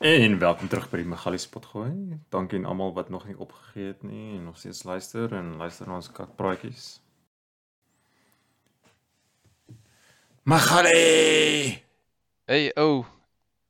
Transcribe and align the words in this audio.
En 0.00 0.38
welkom 0.38 0.68
terug 0.68 0.86
by 0.88 0.96
die 1.02 1.10
Magalies 1.12 1.44
potgooi. 1.52 1.90
Dankie 2.32 2.56
aan 2.58 2.64
almal 2.64 2.94
wat 2.96 3.10
nog 3.12 3.26
nie 3.28 3.34
opgegee 3.36 3.90
het 3.90 4.02
nie 4.02 4.38
en 4.38 4.44
nog 4.44 4.56
steeds 4.56 4.82
luister 4.88 5.32
en 5.36 5.56
luister 5.60 5.88
na 5.88 5.98
ons 5.98 6.08
kakpraatjies. 6.16 6.86
Magali! 10.48 11.82
Hey 12.48 12.70
ou. 12.80 13.04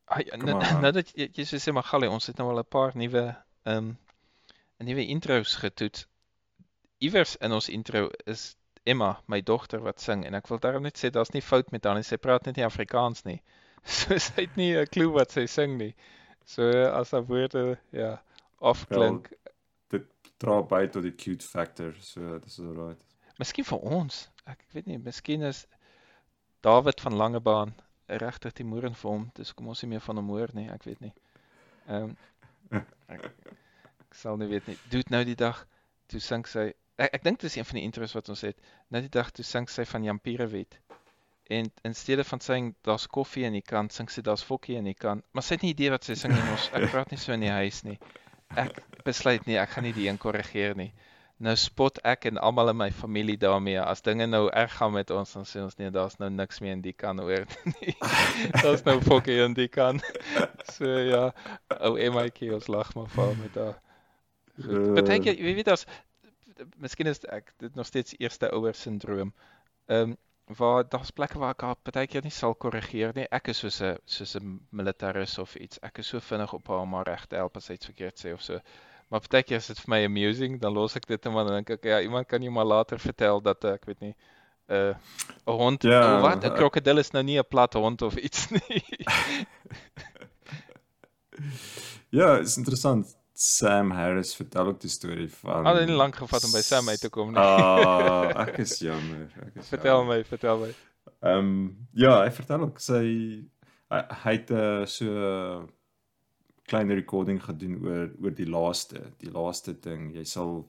Ai 0.04 0.28
Kom 0.28 0.44
nou 0.52 0.60
nou 0.84 0.92
dat 1.00 1.10
jy 1.18 1.26
jy 1.34 1.48
so 1.48 1.58
sê 1.58 1.74
Magali, 1.74 2.06
ons 2.06 2.30
het 2.30 2.38
nou 2.38 2.46
al 2.52 2.62
'n 2.62 2.70
paar 2.76 2.94
nuwe 2.94 3.24
ehm 3.64 3.90
'n 4.78 4.86
nuwe 4.86 5.06
intros 5.06 5.56
getoets. 5.64 6.06
Iewers 6.98 7.34
in 7.42 7.58
ons 7.58 7.68
intro 7.68 8.06
is 8.24 8.54
Emma, 8.84 9.18
my 9.26 9.42
dogter 9.42 9.82
wat 9.82 10.00
sing 10.00 10.24
en 10.24 10.34
ek 10.34 10.46
wil 10.46 10.62
daarom 10.62 10.86
net 10.86 10.94
sê 11.04 11.10
daar's 11.10 11.34
nie 11.34 11.42
fout 11.42 11.72
met 11.72 11.84
haar 11.84 11.98
nie. 11.98 12.06
Sy 12.06 12.16
praat 12.16 12.46
net 12.46 12.56
nie 12.56 12.64
Afrikaans 12.70 13.24
nie. 13.24 13.42
So 13.98 14.18
sy 14.18 14.46
het 14.46 14.56
nie 14.56 14.76
'n 14.76 14.86
klou 14.86 15.10
wat 15.18 15.32
sy 15.32 15.46
sing 15.46 15.78
nie. 15.78 15.94
So 16.44 16.66
as 16.88 17.10
haar 17.10 17.26
woorde 17.26 17.78
ja 17.90 18.16
afklink. 18.58 19.30
Dra 20.40 20.62
by 20.64 20.86
tot 20.88 21.04
die 21.04 21.12
cute 21.12 21.44
factor, 21.44 21.92
so 22.00 22.38
dis 22.40 22.58
alright. 22.64 23.00
Miskien 23.40 23.66
vir 23.68 23.82
ons. 23.98 24.22
Ek 24.48 24.62
weet 24.72 24.86
nie, 24.88 24.96
miskien 24.96 25.44
is 25.44 25.66
David 26.64 27.00
van 27.04 27.16
Langebaan 27.20 27.74
regtig 28.20 28.56
die 28.56 28.64
moer 28.64 28.88
vir 28.88 29.10
hom. 29.10 29.26
Dis 29.36 29.52
kom 29.52 29.68
ons 29.68 29.82
nie 29.84 29.90
meer 29.92 30.04
van 30.04 30.16
hom 30.16 30.32
hoor 30.32 30.52
nie, 30.56 30.66
ek 30.72 30.88
weet 30.88 31.04
nie. 31.04 31.12
Ehm 31.88 32.16
ek, 33.12 33.28
ek 34.06 34.16
sal 34.16 34.40
nie 34.40 34.48
weet 34.50 34.68
nie. 34.70 34.78
Doet 34.92 35.12
nou 35.12 35.22
die 35.28 35.36
dag 35.36 35.60
toe 36.10 36.20
sing 36.24 36.46
sy 36.48 36.70
ek, 37.00 37.14
ek 37.18 37.24
dink 37.26 37.40
dis 37.44 37.56
een 37.56 37.66
van 37.68 37.80
die 37.80 37.84
intros 37.88 38.14
wat 38.16 38.28
ons 38.32 38.44
het. 38.46 38.60
Nou 38.88 39.02
die 39.04 39.12
dag 39.12 39.32
toe 39.36 39.44
sing 39.46 39.68
sy 39.68 39.84
van 39.88 40.06
Jampierewet. 40.06 40.78
En 41.50 41.72
in 41.82 41.94
steede 41.94 42.24
van 42.24 42.40
sing 42.40 42.74
daar's 42.86 43.06
koffie 43.10 43.44
in 43.44 43.56
die 43.58 43.66
kant, 43.66 43.92
sing 43.92 44.10
sy 44.12 44.22
daar's 44.22 44.44
fokkie 44.46 44.76
in 44.78 44.86
die 44.86 44.94
kant. 44.94 45.24
Maar 45.34 45.42
sy 45.42 45.56
het 45.56 45.64
nie 45.66 45.72
idee 45.74 45.90
wat 45.90 46.06
sy 46.06 46.14
sing 46.18 46.34
nie. 46.36 46.44
Ons 46.52 46.68
ek 46.78 46.92
praat 46.92 47.10
nie 47.10 47.18
so 47.18 47.34
in 47.34 47.42
die 47.42 47.50
huis 47.50 47.80
nie. 47.82 47.96
Ek 48.58 48.78
besluit 49.06 49.48
nie, 49.50 49.56
ek 49.58 49.72
gaan 49.74 49.88
nie 49.88 49.96
die 49.96 50.06
een 50.06 50.20
korrigeer 50.22 50.76
nie. 50.78 50.92
Nou 51.40 51.56
spot 51.56 51.98
ek 52.04 52.28
en 52.28 52.38
almal 52.38 52.70
in 52.70 52.78
my 52.78 52.90
familie 52.92 53.38
daarmee. 53.40 53.80
As 53.82 54.04
dinge 54.06 54.28
nou 54.28 54.44
erg 54.62 54.76
gaan 54.76 54.92
met 54.92 55.10
ons, 55.10 55.32
dan 55.34 55.48
sê 55.48 55.62
ons 55.64 55.74
nee, 55.80 55.90
daar's 55.90 56.18
nou 56.20 56.28
niks 56.30 56.60
meer 56.60 56.76
in 56.76 56.84
die 56.84 56.92
kan 56.92 57.18
hoor 57.18 57.46
nie. 57.80 57.96
daar's 58.60 58.84
nou 58.86 58.98
fokkie 59.08 59.40
in 59.46 59.58
die 59.58 59.68
kan. 59.68 60.02
So 60.70 60.86
ja, 60.86 61.32
ou 61.82 61.96
Emmaatjie, 61.98 62.52
ons 62.54 62.68
lag 62.70 62.92
maar 62.94 63.08
vir 63.10 63.24
haar 63.24 63.38
met 63.40 63.56
haar. 63.58 63.78
Goed. 64.60 64.70
Eh. 64.76 64.92
Partykeer, 65.00 65.40
jy 65.40 65.54
weet 65.56 65.70
as 65.72 65.82
miskien 66.78 67.10
is 67.10 67.24
ek 67.32 67.50
dit 67.58 67.74
nog 67.74 67.88
steeds 67.88 68.14
eerste 68.20 68.52
ouer 68.54 68.76
sindroom. 68.76 69.34
Ehm 69.90 70.14
waar 70.58 70.84
daar's 70.88 71.10
plekke 71.14 71.38
waar 71.38 71.50
ek 71.54 71.60
haar 71.62 71.76
partykeer 71.82 72.22
nie 72.22 72.30
sal 72.34 72.54
korrigeer 72.54 73.12
nie. 73.14 73.26
Ek 73.30 73.48
is 73.48 73.58
soos 73.58 73.80
'n 73.82 73.96
soos 74.06 74.34
'n 74.36 74.60
militaris 74.70 75.38
of 75.38 75.54
iets. 75.56 75.78
Ek 75.82 75.98
is 75.98 76.06
so 76.08 76.20
vinnig 76.20 76.52
op 76.52 76.66
haar 76.68 76.80
om 76.82 76.94
haar 76.94 77.06
reg 77.06 77.26
te 77.26 77.36
help 77.36 77.56
as 77.56 77.64
sy 77.64 77.72
iets 77.72 77.86
verkeerd 77.86 78.18
sê 78.24 78.32
of 78.34 78.42
so. 78.42 78.58
Maar 79.10 79.20
partykeer 79.20 79.56
is 79.56 79.66
dit 79.66 79.78
vir 79.78 79.88
my 79.90 80.04
amusing, 80.04 80.60
dan 80.60 80.72
los 80.72 80.96
ek 80.96 81.06
dit 81.06 81.26
en 81.26 81.32
dan 81.34 81.46
dink 81.46 81.70
ek 81.70 81.84
ja, 81.84 82.00
iemand 82.00 82.26
kan 82.28 82.42
jou 82.42 82.52
maar 82.52 82.64
later 82.64 82.98
vertel 82.98 83.40
dat 83.40 83.64
eh, 83.64 83.72
ek 83.72 83.84
weet 83.86 84.00
nie 84.00 84.14
'n 84.68 84.74
uh, 84.74 84.94
'n 85.46 85.52
hond 85.58 85.82
Ja, 85.82 86.16
oh, 86.16 86.22
wat 86.22 86.44
'n 86.44 86.46
ek- 86.50 86.56
krokodil 86.56 86.98
is 86.98 87.10
nou 87.12 87.22
nie 87.24 87.38
'n 87.38 87.44
plat 87.48 87.74
hond 87.74 88.02
of 88.02 88.16
iets 88.16 88.50
nie. 88.50 88.84
Ja, 92.10 92.38
is 92.38 92.56
interessant. 92.56 93.16
Sam 93.40 93.90
Harris 93.96 94.34
vertel 94.36 94.66
ook 94.66 94.80
die 94.82 94.90
storie 94.92 95.30
van 95.32 95.64
Al 95.66 95.78
het 95.80 95.88
lank 95.88 96.18
gevat 96.20 96.44
om 96.44 96.52
by 96.52 96.60
Sam 96.60 96.88
uit 96.92 97.00
te 97.00 97.08
kom 97.08 97.30
nie. 97.32 97.40
Ah, 97.40 98.28
ek 98.42 98.58
is 98.66 98.74
jammer. 98.88 99.30
Ek 99.46 99.54
is 99.62 99.70
vertel 99.72 99.96
jammer. 100.02 100.18
my, 100.18 100.24
vertel 100.28 100.58
my. 100.60 100.68
Ehm 101.24 101.54
ja, 101.96 102.18
hy 102.20 102.30
vertel 102.36 102.66
ook 102.68 102.82
sy 102.84 103.00
hy, 103.88 104.02
hy 104.24 104.34
het 104.36 104.52
'n 104.52 104.84
so 104.86 105.66
klein 106.68 106.92
recording 106.92 107.40
gedoen 107.42 107.80
oor 107.80 108.10
oor 108.20 108.36
die 108.36 108.46
laaste, 108.48 109.06
die 109.24 109.32
laaste 109.32 109.72
ding. 109.72 110.10
Jy 110.14 110.24
sal 110.28 110.68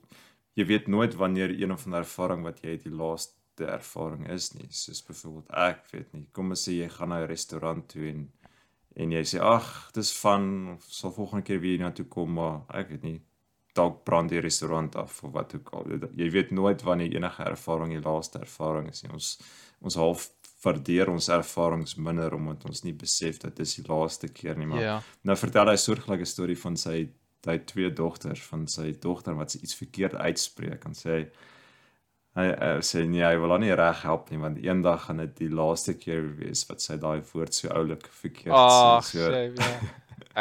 jy 0.56 0.64
weet 0.72 0.88
nooit 0.88 1.14
wanneer 1.20 1.52
een 1.52 1.72
of 1.72 1.84
ander 1.86 2.00
ervaring 2.06 2.42
wat 2.48 2.64
jy 2.64 2.78
het 2.78 2.84
die 2.88 2.96
laaste 2.96 3.68
ervaring 3.68 4.30
is 4.32 4.54
nie. 4.56 4.68
Soos 4.70 5.04
byvoorbeeld 5.04 5.52
ek 5.52 5.84
weet 5.92 6.12
nie. 6.16 6.24
Kom 6.32 6.50
ons 6.56 6.64
sê 6.68 6.72
jy 6.80 6.88
gaan 6.88 7.12
na 7.12 7.20
'n 7.20 7.28
restaurant 7.28 7.84
toe 7.88 8.08
en 8.08 8.30
en 8.96 9.12
jy 9.12 9.22
sê 9.24 9.40
ag, 9.40 9.90
dis 9.96 10.12
van 10.20 10.74
of 10.76 10.84
sal 10.92 11.12
volgende 11.16 11.44
keer 11.46 11.60
weer 11.60 11.76
hiernatoe 11.78 12.06
kom, 12.12 12.34
maar 12.38 12.60
ek 12.74 12.88
weet 12.92 13.02
nie 13.06 13.20
dalk 13.74 14.02
brand 14.04 14.28
die 14.28 14.40
restaurant 14.44 14.96
af 15.00 15.22
of 15.24 15.32
wat 15.32 15.54
ook 15.56 15.70
al. 15.72 15.86
Jy 16.16 16.28
weet 16.30 16.50
nooit 16.52 16.82
wanneer 16.84 17.14
enige 17.16 17.42
ervaring 17.48 17.94
die 17.94 18.02
laaste 18.04 18.38
ervaring 18.44 18.90
is 18.90 19.02
nie. 19.02 19.12
Ons 19.16 19.38
ons 19.80 19.96
half 19.98 20.28
waardeer 20.62 21.08
ons 21.10 21.28
ervarings 21.28 21.96
minder 21.96 22.34
omdat 22.36 22.64
ons 22.68 22.84
nie 22.84 22.92
besef 22.94 23.40
dat 23.42 23.56
dis 23.56 23.74
die 23.80 23.86
laaste 23.88 24.28
keer 24.28 24.56
nie, 24.58 24.66
maar 24.66 24.80
Ja. 24.82 25.00
nou 25.24 25.36
vertel 25.36 25.68
hy 25.72 25.76
soortgelyke 25.76 26.26
storie 26.26 26.58
van 26.58 26.76
sy 26.76 27.08
hy 27.46 27.58
twee 27.66 27.90
dogters 27.90 28.42
van 28.46 28.68
sy 28.68 28.92
dogter 29.02 29.34
wat 29.34 29.50
sy 29.50 29.58
iets 29.64 29.74
verkeerd 29.74 30.14
uitspreek 30.14 30.84
en 30.86 30.94
sê 30.94 31.10
hy 31.10 31.24
uh, 32.36 32.78
sê 32.84 33.04
nee, 33.08 33.24
hy 33.24 33.36
wil 33.40 33.52
haar 33.54 33.62
nie 33.62 33.74
reg 33.78 34.04
help 34.06 34.30
nie 34.32 34.40
want 34.40 34.60
eendag 34.62 35.06
gaan 35.06 35.20
dit 35.24 35.34
die 35.44 35.50
laaste 35.52 35.94
keer 35.98 36.30
wees 36.38 36.64
wat 36.70 36.84
sy 36.84 36.96
daai 37.00 37.20
woord 37.32 37.54
so 37.56 37.72
oulik 37.76 38.06
verkeerd 38.22 38.56
Ag, 38.56 39.04
sê. 39.08 39.26
sê 39.28 39.42
ja. 39.52 39.74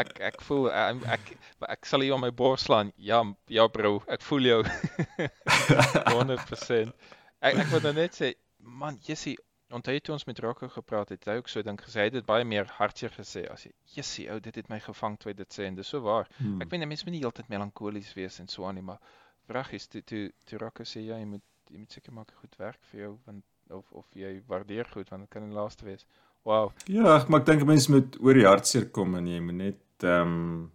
Ek 0.02 0.12
ek 0.24 0.40
voel 0.48 0.70
ek 0.72 1.02
ek, 1.18 1.32
ek 1.68 1.88
sal 1.90 2.06
jou 2.06 2.16
op 2.16 2.22
my 2.24 2.30
bors 2.32 2.64
slaan. 2.64 2.94
Ja, 2.96 3.22
ja 3.52 3.66
bro, 3.68 3.98
ek 4.08 4.24
voel 4.24 4.48
jou. 4.48 4.60
100%. 6.16 6.94
Ek 7.44 7.60
ek 7.60 7.72
wil 7.74 7.84
nou 7.84 7.94
net 7.98 8.16
sê, 8.16 8.30
man, 8.64 9.00
Jessie, 9.04 9.36
onthou 9.76 9.98
toe 10.00 10.16
ons 10.16 10.26
met 10.30 10.40
Rocco 10.44 10.70
gepraat 10.72 11.12
het, 11.12 11.28
hy 11.28 11.38
ook 11.42 11.52
so 11.52 11.64
dink 11.66 11.84
gesê 11.84 12.04
hy 12.04 12.08
het 12.10 12.18
dit 12.20 12.28
baie 12.28 12.48
meer 12.48 12.72
hartseer 12.78 13.12
gesê 13.16 13.44
as 13.52 13.66
jy, 13.68 13.74
Jessie, 13.98 14.28
ou, 14.32 14.40
dit 14.44 14.62
het 14.62 14.72
my 14.72 14.80
gevang 14.84 15.18
toe 15.20 15.32
hy 15.32 15.36
dit 15.40 15.58
sê 15.60 15.68
en 15.68 15.80
dis 15.80 15.92
so 15.96 16.04
waar. 16.06 16.30
Hmm. 16.40 16.60
Ek 16.64 16.72
weet 16.72 16.86
mense 16.88 17.08
moet 17.08 17.18
nie 17.18 17.24
heeltyd 17.24 17.52
melankolies 17.52 18.14
wees 18.16 18.40
en 18.44 18.52
so 18.52 18.68
aan 18.68 18.80
nie, 18.80 18.86
maar 18.86 19.00
vraag 19.50 19.74
is 19.76 19.88
toe 19.92 20.04
toe 20.08 20.28
toe 20.48 20.60
Rocco 20.62 20.88
sê 20.88 21.04
ja, 21.04 21.20
jy 21.20 21.28
moet 21.34 21.46
jy 21.72 21.78
moet 21.80 21.92
seker 21.92 22.14
maak 22.14 22.32
goed 22.42 22.56
werk 22.60 22.78
vir 22.92 23.00
jou 23.06 23.18
want 23.26 23.44
of 23.72 23.92
of 23.92 24.06
jy 24.14 24.42
waardeer 24.48 24.86
goed 24.92 25.10
want 25.10 25.24
dit 25.24 25.30
kan 25.32 25.46
die 25.50 25.56
laaste 25.56 25.86
wees. 25.86 26.06
Wow. 26.44 26.72
Ja, 26.86 27.18
ek- 27.20 27.30
maar 27.30 27.40
ek 27.42 27.46
dink 27.46 27.66
mense 27.66 27.92
moet 27.92 28.18
oor 28.20 28.34
die 28.34 28.46
hartseer 28.48 28.90
kom 28.92 29.16
en 29.16 29.28
jy 29.28 29.40
moet 29.40 29.56
net 29.56 29.82
ehm 30.04 30.70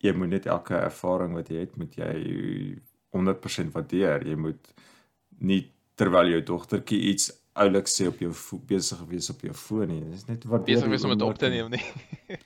jy 0.00 0.12
moet 0.16 0.28
net 0.32 0.46
elke 0.46 0.74
ervaring 0.80 1.34
wat 1.36 1.48
jy 1.52 1.60
het 1.64 1.76
moet 1.76 1.94
jy 1.94 2.78
100% 3.12 3.72
waardeer. 3.74 4.22
Jy 4.26 4.36
moet 4.36 4.72
nie 5.40 5.70
terwyl 6.00 6.30
jou 6.32 6.40
dogtertjie 6.54 7.00
iets 7.12 7.30
oulik 7.60 7.88
sê 7.90 8.06
op 8.08 8.18
jou 8.22 8.30
besig 8.66 9.00
wees 9.10 9.28
op 9.30 9.40
jou 9.44 9.52
foon 9.52 9.88
nie. 9.90 10.00
Dis 10.12 10.24
net 10.28 10.44
waardeer. 10.48 10.76
besig 10.76 10.88
wees 10.88 11.04
om 11.04 11.10
dit 11.10 11.22
op 11.26 11.38
te 11.38 11.48
neem 11.52 11.68
nie. 11.70 11.82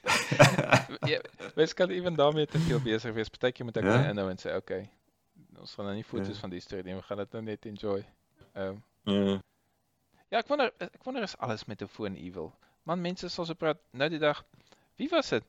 ja, 1.13 1.21
mens 1.57 1.75
kan 1.75 1.91
ewen 1.91 2.15
daarmee 2.19 2.47
te 2.47 2.59
veel 2.59 2.81
besig 2.81 3.15
wees. 3.15 3.31
Partykeer 3.31 3.65
moet 3.69 3.77
ek 3.77 3.85
Ja. 3.85 3.95
ja? 4.03 4.11
inhou 4.11 4.29
en 4.31 4.37
sê, 4.41 4.51
"Oké, 4.57 4.57
okay, 4.57 4.91
ons 5.59 5.75
gaan 5.75 5.85
nou 5.85 5.95
nie 5.95 6.05
foto's 6.05 6.29
Ja. 6.29 6.41
van 6.41 6.51
die 6.51 6.61
storie 6.61 6.85
neem, 6.85 7.01
gaan 7.03 7.19
dit 7.19 7.33
nou 7.33 7.43
net 7.43 7.67
enjoy." 7.67 8.05
Ehm 8.55 8.83
Ja. 9.07 9.41
ja, 10.31 10.39
ek 10.39 10.49
wonder 10.49 10.73
ek 10.79 11.05
wonder 11.05 11.23
is 11.23 11.37
alles 11.39 11.65
met 11.67 11.83
'n 11.83 11.87
foon 11.89 12.15
evil. 12.17 12.53
Man, 12.85 13.01
mense 13.03 13.29
sal 13.29 13.45
so 13.47 13.55
praat 13.55 13.79
nou 13.93 14.09
die 14.09 14.19
dag. 14.19 14.45
Wie 14.97 15.09
was 15.09 15.29
dit? 15.29 15.43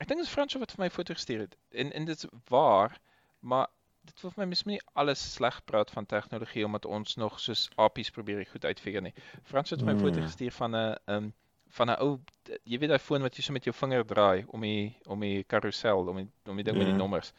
Ek 0.00 0.06
dink 0.08 0.20
dit 0.20 0.26
is 0.28 0.32
Fransjo 0.32 0.58
wat 0.58 0.70
vir 0.72 0.84
my 0.84 0.90
foto 0.90 1.14
gestuur 1.14 1.38
het. 1.40 1.56
En 1.70 1.92
en 1.92 2.04
dit 2.04 2.16
is 2.16 2.30
waar, 2.48 2.98
maar 3.40 3.66
dit 4.04 4.20
wil 4.22 4.30
vir 4.30 4.40
my 4.42 4.46
mens 4.46 4.64
moet 4.64 4.72
nie 4.72 4.82
alles 4.94 5.32
sleg 5.34 5.64
praat 5.64 5.90
van 5.90 6.06
tegnologie 6.06 6.64
omdat 6.64 6.84
ons 6.86 7.16
nog 7.16 7.40
soos 7.40 7.68
apies 7.76 8.10
probeer 8.10 8.46
goed 8.46 8.64
uitfigure 8.64 9.00
nie. 9.02 9.14
Frans 9.42 9.70
het 9.70 9.82
my 9.82 9.92
'n 9.92 9.98
foto 9.98 10.20
Mm. 10.20 10.26
gestuur 10.26 10.52
van 10.52 10.74
'n 10.76 10.96
um, 11.06 11.32
van 11.68 11.90
'n 11.90 11.96
ou 12.00 12.18
jy 12.64 12.78
weet 12.78 12.88
daai 12.88 12.98
foon 12.98 13.22
wat 13.22 13.36
jy 13.36 13.42
so 13.42 13.52
met 13.52 13.64
jou 13.64 13.74
vinger 13.74 14.04
draai 14.06 14.44
om 14.48 14.60
die 14.60 14.96
om 15.06 15.20
die 15.20 15.44
karousel 15.44 16.08
om 16.08 16.16
die 16.16 16.28
om 16.46 16.56
die 16.56 16.64
ding 16.64 16.76
met 16.78 16.86
die 16.86 16.92
Ja. 16.94 16.98
nommers 16.98 17.32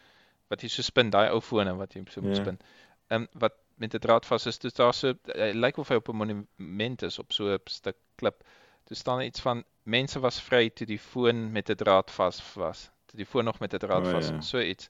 wat 0.49 0.61
jy 0.61 0.67
so 0.69 0.81
spin 0.81 1.09
daai 1.09 1.29
ou 1.31 1.41
fone 1.41 1.75
wat 1.77 1.93
jy 1.93 2.03
so 2.09 2.21
moet 2.21 2.35
Ja. 2.37 2.43
spin. 2.43 2.59
Ehm 3.09 3.25
wat 3.33 3.53
met 3.77 3.93
'n 3.95 3.99
draad 3.99 4.25
vas 4.25 4.45
is. 4.45 4.59
Dis 4.59 4.73
daar 4.73 4.93
so 4.93 5.13
hy 5.35 5.51
lyk 5.53 5.77
of 5.77 5.87
hy 5.89 5.95
op 5.95 6.09
'n 6.09 6.15
monument 6.15 7.01
is 7.03 7.19
op 7.19 7.31
so 7.33 7.53
'n 7.53 7.59
stuk 7.65 7.95
klip. 8.15 8.43
Toe 8.85 8.95
staan 8.97 9.21
iets 9.21 9.39
van 9.39 9.63
mense 9.83 10.19
was 10.19 10.39
vry 10.41 10.69
toe 10.69 10.87
die 10.87 10.99
foon 10.99 11.51
met 11.51 11.69
'n 11.69 11.75
draad 11.75 12.11
vas 12.11 12.53
was. 12.55 12.89
Toe 13.05 13.17
die 13.17 13.25
foon 13.25 13.45
nog 13.45 13.59
met 13.59 13.73
'n 13.73 13.77
draad 13.77 14.07
O, 14.07 14.11
vas 14.11 14.27
ja. 14.27 14.33
en 14.33 14.43
so 14.43 14.59
iets. 14.59 14.89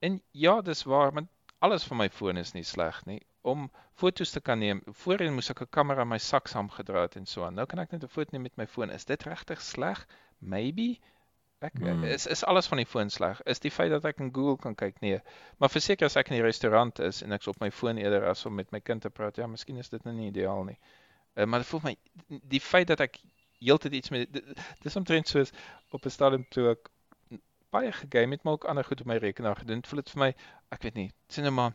En 0.00 0.22
ja, 0.32 0.60
dis 0.62 0.82
waar, 0.84 1.12
maar 1.12 1.26
alles 1.58 1.84
van 1.84 1.96
my 1.96 2.08
foon 2.10 2.36
is 2.36 2.52
nie 2.52 2.64
sleg 2.64 3.04
nie. 3.06 3.20
Om 3.42 3.70
foto's 3.94 4.30
te 4.30 4.40
kan 4.40 4.58
neem. 4.58 4.82
Voorheen 4.86 5.34
moes 5.34 5.50
ek 5.50 5.60
'n 5.62 5.66
kamera 5.70 6.02
in 6.02 6.08
my 6.08 6.18
sak 6.18 6.46
saamgedra 6.48 7.00
het 7.02 7.16
en 7.16 7.26
so 7.26 7.44
aan. 7.44 7.54
Nou 7.54 7.66
kan 7.66 7.78
ek 7.78 7.90
net 7.90 8.02
'n 8.04 8.08
foto 8.08 8.28
neem 8.32 8.42
met 8.42 8.56
my 8.56 8.66
foon. 8.66 8.90
Is 8.90 9.04
dit 9.04 9.22
regtig 9.22 9.60
sleg? 9.60 10.06
Maybe. 10.38 10.98
Ek 11.62 11.76
Hmm. 11.78 12.04
is 12.04 12.26
is 12.26 12.44
alles 12.44 12.66
van 12.66 12.80
die 12.80 12.86
foon 12.86 13.10
sleg. 13.10 13.40
Is 13.46 13.60
die 13.62 13.70
feit 13.70 13.90
dat 13.90 14.04
ek 14.04 14.18
in 14.20 14.32
Google 14.34 14.56
kan 14.56 14.74
kyk? 14.74 15.00
Nee. 15.00 15.20
Maar 15.58 15.70
verseker 15.70 16.06
as 16.06 16.16
ek 16.16 16.28
in 16.30 16.36
die 16.36 16.42
restaurant 16.42 16.98
is 16.98 17.22
en 17.22 17.32
ek's 17.32 17.46
op 17.46 17.60
my 17.60 17.70
foon 17.70 17.96
eerder 18.02 18.26
as 18.28 18.46
om 18.46 18.54
met 18.54 18.72
my 18.72 18.80
kind 18.80 19.02
te 19.02 19.10
praat, 19.10 19.36
ja, 19.36 19.46
miskien 19.46 19.76
is 19.78 19.88
dit 19.88 20.04
nou 20.04 20.14
nie 20.14 20.28
ideaal 20.32 20.64
nie. 20.64 20.78
Uh, 21.36 21.44
maar 21.44 21.62
dit 21.62 21.68
voel 21.68 21.80
my 21.84 21.96
die 22.28 22.60
feit 22.60 22.86
dat 22.90 23.00
ek 23.00 23.20
heeltyd 23.62 23.92
iets 23.92 24.10
met 24.10 24.42
dis 24.82 24.96
omtrent 24.96 25.28
soos 25.28 25.52
op 25.92 26.04
'n 26.04 26.10
stadium 26.10 26.46
toe 26.50 26.70
ek 26.70 26.90
baie 27.70 27.92
gegame 27.92 28.34
het, 28.36 28.42
maar 28.42 28.52
ook 28.52 28.64
ander 28.64 28.84
goed 28.84 29.00
op 29.00 29.06
my 29.06 29.16
rekenaar 29.16 29.56
gedoen. 29.56 29.80
Dit 29.80 29.88
voel 29.88 30.02
dit 30.02 30.10
vir 30.10 30.20
my, 30.20 30.34
ek 30.70 30.82
weet 30.82 30.94
nie, 30.94 31.10
sien 31.28 31.44
nou 31.44 31.54
maar 31.54 31.72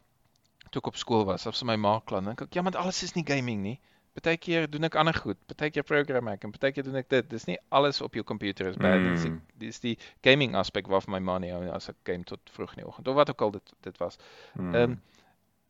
toe 0.70 0.82
ek 0.82 0.88
op 0.88 0.96
skool 0.96 1.26
was, 1.26 1.48
of 1.48 1.56
so 1.56 1.66
my 1.66 1.76
ma 1.76 2.00
kla, 2.06 2.20
dink 2.22 2.42
ek, 2.42 2.54
ja, 2.54 2.62
maar 2.62 2.78
alles 2.78 3.04
is 3.04 3.14
nie 3.16 3.24
gaming 3.26 3.62
nie. 3.64 3.80
Partykeer 4.18 4.66
doen 4.72 4.88
ek 4.88 4.96
ander 4.98 5.14
goed. 5.14 5.38
Partykeer 5.50 5.86
program 5.86 6.32
ek 6.32 6.48
en 6.48 6.54
partykeer 6.56 6.88
doen 6.88 6.98
ek 6.98 7.10
dit. 7.14 7.28
Dis 7.30 7.46
nie 7.50 7.58
alles 7.76 8.02
op 8.02 8.16
jou 8.18 8.24
komputer 8.26 8.72
is 8.72 8.80
bad. 8.82 8.98
Mm. 8.98 9.12
Dis 9.14 9.28
die, 9.28 9.34
dis 9.62 9.84
die 9.84 9.94
gaming 10.26 10.58
aspek 10.58 10.90
waarvan 10.90 11.18
my 11.18 11.22
ma 11.28 11.38
nie 11.44 11.54
hou 11.54 11.62
as 11.76 11.92
ek 11.94 12.00
game 12.10 12.26
tot 12.26 12.42
vroeg 12.56 12.74
in 12.76 12.82
die 12.82 12.90
oggend 12.90 13.12
of 13.12 13.20
wat 13.20 13.30
ook 13.34 13.46
al 13.46 13.54
dit 13.60 13.76
dit 13.86 14.02
was. 14.02 14.18
Ehm 14.58 14.72
mm. 14.72 14.82
um, 14.82 14.98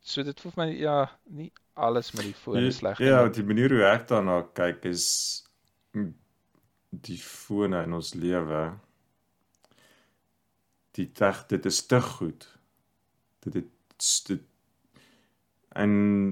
so 0.07 0.23
dit 0.23 0.39
voel 0.39 0.53
vir 0.55 0.61
my 0.61 0.69
ja, 0.79 0.97
nie 1.35 1.49
alles 1.75 2.13
met 2.15 2.29
die 2.29 2.37
foon 2.37 2.63
is 2.63 2.79
sleg 2.79 2.99
nie. 3.01 3.09
Ja, 3.09 3.25
die 3.27 3.43
manier 3.43 3.73
hoe 3.75 3.83
ek 3.89 4.07
daarna 4.07 4.39
kyk 4.55 4.85
is 4.87 5.07
die 6.89 7.19
fone 7.19 7.81
in 7.83 7.95
ons 7.97 8.13
lewe 8.15 8.61
die 10.97 11.09
teg 11.11 11.43
dit 11.51 11.65
is 11.69 11.81
te 11.85 11.99
goed. 12.01 12.47
Dit 13.43 13.59
dit, 13.59 13.73
dit 14.29 14.45
en 15.77 15.91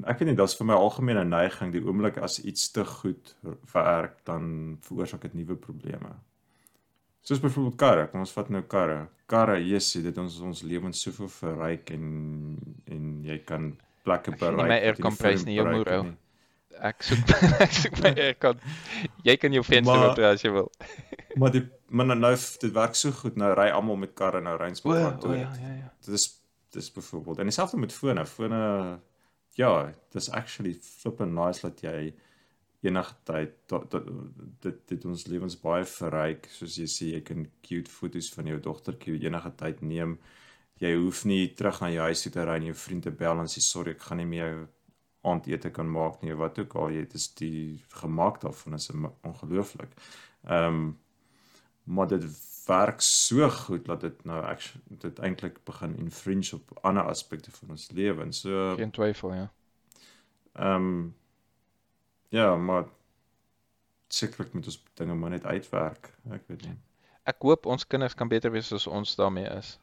ek 0.09 0.19
weet 0.19 0.31
nie 0.31 0.37
dit's 0.39 0.57
vir 0.59 0.69
my 0.71 0.77
algemene 0.77 1.23
neiging 1.27 1.73
die 1.73 1.83
oomblik 1.85 2.17
as 2.23 2.39
iets 2.43 2.71
te 2.73 2.85
goed 2.85 3.35
werk 3.73 4.17
dan 4.29 4.77
veroorsaak 4.87 5.27
dit 5.27 5.37
nuwe 5.41 5.57
probleme. 5.59 6.15
Soos 7.25 7.41
byvoorbeeld 7.41 7.77
karre, 7.81 8.07
kom 8.11 8.21
ons 8.21 8.33
vat 8.37 8.49
nou 8.53 8.61
karre. 8.69 8.99
Karre, 9.29 9.57
jessie, 9.65 10.03
dit 10.05 10.17
ons 10.21 10.35
ons 10.45 10.61
lewens 10.61 10.99
soveel 11.07 11.31
verryk 11.39 11.89
en 11.95 12.05
en 12.93 13.07
jy 13.25 13.39
kan 13.47 13.71
plekke 14.05 14.35
bereik. 14.37 14.61
Nie 14.61 14.73
my 14.75 14.77
aircompress 14.91 15.47
nie, 15.47 15.55
jou 15.57 15.65
moer 15.71 15.89
ou. 15.95 16.11
Ek 16.85 17.01
soek 17.07 17.31
ek 17.63 17.73
soek 17.73 17.97
my 18.03 18.11
aircon. 18.27 18.61
Jy 19.25 19.37
kan 19.41 19.57
jou 19.57 19.65
venster 19.65 20.05
oop 20.11 20.21
as 20.29 20.45
jy 20.45 20.53
wil. 20.53 20.69
maar 21.41 21.55
die 21.55 21.63
maar 21.89 22.09
nou, 22.11 22.19
nou 22.27 22.33
dit 22.35 22.73
werk 22.75 22.97
so 22.99 23.13
goed 23.15 23.37
nou 23.39 23.51
ry 23.57 23.69
almal 23.73 23.97
met 24.01 24.13
karre 24.17 24.41
nou 24.43 24.57
met 24.59 24.81
karre. 24.85 25.39
Ja, 25.39 25.49
ja, 25.61 25.73
ja. 25.81 25.91
Dit 26.05 26.19
is 26.19 26.29
dis 26.75 26.91
byvoorbeeld 26.91 27.39
en 27.39 27.49
dieselfde 27.49 27.77
met 27.79 27.93
fone. 27.93 28.25
Fone 28.25 28.61
ja, 29.55 29.91
dis 30.13 30.29
actually 30.29 30.75
flippin 30.83 31.33
nice 31.35 31.63
dat 31.63 31.81
jy 31.83 32.13
enige 32.85 33.15
tyd 33.25 33.53
dit 34.61 34.81
dit 34.91 35.05
ons 35.09 35.27
lewens 35.31 35.57
baie 35.61 35.85
verryk 35.89 36.49
soos 36.53 36.77
jy 36.77 36.87
sê 36.91 37.11
jy 37.13 37.21
kan 37.25 37.45
cute 37.65 37.91
foto's 37.91 38.29
van 38.35 38.51
jou 38.51 38.59
dogtertjie 38.67 39.17
enige 39.25 39.51
tyd 39.61 39.81
neem. 39.81 40.17
Jy 40.83 40.91
hoef 40.99 41.23
nie 41.25 41.53
terug 41.55 41.79
na 41.81 41.89
jou 41.93 42.07
huis 42.09 42.25
toe 42.25 42.33
te 42.35 42.43
ry 42.45 42.57
en 42.59 42.69
jou 42.69 42.77
vriende 42.77 43.13
bel 43.23 43.41
en 43.41 43.51
sê 43.51 43.63
sorry 43.63 43.95
ek 43.95 44.03
gaan 44.09 44.19
nie 44.21 44.29
meer 44.33 44.65
aandete 45.25 45.71
kan 45.73 45.87
maak 45.89 46.21
nie 46.21 46.35
wat 46.37 46.59
ook 46.61 46.75
al 46.77 46.91
jy 46.93 47.05
dit 47.05 47.15
is 47.17 47.29
die 47.39 47.61
gemaak 48.01 48.41
daarvan 48.43 48.77
is 48.77 48.91
ongelooflik. 48.91 49.95
Ehm 50.45 50.81
um, 50.83 50.85
maar 51.85 52.07
dit 52.09 52.23
werk 52.65 53.01
so 53.01 53.49
goed 53.49 53.85
dat 53.85 54.01
dit 54.01 54.25
nou 54.25 54.41
ek 54.45 54.63
dit 55.03 55.19
eintlik 55.19 55.61
begin 55.63 55.95
infringe 56.01 56.55
op 56.55 56.77
ander 56.81 57.03
aspekte 57.03 57.51
van 57.51 57.75
ons 57.77 57.91
lewe 57.91 58.23
en 58.23 58.33
so 58.33 58.73
geen 58.75 58.91
twyfel 58.91 59.33
ja. 59.33 59.47
Ehm 60.55 60.75
um, 60.75 61.15
ja, 62.29 62.55
maar 62.55 62.85
sekerlik 64.07 64.53
moet 64.53 64.65
ons 64.65 64.83
dinge 64.93 65.15
maar 65.15 65.29
net 65.29 65.45
uitwerk. 65.45 66.11
Ek 66.31 66.43
weet 66.47 66.67
nie. 66.67 66.77
Ek 67.23 67.41
hoop 67.41 67.65
ons 67.65 67.87
kinders 67.87 68.15
kan 68.15 68.29
beter 68.31 68.51
wees 68.51 68.71
as 68.73 68.87
ons 68.87 69.15
daarmee 69.15 69.49
is 69.57 69.75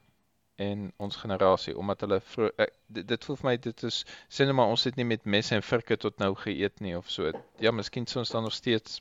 en 0.63 0.91
ons 1.03 1.17
generasie 1.17 1.73
omdat 1.79 2.05
hulle 2.05 2.19
vro, 2.21 2.51
ek, 2.61 2.75
dit, 2.87 3.07
dit 3.09 3.25
voel 3.25 3.39
vir 3.41 3.49
my 3.49 3.55
dit 3.67 3.85
is 3.89 4.03
sê 4.29 4.45
net 4.47 4.55
maar 4.55 4.71
ons 4.73 4.85
het 4.85 4.99
nie 5.01 5.07
met 5.09 5.25
messe 5.25 5.57
en 5.57 5.65
virke 5.65 5.97
tot 5.97 6.19
nou 6.23 6.35
geëet 6.39 6.85
nie 6.85 6.95
of 6.99 7.11
so. 7.11 7.33
Ja, 7.61 7.73
miskien 7.73 8.07
sou 8.07 8.21
ons 8.23 8.35
dan 8.35 8.47
nog 8.47 8.55
steeds 8.55 9.01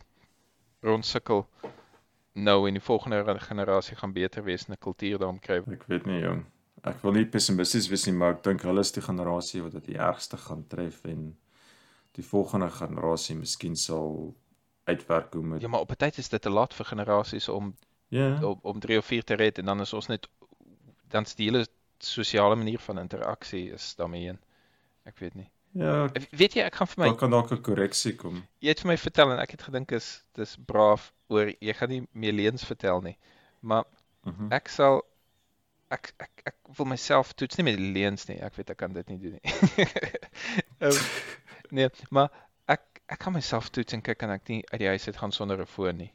rondsukkel 0.87 1.45
nou 2.33 2.67
in 2.67 2.73
die 2.73 2.83
volgende 2.83 3.39
generasie 3.39 3.95
gaan 3.95 4.13
beter 4.13 4.43
wees 4.43 4.65
en 4.65 4.73
'n 4.73 4.79
kultuur 4.79 5.17
daarom 5.17 5.39
kry. 5.39 5.57
Ek 5.71 5.83
weet 5.87 6.05
nie 6.05 6.19
jong. 6.19 6.45
Ek 6.83 7.01
wil 7.01 7.11
nie 7.11 7.25
pessimisties 7.25 7.87
wees 7.87 8.05
nie, 8.05 8.13
maar 8.13 8.33
ek 8.33 8.43
dink 8.43 8.61
hulle 8.61 8.79
is 8.79 8.91
die 8.91 9.01
generasie 9.01 9.61
wat 9.61 9.71
dit 9.71 9.85
die 9.85 9.97
ergste 9.97 10.37
gaan 10.37 10.67
tref 10.67 11.03
en 11.05 11.37
die 12.11 12.25
volgende 12.25 12.69
generasie 12.69 13.35
miskien 13.35 13.75
sal 13.75 14.35
uitwerk 14.89 15.33
hoe 15.33 15.43
met 15.43 15.61
Ja, 15.61 15.67
maar 15.67 15.79
op 15.79 15.91
'n 15.91 15.95
tyd 15.95 16.17
is 16.17 16.29
dit 16.29 16.41
te 16.41 16.49
laat 16.49 16.73
vir 16.73 16.85
generasies 16.85 17.49
om 17.49 17.75
ja 18.07 18.27
yeah. 18.27 18.43
om, 18.43 18.59
om 18.61 18.79
3 18.79 18.97
of 18.97 19.05
4 19.05 19.23
te 19.23 19.33
red 19.33 19.57
en 19.57 19.65
dan 19.65 19.81
is 19.81 19.93
ons 19.93 20.07
net 20.07 20.27
dan 21.07 21.25
die 21.35 21.45
hele 21.45 21.67
sosiale 21.97 22.55
manier 22.55 22.79
van 22.79 22.99
interaksie 22.99 23.71
is 23.71 23.95
daarmee 23.95 24.27
een. 24.27 24.39
Ek 25.03 25.17
weet 25.17 25.33
nie. 25.33 25.49
Ja. 25.71 26.09
Weet 26.31 26.53
jy, 26.53 26.65
ek 26.67 26.75
gaan 26.75 26.87
vir 26.87 26.99
my 26.99 27.07
Daar 27.07 27.17
kan 27.17 27.31
dalk 27.31 27.51
'n 27.51 27.61
korreksie 27.61 28.15
kom. 28.15 28.43
Jy 28.59 28.69
het 28.69 28.81
vir 28.81 28.91
my 28.91 28.97
vertel 28.97 29.31
en 29.31 29.39
ek 29.39 29.51
het 29.51 29.61
gedink 29.61 29.91
is 29.91 30.25
dis 30.33 30.57
braaf 30.65 31.13
oor 31.31 31.51
jy 31.59 31.73
gaan 31.77 31.93
nie 31.93 32.01
meer 32.11 32.35
leuns 32.37 32.65
vertel 32.67 33.01
nie. 33.01 33.17
Maar 33.59 33.83
mhm. 34.23 34.35
-huh. 34.35 34.51
ek 34.57 34.69
sal 34.69 35.01
ek 35.91 36.13
ek 36.17 36.45
ek 36.51 36.55
wil 36.77 36.87
myself 36.87 37.33
toets 37.33 37.59
nie 37.59 37.67
met 37.67 37.79
leuns 37.79 38.27
nie. 38.29 38.39
Ek 38.39 38.55
weet 38.55 38.71
ek 38.73 38.79
kan 38.79 38.93
dit 38.95 39.07
nie 39.11 39.19
doen 39.19 39.37
nie. 39.37 39.85
um, 40.87 40.97
nee, 41.77 41.89
maar 42.09 42.31
ek 42.65 43.03
ek 43.11 43.19
kan 43.19 43.35
myself 43.35 43.69
toets 43.69 43.93
en 43.93 44.03
kyk 44.05 44.19
kan 44.23 44.31
ek 44.31 44.47
nie 44.47 44.61
uit 44.71 44.79
die 44.79 44.91
huis 44.91 45.07
uit 45.07 45.17
gaan 45.17 45.35
sonder 45.35 45.61
'n 45.61 45.71
foon 45.75 45.97
nie. 45.97 46.11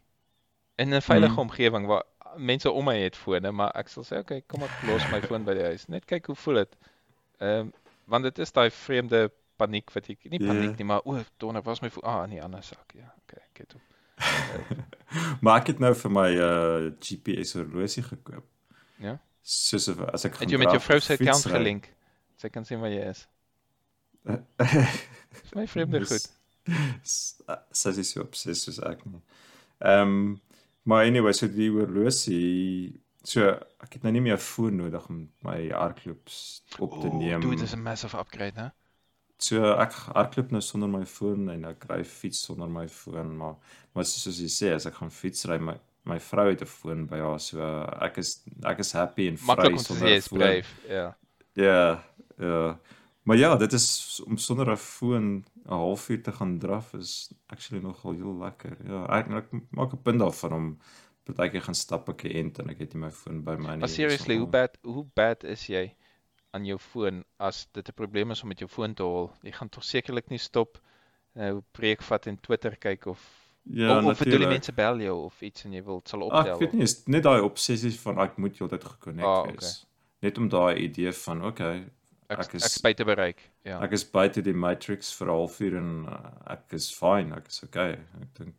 In 0.77 0.95
'n 0.95 1.03
veilige 1.03 1.33
hmm. 1.33 1.49
omgewing 1.49 1.87
waar 1.87 2.05
mense 2.37 2.71
om 2.71 2.85
my 2.85 2.97
het 3.01 3.17
fone, 3.17 3.53
maar 3.53 3.73
ek 3.77 3.89
sal 3.89 4.05
sê 4.05 4.21
okay, 4.21 4.43
kom 4.47 4.63
ek 4.63 4.83
los 4.89 5.05
my 5.13 5.21
foon 5.23 5.45
by 5.45 5.55
die 5.57 5.65
huis. 5.65 5.89
Net 5.89 6.05
kyk 6.05 6.27
hoe 6.33 6.37
voel 6.45 6.65
dit. 6.65 6.79
Ehm 7.41 7.67
um, 7.67 7.75
want 8.07 8.23
dit 8.23 8.39
is 8.39 8.53
daai 8.55 8.71
vreemde 8.71 9.31
paniek 9.59 9.91
wat 9.91 10.09
ek 10.13 10.29
nie 10.31 10.39
paniek 10.39 10.71
yeah. 10.71 10.79
nie, 10.79 10.87
maar 10.87 11.03
o, 11.05 11.19
donder 11.43 11.63
was 11.67 11.83
my 11.83 11.91
foon. 11.91 12.05
Ah, 12.07 12.23
nee, 12.31 12.43
ander 12.43 12.63
sak, 12.63 12.93
ja. 12.95 13.09
Okay, 13.25 13.43
ek 13.51 13.65
het 13.65 13.73
hom. 13.73 13.83
maar 15.43 15.61
ek 15.61 15.73
het 15.73 15.83
nou 15.83 15.93
vir 15.95 16.13
my 16.13 16.29
uh 16.35 16.91
GPS 17.01 17.57
horlosie 17.59 18.05
gekoop. 18.07 18.47
Ja. 19.03 19.19
Soos 19.43 19.89
as 19.89 20.27
ek 20.29 20.41
Het 20.43 20.57
jy 20.57 20.61
met 20.63 20.75
jou 20.75 20.83
vrou 20.83 21.01
se 21.01 21.17
account 21.19 21.49
gelink? 21.53 21.91
Sy 22.41 22.51
kan 22.53 22.65
sien 22.69 22.81
waar 22.83 22.93
jy 22.93 23.05
is. 23.13 23.27
Dis 25.43 25.55
my 25.55 25.67
vreemde 25.71 26.03
goed. 26.05 26.27
Sy 27.07 27.93
is 27.95 28.11
so 28.11 28.25
obsessief 28.25 28.65
soos 28.65 28.83
ek 28.83 29.05
nie. 29.07 29.23
Ehm 29.85 30.17
um, 30.17 30.41
maar 30.87 31.05
anyway, 31.09 31.33
so 31.35 31.49
die 31.51 31.71
horlosie 31.75 32.95
so 33.27 33.49
ek 33.83 33.97
het 33.97 34.05
nou 34.07 34.13
nie 34.15 34.23
meer 34.23 34.37
'n 34.39 34.43
foon 34.43 34.77
nodig 34.79 35.09
om 35.11 35.29
my 35.43 35.69
hardloops 35.71 36.63
op 36.79 37.01
te 37.03 37.09
neem. 37.11 37.41
Dit 37.41 37.63
is 37.63 37.75
'n 37.75 37.83
massive 37.83 38.19
upgrade, 38.19 38.55
né? 38.55 38.71
So 39.39 39.75
ek 39.77 39.93
hardloop 39.93 40.53
nou 40.55 40.63
sonder 40.65 40.89
my 40.89 41.05
foon 41.05 41.51
en 41.53 41.65
ek 41.65 41.85
ry 41.91 42.03
fiets 42.05 42.41
sonder 42.47 42.69
my 42.73 42.87
foon, 42.89 43.35
maar 43.37 43.57
maar 43.95 44.05
soos 44.05 44.39
jy 44.41 44.49
sê, 44.49 44.73
as 44.75 44.87
ek 44.87 44.95
gaan 44.95 45.11
fietsry, 45.13 45.59
my 45.59 45.77
my 46.07 46.19
vrou 46.23 46.47
het 46.49 46.63
'n 46.63 46.67
foon 46.71 47.07
by 47.07 47.19
haar, 47.19 47.41
so 47.41 47.61
ek 48.01 48.19
is 48.19 48.43
ek 48.65 48.79
is 48.81 48.93
happy 48.93 49.29
en 49.29 49.37
vry 49.37 49.77
sonder 49.79 50.09
'n 50.09 50.21
foon. 50.23 50.63
Ja. 50.89 51.17
Ja. 51.55 52.03
Ja. 52.39 52.79
Maar 53.27 53.37
ja, 53.37 53.57
dit 53.57 53.73
is 53.73 54.23
om 54.27 54.37
sonder 54.39 54.71
'n 54.71 54.77
foon 54.77 55.45
'n 55.67 55.73
halfuur 55.73 56.23
te 56.23 56.33
gaan 56.33 56.59
draf 56.59 56.95
is 56.95 57.33
actually 57.49 57.83
nogal 57.83 58.13
heel 58.13 58.39
lekker. 58.39 58.77
Ja, 58.87 59.07
ek, 59.19 59.31
ek 59.31 59.53
maak 59.71 59.93
'n 59.93 60.03
punt 60.03 60.19
daarvan 60.21 60.53
om 60.53 60.79
partykeer 61.25 61.63
gaan 61.63 61.75
stap 61.75 62.09
ek 62.09 62.25
ent 62.25 62.59
en 62.59 62.71
ek 62.71 62.79
het 62.79 62.95
nie 62.95 63.01
my 63.03 63.11
foon 63.11 63.43
by 63.43 63.57
my 63.57 63.75
nie. 63.75 63.81
But 63.81 63.91
seriously, 63.91 64.37
hoe 64.37 64.47
bad 64.47 64.79
hoe 64.83 65.05
bad 65.15 65.45
is 65.45 65.67
jy 65.67 65.95
aan 66.57 66.67
jou 66.69 66.79
foon 66.81 67.25
as 67.39 67.67
dit 67.77 67.89
'n 67.89 67.99
probleem 68.03 68.31
is 68.35 68.43
om 68.43 68.49
met 68.49 68.63
jou 68.65 68.69
foon 68.69 68.95
te 68.95 69.03
hol? 69.03 69.31
Jy 69.43 69.53
gaan 69.53 69.69
tog 69.69 69.85
sekerlik 69.85 70.31
nie 70.31 70.43
stop 70.43 70.81
nou 71.37 71.61
preek 71.77 72.03
vat 72.03 72.27
en 72.27 72.41
Twitter 72.41 72.77
kyk 72.77 73.07
of 73.13 73.25
Ja, 73.67 73.97
of 73.99 74.21
vir 74.21 74.39
die 74.39 74.47
mense 74.47 74.71
bel 74.73 75.01
jou 75.03 75.15
of 75.25 75.41
iets 75.43 75.65
en 75.67 75.73
jy 75.75 75.81
wil 75.83 75.99
sal 76.07 76.23
optel. 76.29 76.53
Ek 76.55 76.61
weet 76.63 76.75
nie, 76.79 76.85
is 76.87 77.01
net 77.11 77.25
daai 77.27 77.43
obsessie 77.43 77.91
van 77.99 78.21
ek 78.23 78.37
moet 78.39 78.61
heeltyd 78.61 78.85
gekonnekt 78.87 79.27
ah, 79.27 79.41
okay. 79.43 79.57
wees. 79.57 79.73
Net 80.23 80.39
om 80.39 80.47
daai 80.53 80.85
idee 80.85 81.11
van 81.25 81.43
okay, 81.49 81.81
ek 82.31 82.45
ek 82.45 82.55
is 82.61 82.69
ek 82.69 82.85
buite 82.85 83.07
bereik. 83.09 83.43
Ja. 83.67 83.81
Ek 83.83 83.97
is 83.99 84.07
buite 84.07 84.45
die 84.47 84.55
matrix 84.55 85.11
vir 85.19 85.27
'n 85.27 85.39
halfuur 85.41 85.79
en 85.81 85.91
uh, 86.07 86.31
ek 86.55 86.79
is 86.79 86.87
fine, 86.95 87.35
ek 87.35 87.51
is 87.51 87.59
okay. 87.67 87.99
Ek 88.23 88.31
dink 88.39 88.55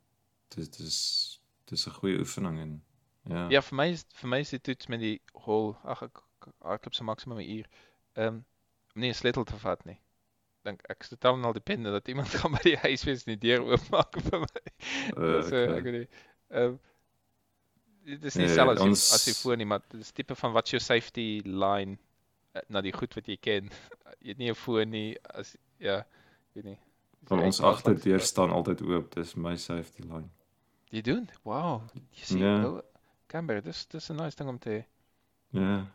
dit 0.57 0.79
is 0.83 0.99
dis 1.71 1.87
'n 1.87 1.97
goeie 2.01 2.19
oefening 2.19 2.59
en 2.65 2.75
ja. 3.31 3.47
Ja, 3.55 3.61
vir 3.61 3.79
my 3.79 3.89
is 3.95 4.03
vir 4.19 4.33
my 4.35 4.43
is 4.43 4.51
dit 4.51 4.63
toets 4.63 4.91
met 4.91 4.99
die 4.99 5.21
hol 5.47 5.77
ag 5.87 6.03
ek 6.03 6.23
hardloop 6.67 6.99
so 6.99 7.07
maksimum 7.07 7.39
'n 7.39 7.47
uur. 7.59 7.71
Ehm 8.17 8.41
um, 8.41 8.43
nee, 8.97 9.13
sleutel 9.13 9.45
te 9.45 9.59
vat 9.61 9.85
nie. 9.85 9.99
Dink 10.65 10.81
ek 10.89 11.05
is 11.05 11.13
totaal 11.13 11.37
al 11.45 11.53
dependent 11.53 11.93
dat 11.93 12.09
iemand 12.11 12.33
gaan 12.41 12.57
by 12.57 12.63
die 12.65 12.77
huis 12.83 13.05
wees 13.07 13.25
en 13.27 13.35
die 13.35 13.43
deur 13.47 13.65
oopmaak 13.69 14.19
vir 14.27 14.43
my. 14.43 14.65
Uh, 15.13 15.41
so 15.49 15.53
okay. 15.53 15.77
ek 15.77 15.89
weet 15.89 15.97
nie. 16.01 16.07
Ehm 16.49 16.73
um, 16.73 16.79
dit 18.07 18.23
is 18.23 18.37
nie 18.39 18.45
nee, 18.47 18.55
selfs 18.55 18.81
ons... 18.81 19.01
as 19.17 19.25
jy 19.27 19.33
voor 19.35 19.57
nie, 19.59 19.65
maar 19.67 19.81
dit 19.91 19.99
is 19.99 20.13
tipe 20.15 20.35
van 20.39 20.53
wat 20.55 20.69
jou 20.71 20.79
safety 20.79 21.41
line 21.43 21.97
Eh, 22.57 22.65
na 22.73 22.81
die 22.81 22.93
goed 22.95 23.15
wat 23.17 23.27
jy 23.29 23.37
ken. 23.41 23.71
jy 24.21 24.33
het 24.33 24.37
nie 24.41 24.49
'n 24.49 24.55
foon 24.55 24.89
nie 24.89 25.17
as 25.35 25.55
ja, 25.79 26.05
weet 26.53 26.63
nie. 26.63 26.79
Van 27.29 27.43
ons 27.43 27.61
agterdeur 27.61 28.19
staan 28.19 28.51
altyd 28.51 28.81
oop. 28.81 29.13
Dis 29.13 29.35
my 29.35 29.55
safety 29.55 30.01
line. 30.01 30.29
Jy 30.89 31.01
doen? 31.01 31.29
Wow. 31.43 31.81
Jy 32.11 32.25
sien 32.25 32.39
ja. 32.39 32.57
nou 32.57 32.81
Camber, 33.27 33.61
dis 33.61 33.85
dis 33.85 34.09
'n 34.09 34.15
nice 34.15 34.35
ding 34.37 34.49
om 34.49 34.59
te 34.59 34.83
Ja. 35.49 35.85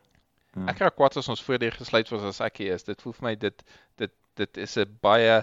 Ja. 0.55 0.67
Ek 0.73 0.79
raak 0.85 0.97
kwaad 0.97 1.17
as 1.17 1.29
ons 1.29 1.43
voordeur 1.43 1.77
gesluit 1.79 2.09
was 2.13 2.23
as 2.23 2.41
ek 2.41 2.63
hier 2.63 2.75
is. 2.75 2.85
Dit 2.85 3.03
voel 3.03 3.17
vir 3.19 3.29
my 3.29 3.35
dit 3.35 3.65
dit 4.01 4.15
dit 4.41 4.63
is 4.65 4.77
'n 4.79 4.99
baie 5.01 5.43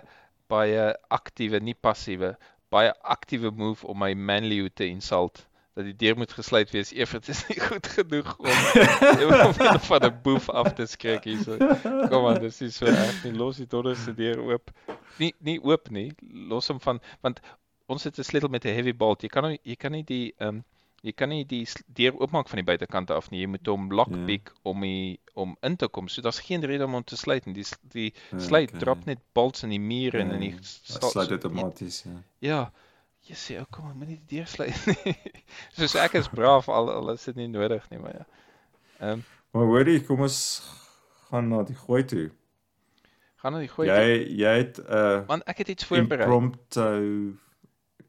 baie 0.50 0.86
aktiewe, 1.10 1.60
nie 1.60 1.76
passiewe, 1.76 2.36
baie 2.74 2.94
aktiewe 3.04 3.52
move 3.52 3.86
om 3.86 4.00
my 4.00 4.14
manlyhood 4.14 4.76
te 4.76 4.88
insult 4.90 5.46
dat 5.80 5.86
die 5.88 5.96
deur 5.96 6.18
moet 6.18 6.34
gesluit 6.34 6.72
wees 6.72 6.90
dit 6.92 7.28
is 7.30 7.42
nie 7.48 7.60
goed 7.70 7.88
genoeg 7.88 8.32
om 8.38 8.48
om 8.50 9.80
van 9.90 10.06
'n 10.06 10.20
boef 10.24 10.50
af 10.50 10.74
te 10.74 10.86
skrik 10.86 11.24
hierso. 11.24 11.58
Kom 12.10 12.26
aan, 12.28 12.42
dis 12.42 12.62
is 12.62 12.76
so 12.76 12.86
erg. 12.86 13.24
Nie 13.24 13.34
los 13.34 13.58
die 13.58 13.68
donder 13.68 13.96
se 13.96 14.14
deur 14.14 14.40
oop. 14.40 14.72
nie 15.18 15.34
nie 15.40 15.60
oop 15.64 15.90
nie. 15.90 16.12
Los 16.52 16.68
hom 16.68 16.80
van 16.80 17.00
want 17.22 17.40
ons 17.88 18.04
het 18.04 18.20
'n 18.20 18.24
sleutel 18.24 18.50
met 18.50 18.66
'n 18.66 18.76
heavy 18.76 18.94
bolt. 18.94 19.22
Jy 19.22 19.30
kan 19.30 19.44
nie 19.50 19.60
jy 19.64 19.76
kan 19.76 19.92
nie 19.92 20.04
die 20.04 20.34
ehm 20.38 20.48
um, 20.48 20.64
jy 21.02 21.14
kan 21.16 21.32
nie 21.32 21.46
die 21.48 21.64
deur 21.98 22.18
oopmaak 22.20 22.50
van 22.52 22.62
die 22.62 22.68
buitekant 22.68 23.12
af 23.12 23.30
nie. 23.32 23.42
Jy 23.44 23.52
moet 23.56 23.72
hom 23.72 23.88
lockpick 23.92 24.52
ja. 24.52 24.60
om 24.72 24.86
die 24.86 25.20
om 25.40 25.56
in 25.64 25.78
te 25.80 25.88
kom. 25.88 26.10
So 26.12 26.22
daar's 26.26 26.42
geen 26.44 26.66
rede 26.68 26.86
om 26.86 26.98
hom 26.98 27.04
te 27.08 27.18
sluit 27.18 27.46
nie. 27.48 27.56
Die 27.56 27.66
die 27.94 28.10
sluit 28.36 28.74
okay. 28.74 28.84
drop 28.84 29.06
net 29.08 29.24
bolts 29.34 29.64
in 29.64 29.74
die 29.76 29.82
muur 29.82 30.20
en 30.20 30.36
in 30.36 30.46
die 30.50 30.54
sluit 30.62 31.32
outomaties 31.32 32.04
ja. 32.04 32.20
Ja. 32.40 32.62
Jy 33.30 33.36
sê, 33.36 33.56
"Ou 33.60 33.66
kom, 33.70 33.92
moet 34.00 34.08
nie 34.08 34.20
die 34.26 34.38
deur 34.38 34.48
sluit 34.48 34.86
nie." 34.90 35.16
Soos 35.78 35.96
ek 36.00 36.16
is 36.18 36.30
braaf 36.32 36.70
al 36.70 36.90
al 36.90 37.12
is 37.14 37.28
dit 37.28 37.36
nie 37.36 37.50
nodig 37.52 37.84
nie, 37.92 38.00
maar 38.00 38.16
ja. 38.16 38.26
Ehm 39.00 39.20
um, 39.20 39.28
Maar 39.52 39.66
hoorie, 39.66 40.02
kom 40.06 40.22
ons 40.22 40.62
gaan 41.30 41.48
na 41.50 41.64
die 41.66 41.76
gooi 41.76 42.04
toe. 42.06 42.28
Gaan 43.42 43.56
na 43.56 43.62
die 43.64 43.72
gooi. 43.72 43.88
Jy 43.90 44.18
jy 44.44 44.56
het 44.60 44.78
'n 44.78 44.94
uh, 44.94 45.22
Want 45.28 45.44
ek 45.50 45.64
het 45.64 45.72
iets 45.74 45.86
voorberei. 45.90 46.26
Impromptu 46.26 47.38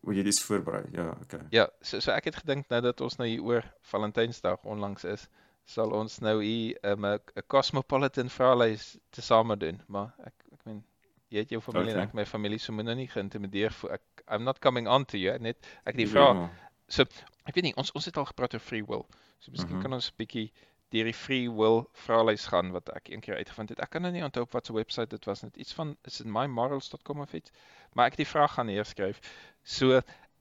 Wil 0.07 0.17
jy 0.17 0.23
dis 0.25 0.41
voorberei? 0.43 0.85
Ja, 0.97 1.11
okay. 1.23 1.41
Ja, 1.53 1.69
so 1.85 2.01
so 2.01 2.13
ek 2.13 2.31
het 2.31 2.41
gedink 2.41 2.71
nou 2.73 2.81
dat 2.81 3.01
ons 3.05 3.19
nou 3.21 3.29
hier 3.29 3.43
oor 3.45 3.67
Valentynsdag 3.91 4.65
onlangs 4.65 5.05
is, 5.05 5.27
sal 5.69 5.93
ons 5.93 6.19
nou 6.25 6.39
hier 6.43 6.79
'n 6.83 7.05
um, 7.05 7.19
'n 7.37 7.47
cosmopolitan 7.47 8.31
vraelys 8.31 8.97
te 9.11 9.23
same 9.23 9.57
doen, 9.57 9.83
maar 9.87 10.15
ek 10.25 10.35
ek 10.53 10.65
meen 10.65 10.85
jy 11.29 11.45
het 11.45 11.51
jou 11.51 11.61
familie 11.61 11.93
okay. 11.93 12.03
en 12.03 12.09
ek 12.09 12.15
my 12.15 12.25
familie 12.27 12.59
so 12.59 12.73
min 12.73 12.87
nou 12.87 12.95
nie 12.95 13.09
geïntimideer 13.09 13.73
vir 13.83 13.93
ek 13.99 14.25
I'm 14.29 14.45
not 14.45 14.61
coming 14.61 14.89
on 14.89 15.05
to 15.05 15.19
you 15.19 15.39
net 15.39 15.67
ek 15.85 15.97
die 15.97 16.07
vra. 16.07 16.33
Ja. 16.35 16.49
So 16.89 17.03
ek 17.47 17.55
weet 17.55 17.65
nie 17.65 17.77
ons 17.77 17.93
ons 17.93 18.05
het 18.05 18.17
al 18.17 18.27
gepraat 18.27 18.55
oor 18.55 18.61
free 18.61 18.83
will. 18.83 19.07
So 19.39 19.51
miskien 19.51 19.77
mm 19.77 19.77
-hmm. 19.77 19.83
kan 19.83 19.93
ons 19.93 20.11
'n 20.11 20.17
bietjie 20.17 20.53
deur 20.95 21.07
die 21.07 21.15
free 21.15 21.51
will 21.61 21.85
vraelys 22.05 22.47
gaan 22.51 22.73
wat 22.75 22.89
ek 22.95 23.11
eendag 23.13 23.37
uitgevind 23.39 23.73
het. 23.73 23.83
Ek 23.85 23.93
kan 23.95 24.03
nou 24.03 24.11
nie 24.15 24.25
onthou 24.27 24.43
op 24.47 24.57
watter 24.57 24.75
webwerf 24.75 25.11
dit 25.13 25.29
was 25.29 25.43
net 25.45 25.57
iets 25.57 25.75
van 25.77 25.93
is 26.09 26.17
dit 26.23 26.27
mymorals.com 26.27 27.21
of 27.27 27.35
iets. 27.39 27.53
Maar 27.95 28.11
ek 28.11 28.17
het 28.17 28.25
die 28.25 28.33
vraag 28.33 28.57
gaan 28.57 28.67
neerskryf. 28.71 29.21
So 29.63 30.01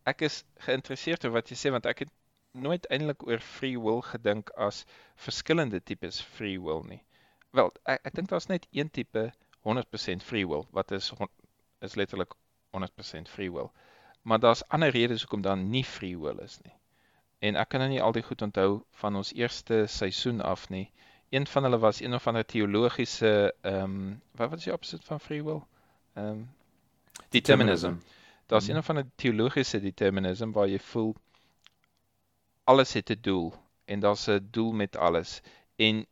ek 0.09 0.23
is 0.25 0.41
geïnteresseerd 0.65 1.27
oor 1.27 1.35
wat 1.37 1.51
jy 1.53 1.59
sê 1.59 1.73
want 1.75 1.85
ek 1.89 2.05
het 2.05 2.13
nooit 2.57 2.87
eintlik 2.89 3.27
oor 3.27 3.43
free 3.45 3.77
will 3.77 4.01
gedink 4.01 4.49
as 4.67 4.85
verskillende 5.27 5.83
tipes 5.85 6.21
free 6.37 6.57
will 6.61 6.81
nie. 6.87 7.01
Wel, 7.53 7.69
ek 7.85 8.09
ek 8.09 8.17
dink 8.17 8.33
daar's 8.33 8.49
net 8.49 8.65
een 8.71 8.89
tipe 8.89 9.29
100% 9.67 10.25
free 10.25 10.47
will 10.49 10.65
wat 10.73 10.91
is 10.97 11.13
is 11.85 11.95
letterlik 11.95 12.33
100% 12.77 13.29
free 13.29 13.51
will. 13.51 13.71
Maar 14.21 14.39
daar's 14.39 14.65
ander 14.67 14.89
redes 14.89 15.21
hoekom 15.21 15.41
daar 15.41 15.57
nie 15.57 15.85
free 15.85 16.17
will 16.17 16.41
is 16.43 16.59
nie. 16.65 16.78
En 17.39 17.55
ek 17.55 17.69
kan 17.69 17.79
nou 17.79 17.89
nie 17.89 18.01
al 18.01 18.11
die 18.11 18.23
goed 18.23 18.41
onthou 18.41 18.83
van 19.01 19.15
ons 19.15 19.33
eerste 19.33 19.85
seisoen 19.87 20.41
af 20.41 20.69
nie. 20.69 20.91
Een 21.29 21.47
van 21.47 21.63
hulle 21.63 21.79
was 21.79 22.01
een 22.01 22.13
of 22.13 22.27
ander 22.27 22.45
teologiese 22.45 23.53
ehm 23.61 23.83
um, 23.83 24.21
wat 24.31 24.49
was 24.49 24.63
die 24.63 24.73
opset 24.73 25.03
van 25.03 25.19
free 25.19 25.43
will? 25.43 25.61
Ehm 26.13 26.25
um, 26.25 26.49
determinism. 27.29 27.99
determinism. 27.99 28.17
Daar's 28.49 28.67
hmm. 28.67 28.75
een 28.75 28.83
van 28.83 28.97
'n 28.97 29.11
teologiese 29.15 29.79
determinisme 29.79 30.51
waar 30.51 30.67
jy 30.67 30.79
voel 30.79 31.15
alles 32.63 32.93
het 32.93 33.09
'n 33.09 33.21
doel 33.21 33.53
en 33.85 33.99
daar's 33.99 34.27
'n 34.27 34.47
doel 34.51 34.71
met 34.71 34.95
alles. 34.95 35.41
En 35.75 36.05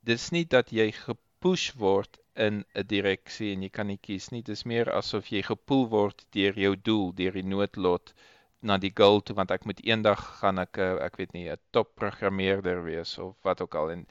dis 0.00 0.30
nie 0.30 0.46
dat 0.46 0.70
jy 0.70 0.92
gepush 0.92 1.72
word 1.72 2.18
in 2.34 2.64
'n 2.74 2.86
direksie 2.86 3.52
en 3.54 3.62
jy 3.62 3.68
kan 3.68 3.86
nie 3.86 3.98
kies 4.00 4.28
nie. 4.28 4.42
Dis 4.42 4.64
meer 4.64 4.92
asof 4.92 5.26
jy 5.26 5.42
gepoel 5.42 5.88
word 5.88 6.26
deur 6.30 6.58
jou 6.58 6.76
doel, 6.82 7.14
deur 7.14 7.32
die 7.32 7.42
noodlot 7.44 8.14
na 8.60 8.78
die 8.78 8.92
goal 8.94 9.20
toe 9.20 9.36
want 9.36 9.50
ek 9.50 9.64
moet 9.68 9.80
eendag 9.84 10.22
gaan 10.40 10.58
ek 10.58 10.78
ek 10.78 11.16
weet 11.20 11.32
nie 11.32 11.48
'n 11.50 11.60
top 11.72 11.94
programmeerder 11.94 12.82
wees 12.84 13.18
of 13.18 13.36
wat 13.42 13.60
ook 13.60 13.74
al. 13.74 13.90
En 13.90 14.06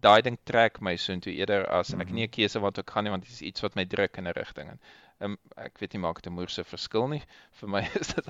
daai 0.00 0.22
ding 0.22 0.38
trek 0.44 0.80
my 0.80 0.96
so 0.96 1.12
intoe 1.12 1.32
eerder 1.32 1.66
as 1.78 1.92
ek 1.94 2.10
nie 2.10 2.24
'n 2.24 2.28
mhm. 2.28 2.36
keuse 2.36 2.60
wat 2.60 2.78
ek 2.78 2.90
gaan 2.90 3.04
nie 3.04 3.10
want 3.14 3.24
dit 3.24 3.32
is 3.32 3.42
iets 3.42 3.60
wat 3.60 3.76
my 3.76 3.84
druk 3.84 4.16
in 4.16 4.28
'n 4.28 4.36
rigting 4.36 4.68
en 4.70 4.80
um, 5.20 5.38
ek 5.56 5.78
weet 5.78 5.92
nie 5.92 6.00
maak 6.00 6.22
dit 6.22 6.30
'n 6.30 6.36
moerse 6.36 6.64
verskil 6.64 7.08
nie. 7.08 7.22
Vir 7.60 7.68
my 7.68 7.82
is 8.00 8.14
dit 8.14 8.26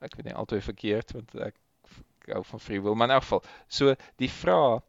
ek 0.00 0.16
weet 0.16 0.26
nie 0.26 0.34
altyd 0.34 0.64
verkeerd 0.64 1.12
want 1.12 1.34
ek, 1.34 1.56
ek 2.22 2.34
hou 2.34 2.44
van 2.44 2.60
free 2.60 2.80
will. 2.80 2.94
Maar 2.94 3.08
in 3.08 3.14
elk 3.14 3.22
geval 3.28 3.44
so 3.68 3.94
die 4.16 4.30
vraag 4.30 4.82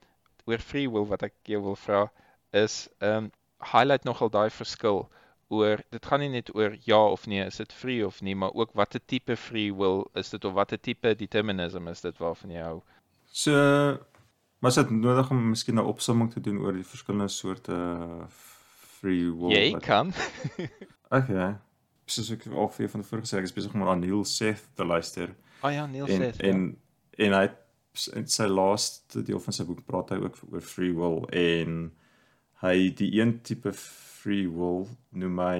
oor 0.45 0.59
free 0.59 0.89
will 0.89 1.07
wat 1.07 1.23
ek 1.23 1.35
jou 1.47 1.61
wil 1.63 1.75
vra 1.75 2.11
is 2.51 2.89
um 2.99 3.31
highlight 3.73 4.03
nogal 4.03 4.29
daai 4.29 4.49
verskil 4.49 5.07
oor 5.59 5.83
dit 5.93 6.05
gaan 6.05 6.23
nie 6.25 6.31
net 6.33 6.53
oor 6.55 6.77
ja 6.87 7.01
of 7.17 7.27
nee 7.27 7.45
is 7.45 7.61
dit 7.61 7.73
free 7.73 8.05
of 8.05 8.21
nie 8.21 8.35
maar 8.35 8.53
ook 8.53 8.73
watter 8.73 9.01
tipe 9.05 9.37
free 9.37 9.73
will 9.73 10.03
is 10.19 10.33
dit 10.33 10.45
of 10.45 10.53
watter 10.53 10.81
tipe 10.81 11.15
determinism 11.19 11.87
is 11.87 12.01
dit 12.01 12.17
waarvan 12.23 12.55
jy 12.55 12.65
hou 12.69 12.81
so 13.31 13.53
Maar 14.63 14.71
is 14.71 14.77
dit 14.77 14.89
nodig 14.89 15.29
om 15.29 15.49
miskien 15.49 15.75
'n 15.75 15.83
opsomming 15.83 16.31
te 16.31 16.41
doen 16.41 16.57
oor 16.57 16.73
die 16.73 16.85
verskillende 16.85 17.27
soorte 17.27 17.75
free 18.29 19.35
will? 19.35 19.51
Jy 19.51 19.71
wat... 19.71 19.81
kan. 19.83 20.13
okay. 21.19 21.55
Soos 22.05 22.29
ek 22.31 22.45
al 22.47 22.69
vir 22.71 22.87
van 22.89 23.03
die 23.03 23.09
vorige 23.09 23.27
sê, 23.27 23.41
ek 23.41 23.49
is 23.49 23.55
besig 23.57 23.73
om 23.75 23.83
aan 23.83 23.99
Neil 23.99 24.23
Seth 24.23 24.69
te 24.79 24.85
luister. 24.87 25.35
Ah 25.59 25.67
oh 25.67 25.73
ja, 25.73 25.83
Neil 25.85 26.07
en, 26.07 26.23
Seth. 26.23 26.39
En 26.39 26.63
ja. 27.11 27.25
en 27.25 27.35
hy 27.35 27.43
in 28.21 28.31
sy 28.31 28.47
laaste 28.47 29.25
deel 29.27 29.43
van 29.43 29.57
sy 29.57 29.67
boek 29.67 29.83
praat 29.85 30.15
hy 30.15 30.21
ook 30.23 30.39
oor 30.53 30.63
free 30.63 30.95
will 30.95 31.19
en 31.27 31.91
hy 32.63 32.77
die 32.95 33.11
een 33.19 33.41
tipe 33.43 33.75
free 34.23 34.47
will 34.47 34.85
noem 35.11 35.39
hy 35.43 35.57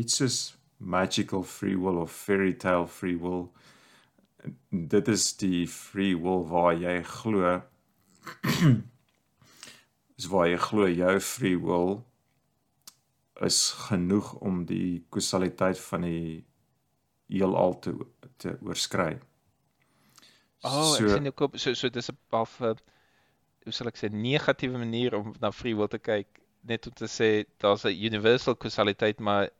iets 0.00 0.16
soos 0.20 0.38
magical 0.78 1.42
free 1.42 1.76
will 1.76 1.98
of 2.00 2.10
fairy 2.10 2.54
tale 2.54 2.86
free 2.86 3.16
will. 3.20 3.50
Dit 4.70 5.08
is 5.08 5.30
die 5.40 5.66
free 5.68 6.16
will 6.16 6.46
waar 6.48 6.72
jy 6.76 6.96
glo 7.08 7.60
is 10.18 10.28
waar 10.32 10.48
jy 10.48 10.58
glo 10.68 10.88
jou 10.88 11.14
free 11.20 11.60
will 11.60 11.98
is 13.44 13.60
genoeg 13.88 14.32
om 14.46 14.62
die 14.68 15.04
kausaliteit 15.12 15.80
van 15.90 16.06
die 16.06 16.44
heelal 17.32 17.76
te 17.84 17.92
te 18.40 18.54
oorskry. 18.64 19.18
Oh, 20.64 20.94
so, 20.94 21.04
ek 21.04 21.10
sien 21.18 21.28
ook 21.28 21.58
so 21.60 21.74
so 21.76 21.92
dis 21.92 22.08
'n 22.08 22.16
half 22.32 22.56
hoe 22.58 23.72
sal 23.72 23.88
ek 23.92 24.00
sê 24.00 24.08
negatiewe 24.08 24.80
manier 24.80 25.16
om 25.18 25.34
na 25.40 25.52
free 25.52 25.76
will 25.76 25.92
te 25.92 25.98
kyk 25.98 26.43
net 26.68 26.86
om 26.86 26.92
te 26.92 27.06
sê 27.06 27.44
daar's 27.60 27.84
'n 27.84 27.96
universal 28.08 28.56
kausaliteit 28.56 29.20
maar 29.20 29.50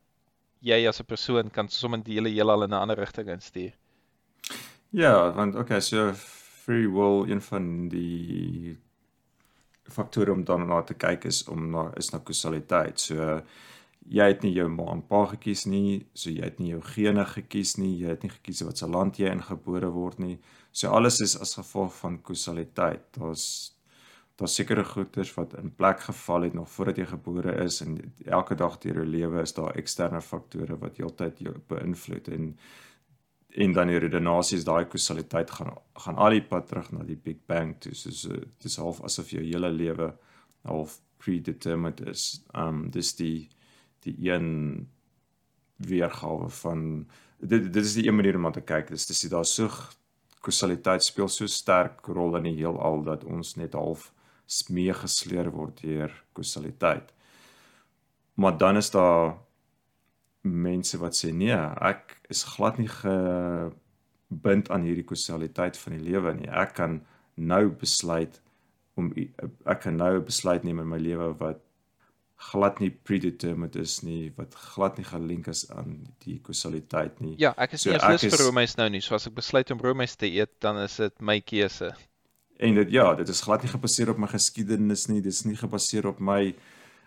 jy 0.61 0.87
as 0.87 0.99
'n 0.99 1.05
persoon 1.05 1.49
kan 1.49 1.69
sommer 1.69 2.03
die 2.03 2.15
hele 2.15 2.29
heelal 2.29 2.63
in 2.63 2.69
'n 2.69 2.81
ander 2.81 2.97
rigting 2.97 3.29
instuur. 3.29 3.73
Ja, 4.89 5.31
want 5.33 5.55
okay, 5.55 5.81
so 5.81 6.13
free 6.13 6.87
will 6.87 7.29
een 7.29 7.41
van 7.41 7.89
die 7.89 8.77
faktore 9.83 10.31
om 10.31 10.43
dan 10.43 10.67
na 10.67 10.81
te 10.81 10.93
kyk 10.93 11.25
is 11.25 11.47
om 11.47 11.69
na 11.71 11.91
is 11.97 12.11
na 12.11 12.19
kausaliteit. 12.19 12.99
So 12.99 13.41
jy 14.07 14.27
het 14.27 14.43
nie 14.43 14.53
jou 14.53 14.67
ma 14.69 14.91
en 14.93 15.01
pa 15.01 15.25
gekies 15.25 15.65
nie, 15.65 16.05
so 16.13 16.29
jy 16.29 16.43
het 16.43 16.59
nie 16.59 16.69
jou 16.69 16.81
gene 16.81 17.25
gekies 17.25 17.77
nie, 17.77 17.97
jy 17.99 18.09
het 18.09 18.23
nie 18.23 18.31
gekies 18.31 18.61
wat 18.61 18.77
se 18.77 18.87
land 18.87 19.19
jy 19.19 19.29
ingebore 19.29 19.89
word 19.91 20.19
nie. 20.19 20.39
So 20.71 20.89
alles 20.89 21.21
is 21.21 21.37
as 21.41 21.55
gevolg 21.55 21.93
van 21.93 22.21
kausaliteit. 22.21 23.05
Daar's 23.17 23.74
daar 24.35 24.51
sekere 24.51 24.83
goeders 24.83 25.33
wat 25.37 25.53
in 25.59 25.75
plek 25.75 25.99
geval 26.07 26.41
het 26.41 26.53
nog 26.53 26.69
voordat 26.69 26.97
jy 26.97 27.05
gebore 27.05 27.53
is 27.63 27.81
en 27.81 27.95
elke 28.25 28.55
dag 28.55 28.77
deur 28.83 28.99
jou 29.01 29.05
lewe 29.05 29.41
is 29.41 29.53
daar 29.53 29.77
eksterne 29.79 30.21
faktore 30.21 30.77
wat 30.81 30.97
heeltyd 30.97 31.39
jou 31.39 31.55
beïnvloed 31.67 32.27
en 32.27 32.51
en 33.55 33.73
dan 33.73 33.87
die 33.87 33.99
redenasie 34.03 34.57
is 34.57 34.65
daai 34.67 34.85
kausaliteit 34.91 35.51
gaan 35.51 35.71
gaan 36.03 36.17
al 36.19 36.35
die 36.35 36.43
pad 36.43 36.67
terug 36.67 36.91
na 36.91 37.03
die 37.07 37.15
Big 37.15 37.37
Bang 37.47 37.77
toe 37.79 37.93
soos 37.95 38.25
dit 38.27 38.65
is 38.67 38.75
half 38.81 38.99
asof 39.07 39.31
jou 39.31 39.43
hele 39.43 39.71
lewe 39.71 40.11
half 40.67 40.99
predetermined 41.17 42.01
is. 42.07 42.43
Um 42.53 42.89
dis 42.91 43.15
die 43.15 43.49
die 44.05 44.15
een 44.29 44.87
weergawe 45.81 46.49
van 46.61 47.05
dit 47.39 47.71
dit 47.73 47.83
is 47.83 47.95
die 47.97 48.07
een 48.07 48.15
manier 48.15 48.37
om 48.37 48.45
aan 48.45 48.57
te 48.57 48.65
kyk. 48.65 48.91
Dis 48.93 49.07
dis 49.09 49.25
daar 49.31 49.45
so 49.45 49.69
kausaliteit 50.45 51.03
speel 51.03 51.29
so 51.31 51.47
sterk 51.49 52.05
rol 52.05 52.37
in 52.37 52.51
die 52.51 52.57
heelal 52.59 53.03
dat 53.03 53.23
ons 53.25 53.55
net 53.55 53.73
half 53.73 54.11
meegesleer 54.69 55.49
word 55.51 55.81
deur 55.81 56.13
kausaliteit. 56.33 57.11
Maar 58.35 58.57
dan 58.57 58.77
is 58.77 58.91
daar 58.91 59.37
mense 60.41 60.97
wat 61.01 61.17
sê 61.17 61.31
nee, 61.33 61.55
ek 61.81 62.17
is 62.29 62.43
glad 62.55 62.77
nie 62.77 62.89
gebind 62.91 64.69
aan 64.69 64.85
hierdie 64.85 65.07
kausaliteit 65.07 65.77
van 65.77 65.97
die 65.97 66.03
lewe 66.11 66.33
nie. 66.37 66.49
Ek 66.49 66.75
kan 66.77 66.99
nou 67.35 67.69
besluit 67.69 68.41
om 68.95 69.11
ek 69.15 69.81
kan 69.83 69.97
nou 69.97 70.17
'n 70.17 70.25
besluit 70.25 70.63
neem 70.63 70.79
in 70.79 70.87
my 70.87 70.97
lewe 70.97 71.33
wat 71.39 71.59
glad 72.51 72.79
nie 72.79 72.91
predetermined 72.91 73.75
is 73.75 74.01
nie, 74.03 74.31
wat 74.37 74.55
glad 74.55 74.97
nie 74.97 75.05
gelink 75.07 75.47
is 75.47 75.65
aan 75.71 76.07
die 76.25 76.39
kausaliteit 76.43 77.19
nie. 77.23 77.35
Ja, 77.41 77.53
ek 77.57 77.73
is 77.77 77.85
so, 77.85 77.91
nie 77.91 77.99
lus 77.99 78.27
vir 78.27 78.43
roomys 78.45 78.75
nou 78.77 78.89
nie. 78.89 79.01
So 79.01 79.15
as 79.15 79.27
ek 79.27 79.35
besluit 79.37 79.71
om 79.71 79.79
roomys 79.79 80.15
te 80.15 80.27
eet, 80.27 80.51
dan 80.59 80.77
is 80.83 80.97
dit 81.01 81.21
my 81.21 81.39
keuse. 81.41 81.93
En 82.57 82.75
dit 82.75 82.91
ja, 82.91 83.13
dit 83.15 83.27
is 83.27 83.41
glad 83.41 83.63
nie 83.63 83.71
gebaseer 83.71 84.09
op 84.09 84.17
my 84.17 84.27
geskiedenis 84.31 85.07
nie. 85.11 85.21
Dit 85.21 85.33
is 85.33 85.43
nie 85.43 85.57
gebaseer 85.59 86.07
op 86.07 86.19
my 86.19 86.55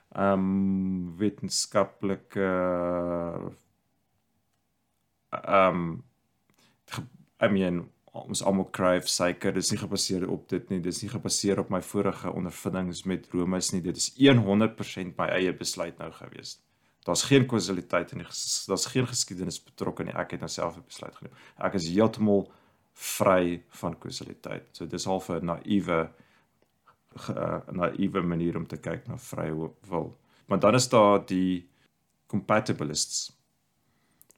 ehm 0.09 0.33
um, 0.33 1.17
wetenskaplike 1.21 2.49
ehm 5.31 5.81
um, 5.81 6.05
I 7.41 7.49
mean 7.53 7.83
ons 8.13 8.43
almal 8.43 8.71
kryf 8.73 9.09
suiker 9.09 9.53
dis 9.53 9.71
nie 9.71 9.79
gebaseer 9.79 10.25
op 10.33 10.49
dit 10.49 10.71
nie 10.73 10.81
dis 10.81 11.03
nie 11.03 11.11
gebaseer 11.13 11.61
op 11.61 11.69
my 11.71 11.83
vorige 11.85 12.33
ondervindings 12.33 13.05
met 13.05 13.29
Romeis 13.33 13.69
nie 13.73 13.83
dit 13.85 13.97
is 13.97 14.09
100% 14.17 15.21
my 15.21 15.29
eie 15.37 15.53
besluit 15.53 15.99
nou 15.99 16.11
gewees 16.13 16.57
Daar's 17.09 17.23
geen 17.23 17.47
kausaliteit 17.47 18.11
in 18.13 18.19
die 18.19 18.27
daar's 18.67 18.87
geen 18.87 19.07
geskiedenis 19.09 19.63
betrokke 19.65 20.05
nie. 20.05 20.13
Ek 20.13 20.35
het 20.35 20.43
nou 20.45 20.51
self 20.53 20.77
'n 20.77 20.85
besluit 20.85 21.15
geneem. 21.17 21.33
Ek 21.57 21.75
is 21.75 21.89
heeltemal 21.89 22.53
vry 22.99 23.63
van 23.81 23.99
kausaliteit. 23.99 24.69
So 24.73 24.87
dis 24.87 25.05
half 25.05 25.29
'n 25.31 25.45
naïewe 25.45 26.11
'n 27.29 27.77
naïewe 27.77 28.23
manier 28.23 28.57
om 28.57 28.67
te 28.67 28.77
kyk 28.77 29.07
na 29.07 29.17
vrye 29.19 29.71
wil. 29.89 30.19
Maar 30.47 30.59
dan 30.59 30.75
is 30.75 30.89
daar 30.89 31.27
die 31.27 31.69
compatibilists 32.27 33.39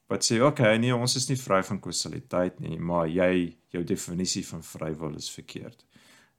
wat 0.07 0.25
sê 0.25 0.41
okay, 0.43 0.77
nee, 0.77 0.95
ons 0.95 1.15
is 1.15 1.29
nie 1.29 1.39
vry 1.39 1.61
van 1.63 1.79
kausaliteit 1.79 2.59
nie, 2.59 2.77
maar 2.79 3.07
jy 3.07 3.55
jou 3.71 3.83
definisie 3.83 4.43
van 4.47 4.63
vrywil 4.63 5.15
is 5.15 5.29
verkeerd. 5.31 5.85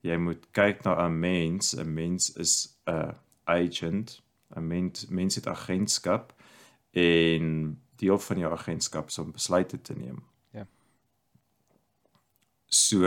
Jy 0.04 0.16
moet 0.16 0.44
kyk 0.52 0.84
na 0.84 1.06
'n 1.06 1.20
mens, 1.20 1.74
'n 1.74 1.94
mens 1.94 2.36
is 2.36 2.76
'n 2.86 3.14
agent, 3.44 4.20
'n 4.56 4.66
mens 4.66 5.06
mens 5.08 5.34
het 5.34 5.46
agentskap 5.46 6.34
en 6.92 7.80
deel 7.96 8.18
van 8.18 8.38
jou 8.38 8.52
agentskap 8.52 9.08
is 9.08 9.18
om 9.18 9.32
besluite 9.32 9.82
te 9.82 9.94
neem. 9.94 10.22
So 12.72 13.04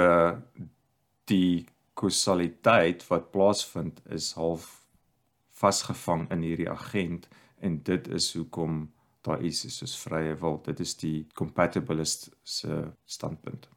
die 1.26 1.66
kausaliteit 1.98 3.06
wat 3.10 3.32
plaasvind 3.34 4.02
is 4.14 4.34
half 4.38 4.68
vasgevang 5.58 6.28
in 6.36 6.44
hierdie 6.46 6.70
agent 6.70 7.26
en 7.64 7.80
dit 7.88 8.08
is 8.14 8.34
hoekom 8.36 8.84
daar 9.26 9.42
is 9.42 9.64
soos 9.74 9.96
vrye 10.04 10.36
wil. 10.38 10.60
Dit 10.68 10.84
is 10.84 10.94
die 11.02 11.26
compatibilist 11.34 12.30
se 12.44 12.84
standpunt. 13.06 13.70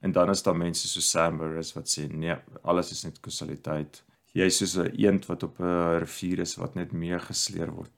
En 0.00 0.12
dan 0.12 0.30
is 0.30 0.42
daar 0.42 0.56
mense 0.56 0.88
so 0.88 1.00
Samber 1.00 1.58
is 1.58 1.74
wat 1.76 1.90
sê 1.90 2.06
nee, 2.08 2.36
alles 2.62 2.92
is 2.94 3.04
net 3.04 3.20
kausaliteit. 3.20 4.02
Jy 4.32 4.48
is 4.48 4.58
soos 4.62 4.76
'n 4.78 4.94
eend 4.96 5.26
wat 5.26 5.42
op 5.42 5.60
'n 5.60 6.00
rivier 6.00 6.38
is 6.38 6.56
wat 6.56 6.74
net 6.74 6.92
meegesleer 6.92 7.72
word 7.72 7.95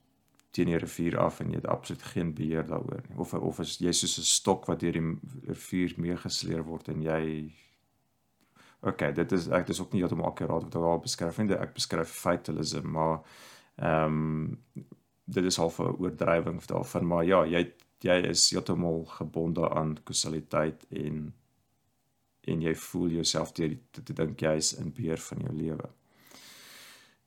teen 0.50 0.66
die 0.66 0.78
rivier 0.80 1.18
af 1.18 1.40
en 1.40 1.50
jy 1.50 1.60
het 1.60 1.66
absoluut 1.66 2.02
geen 2.02 2.34
beheer 2.34 2.66
daaroor 2.66 3.02
nie. 3.08 3.18
Of 3.18 3.34
of 3.34 3.58
is 3.60 3.78
jy 3.78 3.92
soos 3.92 4.18
'n 4.18 4.22
stok 4.22 4.66
wat 4.66 4.80
deur 4.80 4.92
die 4.92 5.18
rivier 5.46 5.94
meegesleer 5.96 6.64
word 6.64 6.88
en 6.88 7.02
jy 7.02 7.52
OK, 8.80 9.14
dit 9.14 9.32
is 9.32 9.48
ek 9.48 9.66
dis 9.66 9.80
ook 9.80 9.92
nie 9.92 10.00
heeltemal 10.04 10.30
akuraat 10.30 10.62
wat 10.62 10.74
ek 10.74 10.82
daar 10.82 11.00
beskryf 11.02 11.38
nie. 11.38 11.54
Ek 11.54 11.74
beskryf 11.74 12.08
fatalism, 12.08 12.86
maar 12.86 13.20
ehm 13.76 14.04
um, 14.04 14.84
dit 15.28 15.44
is 15.44 15.56
half 15.56 15.78
'n 15.80 15.96
oordrywing 15.98 16.62
daarvan, 16.64 17.06
maar 17.06 17.24
ja, 17.24 17.44
jy 17.44 17.72
jy 18.00 18.16
is 18.30 18.50
heeltemal 18.50 19.04
gebonde 19.04 19.70
aan 19.70 19.96
kausaliteit 20.04 20.86
en 20.90 21.34
en 22.48 22.62
jy 22.62 22.74
voel 22.74 23.08
jouself 23.08 23.52
deur 23.52 23.76
te, 23.90 24.02
te 24.02 24.12
dink 24.12 24.40
jy 24.40 24.54
is 24.56 24.72
in 24.78 24.92
beheer 24.92 25.18
van 25.18 25.38
jou 25.38 25.52
lewe. 25.52 25.90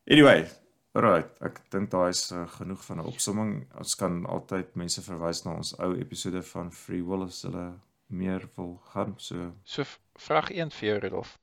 Anyway, 0.07 0.47
right, 0.93 1.29
ek 1.39 1.61
dink 1.71 1.91
daar 1.91 2.09
is 2.09 2.31
uh, 2.31 2.47
genoeg 2.57 2.81
van 2.85 2.97
'n 2.99 3.05
opsomming. 3.05 3.51
Ons 3.79 3.95
kan 3.95 4.25
altyd 4.25 4.75
mense 4.75 5.01
verwys 5.01 5.43
na 5.43 5.55
ons 5.55 5.75
ou 5.79 5.95
episode 5.95 6.43
van 6.43 6.71
Free 6.71 7.03
Will 7.03 7.23
as 7.23 7.41
hulle 7.41 7.79
meer 8.07 8.49
wil 8.55 8.81
gaan. 8.91 9.13
So 9.17 9.53
So 9.63 9.83
vraag 10.15 10.51
1 10.51 10.71
vir 10.71 10.87
jou 10.87 10.99
Rudolf. 10.99 11.39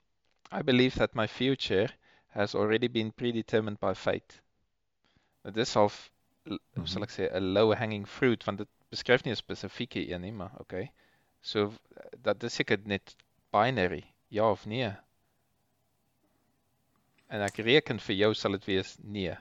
I 0.52 0.62
believe 0.62 0.98
that 0.98 1.14
my 1.14 1.26
future 1.26 1.88
has 2.28 2.54
already 2.54 2.88
been 2.88 3.12
predetermined 3.12 3.80
by 3.80 3.94
fate. 3.94 4.42
Dit 5.42 5.56
is 5.56 5.74
half 5.74 6.10
hoe 6.44 6.56
mm 6.56 6.82
-hmm. 6.82 6.86
sal 6.86 7.02
ek 7.02 7.10
sê 7.10 7.28
'n 7.32 7.52
low 7.52 7.74
hanging 7.74 8.08
fruit 8.08 8.44
want 8.44 8.58
dit 8.58 8.68
beskryf 8.88 9.24
nie 9.24 9.32
'n 9.32 9.36
spesifieke 9.36 10.10
een 10.12 10.20
nie, 10.20 10.32
maar 10.32 10.52
okay. 10.58 10.92
So 11.40 11.72
dat 12.22 12.42
is 12.42 12.54
seker 12.54 12.78
net 12.84 13.16
binary, 13.50 14.04
ja 14.28 14.50
of 14.50 14.66
nee. 14.66 14.92
En 17.28 17.44
ek 17.44 17.61
reken 17.64 18.00
vir 18.00 18.16
jou 18.16 18.32
sal 18.35 18.56
dit 18.56 18.66
wees 18.70 18.94
nee. 19.04 19.35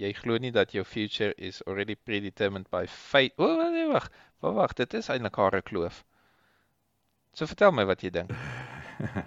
Jy 0.00 0.12
glo 0.16 0.36
nie 0.38 0.52
dat 0.52 0.72
jou 0.76 0.84
future 0.84 1.32
is 1.36 1.62
already 1.66 1.96
predetermined 1.96 2.68
by 2.70 2.86
fate. 2.86 3.34
O, 3.38 3.48
oh, 3.48 3.70
nee, 3.72 3.88
wag. 3.88 4.10
Wag, 4.44 4.74
dit 4.76 4.94
is 4.94 5.08
eintlik 5.08 5.38
'n 5.38 5.62
kloof. 5.62 6.04
So 7.32 7.46
vertel 7.46 7.72
my 7.72 7.84
wat 7.84 8.02
jy 8.02 8.10
dink. 8.10 8.30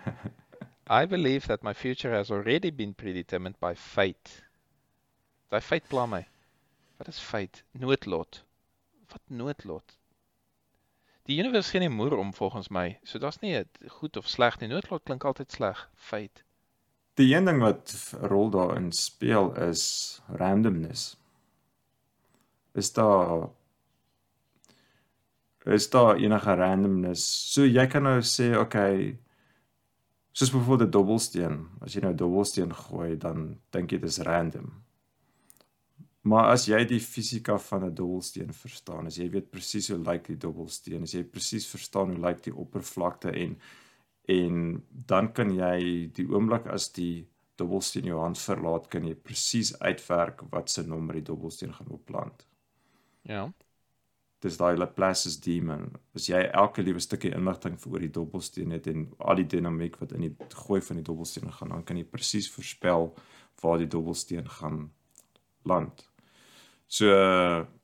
I 0.99 1.05
believe 1.05 1.47
that 1.47 1.63
my 1.63 1.73
future 1.73 2.11
has 2.11 2.31
already 2.31 2.69
been 2.69 2.93
predetermined 2.93 3.59
by 3.59 3.73
fate. 3.73 4.43
Daai 5.49 5.61
fate 5.61 5.87
pla 5.89 6.05
my. 6.05 6.25
Wat 6.97 7.07
is 7.07 7.19
fate? 7.19 7.63
Noodlot. 7.71 8.43
Wat 9.09 9.21
noodlot? 9.27 9.97
Die 11.25 11.39
universum 11.39 11.71
gee 11.71 11.79
nie 11.87 11.89
moer 11.89 12.17
om 12.17 12.33
volgens 12.33 12.69
my. 12.69 12.99
So 13.03 13.19
daar's 13.19 13.39
nie 13.41 13.63
goed 13.99 14.17
of 14.17 14.27
sleg 14.27 14.59
nie. 14.59 14.67
Noodlot 14.67 15.05
klink 15.07 15.23
altyd 15.23 15.51
sleg. 15.51 15.89
Fate. 15.95 16.43
Die 17.13 17.35
een 17.35 17.45
ding 17.45 17.59
wat 17.61 17.93
'n 17.93 18.25
rol 18.25 18.49
daarin 18.49 18.91
speel 18.91 19.53
is 19.69 20.21
randomness. 20.27 21.17
Is 22.73 22.93
daar 22.93 23.49
is 25.65 25.89
daar 25.89 26.15
enige 26.15 26.55
randomness? 26.55 27.53
So 27.53 27.65
jy 27.65 27.87
kan 27.87 28.03
nou 28.03 28.21
sê, 28.21 28.57
okay, 28.59 29.19
soos 30.31 30.51
byvoorbeeld 30.51 30.87
'n 30.87 30.91
dobbelsteen. 30.91 31.67
As 31.81 31.93
jy 31.93 32.01
nou 32.01 32.11
'n 32.11 32.17
dobbelsteen 32.17 32.73
gooi, 32.73 33.17
dan 33.17 33.59
dink 33.69 33.91
jy 33.91 33.99
dit 33.99 34.09
is 34.09 34.17
random. 34.17 34.83
Maar 36.21 36.45
as 36.55 36.65
jy 36.65 36.85
die 36.85 36.99
fisika 36.99 37.57
van 37.59 37.83
'n 37.85 37.95
dobbelsteen 37.95 38.53
verstaan, 38.53 39.05
as 39.05 39.15
jy 39.15 39.29
weet 39.29 39.51
presies 39.51 39.87
hoe 39.87 39.97
lyk 39.97 40.27
die 40.27 40.37
dobbelsteen, 40.37 41.03
as 41.03 41.11
jy 41.11 41.23
presies 41.23 41.67
verstaan 41.67 42.09
hoe 42.09 42.19
lyk 42.27 42.43
die 42.43 42.55
oppervlakte 42.55 43.31
en 43.31 43.57
en 44.31 44.83
dan 44.89 45.31
kan 45.33 45.51
jy 45.51 46.09
die 46.15 46.27
oomblik 46.31 46.67
as 46.67 46.91
die 46.95 47.27
dobbelsteen 47.59 48.07
jou 48.09 48.19
hand 48.21 48.39
verlaat, 48.39 48.87
kan 48.89 49.05
jy 49.05 49.15
presies 49.15 49.73
uitwerk 49.79 50.45
wat 50.51 50.69
se 50.69 50.83
nommer 50.87 51.19
die 51.19 51.27
dobbelsteen 51.27 51.73
gaan 51.73 51.91
opplant. 51.91 52.47
Ja 53.23 53.51
dis 54.43 54.57
daai 54.59 54.75
Laplace's 54.77 55.37
demon. 55.39 55.87
As 56.17 56.27
jy 56.27 56.41
elke 56.51 56.83
liewe 56.83 57.01
stukkie 57.03 57.31
inligting 57.35 57.77
vir 57.79 57.95
oor 57.95 58.03
die 58.03 58.13
dobbelsteen 58.17 58.73
het 58.75 58.89
en 58.91 59.05
al 59.23 59.39
die 59.39 59.47
dinamiek 59.55 59.95
wat 60.01 60.15
in 60.17 60.27
die 60.27 60.33
gooi 60.65 60.81
van 60.83 60.99
die 60.99 61.05
dobbelsteen 61.07 61.51
gaan, 61.57 61.71
dan 61.75 61.85
kan 61.87 61.99
jy 61.99 62.07
presies 62.07 62.49
voorspel 62.51 63.11
waar 63.63 63.79
die 63.79 63.89
dobbelsteen 63.91 64.49
gaan 64.59 64.89
land. 65.69 66.03
So 66.91 67.07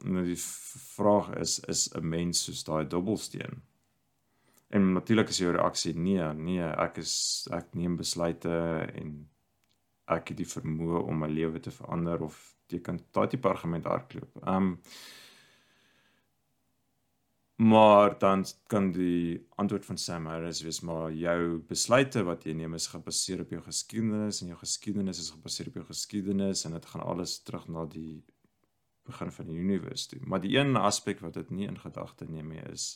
nou 0.03 0.25
die 0.27 0.39
vraag 0.39 1.31
is 1.39 1.59
is 1.71 1.89
'n 1.95 2.03
mens 2.03 2.43
soos 2.43 2.63
daai 2.63 2.85
dobbelsteen? 2.85 3.61
En 4.69 4.91
natuurlik 4.93 5.31
is 5.33 5.41
jou 5.41 5.51
reaksie 5.55 5.95
nee, 5.97 6.23
nee, 6.37 6.65
ek 6.85 6.99
is 7.01 7.13
ek 7.55 7.73
neem 7.73 7.95
besluite 7.97 8.51
en 9.01 9.15
ek 10.09 10.33
het 10.33 10.41
die 10.41 10.49
vermoë 10.49 11.05
om 11.09 11.23
my 11.23 11.29
lewe 11.29 11.61
te 11.61 11.73
verander 11.73 12.21
of 12.25 12.37
jy 12.69 12.81
kan 12.85 12.99
daai 13.13 13.27
tipe 13.31 13.49
argument 13.49 13.89
hardloop. 13.89 14.43
Ehm 14.43 14.73
um, 14.73 14.77
Maar 17.59 18.19
dan 18.19 18.45
kan 18.67 18.91
die 18.91 19.47
antwoord 19.55 19.85
van 19.85 19.97
Sam 19.97 20.25
Harris 20.25 20.61
wees 20.61 20.79
maar 20.79 21.11
jou 21.11 21.57
besluite 21.67 22.21
wat 22.23 22.45
jy 22.47 22.53
neem 22.55 22.77
is 22.77 22.85
gebaseer 22.87 23.41
op 23.43 23.49
jou 23.51 23.59
geskiedenis 23.65 24.39
en 24.39 24.53
jou 24.53 24.59
geskiedenis 24.61 25.19
is 25.19 25.33
gebaseer 25.35 25.67
op 25.67 25.81
jou 25.81 25.83
geskiedenis 25.89 26.63
en 26.63 26.77
dit 26.77 26.85
gaan 26.85 27.03
alles 27.03 27.33
terug 27.43 27.65
na 27.67 27.83
die 27.85 28.23
begin 29.03 29.31
van 29.31 29.51
die 29.51 29.57
univers 29.59 30.07
toe. 30.07 30.21
Maar 30.23 30.39
die 30.39 30.55
een 30.55 30.79
aspek 30.79 31.19
wat 31.19 31.35
dit 31.35 31.51
nie 31.51 31.67
in 31.67 31.79
gedagte 31.79 32.29
neem 32.31 32.47
nie 32.55 32.63
is 32.71 32.93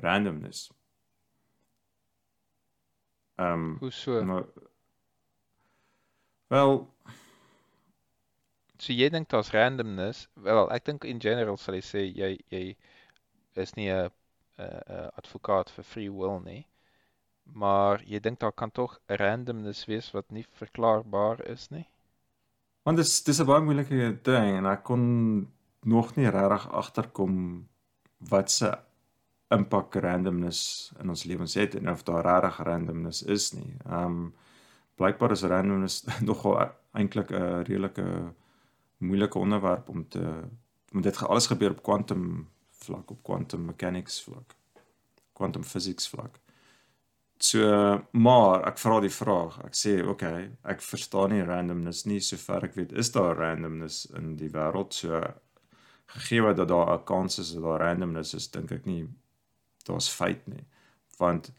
randomness. 0.00 0.70
Ehm 3.40 3.52
um, 3.52 3.76
Hoe 3.78 3.90
so? 3.90 4.24
Maar, 4.24 4.44
wel 6.46 6.94
so 8.76 8.92
jy 8.92 9.08
dink 9.12 9.28
daar's 9.28 9.52
randomness? 9.54 10.26
Wel, 10.34 10.66
ek 10.72 10.84
dink 10.84 11.04
in 11.08 11.20
general 11.20 11.56
sal 11.60 11.76
jy 11.78 11.84
sê 11.84 12.02
jy 12.04 12.30
jy 12.52 12.64
is 13.60 13.72
nie 13.78 13.88
'n 13.88 14.10
'n 14.60 15.08
advokaat 15.20 15.72
vir 15.76 15.84
free 15.84 16.10
will 16.12 16.40
nie. 16.44 16.66
Maar 17.44 18.04
jy 18.04 18.20
dink 18.20 18.40
daar 18.40 18.52
kan 18.52 18.70
tog 18.70 18.98
randomness 19.06 19.86
wees 19.88 20.10
wat 20.12 20.30
nie 20.30 20.44
verklaarbaar 20.60 21.40
is 21.46 21.70
nie. 21.70 21.88
Want 22.84 22.96
dis 22.96 23.22
dis 23.24 23.40
'n 23.40 23.46
baie 23.46 23.64
moeilike 23.64 24.20
ding 24.22 24.56
en 24.58 24.66
ek 24.66 24.84
kon 24.84 25.02
nog 25.80 26.16
nie 26.16 26.28
regtig 26.28 26.68
agterkom 26.72 27.68
wat 28.18 28.50
se 28.50 28.78
impak 29.50 29.94
randomness 29.94 30.92
in 31.02 31.08
ons 31.08 31.24
lewens 31.24 31.54
het 31.54 31.74
en 31.74 31.90
of 31.90 32.02
daar 32.02 32.24
regtig 32.24 32.66
randomness 32.66 33.22
is 33.22 33.52
nie. 33.52 33.74
Ehm 33.86 34.04
um, 34.04 34.34
blykbaar 35.00 35.32
is 35.32 35.42
randomness 35.42 36.04
nogal 36.30 36.70
eintlik 36.92 37.30
'n 37.30 37.64
redelike 37.64 38.34
moeilike 38.98 39.38
onderwerp 39.38 39.88
om 39.88 40.08
te 40.08 40.24
om 40.92 41.00
dit 41.00 41.22
alles 41.22 41.46
gebeur 41.46 41.70
op 41.70 41.82
kwantum 41.82 42.48
vlak 42.70 43.10
op 43.10 43.22
quantum 43.22 43.64
mechanics 43.64 44.22
vlak 44.22 44.54
quantum 45.32 45.64
physics 45.64 46.08
vlak 46.08 46.40
so 47.38 47.60
maar 48.12 48.66
ek 48.68 48.78
vra 48.82 48.98
die 49.00 49.12
vraag 49.14 49.60
ek 49.68 49.78
sê 49.82 49.94
okay 50.14 50.50
ek 50.74 50.84
verstaan 50.84 51.32
nie 51.34 51.46
randomness 51.52 52.04
nie 52.10 52.20
sover 52.20 52.68
ek 52.68 52.76
weet 52.80 52.92
is 52.92 53.12
daar 53.16 53.38
randomness 53.40 54.04
in 54.20 54.34
die 54.42 54.50
wêreld 54.56 54.98
so 55.02 55.22
gegee 56.16 56.54
dat 56.54 56.68
daar 56.68 56.94
'n 56.98 57.04
kans 57.04 57.38
is 57.38 57.54
dat 57.54 57.62
daar 57.62 57.80
randomness 57.86 58.34
is 58.34 58.50
dink 58.50 58.72
ek 58.72 58.86
nie 58.86 59.08
daar's 59.84 60.08
feit 60.08 60.46
nie 60.48 60.64
want 61.18 61.52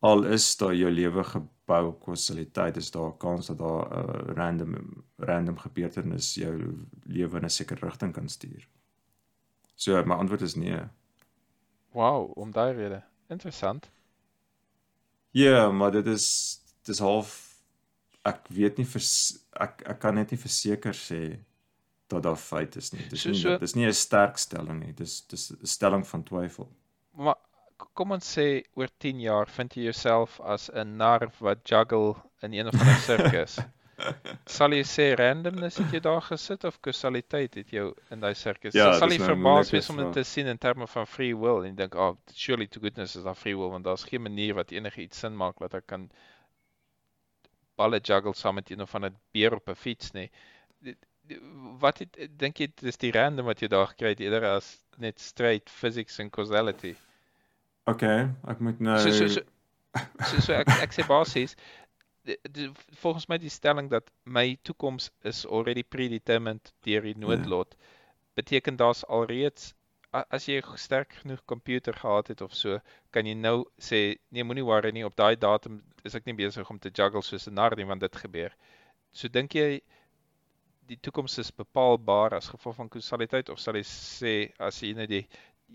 al 0.00 0.24
is 0.24 0.56
daar 0.56 0.74
jou 0.74 0.90
lewe 0.90 1.24
gebou 1.24 1.86
op 1.88 2.04
kausaliteit 2.04 2.76
is 2.76 2.90
daar 2.90 3.08
'n 3.12 3.18
kans 3.18 3.46
dat 3.46 3.58
daar 3.58 3.86
'n 3.88 4.30
uh, 4.30 4.34
random 4.36 5.04
random 5.16 5.58
gebeurtenis 5.58 6.34
jou 6.34 6.54
lewe 7.04 7.36
in 7.38 7.44
'n 7.44 7.50
sekere 7.50 7.86
rigting 7.86 8.12
kan 8.14 8.28
stuur 8.28 8.68
So 9.74 10.02
my 10.04 10.14
antwoord 10.14 10.40
is 10.42 10.54
nee. 10.54 10.78
Wow, 11.92 12.30
om 12.38 12.50
daai 12.52 12.72
rede. 12.72 13.02
Interessant. 13.28 13.90
Ja, 15.30 15.42
yeah, 15.50 15.72
maar 15.72 15.90
dit 15.90 16.06
is 16.06 16.58
dis 16.84 16.98
half 16.98 17.32
ek 18.22 18.46
weet 18.48 18.76
nie 18.78 18.86
vir 18.86 19.02
ek 19.60 19.82
ek 19.90 19.98
kan 20.00 20.14
net 20.14 20.30
nie 20.30 20.38
verseker 20.38 20.94
sê 20.94 21.38
dat 22.12 22.22
daar 22.22 22.36
feit 22.36 22.76
is 22.76 22.92
nie. 22.92 23.02
Dis 23.10 23.22
So- 23.22 23.30
nie 23.30 23.38
so- 23.40 23.58
dis 23.58 23.74
nie 23.74 23.86
'n 23.86 23.92
sterk 23.92 24.38
stelling 24.38 24.80
nie. 24.84 24.92
Dis 24.92 25.20
dis 25.26 25.50
'n 25.52 25.66
stelling 25.66 26.06
van 26.06 26.22
twyfel. 26.22 26.68
Maar 27.12 27.36
kom 27.98 28.14
ons 28.14 28.32
sê 28.38 28.62
oor 28.78 28.90
10 29.04 29.20
jaar 29.20 29.50
vind 29.50 29.76
jy 29.76 29.86
jouself 29.88 30.40
as 30.40 30.70
'n 30.70 30.96
nar 30.96 31.28
wat 31.40 31.64
juggle 31.68 32.14
in 32.42 32.52
een 32.52 32.68
of 32.68 32.80
ander 32.80 33.00
sirkus. 33.06 33.58
sal 34.56 34.74
jy 34.74 34.82
sê 34.88 35.06
randomness 35.18 35.78
het 35.78 35.92
jou 35.94 36.00
daar 36.06 36.22
gesit 36.26 36.64
of 36.64 36.80
kausaliteit 36.80 37.54
het 37.60 37.70
jou 37.70 37.92
in 38.10 38.20
daai 38.20 38.34
sirkus? 38.34 38.74
Ja, 38.74 38.92
So, 38.92 38.98
sal 39.00 39.14
jy 39.14 39.18
nou 39.18 39.26
'n 39.26 39.30
verbaas 39.32 39.72
wees 39.74 39.90
om 39.90 40.00
dit 40.02 40.12
te 40.12 40.24
sien 40.24 40.46
in 40.46 40.58
terme 40.58 40.86
van 40.86 41.06
free 41.06 41.34
will 41.36 41.62
en 41.62 41.70
jy 41.70 41.76
dink, 41.82 41.94
"Oh, 41.94 42.16
surely 42.34 42.66
to 42.66 42.80
goodness 42.80 43.16
is 43.16 43.24
daar 43.24 43.38
free 43.38 43.56
will 43.56 43.70
want 43.70 43.84
daar's 43.84 44.04
geen 44.04 44.22
manier 44.22 44.54
wat 44.54 44.72
enigiets 44.72 45.18
sin 45.18 45.36
maak 45.36 45.58
wat 45.60 45.74
ek 45.74 45.86
kan 45.86 46.10
balle 47.76 48.00
juggle 48.00 48.34
saam 48.34 48.54
met 48.54 48.70
een 48.70 48.80
of 48.80 48.94
ander 48.94 49.12
beer 49.32 49.54
op 49.54 49.68
'n 49.68 49.74
fiets 49.74 50.12
nie." 50.12 50.30
Wat 51.82 51.98
het, 52.02 52.16
dink 52.38 52.58
jy 52.58 52.66
dis 52.82 52.96
die 52.98 53.12
random 53.14 53.46
wat 53.46 53.60
jy 53.62 53.68
daar 53.68 53.86
gekry 53.92 54.08
het 54.14 54.20
eerder 54.20 54.44
as 54.56 54.72
net 54.98 55.20
straight 55.20 55.70
physics 55.70 56.18
and 56.20 56.32
causality? 56.34 56.94
Okay, 57.90 58.28
ek 58.48 58.60
moet 58.60 58.80
nou 58.80 58.98
So 59.02 59.10
so 59.10 59.28
so 59.28 59.40
so, 60.30 60.40
so 60.40 60.52
ek 60.54 60.68
ek 60.82 60.92
sê 60.94 61.06
basies 61.06 61.56
die- 62.24 62.38
die- 62.50 62.70
volgens 63.02 63.28
my 63.28 63.38
die 63.38 63.50
stelling 63.50 63.88
dat 63.90 64.10
my 64.24 64.56
toekoms 64.64 65.10
is 65.24 65.44
already 65.46 65.82
predetermined 65.82 66.72
deur 66.86 67.02
die 67.02 67.14
noodlot 67.18 67.74
beteken 68.36 68.76
daar's 68.76 69.04
alreeds 69.08 69.72
as 70.12 70.46
jy 70.46 70.60
sterk 70.76 71.14
genoeg 71.22 71.40
komputer 71.46 71.94
gehad 71.96 72.28
het 72.28 72.40
of 72.44 72.54
so 72.54 72.78
kan 73.10 73.26
jy 73.26 73.34
nou 73.34 73.64
sê 73.80 74.16
nee 74.30 74.44
moenie 74.44 74.64
worry 74.64 74.90
nie 74.92 75.04
op 75.06 75.16
daai 75.16 75.36
datum 75.36 75.82
is 76.04 76.14
ek 76.14 76.26
nie 76.26 76.34
besig 76.34 76.68
om 76.70 76.78
te 76.78 76.90
juggle 76.90 77.22
soos 77.22 77.48
'n 77.48 77.54
nar 77.54 77.74
nie 77.76 77.84
want 77.84 78.00
dit 78.00 78.16
gebeur. 78.16 78.52
So 79.12 79.28
dink 79.28 79.54
jy 79.54 79.80
die 80.88 80.98
toekoms 81.00 81.38
is 81.38 81.50
bepaalbaar 81.54 82.34
as 82.34 82.48
gevolg 82.52 82.76
van 82.76 82.88
kausaliteit 82.92 83.48
of 83.48 83.60
sal 83.60 83.76
jy 83.78 83.84
sê 83.88 84.34
as 84.58 84.80
jy 84.82 84.92
nou 84.98 85.06
die 85.06 85.22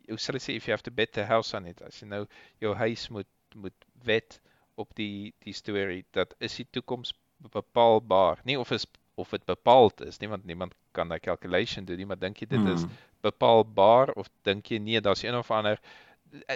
hoe 0.10 0.20
sal 0.22 0.36
jy 0.38 0.44
sê 0.44 0.56
if 0.56 0.68
you 0.68 0.74
have 0.76 0.84
to 0.86 0.92
bet 0.92 1.14
the 1.14 1.26
house 1.26 1.56
on 1.58 1.66
it 1.66 1.82
as 1.82 2.02
jy 2.02 2.08
nou 2.12 2.26
jou 2.64 2.74
huis 2.76 3.08
moet 3.10 3.30
moet 3.56 3.86
wet 4.06 4.40
op 4.78 4.92
die 4.96 5.34
die 5.46 5.54
storie 5.54 6.04
dat 6.14 6.36
is 6.40 6.56
die 6.60 6.68
toekoms 6.72 7.14
bepaalbaar 7.54 8.42
nie 8.46 8.58
of 8.60 8.72
is 8.72 8.86
of 9.18 9.32
dit 9.34 9.46
bepaald 9.50 10.02
is 10.06 10.20
nie 10.22 10.30
want 10.30 10.46
niemand 10.46 10.76
kan 10.94 11.10
daai 11.10 11.20
calculation 11.20 11.86
doen 11.86 11.98
nie 11.98 12.06
maar 12.06 12.20
dink 12.22 12.42
jy 12.42 12.48
dit 12.52 12.68
is 12.74 12.84
Hmm. 12.86 12.98
bepaalbaar 13.26 14.12
of 14.14 14.30
dink 14.46 14.70
jy 14.72 14.78
nee 14.80 15.02
daar's 15.02 15.24
een 15.24 15.36
of 15.36 15.52
ander 15.52 15.80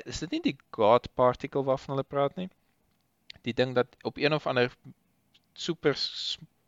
is 0.05 0.19
dit 0.19 0.31
nie 0.31 0.41
die 0.51 0.57
God 0.77 1.07
particle 1.15 1.63
waarvan 1.63 1.95
hulle 1.95 2.03
praat 2.07 2.35
nie 2.37 2.49
die 3.47 3.53
ding 3.53 3.73
dat 3.75 3.87
op 4.03 4.17
een 4.17 4.33
of 4.33 4.45
ander 4.47 4.69
super 5.53 5.95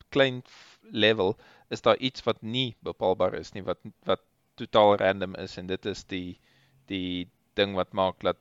klein 0.09 0.41
level 0.81 1.35
is 1.75 1.81
daar 1.85 1.97
iets 1.97 2.23
wat 2.27 2.41
nie 2.43 2.75
bepaalbaar 2.85 3.35
is 3.39 3.53
nie 3.55 3.63
wat 3.67 3.79
wat 4.09 4.21
totaal 4.61 4.95
random 5.01 5.35
is 5.41 5.57
en 5.57 5.67
dit 5.71 5.85
is 5.91 6.03
die 6.13 6.37
die 6.91 7.27
ding 7.57 7.75
wat 7.77 7.93
maak 7.93 8.19
dat 8.25 8.37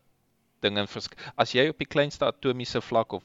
dinge 0.63 0.85
versk 0.87 1.15
as 1.43 1.55
jy 1.57 1.69
op 1.73 1.79
die 1.83 1.89
kleinste 1.95 2.27
atomiese 2.29 2.81
vlak 2.85 3.13
of 3.19 3.25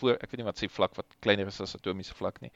voor 0.00 0.16
ek 0.20 0.30
weet 0.30 0.40
nie 0.42 0.48
wat 0.48 0.60
se 0.60 0.68
vlak 0.72 0.94
wat 0.96 1.16
kleiner 1.24 1.48
is 1.52 1.60
as 1.64 1.74
atomiese 1.76 2.14
vlak 2.18 2.40
nie 2.44 2.52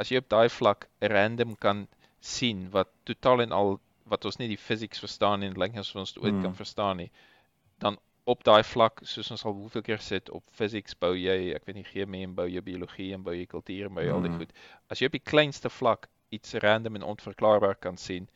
as 0.00 0.10
jy 0.12 0.20
op 0.22 0.28
daai 0.32 0.48
vlak 0.52 0.86
random 1.00 1.56
kan 1.60 1.86
sien 2.20 2.66
wat 2.74 2.88
totaal 3.08 3.42
en 3.44 3.52
al 3.52 3.76
wat 4.12 4.24
ons 4.28 4.38
nie 4.38 4.48
die 4.52 4.60
physics 4.60 5.00
verstaan 5.02 5.42
en 5.42 5.56
lyk 5.58 5.76
asof 5.80 6.02
ons 6.04 6.12
dit 6.14 6.22
ooit 6.22 6.32
Hmm. 6.34 6.42
kan 6.46 6.54
verstaan 6.54 6.96
nie 7.02 7.10
dan 7.82 7.98
op 8.26 8.42
daai 8.44 8.62
vlak 8.66 9.00
soos 9.06 9.30
ons 9.34 9.44
al 9.46 9.54
hoeveel 9.54 9.82
keer 9.86 10.00
sit 10.02 10.30
op 10.34 10.42
physics 10.58 10.94
bou 10.98 11.12
jy 11.14 11.52
ek 11.54 11.66
weet 11.66 11.76
nie 11.80 11.84
chemie 11.90 12.22
en 12.26 12.34
bou 12.34 12.46
jy 12.50 12.62
biologie 12.68 13.12
en 13.14 13.22
bou 13.26 13.34
jy 13.34 13.46
kultuur 13.46 13.86
en 13.90 13.94
bou 13.98 14.02
jy 14.06 14.12
al 14.14 14.22
die 14.24 14.30
Hmm. 14.32 14.38
goed 14.44 14.52
as 14.90 15.00
jy 15.02 15.06
op 15.10 15.18
die 15.18 15.26
kleinste 15.32 15.70
vlak 15.70 16.08
iets 16.30 16.54
random 16.54 16.94
en 16.94 17.02
onverklaarbaar 17.02 17.74
kan 17.76 17.96
sien 17.96 18.28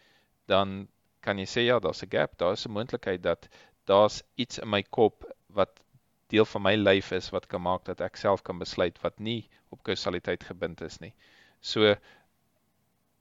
dan 0.47 0.89
kan 1.21 1.39
jy 1.39 1.45
sê 1.47 1.61
ja 1.67 1.79
daar's 1.81 2.03
'n 2.03 2.11
gap 2.11 2.39
daar 2.39 2.53
is 2.53 2.67
'n 2.67 2.73
moontlikheid 2.73 3.23
dat 3.23 3.49
daar's 3.87 4.23
iets 4.37 4.59
in 4.59 4.69
my 4.71 4.83
kop 4.83 5.25
wat 5.49 5.81
deel 6.29 6.45
van 6.45 6.63
my 6.63 6.75
lyf 6.77 7.13
is 7.13 7.31
wat 7.31 7.47
kan 7.47 7.63
maak 7.63 7.85
dat 7.85 8.01
ek 8.01 8.17
self 8.17 8.43
kan 8.43 8.59
besluit 8.59 8.99
wat 9.03 9.19
nie 9.21 9.49
op 9.71 9.83
kausaliteit 9.83 10.45
gebind 10.45 10.81
is 10.81 10.99
nie 11.01 11.13
so 11.61 11.95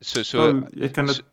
so 0.01 0.23
so 0.23 0.37
Wel, 0.37 0.67
jy 0.73 0.89
kan 0.89 1.05
dit 1.05 1.15
so- 1.15 1.23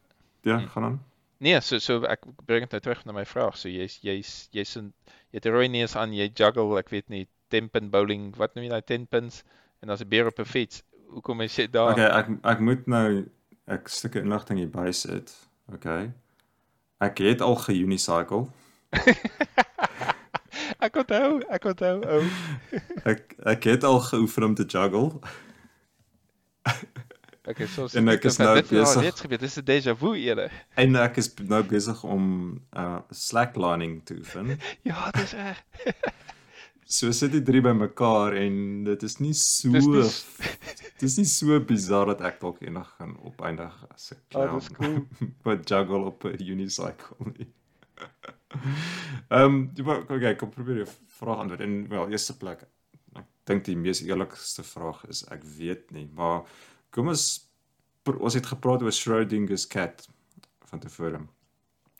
ja, 0.42 0.58
Hmm. 0.58 0.68
gaan 0.68 0.84
aan. 0.84 1.04
Nee, 1.38 1.60
so 1.60 1.78
so 1.78 2.02
ek 2.04 2.20
bring 2.46 2.60
dit 2.62 2.70
nou 2.72 2.80
terug 2.80 3.04
na 3.04 3.12
my 3.12 3.24
vraag. 3.24 3.56
So 3.56 3.68
jy's 3.68 3.98
jy's 4.02 4.48
jy's 4.52 4.76
in 4.76 4.92
jy 5.30 5.36
het 5.38 5.46
'n 5.46 5.52
rooi 5.52 5.68
neus 5.68 5.96
aan, 5.96 6.12
jy 6.12 6.28
juggle, 6.34 6.78
ek 6.78 6.88
weet 6.90 7.08
nie, 7.08 7.28
10 7.50 7.68
pin 7.68 7.90
bowling, 7.90 8.34
wat 8.36 8.54
noem 8.54 8.64
jy 8.64 8.70
daai 8.70 8.82
10 8.86 9.06
pins 9.06 9.42
en 9.82 9.88
daar's 9.88 10.00
'n 10.02 10.08
beer 10.08 10.26
op 10.26 10.38
'n 10.38 10.44
fiets. 10.44 10.82
Hoekom 11.08 11.40
is 11.40 11.56
jy 11.56 11.66
daar? 11.70 11.92
Okay, 11.92 12.06
ek 12.20 12.26
ek 12.42 12.60
moet 12.60 12.86
nou 12.86 13.24
ek 13.66 13.88
stukke 13.88 14.20
inligting 14.20 14.58
hier 14.58 14.70
bysit. 14.70 15.32
Okay. 15.72 16.12
Ek 17.00 17.18
het 17.18 17.40
al 17.40 17.56
ge-unicycle. 17.56 18.46
ek 20.86 20.96
onthou, 20.96 21.40
ek 21.52 21.64
onthou. 21.64 21.96
Ou. 22.04 22.22
Ek 23.12 23.34
ek 23.46 23.64
het 23.64 23.84
al 23.84 24.00
geoefen 24.00 24.44
om 24.50 24.54
te 24.54 24.64
juggle. 24.64 25.10
Okay, 27.46 27.66
so 27.70 27.86
En 27.94 28.08
ek 28.10 28.24
is 28.26 28.40
nou 28.42 28.56
dit 28.56 28.64
het 28.72 28.78
al 28.80 28.84
besig- 28.84 29.02
reeds 29.04 29.20
gebeur. 29.22 29.38
Dis 29.38 29.54
'n 29.56 29.62
déjà 29.68 29.92
vu 29.94 30.16
eerder. 30.18 30.50
En 30.74 30.96
ek 30.98 31.16
is 31.22 31.28
nou 31.46 31.62
besig 31.62 32.00
om 32.02 32.24
uh 32.74 32.98
slacklining 33.10 34.00
te 34.04 34.16
oefen. 34.18 34.58
Ja, 34.82 35.10
dis 35.14 35.32
reg. 35.32 35.62
So 36.88 37.10
sit 37.10 37.32
die 37.34 37.42
drie 37.42 37.60
bymekaar 37.60 38.36
en 38.38 38.84
dit 38.86 39.02
is 39.02 39.16
nie 39.18 39.32
so 39.34 39.72
Dis 39.74 39.86
nie 39.90 40.02
dit 41.00 41.02
is 41.08 41.16
nie 41.18 41.26
so 41.26 41.58
bizar 41.66 42.06
dat 42.12 42.20
ek 42.28 42.38
dalk 42.40 42.60
eendag 42.62 42.92
gaan 42.98 43.16
opeindig 43.26 43.74
as 43.90 44.12
'n 44.12 44.16
Oh, 44.16 44.28
clown. 44.30 44.58
dis 44.60 44.68
cool. 44.76 45.00
wat 45.48 45.66
juggle 45.68 46.04
op 46.12 46.24
'n 46.24 46.38
unicycle 46.46 47.32
nie. 47.38 47.48
Ehm, 49.28 49.68
um, 49.78 49.98
okay, 50.08 50.34
kom 50.36 50.50
probeer 50.50 50.76
jou 50.84 50.88
vraag 51.18 51.38
antwoord 51.42 51.60
en 51.60 51.88
wel, 51.88 52.08
eerste 52.10 52.36
plek. 52.36 52.62
Ek 53.18 53.24
dink 53.44 53.64
die 53.64 53.76
mees 53.76 54.00
eerlikste 54.02 54.62
vraag 54.62 55.04
is 55.08 55.24
ek 55.30 55.42
weet 55.44 55.90
nie, 55.90 56.06
maar 56.14 56.44
kom 56.90 57.08
ons 57.08 57.42
ons 58.06 58.34
het 58.34 58.46
gepraat 58.46 58.82
oor 58.82 58.92
Schrodinger's 58.92 59.66
cat 59.66 60.06
van 60.70 60.78
tevore. 60.80 61.20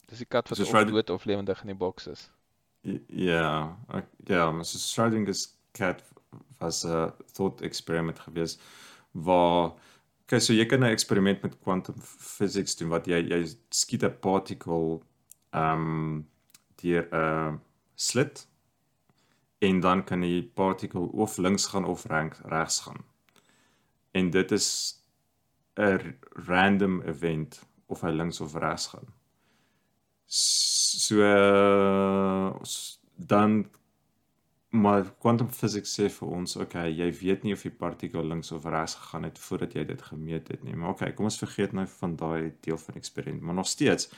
Dis 0.07 0.18
die 0.22 0.27
kat 0.31 0.49
wat 0.49 0.61
of 0.61 0.68
Friday- 0.68 0.92
dood 0.92 1.11
of 1.11 1.25
lewendig 1.25 1.61
in 1.62 1.66
die 1.66 1.75
boks 1.75 2.07
is. 2.07 2.31
Ja, 2.85 3.77
ek, 3.89 4.07
ja, 4.29 4.51
maar 4.51 4.65
so 4.65 4.79
Schrodinger's 4.79 5.57
cat 5.73 6.03
was 6.59 6.85
'n 6.85 7.12
thought 7.33 7.61
experiment 7.62 8.19
gewees 8.19 8.59
waar 9.12 9.73
okay, 10.25 10.41
so 10.41 10.53
jy 10.53 10.67
kan 10.67 10.81
'n 10.85 10.91
eksperiment 10.93 11.43
met 11.43 11.59
quantum 11.61 11.95
physics 12.01 12.77
doen 12.77 12.89
wat 12.89 13.07
jy 13.07 13.21
jy 13.29 13.45
skiet 13.71 14.03
'n 14.05 14.19
particle 14.21 15.01
ehm 15.53 15.81
um, 15.81 16.29
deur 16.83 17.09
'n 17.12 17.61
slit 17.95 18.47
en 19.59 19.81
dan 19.81 20.05
kan 20.05 20.21
die 20.21 20.43
particle 20.43 21.11
of 21.12 21.37
links 21.39 21.67
gaan 21.67 21.85
of 21.85 22.05
regs 22.07 22.81
gaan. 22.81 23.05
En 24.12 24.31
dit 24.31 24.53
is 24.53 24.95
'n 25.77 26.19
random 26.49 27.03
event 27.03 27.62
of 27.87 28.01
hy 28.01 28.11
links 28.11 28.41
of 28.41 28.55
regs 28.55 28.87
gaan. 28.87 29.15
So 30.27 31.23
uh, 31.23 32.53
dan 33.17 33.67
maar 34.77 35.05
quantum 35.23 35.49
physics 35.49 35.95
sê 35.97 36.09
vir 36.12 36.33
ons, 36.37 36.57
okay, 36.61 36.91
jy 36.91 37.07
weet 37.21 37.45
nie 37.47 37.55
of 37.55 37.62
die 37.65 37.73
partikel 37.73 38.27
links 38.27 38.51
of 38.53 38.67
regs 38.69 38.97
gegaan 38.99 39.25
het 39.29 39.39
voordat 39.39 39.77
jy 39.79 39.85
dit 39.89 40.03
gemeet 40.03 40.51
het 40.53 40.65
nie. 40.67 40.75
Maar 40.77 40.97
okay, 40.97 41.12
kom 41.17 41.31
ons 41.31 41.39
vergeet 41.41 41.73
nou 41.73 41.87
van 42.01 42.17
daai 42.19 42.53
deel 42.67 42.79
van 42.83 42.99
eksperiment, 43.01 43.43
maar 43.43 43.57
nog 43.62 43.71
steeds 43.71 44.11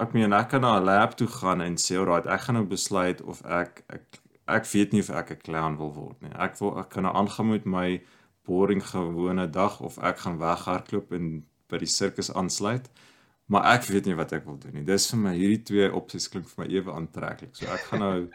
ek 0.00 0.14
meen 0.16 0.32
ek 0.32 0.48
kan 0.54 0.62
na 0.64 0.78
'n 0.78 0.84
lab 0.84 1.16
toe 1.18 1.28
gaan 1.28 1.60
en 1.60 1.76
sê, 1.76 1.98
"Alright, 1.98 2.26
ek 2.26 2.40
gaan 2.40 2.54
nou 2.54 2.64
besluit 2.64 3.20
of 3.22 3.42
ek 3.44 3.84
ek 3.88 4.20
ek 4.48 4.64
weet 4.72 4.92
nie 4.92 5.00
of 5.00 5.10
ek 5.10 5.30
'n 5.30 5.42
clown 5.44 5.76
wil 5.76 5.92
word 5.92 6.22
nie. 6.22 6.32
Ek 6.38 6.58
wil 6.60 6.78
ek 6.78 6.88
kan 6.90 7.02
nou 7.02 7.14
aangaan 7.14 7.50
met 7.50 7.66
my 7.66 8.02
boring 8.44 8.82
gewone 8.82 9.50
dag 9.50 9.80
of 9.80 9.98
ek 9.98 10.18
gaan 10.18 10.38
weghardloop 10.38 11.12
en 11.12 11.44
by 11.68 11.78
die 11.78 11.86
sirkus 11.86 12.32
aansluit." 12.32 12.88
Maar 13.50 13.64
ek 13.74 13.88
weet 13.90 14.06
nie 14.06 14.14
wat 14.14 14.32
ek 14.36 14.44
wil 14.46 14.58
doen 14.62 14.74
nie. 14.78 14.84
Dis 14.86 15.08
vir 15.10 15.18
my 15.18 15.32
hierdie 15.34 15.62
twee 15.66 15.88
opsies 15.92 16.28
klink 16.30 16.46
vir 16.52 16.64
my 16.64 16.68
ewe 16.70 16.92
aantreklik. 16.94 17.50
So 17.58 17.66
ek 17.66 17.80
gaan 17.90 18.00
nou 18.04 18.28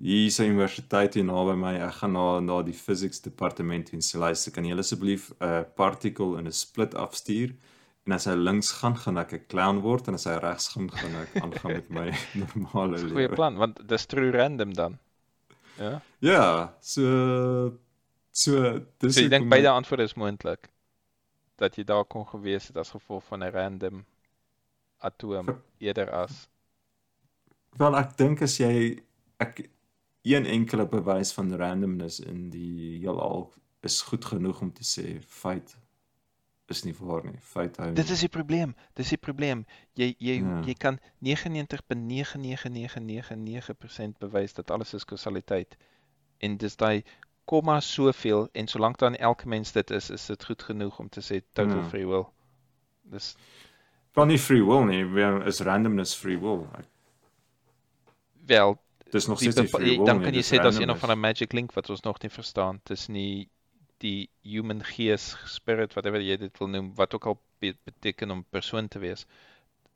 hier 0.00 0.26
is 0.26 0.40
'n 0.40 0.50
universiteit 0.50 1.14
hier 1.14 1.24
naby 1.24 1.54
my. 1.56 1.74
Ek 1.86 1.92
gaan 2.00 2.12
na 2.12 2.40
na 2.40 2.62
die 2.62 2.72
physics 2.74 3.20
departement 3.20 3.92
en 3.92 4.00
sê 4.00 4.18
luister, 4.18 4.50
kan 4.52 4.64
jy 4.64 4.74
asseblief 4.78 5.30
'n 5.40 5.64
particle 5.76 6.38
in 6.38 6.46
'n 6.46 6.52
split 6.52 6.94
afstuur? 6.94 7.54
En 8.06 8.12
as 8.12 8.24
hy 8.24 8.32
links 8.34 8.72
gaan, 8.72 8.96
gaan 8.96 9.18
ek 9.18 9.32
'n 9.34 9.44
clown 9.48 9.80
word 9.82 10.08
en 10.08 10.14
as 10.14 10.24
hy 10.24 10.38
regs 10.40 10.68
gaan, 10.68 10.88
gaan 10.90 11.14
ek 11.14 11.42
aangaan 11.44 11.72
met 11.72 11.90
my 11.90 12.10
normale 12.42 12.96
'n 12.98 13.10
goeie 13.10 13.28
lewe. 13.28 13.34
plan 13.36 13.56
want 13.56 13.86
dis 13.88 14.06
true 14.06 14.30
random 14.32 14.72
dan. 14.74 14.98
Ja. 15.78 16.00
Ja, 16.20 16.74
so 16.80 17.78
so 18.32 18.80
dis 18.98 19.14
So 19.14 19.20
jy 19.20 19.28
dink 19.28 19.48
beide 19.48 19.68
ek- 19.68 19.74
antwoorde 19.74 20.02
is 20.04 20.14
moontlik 20.16 20.70
dat 21.56 21.76
jy 21.76 21.84
daar 21.84 22.04
kon 22.04 22.24
gewees 22.26 22.66
het 22.68 22.76
as 22.76 22.90
gevolg 22.90 23.22
van 23.28 23.42
'n 23.44 23.52
random 23.52 24.04
atoom 25.00 25.46
eerder 25.78 26.10
as 26.10 26.48
Wel 27.78 27.94
ek 27.96 28.16
dink 28.18 28.42
as 28.42 28.56
jy 28.60 28.98
ek 29.38 29.60
een 30.26 30.46
enkele 30.46 30.86
bewys 30.90 31.30
van 31.32 31.52
randomness 31.56 32.20
in 32.20 32.50
die 32.50 32.98
heelal 33.00 33.52
is 33.86 34.00
goed 34.02 34.24
genoeg 34.24 34.60
om 34.60 34.72
te 34.72 34.82
sê 34.84 35.20
feit 35.22 35.76
is 36.70 36.84
nie 36.84 36.94
waar 36.98 37.24
nie. 37.26 37.38
Feit 37.42 37.76
hou. 37.82 37.88
Dit 37.98 38.10
is 38.14 38.20
die 38.22 38.28
probleem. 38.30 38.74
Dis 38.94 39.08
die 39.10 39.18
probleem. 39.18 39.64
Jy 39.98 40.14
jy 40.18 40.36
Ja. 40.38 40.60
jy 40.66 40.74
kan 40.74 40.98
99.99999% 42.70 44.18
bewys 44.18 44.54
dat 44.54 44.70
alles 44.70 44.94
is 44.94 45.04
kausaliteit. 45.04 45.76
En 46.38 46.56
dis 46.56 46.76
daai 46.76 47.02
komma 47.44 47.80
soveel 47.80 48.48
en 48.52 48.66
solank 48.68 48.98
dan 48.98 49.16
elke 49.16 49.48
mens 49.48 49.72
dit 49.72 49.90
is, 49.90 50.10
is 50.10 50.26
dit 50.26 50.44
goed 50.44 50.62
genoeg 50.62 50.98
om 50.98 51.08
te 51.08 51.20
sê 51.20 51.40
total 51.52 51.76
Ja. 51.82 51.88
free 51.88 52.06
will. 52.06 52.26
Dis 53.02 53.36
Wel 54.14 54.26
nie 54.26 54.38
free 54.38 54.62
will 54.64 54.84
nie, 54.84 55.04
wel 55.04 55.42
is 55.46 55.60
randomness 55.60 56.14
free 56.14 56.38
will. 56.38 56.66
Ek, 56.78 56.86
wel 58.46 58.78
dis 59.10 59.26
nog 59.26 59.38
steeds 59.38 59.56
nie 59.56 59.68
free 59.68 59.96
will 59.98 60.06
dan 60.06 60.16
nie. 60.18 60.24
kan 60.24 60.32
jy 60.34 60.40
dis 60.42 60.50
sê 60.52 60.56
daar's 60.62 60.78
een 60.78 60.90
of 60.90 61.02
ander 61.02 61.18
magic 61.18 61.52
link 61.52 61.72
wat 61.74 61.90
ons 61.90 62.02
nog 62.06 62.18
nie 62.22 62.30
verstaan 62.30 62.80
tussen 62.84 63.14
die 63.14 63.48
die 64.00 64.30
human 64.42 64.80
gees, 64.82 65.36
spirit, 65.46 65.92
whatever 65.92 66.20
jy 66.24 66.36
dit 66.40 66.58
wil 66.58 66.68
noem, 66.72 66.94
wat 66.96 67.14
ook 67.14 67.26
al 67.26 67.36
be 67.60 67.74
beteken 67.84 68.30
om 68.30 68.44
persoon 68.50 68.88
te 68.88 68.98
wees. 68.98 69.26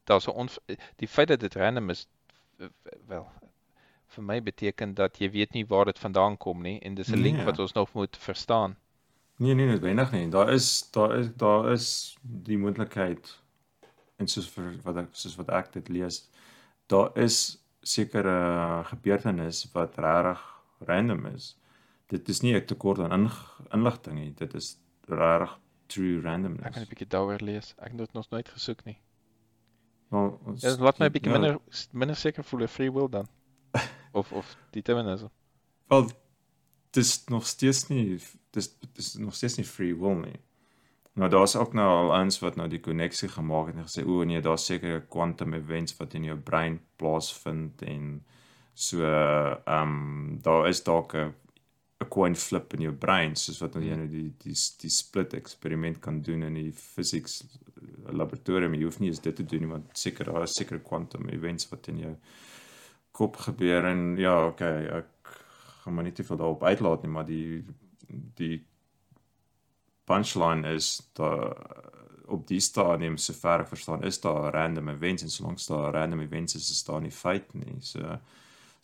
Daar's 0.05 0.29
'n 0.29 0.49
die 0.97 1.09
feit 1.09 1.29
dat 1.29 1.41
dit 1.41 1.55
random 1.55 1.91
is 1.91 2.07
wel 3.07 3.27
vir 4.15 4.23
my 4.25 4.41
beteken 4.43 4.95
dat 4.95 5.19
jy 5.19 5.31
weet 5.31 5.53
nie 5.55 5.65
waar 5.67 5.85
dit 5.85 5.99
vandaan 5.99 6.37
kom 6.37 6.63
nie 6.63 6.79
en 6.83 6.95
dis 6.95 7.09
'n 7.09 7.17
link 7.23 7.37
Nee. 7.37 7.45
wat 7.45 7.59
ons 7.59 7.73
nog 7.73 7.93
moet 7.95 8.17
verstaan. 8.17 8.77
Nee, 9.39 9.55
nee, 9.55 9.67
noodwendig 9.67 10.13
nie. 10.13 10.29
Daar 10.31 10.53
is 10.53 10.91
daar 10.91 11.19
is 11.19 11.29
daar 11.37 11.73
is 11.73 12.17
die 12.23 12.59
moontlikheid 12.59 13.41
en 14.25 14.31
soos 14.33 14.49
vir 14.57 14.73
wat 14.87 14.97
ek 15.05 15.13
soos 15.21 15.37
wat 15.41 15.51
ek 15.53 15.73
dit 15.77 15.89
lees, 15.93 16.23
daar 16.93 17.13
is 17.21 17.59
sekere 17.85 18.85
gebeurtenis 18.89 19.65
wat 19.75 19.99
regtig 20.01 20.41
random 20.89 21.27
is. 21.35 21.55
Dit 22.09 22.29
is 22.29 22.41
nie 22.43 22.55
'n 22.57 22.65
tekort 22.67 22.99
aan 23.01 23.13
ing- 23.13 23.73
inligting 23.73 24.15
nie. 24.19 24.31
Dit 24.33 24.55
is 24.55 24.77
regtig 25.09 25.59
true 25.89 26.17
Ek 26.17 26.23
kan 26.23 26.31
'n 26.33 26.43
randomness. 26.45 26.89
bietjie 26.89 27.09
daaroor 27.09 27.41
lees. 27.43 27.75
Ek 27.79 27.91
het 27.93 27.99
dit 27.99 28.13
nog 28.13 28.31
nooit 28.31 28.49
gesoek 28.49 28.85
nie. 28.85 28.99
Wel, 30.11 30.41
ons- 30.47 30.61
Dit 30.61 30.79
laat 30.81 30.99
my 30.99 31.07
'n 31.07 31.13
bietjie 31.13 31.33
ja, 31.33 31.39
minder 31.39 31.59
minder 31.93 32.17
seker 32.17 32.45
voel 32.45 32.61
oor 32.61 32.69
free 32.69 32.91
will 32.93 33.09
dan. 33.09 33.27
Of 34.13 34.33
of 34.33 34.57
determinism. 34.71 35.29
Wel 35.89 36.11
dis 36.93 37.25
nog 37.29 37.47
steeds 37.47 37.89
nie 37.89 38.21
dis 38.53 38.77
dis 38.93 39.15
nog 39.15 39.35
steeds 39.35 39.57
nie 39.57 39.67
free 39.67 39.95
will 39.95 40.15
nie. 40.15 40.41
Nou 41.15 41.31
daar's 41.31 41.55
ook 41.57 41.73
nou 41.79 41.89
al 41.89 42.13
eens 42.21 42.39
wat 42.43 42.57
nou 42.59 42.69
die 42.69 42.81
koneksie 42.83 43.29
gemaak 43.31 43.69
het 43.71 43.77
en 43.77 43.87
gesê 43.87 44.03
o 44.07 44.25
nee, 44.27 44.41
daar's 44.43 44.67
sekere 44.67 45.05
quantum 45.09 45.55
events 45.55 45.97
wat 46.01 46.15
in 46.19 46.25
jou 46.25 46.37
brein 46.39 46.81
plaasvind 46.99 47.83
en 47.87 48.25
so 48.75 49.05
ehm 49.07 49.95
um, 49.95 50.39
daar 50.43 50.69
is 50.69 50.83
dalk 50.83 51.15
'n 51.15 51.33
'n 52.03 52.09
coin 52.09 52.37
flip 52.37 52.75
in 52.75 52.81
jou 52.81 52.93
brein 52.93 53.37
soos 53.37 53.61
wat 53.63 53.75
jy 53.75 53.81
Hmm. 53.81 53.99
nou 53.99 54.09
die 54.09 54.33
die 54.39 54.57
die 54.81 54.91
split 54.91 55.35
eksperiment 55.35 56.01
kan 56.01 56.21
doen 56.23 56.43
in 56.43 56.55
die 56.55 56.73
physics 56.73 57.45
laboratorium. 58.11 58.75
Jy 58.75 58.85
hoef 58.85 59.01
nie 59.01 59.09
eens 59.09 59.21
dit 59.21 59.37
te 59.37 59.45
doen 59.45 59.61
nie 59.61 59.71
want 59.71 59.99
seker 59.99 60.25
daar 60.25 60.43
is 60.43 60.55
sekere 60.55 60.81
quantum 60.81 61.29
events 61.29 61.69
wat 61.71 61.89
in 61.89 61.99
jou 61.99 62.17
kop 63.13 63.37
gebeur 63.37 63.85
en 63.85 64.17
ja, 64.17 64.47
okay, 64.47 64.87
ek 64.87 65.07
gaan 65.83 65.95
maar 65.95 66.05
nie 66.05 66.13
te 66.13 66.25
veel 66.25 66.37
daarop 66.37 66.63
uitlaat 66.65 67.03
nie, 67.03 67.11
maar 67.11 67.27
die 67.27 67.65
die 68.35 68.65
punchline 70.05 70.75
is 70.75 70.99
dat 71.13 71.59
op 72.27 72.47
die 72.49 72.61
stadium 72.61 73.17
sover 73.21 73.65
ek 73.65 73.69
verstaan 73.69 74.05
is 74.09 74.21
daar 74.21 74.53
random 74.55 74.89
events 74.89 75.23
en 75.23 75.31
solank 75.31 75.61
daar 75.67 75.93
random 75.93 76.21
events 76.25 76.55
is, 76.55 76.71
is 76.71 76.85
daar 76.85 77.01
nie 77.01 77.13
feit 77.13 77.55
nie. 77.55 77.77
So 77.81 78.19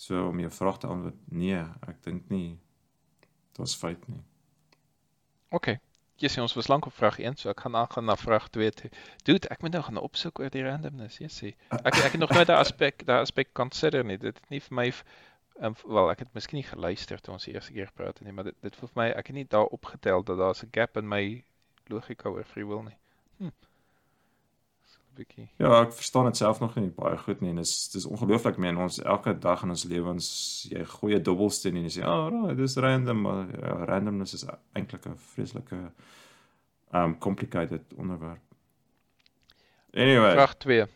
so 0.01 0.29
om 0.29 0.41
jou 0.41 0.51
vraag 0.51 0.79
te 0.81 0.89
antwoord, 0.89 1.17
nee, 1.29 1.61
ek 1.89 2.03
dink 2.05 2.29
nie 2.33 2.59
daar's 3.57 3.75
feit 3.77 4.07
nie. 4.09 4.23
OK. 5.53 5.75
Jessie, 6.21 6.43
ons 6.43 6.53
was 6.57 6.69
lank 6.69 6.87
op 6.87 6.93
vraag 6.93 7.19
1, 7.19 7.37
so 7.41 7.49
ek 7.53 7.63
gaan 7.65 7.77
aangaan 7.77 8.05
na 8.09 8.17
vraag 8.17 8.49
2 8.53 8.71
toe. 8.77 8.91
Dude, 9.25 9.49
ek 9.53 9.63
moet 9.65 9.73
nou 9.73 9.81
gaan 9.87 10.01
opsoek 10.01 10.41
oor 10.43 10.53
die 10.53 10.65
randomness, 10.65 11.17
Jessie. 11.21 11.55
Ek 11.73 11.97
ek 11.97 12.17
het 12.17 12.21
nog 12.21 12.33
nooit 12.37 12.49
daai 12.49 12.61
aspek 12.61 13.05
daai 13.09 13.21
aspek 13.25 13.53
consider 13.57 14.05
nie. 14.05 14.19
Dit 14.21 14.37
het 14.37 14.53
nie 14.53 14.61
vir 14.61 14.77
my 14.77 14.87
um, 15.61 15.75
wel, 15.85 16.11
ek 16.11 16.25
het 16.25 16.35
miskien 16.35 16.61
nie 16.61 16.69
geluister 16.69 17.21
toe 17.21 17.35
ons 17.35 17.45
die 17.45 17.55
eerste 17.55 17.73
keer 17.73 17.91
gepraat 17.91 18.19
het 18.19 18.27
nie, 18.27 18.35
maar 18.37 18.49
dit 18.51 18.57
dit 18.65 18.77
voel 18.77 18.89
vir 18.93 19.03
my 19.03 19.09
ek 19.11 19.33
het 19.33 19.37
nie 19.37 19.49
daar 19.49 19.69
opgetel 19.77 20.25
dat 20.25 20.39
daar 20.39 20.55
'n 20.55 20.71
gap 20.73 20.97
in 20.97 21.09
my 21.09 21.45
logika 21.87 22.29
oor 22.29 22.45
free 22.45 22.67
will 22.67 22.83
nie. 22.83 22.97
Hm. 23.39 23.53
Bietjie. 25.15 25.49
Ja, 25.59 25.83
ek 25.83 25.93
verstaan 25.93 26.25
dit 26.25 26.37
self 26.37 26.61
nog 26.61 26.77
nie 26.79 26.91
baie 26.95 27.17
goed 27.19 27.41
nie 27.41 27.51
en 27.51 27.57
dis 27.57 27.89
dis 27.93 28.07
ongelooflik 28.07 28.57
men 28.57 28.77
ons 28.77 29.01
elke 29.03 29.35
dag 29.39 29.63
in 29.63 29.71
ons 29.75 29.85
lewens 29.85 30.29
jy 30.71 30.85
gooi 30.85 31.15
'n 31.15 31.23
dobbelsteen 31.23 31.77
en 31.77 31.83
jy 31.83 32.01
sê, 32.01 32.05
"Ag, 32.05 32.33
oh, 32.33 32.57
dis 32.57 32.77
random." 32.77 33.21
Maar 33.21 33.61
ja, 33.61 33.85
randomness 33.85 34.35
is 34.35 34.45
eintlik 34.73 35.07
'n 35.07 35.17
vreeslike 35.17 35.93
um 36.93 37.19
complicated 37.19 37.83
onderwerp. 37.97 38.41
Anyway, 39.93 40.33
Vraag 40.33 40.55
2. 40.55 40.87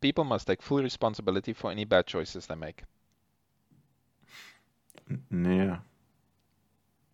People 0.00 0.24
must 0.24 0.46
take 0.46 0.62
full 0.62 0.82
responsibility 0.82 1.54
for 1.54 1.70
any 1.70 1.86
bad 1.86 2.06
choices 2.06 2.46
they 2.46 2.56
make. 2.56 2.84
Nee. 5.28 5.76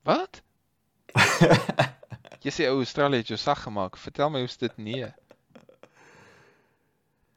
Wat? 0.04 0.42
Jy 2.44 2.50
sê 2.52 2.66
ou 2.68 2.78
Australië 2.82 3.22
het 3.22 3.30
jou 3.32 3.38
sag 3.40 3.62
gemaak. 3.64 3.96
Vertel 3.96 4.30
my 4.30 4.40
hoe's 4.44 4.56
dit 4.60 4.76
nee? 4.76 5.06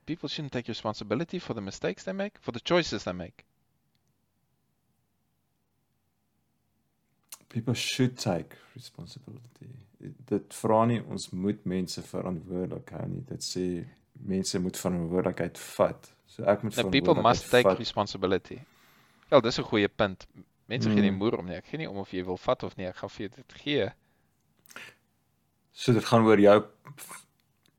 People 0.05 0.29
shouldn't 0.29 0.53
take 0.53 0.67
responsibility 0.71 1.39
for 1.39 1.53
the 1.53 1.61
mistakes 1.61 2.03
they 2.03 2.13
make, 2.13 2.39
for 2.41 2.51
the 2.53 2.59
choices 2.63 3.03
they 3.03 3.13
make. 3.13 3.43
People 7.49 7.73
should 7.73 8.17
take 8.17 8.55
responsibility. 8.75 9.69
Dit 10.27 10.53
vra 10.53 10.83
nie 10.85 10.99
ons 11.09 11.29
moet 11.31 11.63
mense 11.65 12.01
verantwoordelik 12.05 12.91
hou 12.95 13.05
nie. 13.09 13.23
Dit 13.27 13.43
sê 13.45 13.63
mense 14.27 14.59
moet 14.61 14.77
verantwoordelikheid 14.79 15.59
vat. 15.77 16.11
So 16.27 16.43
ek 16.43 16.63
moet 16.67 16.75
No, 16.77 16.89
people 16.91 17.15
must 17.23 17.49
take 17.49 17.69
vat. 17.69 17.79
responsibility. 17.79 18.59
Wel, 19.31 19.41
dis 19.41 19.59
'n 19.59 19.63
goeie 19.63 19.87
punt. 19.87 20.27
Mense 20.67 20.89
gee 20.89 21.01
nie 21.01 21.09
Hmm. 21.09 21.17
moer 21.17 21.37
om 21.37 21.45
nie. 21.45 21.55
Ek 21.55 21.65
gee 21.65 21.77
nie 21.77 21.89
om 21.89 21.97
of 21.97 22.11
jy 22.11 22.23
wil 22.25 22.37
vat 22.37 22.63
of 22.63 22.75
nie. 22.77 22.85
Ek 22.87 22.95
gaan 22.95 23.09
vir 23.09 23.27
jou 23.27 23.35
dit 23.35 23.53
gee. 23.63 23.89
So 25.71 25.93
dit 25.93 26.05
gaan 26.05 26.25
oor 26.25 26.39
jou 26.39 26.63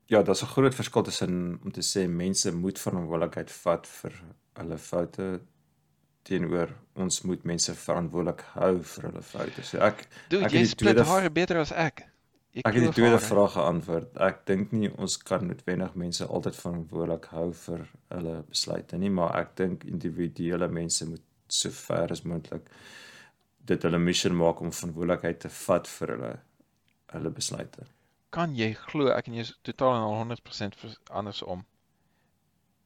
ja, 0.09 0.23
daar's 0.23 0.41
'n 0.43 0.47
groot 0.47 0.73
verskil 0.75 1.03
tussen 1.03 1.59
om 1.63 1.71
te 1.71 1.81
sê 1.81 2.07
mense 2.09 2.51
moet 2.51 2.79
verantwoordelikheid 2.79 3.51
vat 3.51 3.87
vir 3.87 4.13
hulle 4.57 4.77
foute 4.77 5.41
teenoor 6.23 6.69
ons 6.95 7.21
moet 7.21 7.43
mense 7.43 7.73
verantwoordelik 7.75 8.41
hou 8.55 8.79
vir 8.83 9.03
hulle 9.09 9.21
foute. 9.21 9.63
So 9.63 9.77
ek 9.79 10.07
Dude, 10.29 10.45
Ek 10.45 10.51
het 10.51 10.59
jy 10.61 10.65
split 10.65 10.95
tweede 10.95 11.03
hare 11.09 11.29
beter 11.29 11.57
as 11.57 11.71
ek. 11.71 12.05
Jy 12.53 12.61
ek 12.65 12.73
het 12.73 12.83
die 12.83 12.91
tweede 12.91 13.17
hare. 13.19 13.25
vraag 13.25 13.51
geantwoord. 13.53 14.17
Ek 14.17 14.45
dink 14.45 14.71
nie 14.71 14.89
ons 14.97 15.17
kan 15.17 15.45
noodwendig 15.47 15.95
mense 15.95 16.25
altyd 16.25 16.55
verantwoordelik 16.55 17.25
hou 17.25 17.51
vir 17.53 17.87
hulle 18.09 18.43
besluite 18.49 18.97
nie, 18.97 19.09
maar 19.09 19.35
ek 19.35 19.55
dink 19.55 19.83
individuele 19.83 20.67
mense 20.67 21.05
moet 21.05 21.21
so 21.53 21.69
ver 21.69 22.11
as 22.11 22.21
moontlik 22.23 22.69
dit 23.65 23.83
hulle 23.83 23.97
missie 23.99 24.31
maak 24.31 24.61
om 24.61 24.71
verantwoordelikheid 24.71 25.39
te 25.39 25.49
vat 25.49 25.87
vir 25.87 26.07
hulle 26.15 26.39
hulle 27.13 27.29
besluite. 27.29 27.85
Kan 28.31 28.55
jy 28.55 28.73
glo 28.73 29.07
ek 29.09 29.27
en 29.27 29.33
jy 29.33 29.41
is 29.41 29.53
totaal 29.63 29.95
en 29.95 30.01
al 30.01 30.17
100% 30.23 30.75
vers- 30.75 30.99
andersom. 31.09 31.65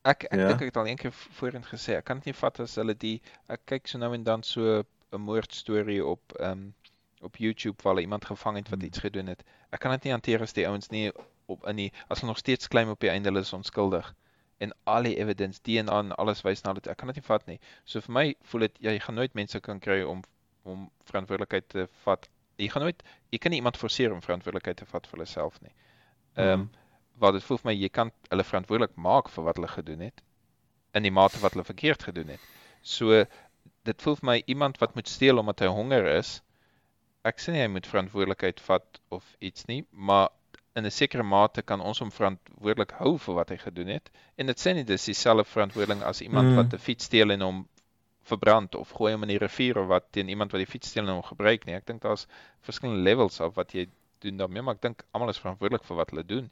Ek 0.06 0.23
ek 0.32 0.39
Ja. 0.39 0.47
dink 0.47 0.62
ek 0.62 0.67
het 0.73 0.78
al 0.78 0.88
een 0.88 0.97
keer 0.97 1.12
voorheen 1.12 1.63
gesê, 1.63 1.95
ek 1.97 2.06
kan 2.06 2.17
dit 2.17 2.26
nie 2.26 2.34
vat 2.34 2.60
as 2.60 2.76
hulle 2.76 2.93
die 2.93 3.21
ek 3.49 3.65
kyk 3.65 3.88
so 3.88 3.97
nou 3.97 4.13
en 4.13 4.23
dan 4.23 4.43
so 4.43 4.84
'n 5.13 5.21
moordstorie 5.21 6.04
op 6.06 6.21
ehm 6.39 6.52
um, 6.52 6.73
op 7.21 7.38
YouTube 7.38 7.82
waar 7.84 7.93
hulle 7.93 8.02
iemand 8.02 8.26
gevang 8.26 8.58
het 8.58 8.69
wat 8.69 8.80
Hmm. 8.80 8.88
iets 8.88 8.99
gedoen 8.99 9.28
het. 9.28 9.43
Ek 9.71 9.80
kan 9.80 9.91
dit 9.91 10.04
nie 10.04 10.12
hanteer 10.12 10.41
as 10.41 10.52
die 10.54 10.67
ouens 10.67 10.89
nie 10.91 11.12
op 11.47 11.65
in 11.67 11.76
die 11.76 11.91
as 12.10 12.19
hulle 12.19 12.32
nog 12.32 12.38
steeds 12.38 12.67
claim 12.67 12.89
op 12.89 12.99
die 12.99 13.10
einde 13.10 13.30
hulle 13.30 13.39
is 13.39 13.54
onskuldig 13.54 14.13
en 14.63 14.73
al 14.89 15.08
die 15.08 15.15
evidence, 15.19 15.60
DNA 15.67 15.99
en 16.06 16.12
alles 16.21 16.41
wys 16.45 16.63
na 16.65 16.73
dit. 16.78 16.88
Ek 16.91 16.97
kan 17.02 17.10
dit 17.12 17.19
nie 17.19 17.26
vat 17.28 17.47
nie. 17.49 17.60
So 17.86 18.02
vir 18.06 18.13
my 18.17 18.26
voel 18.52 18.67
dit 18.67 18.80
jy 18.88 18.95
gaan 19.04 19.15
nooit 19.19 19.34
mense 19.38 19.60
kan 19.65 19.80
kry 19.84 20.02
om 20.08 20.23
om 20.63 20.86
verantwoordelikheid 21.10 21.65
te 21.69 21.88
vat. 22.06 22.28
Jy 22.62 22.69
gaan 22.71 22.86
nooit 22.88 23.02
jy 23.34 23.39
kan 23.43 23.52
nie 23.52 23.60
iemand 23.60 23.78
forceer 23.78 24.13
om 24.15 24.21
verantwoordelikheid 24.23 24.78
te 24.80 24.86
vat 24.88 25.08
vir 25.10 25.17
hulle 25.19 25.28
self 25.30 25.60
nie. 25.62 25.73
Ehm 26.38 26.54
um, 26.54 26.60
Mhm. 26.60 26.69
wat 27.21 27.34
dit 27.36 27.43
voel 27.45 27.58
vir 27.62 27.67
my 27.69 27.73
jy 27.78 27.89
kan 27.93 28.10
hulle 28.32 28.43
verantwoordelik 28.43 28.95
maak 28.97 29.28
vir 29.30 29.43
wat 29.45 29.56
hulle 29.60 29.67
gedoen 29.69 29.99
het 30.08 30.21
in 30.97 31.04
die 31.04 31.12
mate 31.12 31.39
wat 31.43 31.54
hulle 31.54 31.63
verkeerd 31.67 32.04
gedoen 32.04 32.32
het. 32.34 32.39
So 32.82 33.26
dit 33.86 34.02
voel 34.02 34.15
vir 34.15 34.26
my 34.32 34.38
iemand 34.47 34.80
wat 34.82 34.95
moet 34.95 35.08
steel 35.12 35.38
omdat 35.41 35.60
hy 35.60 35.67
honger 35.67 36.08
is. 36.17 36.41
Ek 37.23 37.39
sê 37.39 37.52
nie 37.54 37.62
hy 37.62 37.67
moet 37.71 37.88
verantwoordelikheid 37.88 38.60
vat 38.65 38.99
of 39.10 39.23
iets 39.39 39.65
nie, 39.69 39.84
maar 39.91 40.30
in 40.75 40.86
'n 40.86 40.91
sekere 40.91 41.23
mate 41.23 41.62
kan 41.62 41.81
ons 41.81 41.99
hom 41.99 42.12
verantwoordelik 42.12 42.91
hou 42.91 43.17
vir 43.17 43.36
wat 43.36 43.49
hy 43.49 43.57
gedoen 43.57 43.88
het. 43.88 44.09
En 44.38 44.45
dit 44.45 44.57
sê 44.59 44.73
nie 44.73 44.83
dis 44.83 45.05
dieselfde 45.05 45.43
verantwoordeling 45.43 46.01
as 46.03 46.21
iemand 46.21 46.47
Mm. 46.49 46.55
wat 46.55 46.73
'n 46.73 46.77
fiets 46.77 47.05
steel 47.05 47.31
en 47.31 47.41
hom 47.41 47.67
verbrand 48.23 48.75
of 48.75 48.89
gooi 48.89 49.12
hom 49.13 49.23
in 49.23 49.29
die 49.29 49.38
rivier 49.38 49.77
of 49.77 49.88
wat 49.88 50.12
teen 50.12 50.29
iemand 50.29 50.51
wat 50.51 50.59
die 50.59 50.71
fiets 50.71 50.89
steel 50.89 51.03
en 51.03 51.13
hom 51.13 51.23
gebruik 51.23 51.65
nie. 51.65 51.75
Ek 51.75 51.86
dink 51.86 52.01
daar's 52.01 52.27
verskillende 52.62 53.03
levels 53.03 53.41
af 53.41 53.55
wat 53.55 53.71
jy 53.73 53.88
doen 54.19 54.38
daarmee, 54.38 54.62
maar 54.62 54.75
ek 54.75 54.81
dink 54.81 55.03
almal 55.12 55.29
is 55.29 55.39
verantwoordelik 55.39 55.83
vir 55.83 55.95
wat 55.97 56.09
hulle 56.09 56.23
doen. 56.25 56.49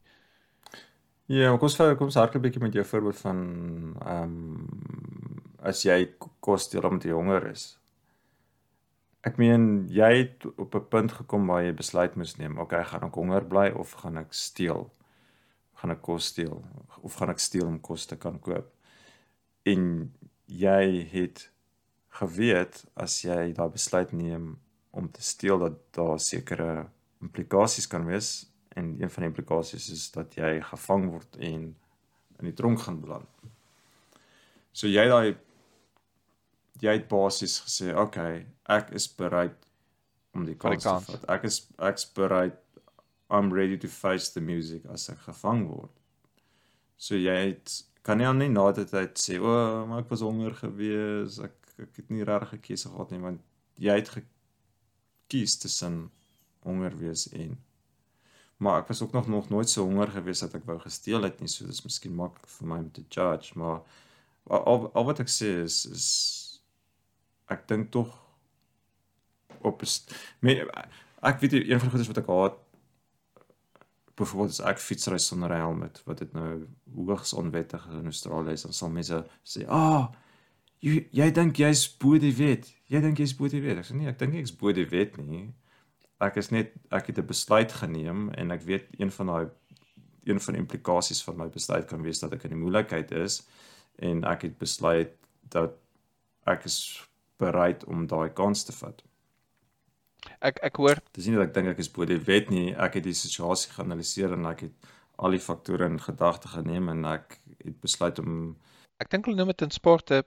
Ja, 1.32 1.52
kom 1.58 1.62
ons 1.70 1.78
kom 1.78 2.08
ons 2.10 2.16
hardloop 2.16 2.44
'n 2.44 2.48
bietjie 2.50 2.62
met 2.62 2.74
jou 2.74 2.84
voorbeeld 2.86 3.20
van 3.20 3.96
ehm 4.06 4.24
um, 4.24 4.68
as 5.64 5.84
jy 5.84 6.10
kos 6.40 6.70
deel 6.70 6.82
omdat 6.82 7.04
jy 7.04 7.12
honger 7.12 7.48
is. 7.52 7.78
Ek 9.22 9.38
meen 9.38 9.86
jy 9.94 10.10
het 10.18 10.46
op 10.58 10.76
'n 10.76 10.88
punt 10.90 11.12
gekom 11.12 11.46
waar 11.48 11.64
jy 11.64 11.74
besluit 11.74 12.16
moes 12.16 12.38
neem, 12.38 12.58
okay, 12.58 12.84
gaan 12.84 13.04
ek 13.04 13.14
honger 13.14 13.46
bly 13.46 13.70
of 13.70 13.92
gaan 13.92 14.18
ek 14.18 14.34
steel? 14.34 14.90
Gaan 15.74 15.92
ek 15.92 16.02
kos 16.02 16.26
steel 16.26 16.64
of 17.02 17.16
gaan 17.16 17.30
ek 17.30 17.40
steel 17.40 17.68
om 17.68 17.80
kos 17.80 18.06
te 18.06 18.18
kan 18.18 18.40
koop? 18.40 18.74
En 19.64 20.14
jy 20.46 21.08
het 21.12 21.52
geweet 22.10 22.86
as 22.96 23.22
jy 23.22 23.54
daai 23.54 23.70
besluit 23.70 24.12
neem 24.12 24.58
om 24.92 25.12
te 25.12 25.22
steel 25.22 25.60
dat 25.60 25.78
daar 25.92 26.20
sekere 26.20 26.90
implikasies 27.22 27.88
kan 27.88 28.06
wees 28.06 28.50
en 28.76 28.96
een 29.02 29.10
van 29.10 29.24
die 29.24 29.30
implikasies 29.30 29.90
is 29.90 30.12
dat 30.12 30.36
jy 30.36 30.62
gevang 30.62 31.10
word 31.12 31.38
en 31.38 31.76
in 32.40 32.50
die 32.50 32.54
tronk 32.54 32.80
gaan 32.80 33.00
beland. 33.02 33.30
So 34.74 34.88
jy 34.88 35.08
daai 35.08 35.38
jy 36.82 36.96
het 36.98 37.08
basies 37.10 37.60
gesê, 37.62 37.92
"Oké, 37.94 38.02
okay, 38.02 38.46
ek 38.70 38.92
is 38.92 39.08
bereid 39.08 39.58
om 40.34 40.46
die 40.46 40.56
kans 40.56 40.84
te 40.84 41.00
vat. 41.12 41.30
Ek 41.30 41.44
is 41.44 41.68
ek's 41.80 42.06
bereid 42.06 42.58
I'm 43.30 43.54
ready 43.54 43.78
to 43.78 43.88
face 43.88 44.34
the 44.34 44.42
music 44.42 44.86
as 44.86 45.10
ek 45.10 45.20
gevang 45.28 45.68
word." 45.68 45.92
So 46.98 47.16
jy 47.16 47.38
het 47.48 47.84
kan 48.04 48.18
nie 48.18 48.26
aan 48.26 48.40
nie 48.40 48.50
na 48.50 48.72
dit 48.72 48.90
tyd 48.90 49.14
sê, 49.16 49.40
"O, 49.40 49.46
oh, 49.46 49.88
maar 49.88 50.00
ek 50.00 50.10
was 50.10 50.22
honger 50.22 50.54
gewees. 50.54 51.40
Ek 51.40 51.62
ek 51.82 51.96
het 52.02 52.10
nie 52.14 52.26
regtig 52.28 52.56
gekies 52.58 52.86
gehad 52.88 53.12
nie 53.14 53.22
want 53.24 53.42
jy 53.82 53.98
het 53.98 54.12
gekies 54.14 55.58
tussen 55.62 56.04
honger 56.68 56.96
wees 57.00 57.28
en 57.32 57.58
maar 58.62 58.84
ek 58.84 58.92
was 58.92 59.02
ook 59.02 59.16
nog 59.18 59.28
nog 59.28 59.50
nooit 59.50 59.70
so 59.70 59.86
honger 59.88 60.12
gewees 60.14 60.44
dat 60.46 60.56
ek 60.60 60.68
wou 60.70 60.78
gesteel 60.84 61.26
het 61.26 61.42
nie 61.42 61.50
so 61.50 61.66
dis 61.66 61.84
miskien 61.86 62.16
maklik 62.18 62.50
vir 62.58 62.72
my 62.74 62.80
om 62.84 62.92
te 62.94 63.06
judge 63.10 63.58
maar 63.60 63.82
al, 64.46 64.90
al 64.94 65.08
wat 65.10 65.24
ek 65.24 65.32
sê 65.32 65.54
is 65.66 65.86
is 65.90 66.08
ek 67.52 67.68
dink 67.70 67.92
tog 67.92 68.10
op 69.62 69.84
is 69.86 70.00
me, 70.42 70.58
ek 71.22 71.42
weet 71.44 71.60
een 71.60 71.78
van 71.78 71.88
die 71.88 71.94
goedes 71.94 72.10
wat 72.10 72.22
ek 72.24 72.32
haat 72.32 72.60
byvoorbeeld 74.22 74.56
as 74.56 74.64
ek 74.72 74.82
fietsry 74.82 75.20
sonder 75.22 75.54
helm 75.56 75.84
met 75.86 76.02
wat 76.08 76.22
dit 76.24 76.34
nou 76.34 76.66
hoogs 76.96 77.34
onwettig 77.38 77.86
in 77.98 78.10
Australië 78.12 78.58
is 78.58 78.66
dan 78.68 78.76
sal 78.78 78.92
mense 78.94 79.22
sê 79.44 79.66
ah 79.68 79.88
oh, 79.88 80.04
jy 80.82 81.08
jy 81.16 81.30
dink 81.36 81.62
jy's 81.62 81.86
bo 82.02 82.20
die 82.22 82.34
wet. 82.38 82.70
Jy 82.92 83.02
dink 83.04 83.22
jy's 83.22 83.36
bo 83.38 83.50
die 83.52 83.62
wet. 83.64 83.82
Ek 83.82 83.90
sê 83.90 83.98
nee 83.98 84.10
ek 84.12 84.20
dink 84.22 84.38
ek's 84.40 84.54
bo 84.58 84.74
die 84.76 84.88
wet 84.90 85.18
nie. 85.22 85.48
Ek 86.22 86.38
is 86.42 86.52
net 86.54 86.74
ek 86.94 87.12
het 87.12 87.22
'n 87.22 87.28
besluit 87.28 87.72
geneem 87.82 88.30
en 88.38 88.52
ek 88.52 88.66
weet 88.66 88.88
een 89.00 89.12
van 89.12 89.28
daai 89.28 89.50
een 90.26 90.40
van 90.40 90.54
die 90.54 90.62
implikasies 90.62 91.24
van 91.24 91.38
my 91.38 91.48
besluit 91.50 91.88
kan 91.90 92.02
wees 92.02 92.20
dat 92.20 92.34
ek 92.34 92.44
in 92.46 92.54
die 92.54 92.64
moeilikheid 92.64 93.12
is 93.12 93.42
en 93.98 94.24
ek 94.24 94.42
het 94.42 94.58
besluit 94.58 95.14
dat 95.50 95.74
ek 96.46 96.66
is 96.66 97.02
bereid 97.44 97.86
om 97.90 98.08
daai 98.08 98.30
kans 98.38 98.66
te 98.68 98.76
vat. 98.78 99.02
Ek 100.50 100.60
ek 100.68 100.80
hoor 100.82 101.02
dis 101.18 101.28
nie 101.28 101.38
dat 101.38 101.50
ek 101.50 101.54
dink 101.58 101.72
ek 101.74 101.82
is 101.84 101.92
bo 101.94 102.06
die 102.06 102.20
wet 102.28 102.52
nie, 102.54 102.74
ek 102.88 103.00
het 103.00 103.08
die 103.08 103.18
situasie 103.18 103.72
geanaliseer 103.76 104.36
en 104.38 104.50
ek 104.52 104.68
het 104.68 104.92
al 105.22 105.38
die 105.38 105.44
faktore 105.44 105.88
in 105.90 106.00
gedagte 106.02 106.52
geneem 106.56 106.90
en 106.94 107.08
ek 107.14 107.40
het 107.64 107.80
besluit 107.82 108.22
om 108.22 108.36
ek 109.02 109.10
dink 109.14 109.26
hulle 109.26 109.40
noem 109.40 109.54
dit 109.54 109.66
in 109.68 109.74
sport 109.74 110.14
'n 110.14 110.24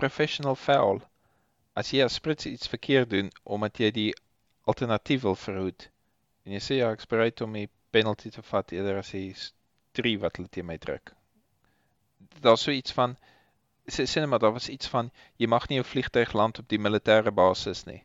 professional 0.00 0.56
foul. 0.56 1.02
As 1.74 1.90
jy 1.92 2.04
as 2.04 2.14
sprits 2.20 2.46
iets 2.46 2.70
verkeerd 2.70 3.10
doen 3.10 3.30
omdat 3.56 3.80
jy 3.82 3.90
die 3.90 4.12
alternatief 4.64 5.22
wil 5.22 5.34
verhoed. 5.34 5.90
En 6.44 6.52
jy 6.52 6.60
sê 6.62 6.78
ja, 6.78 6.90
ek 6.92 7.04
bereid 7.08 7.40
om 7.44 7.52
die 7.52 7.68
penalty 7.90 8.30
te 8.30 8.42
vat 8.42 8.72
eerder 8.72 9.00
as 9.02 9.12
die 9.16 9.34
3 9.98 10.16
wat 10.22 10.38
hulle 10.38 10.50
teen 10.50 10.66
my 10.66 10.78
druk. 10.78 11.12
Daar's 12.44 12.64
so 12.66 12.70
iets 12.74 12.92
van 12.92 13.16
sê 13.86 14.20
net 14.20 14.28
maar 14.28 14.38
daar 14.38 14.56
was 14.56 14.68
iets 14.68 14.88
van 14.88 15.10
jy 15.36 15.46
mag 15.46 15.68
nie 15.68 15.78
'n 15.78 15.84
vliegtuig 15.84 16.32
land 16.32 16.58
op 16.58 16.68
die 16.68 16.78
militêre 16.78 17.32
basis 17.32 17.84
nie. 17.84 18.02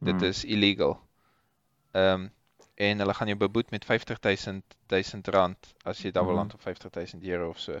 Dit 0.00 0.20
hmm. 0.20 0.30
is 0.30 0.44
illegal. 0.44 1.00
Ehm 1.92 2.14
um, 2.14 2.30
en 2.78 2.98
hulle 2.98 3.14
gaan 3.14 3.26
jou 3.26 3.38
beboet 3.38 3.70
met 3.70 3.84
50000 3.84 4.62
1000 4.86 5.28
rand 5.28 5.74
as 5.82 6.02
jy 6.02 6.10
daar 6.10 6.24
wil 6.24 6.32
hmm. 6.32 6.40
land 6.40 6.54
op 6.54 6.60
50000 6.60 7.24
euro 7.24 7.48
of 7.48 7.58
so. 7.58 7.80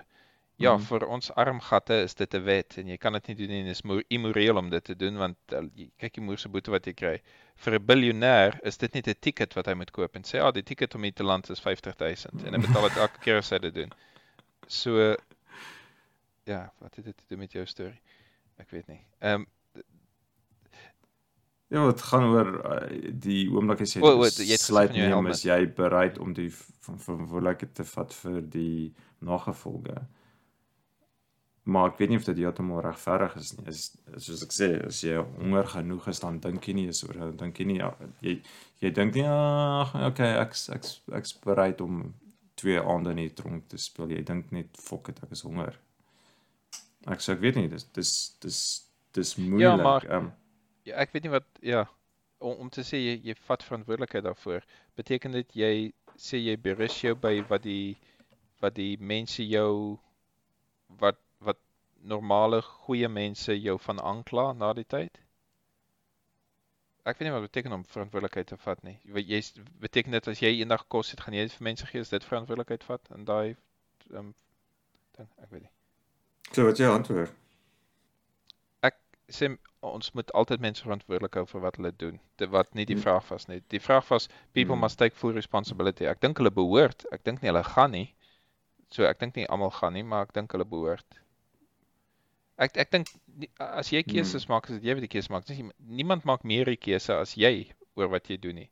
Ja, 0.58 0.72
mm. 0.74 0.86
vir 0.90 1.04
ons 1.06 1.28
armgatte 1.38 2.00
is 2.02 2.16
dit 2.18 2.32
'n 2.34 2.42
wet 2.42 2.76
en 2.80 2.88
jy 2.90 2.96
kan 2.98 3.14
dit 3.14 3.28
nie 3.30 3.36
doen 3.40 3.50
nie. 3.52 3.64
Dit 3.68 3.76
is 3.78 4.04
immoreel 4.16 4.56
om 4.58 4.70
dit 4.70 4.84
te 4.84 4.96
doen 4.96 5.20
want 5.20 5.36
uh, 5.54 5.60
kyk 6.02 6.16
jy 6.18 6.22
moer 6.26 6.40
se 6.42 6.50
boete 6.50 6.72
wat 6.74 6.88
jy 6.90 6.94
kry. 6.98 7.12
Vir 7.62 7.76
'n 7.78 7.86
biljoenêr 7.90 8.58
is 8.66 8.76
dit 8.82 8.94
net 8.94 9.06
'n 9.06 9.14
ticket 9.20 9.54
wat 9.54 9.70
hy 9.70 9.74
moet 9.78 9.92
koop 9.94 10.16
en 10.16 10.26
sê 10.26 10.42
ja, 10.42 10.50
die 10.50 10.64
ticket 10.66 10.96
om 10.98 11.06
hier 11.06 11.14
te 11.14 11.22
land 11.22 11.50
is 11.54 11.62
50000 11.62 12.42
en 12.42 12.58
hy 12.58 12.60
betaal 12.66 12.88
dit 12.88 12.98
elke 13.06 13.22
keer 13.22 13.38
as 13.38 13.50
hy 13.54 13.58
dit 13.68 13.74
doen. 13.74 13.94
So 14.66 15.14
ja, 16.48 16.64
wat 16.82 16.98
het 16.98 17.10
dit 17.10 17.16
te 17.16 17.28
doen 17.28 17.44
met 17.44 17.54
jou 17.56 17.64
storie? 17.68 18.00
Ek 18.58 18.74
weet 18.74 18.90
nie. 18.90 19.00
Ehm 19.20 19.44
um, 19.44 19.46
Ja, 21.68 21.82
dit 21.84 22.00
gaan 22.08 22.24
oor 22.32 22.46
uh, 22.64 22.76
die 23.12 23.42
oomblik 23.52 23.82
as 23.84 23.90
jy 23.92 24.00
oh, 24.00 24.22
oh, 24.22 24.28
sluit 24.56 24.94
nie 24.94 25.10
om 25.12 25.26
is 25.28 25.42
jy 25.44 25.58
bereid 25.76 26.16
om 26.16 26.30
die 26.32 26.48
verantwoordelikheid 26.48 27.74
te 27.76 27.84
vat 27.84 28.14
vir 28.22 28.38
die 28.54 28.94
nagevolge 29.20 29.98
maar 31.68 31.90
ek 31.90 31.98
weet 32.00 32.12
nie 32.12 32.18
of 32.20 32.24
dit 32.24 32.38
heeltemal 32.40 32.80
regverdig 32.84 33.34
is 33.36 33.50
nie. 33.56 33.66
Is 33.68 33.82
soos 34.24 34.44
ek 34.46 34.54
sê, 34.56 34.68
as 34.88 35.02
jy 35.04 35.18
honger 35.20 35.68
genoeg 35.74 36.06
is 36.12 36.22
dan 36.22 36.38
dink 36.44 36.68
jy 36.68 36.74
nie 36.78 36.86
eens 36.88 37.02
oor 37.04 37.18
dan 37.20 37.34
dink 37.42 37.60
jy 37.60 37.66
nie 37.68 37.76
ja, 37.80 37.90
jy 38.24 38.38
jy 38.80 38.92
dink 38.96 39.18
nie 39.18 39.26
ag 39.28 39.92
okay, 40.08 40.30
ek 40.40 40.56
ek 40.76 40.88
ek's 41.20 41.34
bereid 41.44 41.82
om 41.84 42.06
twee 42.58 42.80
aande 42.80 43.12
in 43.12 43.20
die 43.20 43.34
tronk 43.36 43.68
te 43.70 43.78
speel. 43.78 44.16
Jy 44.16 44.24
dink 44.26 44.48
net 44.54 44.80
fok 44.80 45.12
dit 45.12 45.20
ek 45.26 45.36
is 45.36 45.44
honger. 45.44 45.76
Ek 47.06 47.22
sê 47.22 47.36
ek 47.36 47.44
weet 47.44 47.60
nie, 47.60 47.68
dis 47.68 47.86
dis 47.94 48.12
dis 48.42 48.58
dis 49.14 49.36
moeilik. 49.38 49.62
Ja, 49.62 49.76
maar 49.76 50.08
um, 50.16 50.32
ja, 50.88 50.98
ek 51.04 51.14
weet 51.14 51.28
nie 51.28 51.36
wat 51.36 51.46
ja 51.62 51.86
om, 52.38 52.66
om 52.66 52.70
te 52.74 52.82
sê 52.86 52.98
jy 52.98 53.14
jy 53.30 53.38
vat 53.46 53.62
verantwoordelikheid 53.62 54.26
daarvoor. 54.26 54.66
Beteken 54.98 55.38
dit 55.38 55.56
jy 55.62 55.72
sê 56.18 56.42
jy 56.42 56.56
berus 56.58 56.98
jou 57.04 57.14
by 57.14 57.38
wat 57.48 57.62
die 57.62 57.96
wat 58.62 58.74
die 58.74 58.96
mense 58.98 59.44
jou 59.46 59.98
wat 60.98 61.20
normale 62.02 62.62
goeie 62.62 63.08
mense 63.08 63.54
jou 63.54 63.78
van 63.78 64.00
aankla 64.00 64.52
na 64.52 64.72
die 64.72 64.84
tyd? 64.84 65.18
Ek 67.04 67.18
weet 67.18 67.28
nie 67.28 67.34
wat 67.34 67.46
beteken 67.46 67.72
om 67.72 67.86
verantwoordelikheid 67.88 68.50
te 68.52 68.58
vat 68.60 68.82
nie. 68.84 68.98
Jy 69.04 69.40
beteken 69.80 70.12
dit 70.12 70.28
as 70.28 70.42
jy 70.42 70.52
eendag 70.58 70.84
kos 70.92 71.14
het, 71.14 71.22
gaan 71.24 71.34
jy 71.34 71.46
dit 71.48 71.56
vir 71.56 71.68
mense 71.70 71.88
gee 71.88 72.04
as 72.04 72.12
dit 72.12 72.28
verantwoordelikheid 72.30 72.84
vat 72.90 73.10
in 73.16 73.24
daai 73.28 73.56
ehm 74.12 74.20
um, 74.20 74.34
ding, 75.16 75.28
ek 75.42 75.50
weet 75.50 75.64
nie. 75.66 75.72
So 76.52 76.64
wat 76.64 76.80
jy 76.80 76.88
antwoord? 76.88 77.32
Ek 78.86 78.96
sê 79.32 79.50
ons 79.86 80.12
moet 80.16 80.32
altyd 80.38 80.62
mense 80.64 80.82
verantwoordelik 80.82 81.36
hou 81.38 81.44
vir 81.50 81.64
wat 81.64 81.76
hulle 81.78 81.92
doen. 82.02 82.18
Dit 82.40 82.50
wat 82.54 82.72
nie 82.74 82.86
die 82.88 82.96
hmm. 82.96 83.04
vraag 83.04 83.28
was 83.30 83.46
nie. 83.50 83.60
Die 83.74 83.82
vraag 83.82 84.08
was 84.10 84.28
people 84.56 84.74
hmm. 84.74 84.82
must 84.86 84.98
take 84.98 85.16
full 85.16 85.36
responsibility. 85.36 86.08
Ek 86.10 86.22
dink 86.24 86.40
hulle 86.40 86.52
behoort. 86.54 87.04
Ek 87.14 87.24
dink 87.28 87.42
nie 87.42 87.52
hulle 87.52 87.64
gaan 87.66 87.94
nie. 87.94 88.08
So 88.94 89.04
ek 89.04 89.20
dink 89.20 89.36
nie 89.36 89.46
almal 89.52 89.72
gaan 89.76 89.94
nie, 89.98 90.04
maar 90.06 90.26
ek 90.26 90.34
dink 90.38 90.56
hulle 90.56 90.66
behoort. 90.68 91.20
Ek 92.58 92.80
ek 92.80 92.94
dink 92.94 93.12
as 93.62 93.92
jy 93.92 94.02
keuses 94.02 94.46
hmm. 94.46 94.54
maak, 94.56 94.70
as 94.72 94.82
jy 94.82 94.96
weet 94.96 95.06
die 95.06 95.12
keuse 95.12 95.30
maak, 95.34 95.46
dis 95.46 95.60
niemand 95.78 96.26
maak 96.26 96.46
meer 96.48 96.72
die 96.72 96.80
keuse 96.80 97.14
as 97.14 97.36
jy 97.38 97.68
oor 97.98 98.10
wat 98.14 98.32
jy 98.32 98.40
doen 98.40 98.64
nie. 98.64 98.70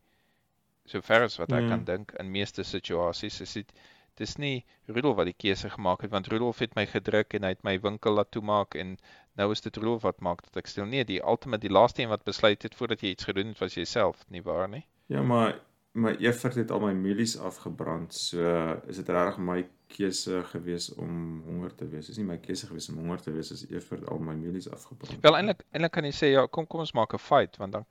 Sover 0.91 1.27
as 1.27 1.39
wat 1.39 1.53
ek 1.53 1.67
hmm. 1.67 1.71
kan 1.75 1.85
dink 1.87 2.17
in 2.19 2.33
meeste 2.33 2.65
situasies 2.67 3.39
is 3.45 3.55
dit 3.61 3.77
dis 4.21 4.37
nie 4.43 4.65
Rudolf 4.87 5.17
wat 5.21 5.31
die 5.31 5.37
keuse 5.37 5.71
gemaak 5.71 6.03
het 6.07 6.11
want 6.11 6.29
Rudolf 6.33 6.59
het 6.65 6.75
my 6.79 6.87
gedruk 6.87 7.35
en 7.35 7.47
hy 7.49 7.55
het 7.55 7.65
my 7.65 7.77
winkel 7.81 8.19
laat 8.19 8.31
toemaak 8.31 8.75
en 8.75 8.97
nou 9.37 9.51
is 9.53 9.61
dit 9.61 9.77
Rudolf 9.77 10.03
wat 10.03 10.21
maak 10.21 10.43
dat 10.49 10.63
ek 10.63 10.73
stil 10.73 10.87
nee 10.91 11.05
die 11.05 11.23
ultimate 11.23 11.67
die 11.67 11.73
laaste 11.73 12.03
een 12.03 12.13
wat 12.13 12.25
besluit 12.25 12.63
het 12.63 12.75
voordat 12.75 13.01
jy 13.01 13.15
iets 13.15 13.29
gedoen 13.31 13.55
het 13.55 13.65
was 13.65 13.75
jouself 13.75 14.25
nie 14.29 14.43
waar 14.43 14.69
nie 14.69 14.87
Ja 15.07 15.23
maar 15.23 15.61
my 15.97 16.13
Evert 16.21 16.55
het 16.61 16.71
al 16.71 16.83
my 16.83 16.93
mielies 16.93 17.39
afgebrand. 17.41 18.15
So 18.15 18.43
is 18.91 19.01
dit 19.01 19.09
regtig 19.09 19.39
my 19.41 19.63
keuse 19.97 20.43
gewees 20.51 20.91
om 20.95 21.41
honger 21.47 21.73
te 21.75 21.89
wees. 21.89 22.11
Dis 22.11 22.21
nie 22.21 22.27
my 22.29 22.37
keuse 22.43 22.69
gewees 22.69 22.91
om 22.93 23.01
honger 23.01 23.23
te 23.25 23.33
wees 23.35 23.53
as 23.55 23.65
Evert 23.71 24.05
al 24.13 24.21
my 24.21 24.37
mielies 24.37 24.69
afgebrand. 24.69 25.23
Wel 25.25 25.39
eintlik 25.41 25.65
eintlik 25.71 25.95
kan 25.97 26.09
jy 26.09 26.15
sê 26.19 26.33
ja, 26.35 26.47
kom 26.53 26.69
kom 26.69 26.85
ons 26.85 26.95
maak 26.99 27.17
'n 27.17 27.23
fight 27.23 27.57
want 27.63 27.73
dan 27.73 27.87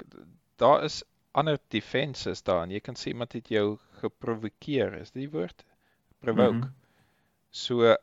daar 0.62 0.86
is 0.86 1.02
ander 1.36 1.58
defenses 1.74 2.44
daar 2.44 2.64
en 2.64 2.72
jy 2.72 2.80
kan 2.80 2.96
sê 2.96 3.12
iemand 3.12 3.34
het 3.34 3.50
jou 3.50 3.78
geprovokeer, 4.02 4.94
is 5.02 5.12
dit 5.12 5.26
die 5.26 5.32
woord? 5.32 5.66
Provoke. 6.26 6.54
Mm 6.54 6.62
-hmm. 6.62 6.74
So 7.52 7.96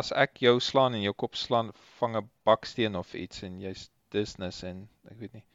as 0.00 0.12
ek 0.12 0.42
jou 0.44 0.58
slaan 0.60 0.94
en 0.94 1.02
jou 1.02 1.14
kop 1.14 1.34
slaan, 1.34 1.72
vang 1.98 2.16
'n 2.16 2.30
baksteen 2.44 2.96
of 2.96 3.14
iets 3.14 3.42
en 3.42 3.60
jy's 3.60 3.88
disness 4.14 4.62
en 4.66 4.88
ek 5.10 5.18
weet 5.22 5.38
nie 5.38 5.46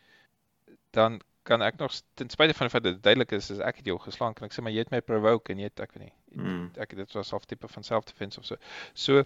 dan 0.95 1.19
kan 1.45 1.61
ek 1.61 1.77
nog 1.77 1.93
ten 2.13 2.29
spyte 2.33 2.53
van 2.57 2.67
die 2.67 2.73
feit 2.73 2.83
dat 2.83 2.93
dit 2.93 3.03
duidelik 3.03 3.31
is 3.37 3.51
as 3.53 3.59
ek 3.69 3.81
het 3.81 3.89
jou 3.91 3.97
geslaan 4.01 4.33
kan 4.37 4.47
ek 4.47 4.55
sê 4.55 4.63
maar 4.65 4.73
jy 4.73 4.85
het 4.85 4.93
my 4.93 5.01
provoke 5.05 5.53
en 5.53 5.61
jy 5.61 5.69
het 5.69 5.83
ek 5.83 5.97
weet 5.97 6.07
nie 6.07 6.13
mm. 6.39 6.63
ek 6.85 6.95
dit 7.01 7.17
was 7.17 7.33
half 7.35 7.45
tipe 7.49 7.69
van 7.75 7.85
self 7.85 8.07
defense 8.11 8.39
of 8.39 8.47
so 8.47 8.57
so 8.93 9.25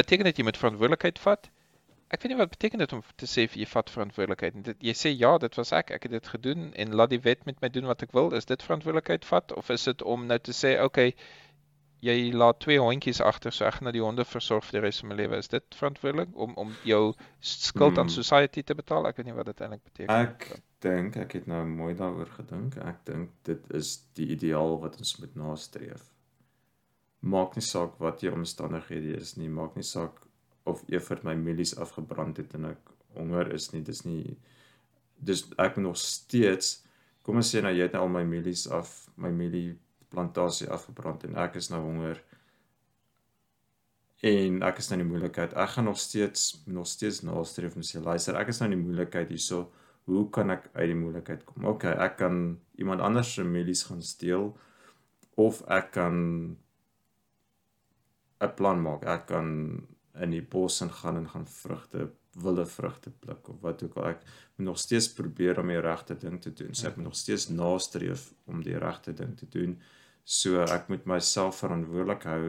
beteken 0.00 0.28
dit 0.28 0.42
jy 0.42 0.48
moet 0.48 0.60
verantwoordelikheid 0.60 1.22
vat 1.24 1.48
ek 2.12 2.22
weet 2.22 2.32
nie 2.32 2.40
wat 2.40 2.52
beteken 2.52 2.84
dit 2.84 2.92
om 2.96 3.02
te 3.22 3.30
sê 3.30 3.46
jy 3.48 3.68
vat 3.72 3.94
verantwoordelikheid 3.94 4.60
dit, 4.70 4.86
jy 4.90 4.96
sê 5.02 5.14
ja 5.14 5.32
dit 5.40 5.60
was 5.60 5.72
ek 5.80 5.94
ek 5.96 6.08
het 6.08 6.16
dit 6.18 6.30
gedoen 6.34 6.70
en 6.84 6.96
laat 7.00 7.14
die 7.14 7.22
wet 7.24 7.46
met 7.48 7.60
my 7.64 7.72
doen 7.72 7.88
wat 7.88 8.04
ek 8.04 8.16
wil 8.18 8.34
is 8.40 8.48
dit 8.52 8.68
verantwoordelikheid 8.68 9.28
vat 9.32 9.56
of 9.62 9.72
is 9.76 9.88
dit 9.88 10.04
om 10.16 10.28
nou 10.28 10.40
te 10.50 10.56
sê 10.60 10.76
okay 10.84 11.14
jy 12.00 12.32
laat 12.32 12.60
twee 12.60 12.78
hondjies 12.78 13.20
agter, 13.20 13.52
so 13.52 13.64
ek 13.66 13.74
gaan 13.78 13.88
nou 13.88 13.92
die 13.92 14.02
honde 14.04 14.24
versorg 14.24 14.64
vir 14.64 14.78
die 14.80 14.84
res 14.86 15.00
van 15.00 15.08
my 15.08 15.16
lewe. 15.18 15.38
Is 15.38 15.48
dit 15.48 15.64
verantwoordelik 15.74 16.28
om 16.34 16.54
om 16.56 16.72
jou 16.86 17.14
skuld 17.40 17.98
aan 17.98 18.06
Hmm. 18.06 18.14
society 18.14 18.62
te 18.62 18.74
betaal? 18.74 19.06
Ek 19.06 19.16
weet 19.16 19.26
nie 19.26 19.34
wat 19.34 19.46
dit 19.46 19.60
eintlik 19.60 19.82
beteken. 19.84 20.10
Ek 20.14 20.60
dink 20.80 21.16
ek 21.16 21.32
het 21.32 21.46
nou 21.46 21.64
mooi 21.66 21.94
daaroor 21.94 22.28
gedink. 22.36 22.76
Ek 22.78 23.04
dink 23.04 23.30
dit 23.44 23.60
is 23.74 24.04
die 24.14 24.28
ideaal 24.36 24.78
wat 24.80 24.98
ons 24.98 25.18
moet 25.18 25.34
nastreef. 25.36 26.04
Maak 27.20 27.56
nie 27.56 27.62
saak 27.66 27.98
wat 27.98 28.20
jou 28.22 28.32
omstandighede 28.32 29.16
is 29.18 29.36
nie, 29.36 29.48
maak 29.48 29.74
nie 29.76 29.82
saak 29.82 30.20
of 30.64 30.84
Evert 30.88 31.24
my 31.24 31.34
mielies 31.34 31.74
afgebrand 31.78 32.36
het 32.36 32.54
en 32.54 32.64
ek 32.64 32.92
honger 33.16 33.52
is 33.54 33.72
nie. 33.72 33.82
Dis 33.82 34.04
nie 34.04 34.36
dis 35.18 35.44
ek 35.58 35.76
moet 35.76 35.88
nog 35.88 35.96
steeds 35.98 36.84
kom 37.24 37.36
ons 37.36 37.50
sê 37.54 37.60
nou 37.60 37.72
jy 37.74 37.82
het 37.82 37.92
nou 37.92 38.02
al 38.06 38.08
my 38.08 38.22
mielies 38.24 38.68
af, 38.70 39.08
my 39.16 39.28
mielie 39.34 39.76
plantasie 40.08 40.68
afgebrand 40.72 41.24
en 41.28 41.36
ek 41.44 41.58
is 41.60 41.70
nou 41.72 41.80
honger 41.84 42.22
en 44.28 44.62
ek 44.66 44.80
is 44.82 44.88
nou 44.90 44.98
in 44.98 45.04
die 45.04 45.10
moeilikheid. 45.12 45.52
Ek 45.54 45.74
gaan 45.76 45.86
nog 45.86 45.98
steeds 46.02 46.64
nog 46.66 46.88
steeds 46.90 47.20
nastreef 47.26 47.76
en 47.78 47.86
sê 47.86 48.00
luister, 48.02 48.38
ek 48.40 48.50
is 48.50 48.58
nou 48.58 48.70
in 48.70 48.78
die 48.78 48.86
moeilikheid 48.86 49.30
hierso. 49.30 49.68
Hoe 50.08 50.24
kan 50.34 50.50
ek 50.50 50.70
uit 50.72 50.88
die 50.90 50.98
moeilikheid 50.98 51.44
kom? 51.46 51.68
OK, 51.68 51.84
ek 51.92 52.16
kan 52.18 52.56
iemand 52.80 53.04
anders 53.04 53.34
se 53.36 53.44
mielies 53.44 53.84
gaan 53.86 54.02
steel 54.02 54.50
of 55.38 55.60
ek 55.70 55.92
kan 55.94 56.16
'n 58.40 58.54
plan 58.56 58.82
maak. 58.82 59.04
Ek 59.04 59.26
kan 59.26 59.48
in 60.22 60.30
die 60.34 60.42
bos 60.42 60.80
ingaan 60.82 61.16
en 61.16 61.28
gaan 61.28 61.46
vrugte, 61.46 62.10
wilde 62.42 62.66
vrugte 62.66 63.10
pluk 63.10 63.48
of 63.48 63.60
wat 63.60 63.82
ook 63.82 63.96
al. 63.96 64.08
Ek 64.14 64.24
moet 64.56 64.66
nog 64.70 64.78
steeds 64.78 65.12
probeer 65.12 65.60
om 65.60 65.68
die 65.68 65.80
regte 65.80 66.16
ding 66.18 66.40
te 66.42 66.52
doen. 66.52 66.74
So 66.74 66.88
ek 66.88 66.96
moet 66.96 67.10
nog 67.10 67.18
steeds 67.18 67.48
nastreef 67.48 68.32
om 68.46 68.62
die 68.62 68.78
regte 68.78 69.14
ding 69.14 69.36
te 69.36 69.48
doen. 69.48 69.78
So 70.28 70.60
ek 70.60 70.90
moet 70.92 71.06
myself 71.08 71.62
verantwoordelik 71.62 72.26
hou 72.28 72.42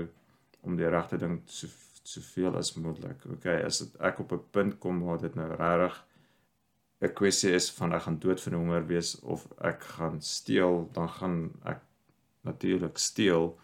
om 0.67 0.75
die 0.75 0.89
regte 0.91 1.19
ding 1.21 1.38
so 1.47 1.69
soveel 2.09 2.57
as 2.59 2.73
moontlik. 2.75 3.23
Okay, 3.38 3.61
as 3.63 3.80
dit 3.84 3.99
ek 4.03 4.19
op 4.19 4.34
'n 4.36 4.43
punt 4.51 4.80
kom 4.84 4.99
waar 5.05 5.21
dit 5.21 5.36
nou 5.36 5.47
regtig 5.47 5.95
'n 7.01 7.13
kwessie 7.19 7.53
is 7.55 7.69
van 7.71 7.93
ek 7.93 8.03
gaan 8.03 8.19
dood 8.19 8.41
van 8.41 8.53
honger 8.53 8.88
wees 8.88 9.19
of 9.21 9.47
ek 9.61 9.84
gaan 9.95 10.21
steel, 10.21 10.89
dan 10.93 11.09
gaan 11.09 11.51
ek 11.65 11.80
natuurlik 12.43 12.97
steel. 12.97 13.57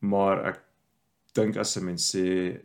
Maar 0.00 0.44
ek 0.50 0.58
dink 1.34 1.56
as 1.56 1.76
'n 1.76 1.84
mens 1.84 2.14
sê 2.14 2.60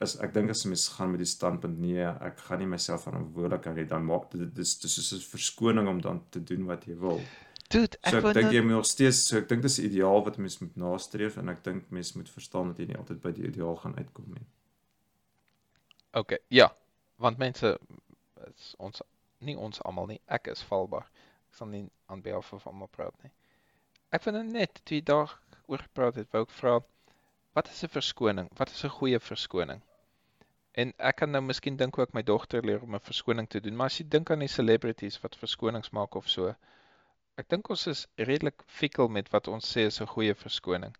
as 0.00 0.18
ek 0.20 0.34
dink 0.34 0.50
as 0.50 0.64
'n 0.64 0.68
mens 0.68 0.88
gaan 0.88 1.10
met 1.10 1.22
die 1.22 1.34
standpunt 1.36 1.78
nee, 1.78 2.02
ek 2.02 2.38
gaan 2.38 2.58
nie 2.58 2.66
myself 2.66 3.04
verantwoordelik 3.04 3.64
hou 3.64 3.74
nie, 3.74 3.86
dan 3.86 4.04
maak 4.04 4.30
dit 4.30 4.54
dis 4.54 4.78
dis 4.80 4.94
soos 4.94 5.12
'n 5.12 5.30
verskoning 5.30 5.88
om 5.88 6.00
dan 6.00 6.22
te 6.30 6.40
doen 6.40 6.66
wat 6.66 6.84
jy 6.86 6.96
wil. 6.98 7.20
Dude, 7.74 7.98
ek 8.02 8.14
So 8.14 8.28
ek 8.28 8.36
dink 8.38 8.52
jy 8.54 8.60
moet 8.62 8.76
nog 8.76 8.86
steeds 8.86 9.20
so 9.28 9.38
ek 9.40 9.48
dink 9.50 9.64
dis 9.66 9.78
'n 9.80 9.88
ideaal 9.88 10.24
wat 10.24 10.36
mens 10.38 10.58
moet 10.62 10.76
nastreef 10.76 11.36
en 11.42 11.48
ek 11.48 11.64
dink 11.64 11.90
mens 11.90 12.12
moet 12.14 12.30
verstaan 12.30 12.68
dat 12.70 12.78
jy 12.78 12.86
nie 12.86 12.98
altyd 13.00 13.20
by 13.22 13.32
die 13.34 13.46
ideaal 13.48 13.76
gaan 13.82 13.96
uitkom 13.98 14.28
nie. 14.34 14.46
Okay, 16.14 16.38
ja, 16.48 16.68
want 17.18 17.38
mense 17.38 17.78
is 18.46 18.74
ons 18.78 19.02
nie 19.38 19.56
ons 19.58 19.82
almal 19.82 20.06
nie. 20.06 20.20
Ek 20.26 20.46
is 20.52 20.62
valbaar. 20.62 21.08
Ek 21.50 21.58
sal 21.58 21.66
nie 21.72 21.90
aan 22.06 22.22
behalf 22.22 22.52
van 22.52 22.60
almal 22.72 22.90
praat 22.94 23.16
nie. 23.22 23.32
Ek 24.14 24.22
vind 24.22 24.36
dit 24.36 24.52
net 24.52 24.80
twee 24.84 25.02
dae 25.02 25.26
oor 25.66 25.82
gepraat 25.82 26.20
het, 26.20 26.30
wou 26.32 26.44
ek 26.46 26.54
vra 26.60 26.76
wat 27.54 27.68
is 27.70 27.82
'n 27.84 27.90
verskoning? 27.96 28.48
Wat 28.58 28.70
is 28.70 28.84
'n 28.84 28.96
goeie 28.98 29.18
verskoning? 29.18 29.82
En 30.74 30.92
ek 30.98 31.16
kan 31.16 31.30
nou 31.30 31.42
miskien 31.42 31.76
dink 31.76 31.98
ook 31.98 32.14
my 32.14 32.22
dogter 32.22 32.64
leer 32.66 32.82
om 32.82 32.94
'n 32.94 33.00
verskoning 33.10 33.48
te 33.48 33.60
doen, 33.60 33.76
maar 33.76 33.86
as 33.86 33.98
jy 33.98 34.08
dink 34.08 34.30
aan 34.30 34.46
die 34.46 34.48
celebrities 34.48 35.20
wat 35.22 35.36
verskonings 35.36 35.90
maak 35.90 36.14
of 36.14 36.28
so, 36.28 36.54
ek 37.40 37.48
dink 37.50 37.68
ons 37.74 37.86
is 37.90 38.00
redelik 38.28 38.62
fikkel 38.80 39.08
met 39.16 39.30
wat 39.34 39.48
ons 39.52 39.70
sê 39.76 39.86
is 39.90 40.00
'n 40.00 40.10
goeie 40.14 40.34
verskoning. 40.42 40.92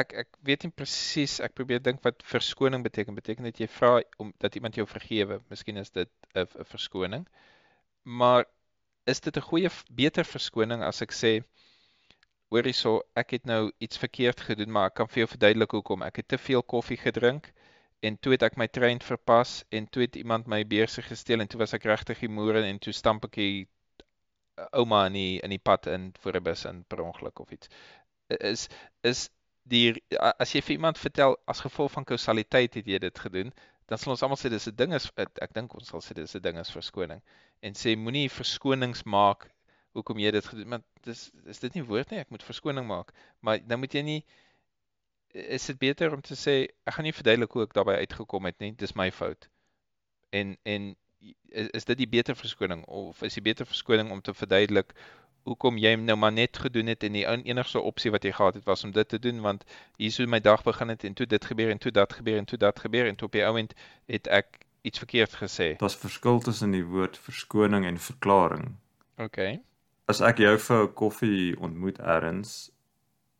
Ek 0.00 0.14
ek 0.22 0.28
weet 0.48 0.64
nie 0.64 0.72
presies, 0.80 1.34
ek 1.46 1.54
probeer 1.58 1.82
dink 1.88 2.02
wat 2.06 2.24
verskoning 2.32 2.82
beteken. 2.86 3.14
Beteken 3.14 3.44
dit 3.50 3.60
jy 3.62 3.68
vra 3.68 3.92
om 4.18 4.32
dat 4.44 4.56
iemand 4.56 4.78
jou 4.80 4.86
vergewe? 4.86 5.40
Miskien 5.50 5.76
is 5.76 5.90
dit 5.90 6.10
'n 6.34 6.46
'n 6.64 6.64
verskoning. 6.74 7.26
Maar 8.04 8.46
is 9.06 9.20
dit 9.20 9.36
'n 9.36 9.48
goeie 9.50 9.70
beter 10.02 10.24
verskoning 10.24 10.82
as 10.82 11.02
ek 11.02 11.12
sê 11.12 11.32
hoor 12.50 12.64
hierso, 12.64 13.02
ek 13.16 13.30
het 13.30 13.44
nou 13.46 13.72
iets 13.78 13.98
verkeerd 13.98 14.40
gedoen, 14.40 14.72
maar 14.72 14.86
ek 14.86 14.94
kan 14.94 15.08
vir 15.08 15.20
jou 15.22 15.28
verduidelik 15.34 15.70
hoekom. 15.70 16.02
Ek 16.02 16.16
het 16.16 16.28
te 16.28 16.38
veel 16.38 16.62
koffie 16.62 16.98
gedrink 16.98 17.52
en 18.02 18.18
toe 18.18 18.32
het 18.32 18.42
ek 18.42 18.56
my 18.56 18.66
trein 18.66 19.00
verpas 19.00 19.64
en 19.70 19.86
toe 19.86 20.02
het 20.02 20.16
iemand 20.16 20.46
my 20.46 20.64
beursie 20.64 21.02
gesteel 21.02 21.40
en 21.40 21.48
toe 21.48 21.60
was 21.60 21.74
ek 21.74 21.84
regtig 21.84 22.18
die 22.18 22.28
moere 22.28 22.64
en 22.64 22.78
toe 22.78 22.92
stamp 22.92 23.24
ek 23.24 23.34
die 23.38 23.62
uh, 23.62 23.81
ouma 24.70 25.06
in 25.06 25.16
die 25.16 25.40
in 25.40 25.50
die 25.50 25.62
pad 25.62 25.86
in 25.86 26.12
voor 26.20 26.36
'n 26.36 26.42
bus 26.42 26.64
in 26.64 26.84
per 26.84 27.00
ongeluk 27.00 27.38
of 27.38 27.50
iets. 27.50 27.68
Is 28.28 28.68
is 29.02 29.30
die 29.62 30.02
as 30.18 30.52
jy 30.54 30.62
vir 30.62 30.76
iemand 30.76 30.98
vertel 30.98 31.36
as 31.46 31.60
gevolg 31.60 31.92
van 31.92 32.04
kausaliteit 32.04 32.74
het 32.74 32.86
jy 32.86 32.98
dit 32.98 33.18
gedoen, 33.18 33.52
dan 33.86 33.98
sal 33.98 34.12
ons 34.12 34.22
almal 34.22 34.40
sê 34.40 34.50
dis 34.50 34.68
'n 34.68 34.76
ding 34.76 34.94
is 34.94 35.10
ek 35.16 35.54
dink 35.54 35.74
ons 35.74 35.88
sal 35.88 36.00
sê 36.00 36.14
dis 36.14 36.36
'n 36.36 36.42
ding 36.42 36.58
is 36.58 36.70
verskoning. 36.70 37.22
En 37.62 37.72
sê 37.72 37.96
moenie 37.96 38.28
verskonings 38.30 39.04
maak 39.04 39.50
hoekom 39.92 40.18
jy 40.18 40.30
dit 40.30 40.46
gedoen 40.46 40.68
want 40.68 40.84
dis 41.02 41.30
is 41.46 41.60
dit 41.60 41.74
nie 41.74 41.84
woord 41.84 42.10
nie 42.10 42.20
ek 42.20 42.30
moet 42.30 42.42
verskoning 42.42 42.86
maak. 42.86 43.12
Maar 43.40 43.60
dan 43.66 43.78
moet 43.78 43.94
jy 43.94 44.02
nie 44.02 44.24
is 45.32 45.66
dit 45.66 45.78
beter 45.78 46.12
om 46.12 46.20
te 46.20 46.36
sê 46.36 46.68
ek 46.86 46.94
gaan 46.94 47.04
nie 47.04 47.16
verduidelik 47.16 47.52
hoe 47.52 47.64
ek 47.64 47.74
daarbey 47.76 47.96
uitgekom 48.04 48.44
het 48.44 48.58
nie 48.60 48.72
dis 48.72 48.94
my 48.94 49.10
fout. 49.10 49.48
En 50.32 50.56
en 50.64 50.94
is, 51.48 51.68
is 51.68 51.84
dit 51.84 51.98
die 51.98 52.08
beter 52.08 52.36
verskoning 52.36 52.84
of 52.86 53.22
is 53.22 53.34
die 53.34 53.44
beter 53.44 53.66
verskoning 53.66 54.10
om 54.10 54.20
te 54.20 54.34
verduidelik 54.34 54.94
hoekom 55.42 55.78
jy 55.78 55.94
nou 55.98 56.16
maar 56.16 56.32
net 56.32 56.58
gedoen 56.64 56.86
het 56.86 57.02
en 57.02 57.16
die 57.18 57.24
en- 57.26 57.44
enigste 57.44 57.80
opsie 57.80 58.10
wat 58.14 58.24
jy 58.24 58.32
gehad 58.32 58.54
het 58.54 58.64
was 58.64 58.84
om 58.84 58.92
dit 58.94 59.08
te 59.08 59.18
doen 59.18 59.40
want 59.40 59.64
hier 59.98 60.12
so 60.14 60.26
my 60.26 60.40
dag 60.40 60.62
begin 60.62 60.88
het 60.88 61.04
en 61.04 61.14
toe 61.18 61.26
dit 61.26 61.44
gebeur 61.44 61.70
en 61.70 61.78
toe 61.78 61.92
dat 61.92 62.12
gebeur 62.12 62.38
en 62.38 62.44
toe 62.44 62.58
dat 62.58 62.80
gebeur 62.80 63.08
en 63.08 63.16
toe 63.16 63.26
op 63.26 63.32
die 63.32 63.46
ouend 63.46 63.74
het 64.06 64.28
ek 64.28 64.62
iets 64.82 64.98
verkeerd 64.98 65.34
gesê. 65.38 65.76
Daar's 65.78 65.96
verskil 65.96 66.40
tussen 66.40 66.70
die 66.74 66.84
woord 66.84 67.18
verskoning 67.18 67.86
en 67.86 67.98
verklaring. 67.98 68.76
Okay. 69.16 69.60
As 70.10 70.20
ek 70.20 70.42
jou 70.42 70.56
vir 70.58 70.82
'n 70.82 70.94
koffie 70.94 71.58
ontmoet 71.58 71.98
elders 71.98 72.70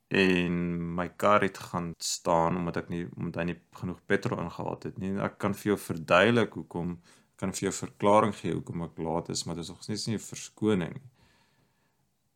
en 0.08 0.94
my 0.94 1.08
kar 1.08 1.42
het 1.42 1.58
gaan 1.58 1.94
staan 1.98 2.56
omdat 2.56 2.76
ek 2.76 2.88
nie 2.88 3.06
omdat 3.16 3.40
hy 3.40 3.44
nie 3.44 3.60
genoeg 3.72 4.00
petrol 4.06 4.38
ingehaal 4.38 4.78
het 4.82 4.98
nie, 4.98 5.18
ek 5.18 5.38
kan 5.38 5.54
vir 5.54 5.72
jou 5.72 5.78
verduidelik 5.78 6.52
hoekom, 6.52 6.90
ek 6.92 7.21
kan 7.42 7.54
vir 7.56 7.68
jou 7.68 7.74
verklaring 7.74 8.34
gee 8.38 8.54
hoekom 8.54 8.86
ek 8.86 9.00
laat 9.02 9.32
is, 9.34 9.44
maar 9.44 9.58
dit 9.58 9.66
is 9.66 9.72
nog 9.74 9.82
steeds 9.82 10.06
nie 10.06 10.16
'n 10.16 10.28
verskoning 10.30 10.94
nie. 10.94 11.08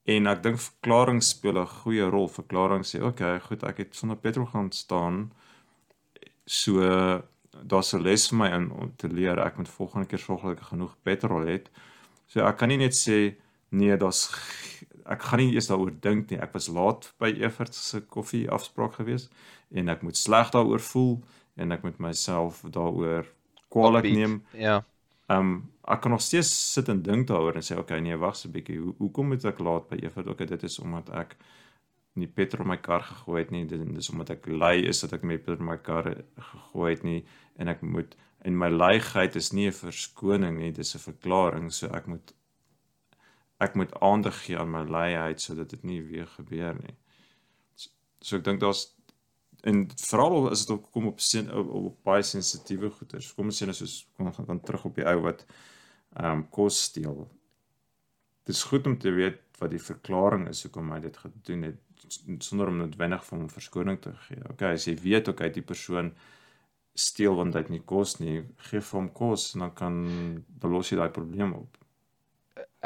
En 0.06 0.28
ek 0.30 0.42
dink 0.42 0.58
verklaring 0.62 1.22
speel 1.22 1.58
'n 1.58 1.66
goeie 1.82 2.06
rol. 2.10 2.28
Verklaring 2.28 2.84
sê, 2.84 3.00
"Oké, 3.02 3.06
okay, 3.06 3.40
goed, 3.40 3.62
ek 3.64 3.76
het 3.78 3.96
sonder 3.96 4.16
petrol 4.16 4.46
gaan 4.46 4.70
staan." 4.72 5.32
So 6.46 6.80
daar's 7.64 7.92
'n 7.94 8.02
les 8.02 8.28
vir 8.28 8.38
my 8.38 8.50
in 8.50 8.70
om 8.70 8.92
te 8.96 9.08
leer. 9.08 9.38
Ek 9.38 9.56
moet 9.56 9.68
volgende 9.68 10.06
keer 10.06 10.18
sorg 10.18 10.42
dat 10.42 10.58
ek 10.58 10.64
genoeg 10.64 10.96
petrol 11.02 11.46
het. 11.46 11.70
So 12.26 12.40
ek 12.40 12.56
kan 12.58 12.68
nie 12.68 12.78
net 12.78 12.94
sê 12.94 13.36
nee, 13.70 13.96
daar's 13.96 14.30
ek 15.06 15.22
gaan 15.22 15.38
nie 15.38 15.54
eers 15.54 15.66
daaroor 15.66 16.00
dink 16.00 16.30
nie. 16.30 16.38
Ek 16.38 16.52
was 16.52 16.68
laat 16.68 17.12
by 17.18 17.30
Evert 17.40 17.74
se 17.74 18.00
koffie 18.00 18.50
afspraak 18.50 18.94
gewees 18.94 19.28
en 19.70 19.88
ek 19.88 20.02
moet 20.02 20.16
sleg 20.16 20.50
daaroor 20.50 20.80
voel 20.80 21.22
en 21.56 21.72
ek 21.72 21.82
moet 21.82 21.98
myself 21.98 22.62
daaroor 22.70 23.26
Opbied. 23.68 24.14
neem. 24.14 24.44
Ja. 24.52 24.84
Ehm 25.26 25.38
um, 25.38 25.72
ek 25.86 26.00
kan 26.02 26.10
nog 26.10 26.22
steeds 26.22 26.72
sit 26.72 26.88
en 26.88 27.02
dink 27.02 27.26
daaroor 27.28 27.54
en 27.58 27.62
sê 27.62 27.76
okay, 27.78 27.98
nee, 28.00 28.16
wag 28.16 28.36
'n 28.44 28.50
bietjie. 28.50 28.78
Hoe 28.78 28.94
hoekom 28.98 29.30
het 29.30 29.44
ek 29.44 29.58
laat 29.58 29.88
by 29.88 29.96
Evert? 30.02 30.26
Okay, 30.26 30.46
dit 30.46 30.62
is 30.62 30.78
omdat 30.78 31.10
ek 31.10 31.36
nie 32.14 32.28
petrol 32.28 32.64
in 32.64 32.68
my 32.68 32.76
kar 32.76 33.02
gegooi 33.02 33.42
het 33.42 33.50
nie. 33.50 33.64
Dit 33.66 33.82
dis 33.94 34.10
omdat 34.10 34.30
ek 34.30 34.46
lui 34.46 34.86
is 34.86 35.00
dat 35.00 35.12
ek 35.12 35.22
nie 35.22 35.38
petrol 35.38 35.58
in 35.58 35.70
my 35.72 35.76
kar 35.76 36.24
gegooi 36.38 36.90
het 36.94 37.02
nie 37.02 37.24
en 37.56 37.68
ek 37.68 37.82
moet 37.82 38.16
en 38.44 38.58
my 38.58 38.68
luiheid 38.68 39.36
is 39.36 39.52
nie 39.52 39.66
'n 39.66 39.72
verskoning 39.72 40.58
nie, 40.58 40.72
dis 40.72 40.94
'n 40.94 40.98
verklaring. 40.98 41.72
So 41.72 41.86
ek 41.88 42.06
moet 42.06 42.34
ek 43.58 43.74
moet 43.74 44.00
aandag 44.00 44.44
gee 44.44 44.58
aan 44.58 44.70
my 44.70 44.84
luiheid 44.84 45.40
sodat 45.40 45.70
dit 45.70 45.82
nie 45.82 46.02
weer 46.02 46.26
gebeur 46.26 46.74
nie. 46.74 46.96
So, 47.74 47.90
so 48.20 48.36
ek 48.36 48.44
dink 48.44 48.60
daar's 48.60 48.95
en 49.66 49.86
veral 49.98 50.50
as 50.50 50.62
dit 50.64 50.74
op 50.76 50.84
kom 50.94 51.08
op 51.10 51.20
sen, 51.20 51.48
op, 51.50 51.72
op 51.80 51.96
baie 52.06 52.22
sensitiewe 52.22 52.90
goeder. 52.98 53.24
Kom 53.36 53.50
ons 53.50 53.58
sê 53.62 53.66
nou 53.66 53.74
soos 53.76 53.96
kom 54.14 54.30
ons 54.30 54.38
dan 54.46 54.62
terug 54.62 54.86
op 54.90 55.00
die 55.00 55.06
ou 55.08 55.18
wat 55.26 55.42
ehm 56.16 56.30
um, 56.30 56.44
kos 56.54 56.78
steel. 56.90 57.26
Dit 58.46 58.54
is 58.54 58.62
goed 58.70 58.86
om 58.86 58.94
te 58.98 59.10
weet 59.10 59.42
wat 59.58 59.72
die 59.72 59.82
verklaring 59.82 60.46
is 60.48 60.62
hoekom 60.66 60.92
hy 60.94 61.00
dit 61.04 61.16
gedoen 61.16 61.66
het 61.70 61.82
sonder 62.44 62.70
om 62.70 62.78
noodwendig 62.78 63.24
vir 63.26 63.38
hom 63.38 63.48
verskoning 63.50 63.98
te 64.02 64.12
gee. 64.28 64.42
Okay, 64.52 64.74
as 64.76 64.86
jy 64.86 64.94
weet 65.02 65.28
okay 65.32 65.50
die 65.52 65.64
persoon 65.64 66.12
steel 66.96 67.36
want 67.36 67.56
hy 67.56 67.64
het 67.64 67.72
nie 67.72 67.82
kos 67.84 68.16
nie, 68.20 68.40
gee 68.68 68.80
vir 68.80 69.00
hom 69.00 69.08
kos 69.12 69.50
en 69.54 69.66
dan 69.66 69.74
kan 69.80 69.96
dan 70.48 70.72
los 70.72 70.92
jy 70.92 71.00
daai 71.00 71.12
probleem 71.12 71.56
op. 71.58 71.80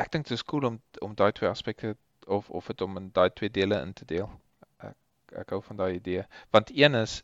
Ek 0.00 0.10
dink 0.14 0.30
dit 0.30 0.38
is 0.38 0.46
cool 0.46 0.66
om 0.70 0.80
om 1.04 1.16
daai 1.18 1.32
twee 1.36 1.50
aspekte 1.50 1.96
of 2.26 2.50
of 2.50 2.70
dit 2.72 2.86
om 2.86 2.96
in 2.96 3.10
daai 3.14 3.28
twee 3.34 3.50
dele 3.50 3.82
in 3.84 3.92
te 3.92 4.08
deel. 4.08 4.30
Ek 5.30 5.38
ek 5.44 5.50
hou 5.54 5.60
van 5.62 5.76
daai 5.76 5.94
idee. 5.94 6.24
Want 6.50 6.70
een 6.74 6.94
is 6.94 7.22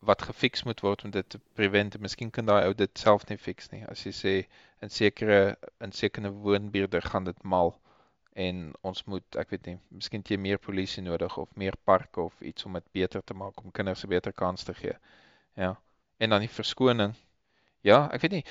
wat 0.00 0.22
gefiks 0.22 0.62
moet 0.64 0.80
word 0.80 1.04
om 1.04 1.10
dit 1.10 1.28
te 1.28 1.40
prevent. 1.58 1.98
Miskien 2.00 2.30
kan 2.30 2.46
daai 2.46 2.64
ou 2.64 2.74
dit 2.74 2.98
self 2.98 3.26
nie 3.28 3.38
fix 3.38 3.70
nie. 3.70 3.82
As 3.90 4.04
jy 4.06 4.12
sê 4.16 4.34
in 4.80 4.92
sekere 4.92 5.56
in 5.84 5.92
sekere 5.92 6.32
woonbuurte 6.32 7.00
gaan 7.04 7.24
dit 7.28 7.42
mal 7.42 7.74
en 8.40 8.70
ons 8.86 9.02
moet, 9.10 9.36
ek 9.36 9.50
weet 9.50 9.66
nie, 9.66 9.76
miskien 9.90 10.22
jy 10.24 10.38
meer 10.38 10.60
polisie 10.62 11.02
nodig 11.02 11.36
of 11.36 11.50
meer 11.58 11.76
parke 11.84 12.22
of 12.22 12.40
iets 12.46 12.64
om 12.64 12.78
dit 12.78 12.86
beter 12.92 13.24
te 13.26 13.34
maak 13.34 13.58
om 13.60 13.72
kinders 13.74 14.04
'n 14.04 14.08
beter 14.08 14.32
kans 14.32 14.64
te 14.64 14.74
gee. 14.74 14.96
Ja. 15.56 15.76
En 16.18 16.30
dan 16.30 16.40
die 16.40 16.48
verskoning. 16.48 17.14
Ja, 17.82 18.08
ek 18.12 18.22
weet 18.22 18.32
nie. 18.32 18.44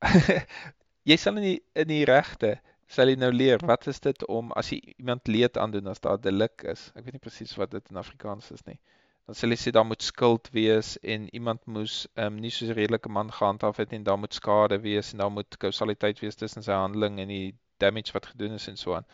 jy 1.10 1.16
sal 1.16 1.34
nie 1.34 1.62
in 1.74 1.88
die 1.88 2.04
regte 2.04 2.60
sal 2.88 3.08
jy 3.08 3.16
nou 3.16 3.30
leer 3.32 3.62
wat 3.66 3.86
is 3.86 4.00
dit 4.00 4.26
om 4.28 4.52
as 4.52 4.70
jy 4.72 4.80
iemand 4.96 5.28
leed 5.28 5.58
aandoen 5.58 5.88
as 5.92 6.00
daar 6.00 6.20
delik 6.20 6.64
is. 6.68 6.90
Ek 6.94 7.04
weet 7.04 7.16
nie 7.16 7.24
presies 7.26 7.54
wat 7.60 7.70
dit 7.70 7.90
in 7.90 8.00
Afrikaans 8.00 8.50
is 8.52 8.64
nie. 8.66 8.78
Dan 9.24 9.38
sal 9.38 9.54
jy 9.54 9.56
sê 9.56 9.72
daar 9.72 9.86
moet 9.88 10.02
skuld 10.04 10.50
wees 10.52 10.96
en 11.00 11.28
iemand 11.32 11.64
moes 11.66 12.04
um, 12.20 12.36
nie 12.40 12.50
soos 12.52 12.68
'n 12.68 12.78
redelike 12.78 13.08
man 13.08 13.32
gehandhaaf 13.32 13.80
het 13.80 13.90
nie 13.90 14.02
en 14.02 14.08
daar 14.08 14.20
moet 14.20 14.34
skade 14.34 14.80
wees 14.84 15.12
en 15.12 15.24
daar 15.24 15.32
moet 15.32 15.56
kausaliteit 15.58 16.20
wees 16.20 16.36
tussen 16.36 16.62
sy 16.62 16.76
handeling 16.76 17.20
en 17.20 17.28
die 17.28 17.54
damage 17.80 18.12
wat 18.12 18.26
gedoen 18.26 18.58
is 18.58 18.68
en 18.68 18.76
so 18.76 18.94
aan. 18.94 19.06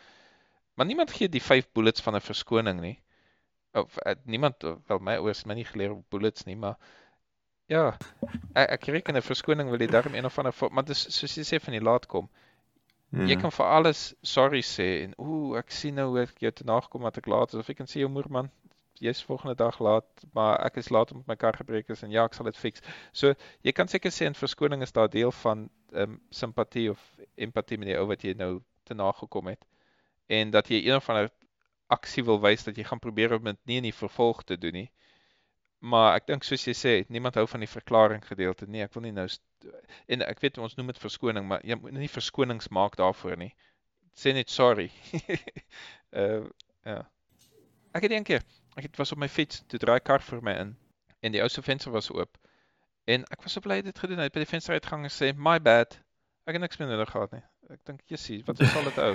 Maar 0.75 0.85
niemand 0.85 1.11
gee 1.11 1.29
die 1.29 1.41
5 1.41 1.71
bullets 1.71 2.01
van 2.01 2.15
'n 2.15 2.21
verskoning 2.21 2.81
nie. 2.81 2.99
Of 3.73 3.95
uh, 4.05 4.15
niemand 4.23 4.55
wel 4.87 4.99
my 4.99 5.15
ouers 5.15 5.45
my 5.45 5.53
nie 5.53 5.65
geleer 5.65 5.91
op 5.91 6.09
bullets 6.09 6.43
nie, 6.43 6.55
maar 6.55 6.75
ja, 7.71 7.97
ek, 8.53 8.69
ek 8.69 8.83
reken 8.83 9.15
'n 9.15 9.21
verskoning 9.21 9.69
wil 9.69 9.79
jy 9.79 9.87
darm 9.87 10.15
een 10.15 10.25
of 10.25 10.37
ander 10.37 10.71
maar 10.71 10.83
dis 10.83 11.07
soos 11.07 11.35
jy 11.37 11.43
sê 11.47 11.59
van 11.63 11.73
die 11.73 11.83
laat 11.83 12.05
kom. 12.05 12.29
Hmm. 13.11 13.27
Jy 13.27 13.35
kan 13.41 13.51
vir 13.51 13.65
alles 13.67 14.01
sorry 14.23 14.61
sê 14.63 14.87
en 15.03 15.15
ooh, 15.19 15.57
ek 15.59 15.73
sien 15.75 15.97
nou 15.99 16.07
hoe 16.13 16.21
ek 16.23 16.37
jou 16.39 16.51
te 16.55 16.67
nagekom 16.67 17.03
wat 17.03 17.17
ek 17.19 17.27
laat 17.27 17.51
is 17.51 17.59
of 17.59 17.69
ek 17.69 17.81
kan 17.81 17.89
sê 17.91 17.99
jou 17.99 18.09
moer 18.11 18.29
man, 18.31 18.47
jy's 19.03 19.23
volgende 19.27 19.57
dag 19.59 19.79
laat, 19.83 20.07
maar 20.37 20.61
ek 20.63 20.77
is 20.79 20.91
laat 20.95 21.11
omdat 21.11 21.27
my 21.27 21.35
kar 21.35 21.57
gebreek 21.59 21.89
is 21.91 22.05
en 22.05 22.13
ja, 22.13 22.23
ek 22.23 22.37
sal 22.37 22.47
dit 22.47 22.57
fix. 22.57 22.83
So 23.11 23.33
jy 23.67 23.73
kan 23.75 23.91
seker 23.91 24.13
sê 24.15 24.29
'n 24.29 24.37
verskoning 24.37 24.85
is 24.85 24.95
daar 24.95 25.09
deel 25.09 25.33
van 25.43 25.67
ehm 25.91 26.15
um, 26.15 26.21
simpatie 26.29 26.87
of 26.91 27.03
empatie 27.35 27.77
met 27.77 27.91
die 27.91 27.97
ou 27.99 28.07
wat 28.07 28.23
jy 28.23 28.33
nou 28.37 28.61
te 28.87 28.95
nagekom 28.95 29.51
het 29.51 29.65
en 30.31 30.51
dat 30.51 30.69
jy 30.71 30.79
een 30.85 30.95
of 30.95 31.09
ander 31.09 31.29
aksie 31.91 32.23
wil 32.23 32.39
wys 32.39 32.63
dat 32.63 32.77
jy 32.77 32.85
gaan 32.87 33.03
probeer 33.03 33.35
om 33.35 33.43
dit 33.43 33.59
nie 33.67 33.77
in 33.81 33.89
die 33.89 33.95
vervolg 33.95 34.43
te 34.47 34.57
doen 34.57 34.73
nie. 34.73 34.89
Maar 35.81 36.19
ek 36.19 36.27
dink 36.29 36.45
soos 36.45 36.63
jy 36.67 36.73
sê, 36.77 36.91
niemand 37.09 37.39
hou 37.39 37.47
van 37.49 37.63
die 37.63 37.69
verklaring 37.69 38.21
gedeelte 38.25 38.67
nie. 38.69 38.83
Ek 38.85 38.93
wil 38.93 39.07
nie 39.07 39.15
nou 39.15 39.25
en 40.13 40.23
ek 40.25 40.41
weet 40.43 40.59
ons 40.61 40.75
noem 40.77 40.91
dit 40.91 40.99
verskoning, 41.01 41.47
maar 41.49 41.63
jy 41.65 41.77
moet 41.81 41.95
nie 41.97 42.09
verskonings 42.09 42.69
maak 42.69 42.99
daarvoor 42.99 43.39
nie. 43.41 43.49
Sê 44.13 44.33
net 44.37 44.53
sorry. 44.53 44.91
uh 46.13 46.45
ja. 46.91 46.99
Ek 47.97 48.05
het 48.05 48.13
een 48.13 48.27
keer, 48.27 48.45
ek 48.77 48.87
het 48.87 49.01
was 49.01 49.11
op 49.11 49.19
my 49.21 49.29
fiets, 49.29 49.63
toe 49.67 49.79
draai 49.81 49.99
kar 49.99 50.21
vir 50.25 50.45
my 50.45 50.53
in 50.65 50.75
en 51.21 51.33
die 51.33 51.41
ou 51.41 51.49
se 51.49 51.61
venster 51.65 51.93
was 51.93 52.09
oop. 52.13 52.37
En 53.09 53.25
ek 53.33 53.41
was 53.45 53.57
so 53.57 53.65
bly 53.65 53.81
dit 53.85 53.99
gedoen 54.03 54.21
het 54.21 54.33
by 54.33 54.45
die 54.45 54.49
venster 54.49 54.77
uitgang 54.77 55.05
en 55.05 55.13
sê 55.13 55.31
my 55.33 55.57
bad. 55.59 55.97
Ek 56.45 56.57
het 56.57 56.61
niks 56.61 56.77
meer 56.81 56.89
nodig 56.93 57.09
gehad 57.09 57.33
nie. 57.35 57.43
Ek 57.73 57.81
dink 57.87 58.01
jessie, 58.09 58.41
wat 58.45 58.61
is 58.61 58.73
al 58.75 58.87
dit 58.89 58.97
ou? 59.01 59.11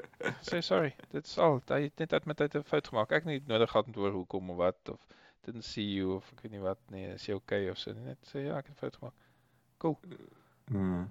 Sê 0.48 0.60
sorry, 0.64 0.92
dit 1.14 1.24
is 1.24 1.36
al. 1.38 1.60
Hy 1.68 1.84
het 1.86 2.02
net 2.02 2.12
uit 2.16 2.28
met 2.28 2.40
uit 2.40 2.56
'n 2.60 2.66
fout 2.66 2.88
gemaak. 2.92 3.12
Ek 3.12 3.24
het 3.24 3.30
nie 3.30 3.42
nodig 3.46 3.70
gehad 3.70 3.86
om 3.86 3.94
te 3.94 4.02
hoor 4.02 4.16
hoekom 4.16 4.50
of 4.50 4.56
wat 4.60 4.92
of 4.94 5.00
didn't 5.44 5.64
see 5.64 5.84
you 5.84 6.14
of 6.14 6.32
ek 6.32 6.42
weet 6.44 6.52
nie 6.52 6.62
wat 6.62 6.78
nie. 6.90 7.06
Is 7.14 7.26
jy 7.28 7.34
okay 7.34 7.68
of 7.70 7.78
so 7.78 7.92
net 7.92 8.18
sê 8.28 8.44
ja, 8.46 8.58
ek 8.58 8.70
het 8.70 8.76
'n 8.76 8.80
fout 8.80 8.96
gemaak. 8.96 9.14
Cool. 9.78 9.98
Mm. 10.70 11.10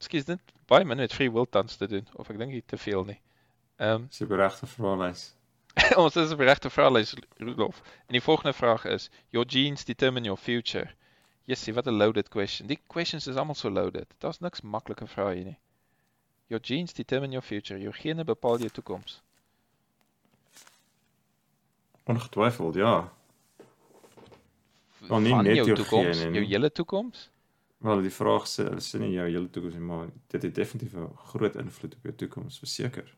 Skies 0.00 0.24
dit 0.24 0.54
baie 0.66 0.84
min 0.84 0.98
met 0.98 1.14
free 1.14 1.30
will 1.30 1.46
tans 1.46 1.76
te 1.76 1.86
doen 1.86 2.06
of 2.14 2.30
ek 2.30 2.38
dink 2.38 2.52
jy 2.52 2.62
te 2.66 2.78
veel 2.78 3.04
nie. 3.04 3.20
Ehm 3.78 4.08
um, 4.08 4.08
'n 4.10 4.40
regte 4.42 4.66
vraelys. 4.66 5.34
ons 6.04 6.16
is 6.16 6.32
'n 6.32 6.42
regte 6.42 6.70
vraelys 6.70 7.14
Rudolf. 7.36 7.82
En 8.06 8.12
die 8.18 8.22
volgende 8.22 8.52
vraag 8.52 8.84
is: 8.84 9.10
Your 9.30 9.46
genes 9.48 9.84
determine 9.84 10.24
your 10.24 10.38
future. 10.38 10.90
Jessie, 11.44 11.74
wat 11.74 11.86
'n 11.86 11.96
loaded 11.96 12.28
question. 12.28 12.66
Die 12.66 12.80
questions 12.86 13.26
is 13.26 13.36
almal 13.36 13.54
so 13.54 13.70
loaded. 13.70 14.06
Daar's 14.18 14.38
niks 14.38 14.60
maklike 14.60 15.06
vrae 15.06 15.34
hier 15.34 15.44
nie. 15.44 15.58
Your 16.46 16.64
genes 16.64 16.92
determine 16.92 17.32
your 17.32 17.44
future. 17.44 17.80
Jou 17.80 17.92
gene 17.92 18.24
bepaal 18.24 18.58
jou 18.58 18.70
toekoms. 18.70 19.22
Ongetwyfeld, 22.04 22.74
ja. 22.74 23.12
Wel 25.08 25.20
nie 25.24 25.34
net 25.34 25.56
jou 25.56 25.74
toekoms, 25.74 26.22
jou 26.22 26.44
hele 26.44 26.70
toekoms? 26.72 27.28
Wel, 27.78 28.02
die 28.02 28.12
vraag 28.12 28.48
sê, 28.50 28.66
sê 28.82 28.98
nie 28.98 29.12
jou 29.14 29.26
hele 29.28 29.50
toekoms 29.54 29.76
nie, 29.78 29.84
maar 29.90 30.08
dit 30.32 30.42
het 30.42 30.54
definitief 30.54 30.94
'n 30.94 31.12
groot 31.32 31.56
invloed 31.56 31.94
op 31.94 32.02
jou 32.02 32.14
toekoms, 32.14 32.58
verseker. 32.58 33.14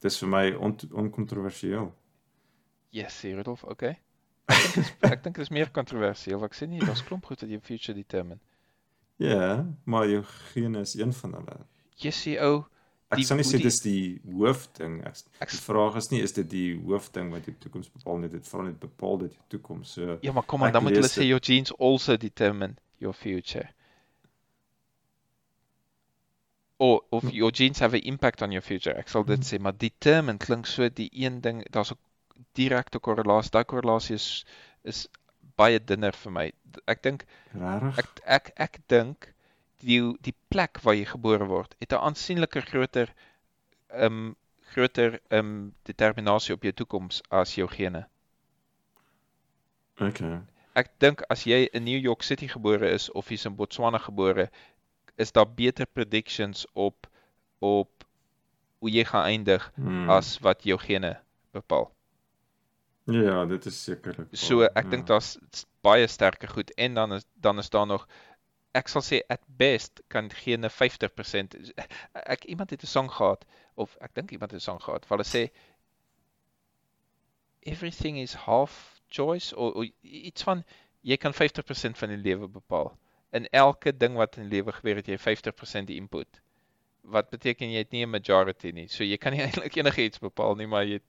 Dis 0.00 0.18
vir 0.18 0.28
my 0.28 0.44
on 0.54 0.76
onkontroversieel. 0.92 1.94
Yes, 2.90 3.22
Rudolf, 3.22 3.64
okay. 3.64 3.98
Ek 5.00 5.22
dink 5.22 5.36
dit 5.36 5.44
is 5.44 5.50
meer 5.50 5.70
kontroversieel. 5.70 6.42
Ek 6.44 6.54
sê 6.54 6.66
nie 6.66 6.80
daar's 6.80 7.04
klomp 7.06 7.26
goed 7.26 7.40
wat 7.40 7.50
jou 7.50 7.60
future 7.60 7.94
determine. 7.94 8.40
Ja, 9.16 9.28
yeah, 9.28 9.66
maar 9.84 10.08
jou 10.08 10.22
gene 10.24 10.80
is 10.80 10.94
een 10.94 11.12
van 11.12 11.34
hulle. 11.34 11.58
Sê 12.00 12.38
ou 12.40 12.64
Ek 13.10 13.24
sê 13.26 13.34
nie 13.34 13.44
dit 13.50 13.64
is 13.66 13.80
die 13.82 14.20
hoofding. 14.30 15.00
Ek, 15.08 15.18
ek 15.42 15.50
die 15.50 15.58
vraag 15.64 15.96
is 15.98 16.10
nie 16.12 16.20
is 16.22 16.34
dit 16.36 16.46
die 16.50 16.68
hoofding 16.78 17.32
wat 17.34 17.48
jou 17.48 17.56
toekoms 17.64 17.90
bepaal 17.90 18.20
nie, 18.22 18.30
dit 18.30 18.46
val 18.52 18.62
net 18.68 18.76
bepaal 18.78 19.18
dit 19.24 19.34
jou 19.34 19.46
toekoms. 19.56 19.96
So 19.96 20.18
Ja, 20.22 20.34
maar 20.36 20.46
kom 20.46 20.62
aan, 20.62 20.72
dan 20.76 20.86
moet 20.86 20.94
hulle 20.98 21.10
sê 21.10 21.26
your 21.26 21.42
genes 21.42 21.74
also 21.78 22.16
determine 22.16 22.78
your 23.02 23.16
future. 23.16 23.66
Of 26.78 27.02
of 27.10 27.26
your 27.34 27.50
genes 27.52 27.82
have 27.82 27.98
an 27.98 28.06
impact 28.06 28.42
on 28.46 28.54
your 28.54 28.62
future. 28.62 28.94
Ek 28.96 29.10
sal 29.10 29.26
dit 29.26 29.42
hmm. 29.42 29.48
sê, 29.48 29.58
maar 29.58 29.74
determine 29.76 30.38
klink 30.38 30.70
so 30.70 30.86
die 30.88 31.10
een 31.12 31.42
ding, 31.42 31.64
daar's 31.74 31.90
'n 31.92 31.98
direkte 32.54 33.02
korrelasie. 33.02 33.50
Daai 33.50 33.64
korrelasie 33.64 34.14
is 34.14 34.44
is 34.84 35.08
baie 35.58 35.82
dunner 35.82 36.14
vir 36.22 36.32
my. 36.32 36.46
Ek 36.86 37.02
dink 37.02 37.26
regtig 37.58 37.98
ek 37.98 38.22
ek 38.38 38.52
ek 38.68 38.80
dink 38.86 39.32
die 39.80 40.00
die 40.24 40.34
plek 40.52 40.80
waar 40.84 40.96
jy 40.98 41.06
gebore 41.08 41.46
word 41.50 41.74
het 41.78 41.92
'n 41.92 42.04
aansienlike 42.10 42.60
groter 42.60 43.12
ehm 43.88 44.04
um, 44.06 44.36
groter 44.72 45.20
ehm 45.28 45.38
um, 45.38 45.74
determinasie 45.82 46.54
op 46.54 46.62
jou 46.62 46.72
toekoms 46.72 47.22
as 47.28 47.54
jou 47.54 47.68
gene. 47.68 48.06
Okay. 50.00 50.40
Ek 50.72 50.90
dink 51.02 51.22
as 51.28 51.44
jy 51.44 51.68
in 51.72 51.84
New 51.84 51.98
York 51.98 52.22
City 52.22 52.48
gebore 52.48 52.88
is 52.88 53.10
of 53.10 53.30
jy's 53.30 53.44
in 53.44 53.56
Botswana 53.56 53.98
gebore, 53.98 54.50
is 55.16 55.32
daar 55.32 55.48
beter 55.48 55.86
predictions 55.86 56.66
op 56.72 57.08
op 57.58 58.04
hoe 58.78 58.90
jy 58.90 59.04
gaan 59.04 59.24
eindig 59.24 59.72
hmm. 59.74 60.08
as 60.10 60.38
wat 60.40 60.64
jou 60.64 60.78
gene 60.78 61.18
bepaal. 61.52 61.90
Ja, 63.10 63.44
dit 63.44 63.66
is 63.66 63.82
sekerlik. 63.84 64.28
So 64.32 64.64
ek 64.64 64.86
ja. 64.86 64.90
dink 64.90 65.06
daar's 65.10 65.34
baie 65.84 66.06
sterker 66.08 66.48
goed 66.48 66.70
en 66.76 66.94
dan 66.94 67.12
is 67.18 67.26
dan 67.34 67.58
is 67.58 67.70
daar 67.70 67.86
nog 67.86 68.06
ek 68.74 68.88
sal 68.88 69.02
sê 69.02 69.22
at 69.28 69.42
best 69.46 70.00
kan 70.08 70.30
geen 70.30 70.64
50% 70.64 71.56
ek 72.12 72.44
iemand 72.44 72.70
het 72.70 72.82
'n 72.82 72.86
song 72.86 73.10
gehad 73.10 73.44
of 73.74 73.96
ek 74.00 74.14
dink 74.14 74.30
iemand 74.30 74.52
het 74.52 74.60
'n 74.60 74.68
song 74.70 74.80
gehad 74.82 75.06
waar 75.08 75.18
hulle 75.18 75.32
sê 75.36 75.50
everything 77.62 78.18
is 78.18 78.34
half 78.34 79.00
choice 79.08 79.56
of, 79.56 79.74
of 79.74 79.86
iets 80.02 80.42
van 80.42 80.64
jy 81.00 81.16
kan 81.16 81.34
50% 81.34 81.96
van 81.96 82.12
die 82.12 82.20
lewe 82.20 82.48
bepaal. 82.48 82.92
In 83.32 83.48
elke 83.48 83.96
ding 83.96 84.16
wat 84.18 84.36
in 84.36 84.48
lewe 84.48 84.72
gebeur 84.72 85.00
het 85.00 85.08
jy 85.08 85.18
50% 85.18 85.88
die 85.90 85.96
input. 86.00 86.40
Wat 87.02 87.30
beteken 87.30 87.70
jy 87.72 87.84
het 87.84 87.92
nie 87.92 88.04
'n 88.04 88.10
majority 88.10 88.70
nie. 88.74 88.88
So 88.88 89.04
jy 89.04 89.16
kan 89.16 89.32
nie 89.32 89.42
eintlik 89.46 89.76
enigiets 89.76 90.18
bepaal 90.18 90.54
nie, 90.54 90.66
maar 90.66 90.84
jy 90.84 91.00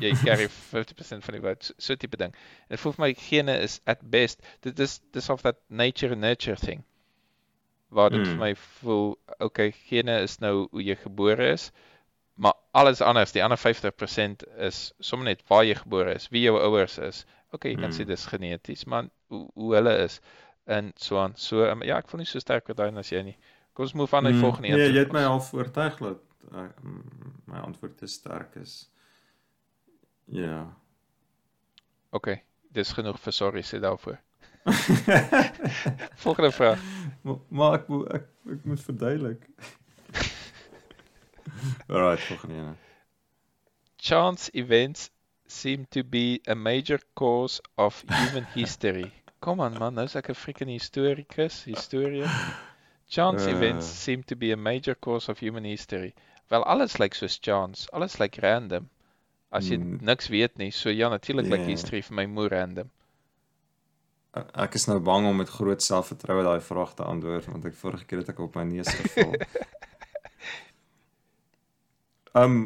jy 0.00 0.12
carry 0.26 0.48
50% 0.48 1.24
van 1.24 1.34
die 1.34 1.40
vote 1.40 1.74
so 1.78 1.96
tipe 1.96 2.16
ding. 2.16 2.34
En 2.68 2.76
dit 2.76 2.80
voel 2.80 2.92
vir 2.92 3.04
my 3.06 3.14
gene 3.14 3.58
is 3.58 3.80
at 3.86 4.02
best 4.10 4.44
dit 4.60 4.78
is 4.78 5.00
dis 5.12 5.30
of 5.30 5.42
that 5.42 5.56
nature 5.68 6.16
nurture 6.16 6.56
thing. 6.56 6.84
Waar 7.88 8.10
dit 8.12 8.20
mm. 8.20 8.32
vir 8.32 8.40
my 8.40 8.50
voel 8.80 9.14
okay 9.44 9.70
gene 9.72 10.18
is 10.20 10.38
nou 10.44 10.68
hoe 10.70 10.82
jy 10.84 10.96
gebore 11.00 11.52
is, 11.54 11.70
maar 12.36 12.54
alles 12.76 13.00
anders, 13.00 13.32
die 13.32 13.42
ander 13.42 13.58
50% 13.58 14.44
is 14.68 14.92
sommer 15.00 15.30
net 15.30 15.40
waar 15.48 15.64
jy 15.64 15.74
gebore 15.78 16.14
is, 16.14 16.28
wie 16.34 16.44
jou 16.44 16.58
ouers 16.60 16.98
is. 17.02 17.24
Okay, 17.50 17.72
jy 17.72 17.78
kan 17.80 17.88
mm. 17.88 17.96
sê 17.96 18.04
dis 18.04 18.26
geneties, 18.28 18.84
maar 18.84 19.08
hoe, 19.32 19.46
hoe 19.56 19.74
hulle 19.74 19.94
is 20.04 20.20
en 20.68 20.92
so 21.00 21.18
aan. 21.18 21.32
So 21.40 21.64
um, 21.64 21.82
ja, 21.82 21.96
ek 21.96 22.10
voel 22.10 22.22
nie 22.22 22.28
so 22.28 22.42
sterk 22.44 22.68
oor 22.68 22.76
daai 22.76 22.92
as 23.00 23.10
jy 23.12 23.22
nie. 23.30 23.36
Kom 23.72 23.86
ons 23.86 23.96
move 23.96 24.16
aan 24.16 24.28
na 24.28 24.34
die 24.34 24.36
mm. 24.36 24.44
volgende 24.44 24.68
een. 24.68 24.80
Nee, 24.82 24.92
jy 24.92 25.04
het 25.06 25.16
my 25.16 25.24
al 25.24 25.40
oortuig 25.40 25.96
dat 26.04 26.20
uh, 26.52 26.68
my 27.48 27.62
antwoord 27.64 27.96
te 27.96 28.10
sterk 28.10 28.58
is. 28.60 28.76
Ja. 30.28 30.66
OK, 32.12 32.34
dis 32.76 32.92
genoeg 32.92 33.16
vir 33.24 33.36
sorry 33.36 33.64
sê 33.64 33.80
daarvoor. 33.80 34.20
Volgende 36.24 36.52
vraag. 36.52 36.80
Maar, 37.20 37.36
maar 37.48 37.72
ek, 37.72 37.88
ek 37.88 38.26
ek 38.52 38.64
moet 38.64 38.80
verduidelik. 38.80 39.46
Alright, 41.92 42.20
volgende 42.20 42.54
een. 42.54 42.76
Chance 43.96 44.50
events 44.50 45.10
seem 45.46 45.86
to 45.88 46.04
be 46.04 46.40
a 46.46 46.54
major 46.54 47.00
cause 47.14 47.60
of 47.74 48.04
human 48.06 48.46
history. 48.60 49.12
Kom 49.38 49.60
aan 49.60 49.78
man, 49.78 49.94
nou's 49.94 50.14
ek 50.14 50.28
'n 50.28 50.34
freaking 50.34 50.70
historikus, 50.70 51.64
historian. 51.64 52.30
Chance 53.08 53.46
uh. 53.46 53.54
events 53.56 53.86
seem 53.86 54.22
to 54.24 54.36
be 54.36 54.52
a 54.52 54.56
major 54.56 54.94
cause 54.94 55.30
of 55.30 55.38
human 55.38 55.64
history. 55.64 56.14
Wel 56.48 56.64
alles 56.64 56.98
lyk 56.98 57.00
like 57.00 57.16
soos 57.16 57.38
chance, 57.40 57.90
alles 57.92 58.18
lyk 58.18 58.36
like 58.36 58.46
random. 58.46 58.88
As 59.50 59.68
jy 59.68 59.76
hmm. 59.76 59.98
niks 60.04 60.28
weet 60.28 60.58
nie, 60.58 60.70
so 60.70 60.90
ja 60.90 61.08
natuurlik 61.08 61.46
yeah. 61.46 61.56
like 61.56 61.70
history 61.70 62.02
vir 62.02 62.14
my 62.14 62.26
moer 62.26 62.50
random. 62.52 62.90
Ek 64.54 64.74
is 64.78 64.86
nou 64.90 64.98
bang 65.04 65.26
om 65.28 65.36
met 65.40 65.50
groot 65.50 65.82
selfvertroue 65.82 66.44
daai 66.46 66.60
vraag 66.64 66.94
te 66.98 67.06
antwoord 67.06 67.48
want 67.52 67.64
ek 67.70 67.78
vorige 67.78 68.06
keer 68.08 68.22
het 68.22 68.32
ek 68.34 68.42
op 68.44 68.58
my 68.58 68.66
neus 68.68 68.92
geval. 69.00 69.34
Um 72.38 72.58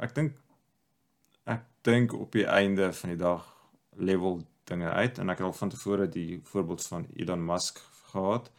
ek 0.00 0.14
dink 0.16 0.38
ek 1.50 1.66
dink 1.86 2.14
op 2.16 2.32
die 2.34 2.46
einde 2.46 2.88
van 2.94 3.12
die 3.12 3.18
dag 3.20 3.44
level 3.98 4.40
dinge 4.70 4.90
uit 4.90 5.18
en 5.18 5.30
ek 5.30 5.42
het 5.42 5.48
al 5.48 5.56
van 5.58 5.72
tevore 5.74 6.06
die 6.08 6.40
voorbeeld 6.48 6.86
van 6.86 7.06
Elon 7.16 7.44
Musk 7.44 7.82
gehad. 8.12 8.50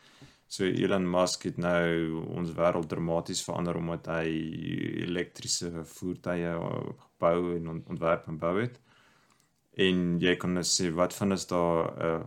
So 0.47 0.67
Elon 0.67 1.09
Musk 1.09 1.47
het 1.49 1.57
nou 1.57 2.23
ons 2.37 2.53
wêreld 2.57 2.89
dramaties 2.91 3.43
verander 3.47 3.79
omdat 3.79 4.09
hy 4.13 4.27
elektriese 5.07 5.85
voertuie 5.95 6.53
bou 7.23 7.37
en 7.55 7.71
ontwerp 7.79 8.27
en 8.29 8.39
bou 8.39 8.55
het. 8.59 8.79
En 9.74 10.19
jy 10.21 10.36
kan 10.38 10.53
nou 10.53 10.63
sê 10.63 10.91
wat 10.93 11.13
van 11.13 11.32
is 11.32 11.47
daar 11.47 11.91
'n 11.91 12.05
uh, 12.05 12.26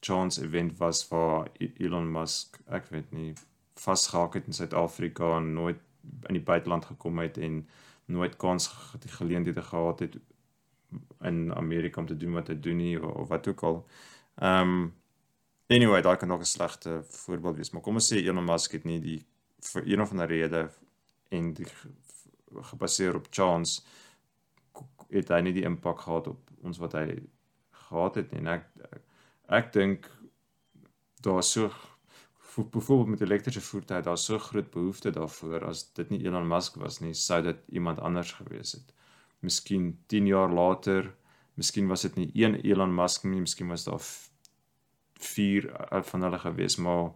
chance 0.00 0.42
event 0.42 0.78
was 0.78 1.04
vir 1.04 1.50
Elon 1.58 2.12
Musk, 2.12 2.58
ek 2.66 2.88
weet 2.92 3.12
nie, 3.12 3.34
vasgehak 3.74 4.34
het 4.34 4.46
in 4.46 4.52
Suid-Afrika 4.52 5.36
en 5.36 5.52
nooit 5.54 5.80
in 6.28 6.36
die 6.36 6.42
buiteland 6.42 6.84
gekom 6.84 7.18
het 7.18 7.38
en 7.38 7.68
nooit 8.06 8.36
kans 8.36 8.68
die 9.00 9.10
geleenthede 9.10 9.62
gehad 9.62 10.00
het 10.00 10.18
in 11.20 11.54
Amerika 11.54 12.00
om 12.00 12.06
te 12.06 12.16
doen 12.16 12.32
wat 12.32 12.48
hy 12.48 12.60
doen 12.60 12.76
nie 12.76 13.02
of, 13.02 13.14
of 13.14 13.28
wat 13.28 13.48
ook 13.48 13.62
al. 13.62 13.86
Ehm 14.34 14.60
um, 14.68 14.94
anyway, 15.66 16.02
daai 16.02 16.16
kan 16.16 16.28
nog 16.28 16.40
'n 16.40 16.44
slegte 16.44 17.02
voorbeeld 17.08 17.56
wees, 17.56 17.70
maar 17.70 17.82
kom 17.82 17.94
ons 17.94 18.12
sê 18.12 18.16
Elon 18.16 18.44
Musk 18.44 18.72
het 18.72 18.84
nie 18.84 19.00
die 19.00 19.24
vir 19.60 19.86
een 19.86 20.00
of 20.00 20.10
ander 20.10 20.26
rede 20.26 20.70
en 21.28 21.52
die 21.54 21.66
gebaseer 22.60 23.16
op 23.16 23.26
chance 23.30 23.82
het 25.08 25.28
hy 25.28 25.40
nie 25.40 25.52
die 25.52 25.64
impak 25.64 26.00
gehad 26.00 26.26
op 26.26 26.50
ons 26.64 26.78
wat 26.82 26.96
hy 26.98 27.06
gehad 27.86 28.20
het 28.20 28.32
nie. 28.32 28.40
En 28.44 28.52
ek 28.58 28.68
ek, 28.90 29.02
ek 29.60 29.72
dink 29.72 30.10
daar 31.24 31.42
so 31.42 31.70
byvoorbeeld 32.54 33.08
met 33.08 33.22
elektriese 33.24 33.60
voertuie 33.60 34.02
daar 34.06 34.18
so 34.18 34.38
groot 34.38 34.70
behoefte 34.70 35.10
daarvoor 35.10 35.64
as 35.66 35.88
dit 35.92 36.10
nie 36.10 36.20
Elon 36.26 36.46
Musk 36.46 36.76
was 36.78 37.00
nie, 37.02 37.14
sou 37.18 37.40
dit 37.42 37.64
iemand 37.74 37.98
anders 37.98 38.32
gewees 38.38 38.76
het 38.76 38.92
miskien 39.44 39.98
10 40.06 40.26
jaar 40.26 40.52
later, 40.52 41.14
miskien 41.54 41.88
was 41.88 42.02
dit 42.06 42.16
nie 42.16 42.30
een 42.34 42.56
Elon 42.64 42.94
Musk 42.94 43.26
nie, 43.28 43.42
miskien 43.44 43.68
was 43.72 43.84
daar 43.86 44.02
vier 45.24 45.68
van 46.10 46.26
hulle 46.26 46.40
gewees, 46.42 46.76
maar 46.76 47.12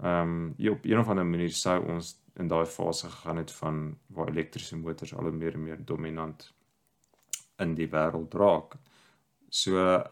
ehm 0.00 0.34
um, 0.56 0.70
op 0.72 0.84
een 0.86 0.98
of 0.98 1.08
ander 1.08 1.26
manier 1.26 1.52
sou 1.52 1.76
ons 1.94 2.14
in 2.40 2.48
daai 2.48 2.66
fase 2.66 3.08
gegaan 3.10 3.40
het 3.42 3.50
van 3.52 3.80
waar 4.16 4.30
elektriese 4.30 4.76
motors 4.76 5.14
al 5.14 5.32
meer 5.32 5.54
en 5.58 5.64
meer 5.64 5.84
dominant 5.84 6.46
in 7.64 7.74
die 7.78 7.88
wêreld 7.92 8.34
raak. 8.42 8.76
So 9.50 10.02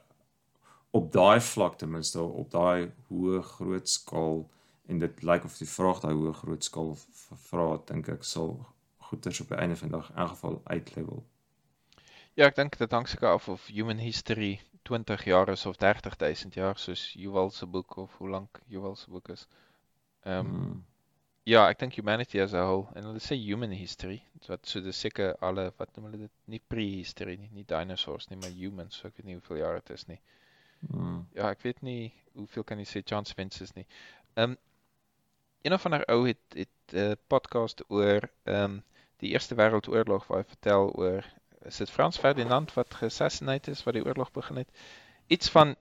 op 0.91 1.11
daai 1.13 1.41
vlak 1.41 1.79
ten 1.79 1.91
minste 1.93 2.23
op 2.23 2.51
daai 2.51 2.91
hoë 3.09 3.43
groot 3.55 3.89
skaal 3.89 4.45
en 4.89 5.03
dit 5.03 5.23
lyk 5.23 5.45
of 5.45 5.59
die 5.61 5.69
vraag 5.69 6.01
daai 6.05 6.15
hoë 6.15 6.35
groot 6.43 6.65
skaal 6.65 6.95
vra 7.49 7.69
dink 7.91 8.09
ek 8.15 8.25
sal 8.25 8.55
goeders 9.11 9.41
op 9.45 9.53
die 9.53 9.61
einde 9.61 9.77
van 9.77 9.93
die 9.93 9.97
dag 9.99 10.11
in 10.11 10.23
elk 10.25 10.35
geval 10.37 10.61
uitlevel. 10.65 11.25
Ja, 12.39 12.47
ek 12.47 12.57
dink 12.57 12.79
dit 12.79 12.93
hang 12.95 13.09
seker 13.11 13.35
af 13.35 13.49
of 13.53 13.67
human 13.67 13.99
history 13.99 14.59
20 14.89 15.25
jaar 15.25 15.49
is 15.53 15.67
of 15.67 15.77
30000 15.77 16.55
jaar 16.55 16.79
soos 16.79 17.13
Yuval 17.19 17.51
se 17.51 17.67
boek 17.67 17.97
of 17.97 18.15
hoe 18.19 18.31
lank 18.31 18.61
Yuval 18.67 18.97
se 18.97 19.11
boek 19.11 19.29
is. 19.35 19.49
Ehm 20.25 20.47
um, 20.47 20.55
mm. 20.61 20.85
Ja, 21.49 21.63
ek 21.71 21.79
dink 21.81 21.97
humanity 21.97 22.41
as 22.43 22.53
a 22.53 22.63
whole 22.67 22.89
en 22.99 23.07
hulle 23.09 23.21
sê 23.25 23.37
human 23.41 23.73
history, 23.73 24.19
wat 24.49 24.67
so 24.69 24.83
dis 24.85 24.99
seker 25.05 25.37
alle 25.49 25.69
wat 25.81 25.95
noem 25.97 26.11
hulle 26.11 26.21
dit 26.27 26.35
nie 26.55 26.61
prehistory 26.73 27.39
nie, 27.41 27.49
nie 27.57 27.65
dinosaurs 27.69 28.29
nie, 28.29 28.37
maar 28.43 28.53
humans, 28.53 28.99
so 28.99 29.09
ek 29.09 29.17
weet 29.19 29.29
nie 29.31 29.39
hoeveel 29.39 29.63
jaar 29.63 29.79
dit 29.81 29.95
is 29.97 30.05
nie. 30.11 30.19
Mm. 30.89 31.23
Ja, 31.39 31.49
ek 31.49 31.65
weet 31.65 31.81
nie 31.87 32.13
hoeveel 32.37 32.67
kan 32.69 32.83
jy 32.83 32.87
sê 32.91 33.03
chance 33.13 33.35
fences 33.39 33.73
nie. 33.79 33.87
Ehm 34.37 34.57
um, 34.57 34.59
een 35.67 35.75
of 35.75 35.85
ander 35.89 36.05
ou 36.13 36.21
het 36.27 36.55
het 36.55 36.93
'n 36.95 36.99
uh, 37.13 37.17
podcast 37.33 37.83
oor 37.89 38.29
ehm 38.45 38.65
um, 38.65 38.77
die 39.19 39.33
Eerste 39.33 39.57
Wêreldoorlog 39.59 40.29
waar 40.29 40.45
hy 40.45 40.49
vertel 40.53 40.93
oor 40.95 41.25
is 41.67 41.81
dit 41.83 41.91
Frans 41.91 42.19
Ferdinand 42.19 42.73
wat 42.77 42.95
geassassinate 42.95 43.71
is 43.71 43.83
wat 43.85 43.97
die 43.99 44.05
oorlog 44.05 44.31
begin 44.33 44.61
het. 44.63 44.69
Iets 45.27 45.51
van 45.51 45.75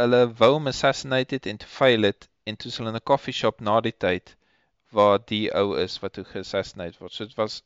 hulle 0.00 0.22
wou 0.38 0.52
hom 0.54 0.66
assassinate 0.66 1.34
het 1.34 1.46
en 1.46 1.60
toe 1.60 1.68
fail 1.68 2.02
het 2.08 2.28
en 2.44 2.56
toe 2.56 2.72
hulle 2.76 2.94
in 2.94 2.96
'n 3.02 3.08
coffee 3.12 3.34
shop 3.34 3.60
na 3.60 3.80
die 3.80 3.96
tyd 4.06 4.36
waar 4.94 5.18
die 5.30 5.46
ou 5.60 5.74
is 5.80 5.98
wat 6.02 6.14
toe 6.16 6.24
geassassinate 6.24 7.00
word. 7.02 7.12
So 7.12 7.26
dit 7.26 7.36
was 7.40 7.62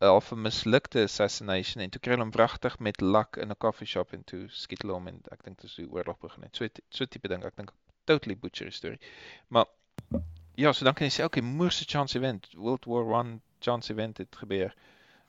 'n 0.00 0.06
half 0.06 0.32
'n 0.32 0.42
mislukte 0.42 1.02
assassination 1.02 1.82
en 1.82 1.90
toe 1.90 2.00
kry 2.00 2.14
hulle 2.14 2.24
hom 2.24 2.32
wragtig 2.36 2.78
met 2.78 3.00
lak 3.00 3.36
in 3.36 3.50
'n 3.50 3.62
coffee 3.64 3.86
shop 3.86 4.12
en 4.16 4.24
toe 4.24 4.42
skiet 4.48 4.82
hulle 4.82 4.96
hom 4.98 5.08
en 5.08 5.20
ek 5.34 5.44
dink 5.44 5.60
dis 5.60 5.74
die 5.74 5.90
oorlog 5.90 6.18
begin 6.18 6.46
het. 6.46 6.56
So 6.56 6.68
so 6.88 7.04
tipe 7.04 7.28
ding, 7.28 7.44
ek 7.44 7.56
dink 7.56 7.72
totally 8.04 8.36
butcher 8.36 8.72
story. 8.72 8.98
Maar 9.48 9.66
ja, 10.56 10.72
so 10.72 10.84
dan 10.84 10.94
kan 10.94 11.06
jy 11.06 11.12
sê 11.18 11.24
okay, 11.24 11.42
moerse 11.42 11.84
chance 11.84 12.18
event, 12.18 12.48
World 12.54 12.86
War 12.86 13.04
1 13.20 13.40
chance 13.60 13.92
event 13.92 14.18
het 14.18 14.36
gebeur. 14.36 14.74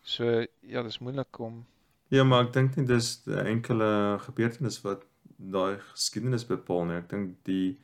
So 0.02 0.46
ja, 0.62 0.84
dis 0.84 1.00
moeilik 1.00 1.40
om 1.40 1.66
Ja, 2.12 2.24
maar 2.24 2.44
ek 2.44 2.54
dink 2.54 2.76
nie 2.76 2.86
dis 2.86 3.22
'n 3.28 3.46
enkele 3.46 4.20
gebeurtenis 4.20 4.82
wat 4.84 5.06
daai 5.38 5.80
geskiedenis 5.94 6.46
bepaal 6.46 6.86
nie. 6.86 6.98
Ek 6.98 7.10
dink 7.10 7.38
die 7.48 7.78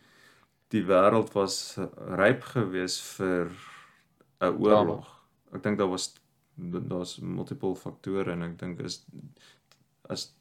die 0.73 0.83
wêreld 0.87 1.33
was 1.35 1.77
ryp 2.19 2.43
gewees 2.53 2.99
vir 3.17 3.51
'n 4.41 4.57
oorlog. 4.63 5.07
Ek 5.53 5.63
dink 5.63 5.77
daar 5.77 5.91
was 5.91 6.13
daar's 6.57 7.17
multiple 7.19 7.75
faktore 7.75 8.31
en 8.31 8.43
ek 8.43 8.57
dink 8.59 8.79
is 8.79 9.05
as 10.09 10.33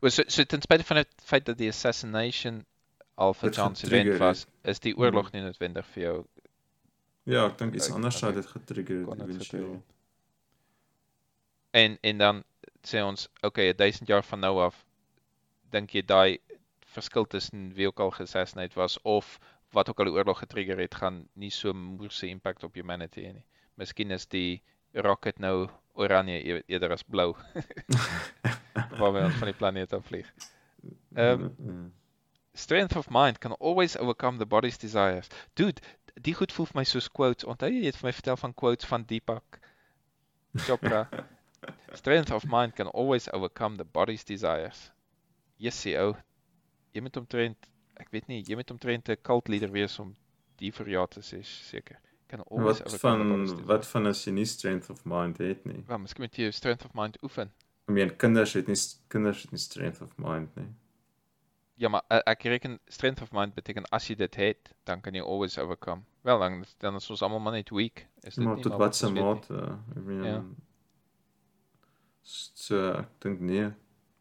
was 0.00 0.14
so, 0.14 0.22
so 0.26 0.44
ten 0.44 0.62
spyte 0.62 0.84
van 0.84 1.02
die 1.02 1.06
feit 1.24 1.44
dat 1.44 1.58
die 1.58 1.68
assassination 1.68 2.64
al 3.14 3.34
vir 3.34 3.50
Johnson 3.50 3.90
event 3.90 4.18
was, 4.18 4.46
is 4.62 4.80
die 4.80 4.96
oorlog 4.96 5.28
hmm. 5.28 5.38
nie 5.38 5.46
noodwendig 5.46 5.86
vir 5.94 6.02
jou 6.02 6.18
Ja, 7.28 7.46
ek 7.46 7.58
dink 7.60 7.74
iets 7.76 7.90
anders 7.92 8.18
sou 8.18 8.32
dit 8.34 8.46
getrigger 8.46 9.02
het 9.06 9.20
eventueel. 9.26 9.74
En 11.70 11.98
en 12.00 12.18
dan 12.18 12.44
sê 12.82 13.02
ons, 13.04 13.28
okay, 13.46 13.74
1000 13.76 14.08
jaar 14.08 14.24
van 14.24 14.40
nou 14.40 14.54
af 14.64 14.78
dink 15.70 15.92
jy 15.94 16.02
daai 16.02 16.40
verskil 16.94 17.26
tussen 17.26 17.70
wie 17.74 17.86
ook 17.86 18.00
al 18.00 18.10
geassassinate 18.10 18.78
was 18.78 18.98
of 19.02 19.38
wat 19.70 19.88
ook 19.88 19.98
al 19.98 20.10
die 20.10 20.14
oorlog 20.14 20.38
getrigger 20.42 20.78
het, 20.78 20.94
gaan 20.94 21.22
nie 21.38 21.50
so 21.54 21.72
moeëse 21.72 22.26
impak 22.26 22.62
op 22.66 22.74
humanity 22.74 23.22
hê 23.26 23.32
nie. 23.36 23.46
Miskien 23.78 24.10
is 24.10 24.26
die 24.26 24.62
rocket 24.92 25.38
nou 25.38 25.68
oranje 25.94 26.40
e-, 26.42 26.62
eerder 26.66 26.92
as 26.96 27.06
blou. 27.06 27.34
Waar 28.98 29.22
ons 29.24 29.38
van 29.38 29.50
die 29.50 29.56
planeet 29.56 29.94
af 29.94 30.06
vlieg. 30.06 30.28
Ehm 31.14 31.50
um, 31.58 31.88
strength 32.52 32.96
of 32.96 33.10
mind 33.10 33.38
can 33.38 33.52
always 33.60 33.96
overcome 33.96 34.38
the 34.38 34.46
body's 34.46 34.78
desires. 34.78 35.28
Dude, 35.54 35.80
die 36.14 36.34
goed 36.34 36.52
voel 36.52 36.66
vir 36.66 36.80
my 36.80 36.84
soos 36.84 37.08
quotes. 37.08 37.46
Onthou 37.46 37.70
jy 37.70 37.84
het 37.86 37.98
vir 38.00 38.10
my 38.10 38.14
vertel 38.16 38.36
van 38.40 38.54
quotes 38.54 38.88
van 38.90 39.04
Deepak 39.06 39.60
Chopra? 40.66 41.06
Strength 42.00 42.32
of 42.32 42.46
mind 42.46 42.74
can 42.74 42.88
always 42.88 43.28
overcome 43.32 43.76
the 43.76 43.84
body's 43.84 44.24
desires. 44.24 44.90
Jessie 45.60 45.96
ou, 46.00 46.14
jy 46.92 47.02
moet 47.04 47.16
omtrent, 47.16 47.70
ek 48.00 48.10
weet 48.14 48.28
nie, 48.28 48.42
jy 48.42 48.56
moet 48.58 48.70
omtrent 48.70 49.08
'n 49.08 49.16
cult 49.22 49.48
leader 49.48 49.70
wees 49.70 49.98
om 49.98 50.14
die 50.60 50.70
vir 50.70 50.88
jou 50.88 51.06
te 51.08 51.20
sê 51.20 51.42
seker. 51.44 51.98
Kan 52.28 52.42
always 52.50 52.80
wat 52.84 53.00
van 53.00 53.64
wat 53.66 53.86
van 53.86 54.06
as 54.06 54.24
jy 54.26 54.32
nie 54.32 54.46
strength 54.46 54.90
of 54.90 55.04
mind 55.04 55.38
het 55.38 55.64
nie? 55.66 55.84
Ja, 55.88 55.98
miskien 55.98 56.22
moet 56.22 56.36
jy 56.38 56.50
strength 56.54 56.84
of 56.84 56.94
mind 56.94 57.18
oefen. 57.22 57.50
I 57.88 57.92
mean 57.92 58.16
kinders 58.16 58.54
het 58.54 58.68
nie 58.70 58.78
kinders 59.08 59.42
het 59.42 59.50
nie 59.50 59.58
strength 59.58 60.00
of 60.02 60.14
mind 60.16 60.54
nie. 60.56 60.68
Ja, 61.80 61.88
maar 61.88 62.04
ek 62.28 62.44
reken 62.44 62.78
strength 62.92 63.22
of 63.22 63.32
mind 63.32 63.54
beteken 63.56 63.88
as 63.90 64.06
jy 64.10 64.14
dit 64.20 64.34
het, 64.36 64.70
dan 64.84 65.00
kan 65.00 65.14
jy 65.16 65.22
always 65.24 65.58
overcome. 65.58 66.04
Wel 66.22 66.38
dan 66.38 66.64
dan 66.78 66.96
is 67.00 67.10
ons 67.10 67.22
almal 67.22 67.40
maar 67.40 67.56
net 67.56 67.70
weak. 67.70 68.06
Is 68.22 68.34
dit 68.34 68.44
maar 68.44 68.56
nie? 68.56 68.62
Maar 68.62 68.70
tot 68.70 68.78
wat 68.78 68.96
se 68.96 69.10
mate? 69.10 69.62
I 69.96 70.00
mean 70.00 70.24
ja. 70.24 70.42
So 72.22 72.92
ek 72.92 73.08
dink 73.24 73.40
nee. 73.40 73.70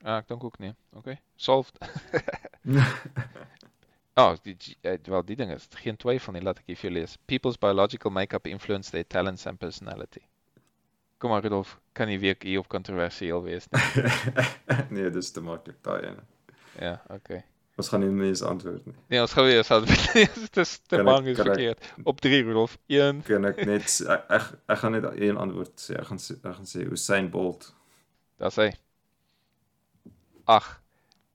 Ja, 0.04 0.18
ek 0.18 0.28
dink 0.28 0.44
ook 0.44 0.58
nee. 0.64 0.74
Okay. 0.96 1.20
Solved. 1.36 1.78
oh, 4.20 4.36
die 4.44 4.58
wel 5.04 5.26
die 5.28 5.36
ding 5.36 5.52
is 5.52 5.68
geen 5.84 6.00
twyfel 6.00 6.34
nie, 6.36 6.44
laat 6.44 6.62
ek 6.64 6.72
vir 6.72 6.88
jou 6.88 6.94
lees. 6.96 7.18
People's 7.28 7.60
biological 7.60 8.12
makeup 8.12 8.48
influence 8.48 8.92
their 8.96 9.08
talents 9.08 9.48
and 9.48 9.60
personality. 9.60 10.24
Kom 11.20 11.34
maar 11.34 11.44
Rudolf, 11.44 11.76
kan 11.92 12.08
jy 12.08 12.20
weer 12.20 12.36
hier 12.40 12.62
op 12.64 12.70
kontroversieel 12.72 13.44
wees 13.44 13.68
nie? 13.74 13.82
nee, 14.96 15.10
dis 15.12 15.34
te 15.36 15.44
maklik 15.44 15.82
daai 15.84 16.14
ene. 16.14 16.24
Ja, 16.80 17.02
okay. 17.12 17.44
Ons 17.80 17.88
gaan 17.92 18.04
nie 18.04 18.12
meer 18.12 18.40
antwoord 18.48 18.86
nie. 18.88 18.96
Nee, 19.12 19.20
ons 19.24 19.34
gaan 19.36 19.46
weer 19.48 19.58
eens 19.62 19.72
antwoord. 19.72 20.14
dit 20.40 20.58
is 20.64 20.78
te 20.92 21.00
bang 21.04 21.28
is 21.32 21.38
verkeerd. 21.40 21.84
Ek, 21.84 22.08
op 22.12 22.20
3 22.24 22.44
Rudolf. 22.44 22.78
1. 22.92 23.22
Kan 23.28 23.48
ek 23.48 23.62
net 23.68 23.88
ek, 23.88 24.26
ek 24.36 24.48
ek 24.76 24.82
gaan 24.82 24.96
net 24.96 25.08
een 25.16 25.40
antwoord 25.40 25.76
sê. 25.80 25.96
Ek 26.00 26.08
gaan 26.12 26.20
ek 26.20 26.58
gaan 26.58 26.68
sê 26.68 26.84
Usain 26.88 27.30
Bolt. 27.32 27.70
Daar 28.40 28.56
sê. 28.56 28.68
Ag, 30.50 30.64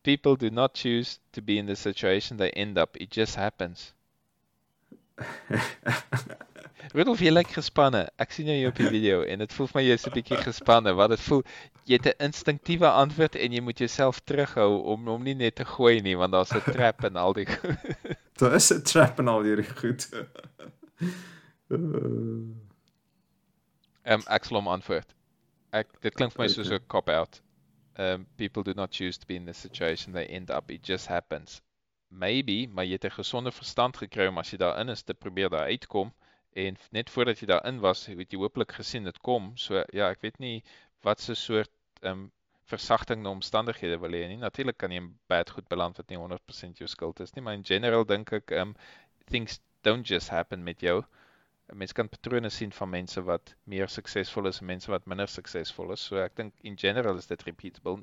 people 0.03 0.35
do 0.37 0.51
not 0.51 0.75
choose 0.75 1.19
to 1.33 1.41
be 1.41 1.59
in 1.59 1.67
the 1.67 1.77
situation 1.77 2.37
they 2.37 2.51
end 2.51 2.79
up. 2.79 2.97
It 2.97 3.11
just 3.11 3.37
happens. 3.37 3.93
Rudolf, 6.95 7.21
jy 7.23 7.31
lyk 7.31 7.53
gespanne. 7.55 8.09
Ek 8.21 8.35
sien 8.35 8.51
jou 8.51 8.69
op 8.69 8.77
die 8.79 8.91
video 8.91 9.23
en 9.23 9.41
dit 9.43 9.55
voel 9.57 9.69
vir 9.71 9.79
my 9.79 9.85
jy's 9.87 10.07
'n 10.09 10.15
bietjie 10.15 10.41
gespanne. 10.43 10.93
Wat 10.99 11.11
dit 11.15 11.23
voel, 11.27 11.43
jy 11.89 11.99
het 11.99 12.09
'n 12.11 12.27
instinktiewe 12.29 12.91
antwoord 12.91 13.39
en 13.39 13.53
jy 13.57 13.63
moet 13.63 13.79
jouself 13.79 14.21
terughou 14.21 14.83
om 14.93 15.07
hom 15.09 15.23
nie 15.23 15.35
net 15.35 15.57
te 15.57 15.65
gooi 15.65 16.01
nie 16.03 16.17
want 16.19 16.33
daar's 16.35 16.53
'n 16.55 16.61
trap 16.73 17.05
en 17.05 17.17
al 17.17 17.33
die 17.39 17.47
Daar 18.43 18.55
is 18.55 18.71
'n 18.75 18.83
trap 18.83 19.19
en 19.19 19.29
al 19.29 19.43
hierdie 19.43 19.71
goed. 19.71 20.09
Ehm 24.05 24.21
um, 24.21 24.23
ek 24.27 24.45
sal 24.45 24.59
hom 24.61 24.69
antwoord. 24.69 25.15
Ek 25.73 25.89
dit 26.03 26.15
klink 26.15 26.33
vir 26.35 26.45
my 26.45 26.49
soos 26.49 26.71
'n 26.71 26.83
cop 26.87 27.09
out. 27.09 27.41
Um 27.97 28.27
people 28.37 28.63
do 28.63 28.75
not 28.75 28.91
choose 28.91 29.19
to 29.19 29.27
be 29.27 29.37
in 29.37 29.45
this 29.47 29.59
situation 29.59 30.13
they 30.13 30.27
end 30.27 30.51
up 30.51 30.71
it 30.71 30.83
just 30.83 31.07
happens. 31.07 31.63
Maybe, 32.09 32.67
maar 32.69 32.85
jy 32.85 32.93
het 32.99 33.05
'n 33.05 33.19
gesonde 33.21 33.53
verstand 33.53 33.97
gekry 33.97 34.27
om 34.27 34.39
as 34.39 34.51
jy 34.51 34.59
daarin 34.59 34.89
is 34.89 35.03
te 35.03 35.15
probeer 35.15 35.51
daar 35.51 35.67
uitkom 35.71 36.13
en 36.55 36.77
net 36.91 37.11
voordat 37.11 37.39
jy 37.39 37.47
daarin 37.47 37.81
was, 37.81 38.07
het 38.07 38.33
jy 38.33 38.39
hopelik 38.39 38.73
gesien 38.73 39.05
dit 39.05 39.19
kom. 39.19 39.53
So 39.57 39.85
ja, 39.93 40.11
ek 40.11 40.21
weet 40.23 40.39
nie 40.39 40.63
wat 41.03 41.21
se 41.21 41.35
soort 41.35 41.71
um 42.03 42.31
versagtende 42.71 43.29
omstandighede 43.29 43.99
wil 44.01 44.15
hê 44.17 44.29
nie. 44.29 44.39
Natuurlik 44.41 44.79
kan 44.79 44.91
jy 44.91 45.03
in 45.03 45.11
bad 45.29 45.51
goed 45.51 45.69
beland 45.69 45.97
wat 46.01 46.09
nie 46.09 46.19
100% 46.19 46.81
jou 46.81 46.89
skuld 46.89 47.21
is 47.21 47.35
nie, 47.35 47.43
maar 47.43 47.59
in 47.59 47.65
general 47.65 48.05
dink 48.05 48.33
ek 48.33 48.55
um 48.63 48.75
things 49.31 49.61
don't 49.83 50.09
just 50.09 50.31
happen 50.31 50.65
met 50.65 50.81
jou. 50.81 51.03
Mense 51.73 51.95
kan 51.97 52.09
patrone 52.09 52.51
sien 52.51 52.73
van 52.73 52.91
mense 52.91 53.23
wat 53.25 53.55
meer 53.65 53.89
suksesvol 53.89 54.51
is 54.51 54.61
en 54.61 54.67
mense 54.67 54.91
wat 54.91 55.07
minder 55.07 55.29
suksesvol 55.29 55.93
is. 55.93 56.01
So 56.01 56.21
ek 56.21 56.37
dink 56.37 56.53
in 56.63 56.77
general 56.77 57.17
is 57.17 57.27
dit 57.27 57.43
repeatable. 57.47 58.03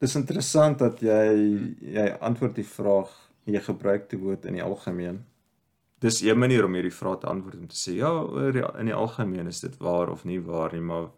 Dis 0.00 0.16
interessant 0.16 0.78
dat 0.78 1.02
jy 1.04 1.20
jy 1.94 2.08
antwoord 2.20 2.56
die 2.56 2.68
vraag 2.68 3.12
jy 3.44 3.60
gebruik 3.60 4.08
die 4.08 4.18
woord 4.18 4.46
in 4.48 4.56
die 4.58 4.64
algemeen. 4.64 5.24
Dis 6.00 6.22
'n 6.22 6.38
manier 6.38 6.64
om 6.64 6.74
hierdie 6.74 6.92
vraag 6.92 7.20
te 7.20 7.26
antwoord 7.26 7.58
om 7.58 7.68
te 7.68 7.76
sê 7.76 7.96
ja, 7.96 8.10
in 8.80 8.86
die 8.86 8.94
algemeen 8.94 9.46
is 9.46 9.60
dit 9.60 9.76
waar 9.78 10.10
of 10.10 10.24
nie 10.24 10.40
waar 10.40 10.72
nie, 10.72 10.80
maar 10.80 11.10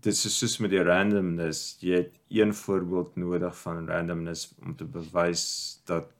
dit 0.00 0.12
is 0.12 0.38
soos 0.38 0.58
met 0.58 0.70
die 0.70 0.82
randomness, 0.82 1.76
jy 1.80 1.96
het 1.96 2.14
een 2.28 2.54
voorbeeld 2.54 3.16
nodig 3.16 3.56
van 3.62 3.88
randomness 3.88 4.54
om 4.62 4.76
te 4.76 4.84
bewys 4.84 5.80
dat 5.84 6.12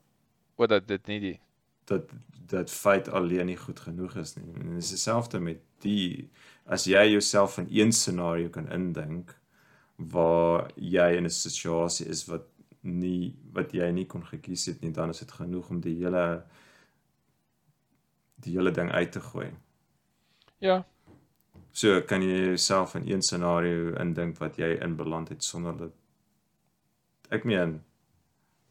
wat 0.55 0.69
dat 0.69 0.87
dit 0.87 1.07
nie 1.07 1.19
die 1.19 1.39
dat 1.85 2.09
dat 2.51 2.71
feit 2.71 3.07
alleen 3.09 3.45
nie 3.45 3.57
goed 3.57 3.79
genoeg 3.79 4.15
is 4.15 4.35
nie. 4.35 4.53
En 4.53 4.73
dit 4.73 4.83
is 4.83 4.89
dieselfde 4.89 5.39
met 5.39 5.59
die 5.79 6.29
as 6.65 6.83
jy 6.85 7.05
jouself 7.11 7.57
in 7.57 7.67
een 7.69 7.91
scenario 7.91 8.49
kan 8.49 8.67
indink 8.71 9.35
waar 9.95 10.71
jy 10.75 11.15
in 11.15 11.25
'n 11.25 11.29
situasie 11.29 12.07
is 12.07 12.25
wat 12.25 12.43
nie 12.81 13.35
wat 13.53 13.71
jy 13.71 13.91
nie 13.91 14.05
kon 14.05 14.25
gekies 14.25 14.65
het 14.65 14.81
nie, 14.81 14.91
dan 14.91 15.09
is 15.09 15.19
dit 15.19 15.31
genoeg 15.31 15.69
om 15.69 15.79
die 15.79 15.95
hele 15.95 16.43
die 18.35 18.57
hele 18.57 18.71
ding 18.71 18.91
uit 18.91 19.11
te 19.11 19.19
gooi. 19.19 19.51
Ja, 20.57 20.85
So 21.71 22.01
kan 22.03 22.21
jy 22.21 22.47
jouself 22.51 22.95
in 22.95 23.07
een 23.07 23.21
scenario 23.21 23.93
indink 23.99 24.37
wat 24.37 24.57
jy 24.59 24.73
in 24.83 24.95
beland 24.99 25.29
het 25.31 25.43
sonder 25.43 25.77
dat 25.77 25.93
ek 27.31 27.45
meen 27.47 27.77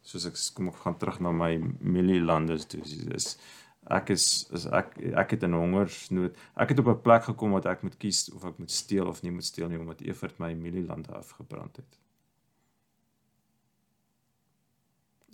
soos 0.01 0.25
ek 0.25 0.37
kom 0.55 0.67
ek 0.67 0.75
gaan 0.83 0.97
terug 0.97 1.19
na 1.19 1.31
my 1.31 1.57
mielielandes 1.79 2.65
toe 2.65 2.81
is 2.81 3.37
ek 3.89 4.11
is, 4.13 4.25
is 4.53 4.67
ek 4.69 4.93
ek 5.17 5.31
het 5.31 5.43
'n 5.43 5.53
hongersnood. 5.53 6.35
Ek 6.55 6.69
het 6.69 6.79
op 6.79 6.87
'n 6.87 7.01
plek 7.01 7.23
gekom 7.23 7.51
wat 7.51 7.65
ek 7.65 7.81
moet 7.83 7.97
kies 7.97 8.29
of 8.33 8.45
ek 8.45 8.57
moet 8.59 8.71
steel 8.71 9.07
of 9.07 9.21
nie 9.23 9.31
moet 9.31 9.43
steel 9.43 9.69
nie 9.69 9.79
omdat 9.79 10.01
Evert 10.01 10.39
my 10.39 10.53
mielielande 10.53 11.11
afgebrand 11.11 11.75
het. 11.77 11.97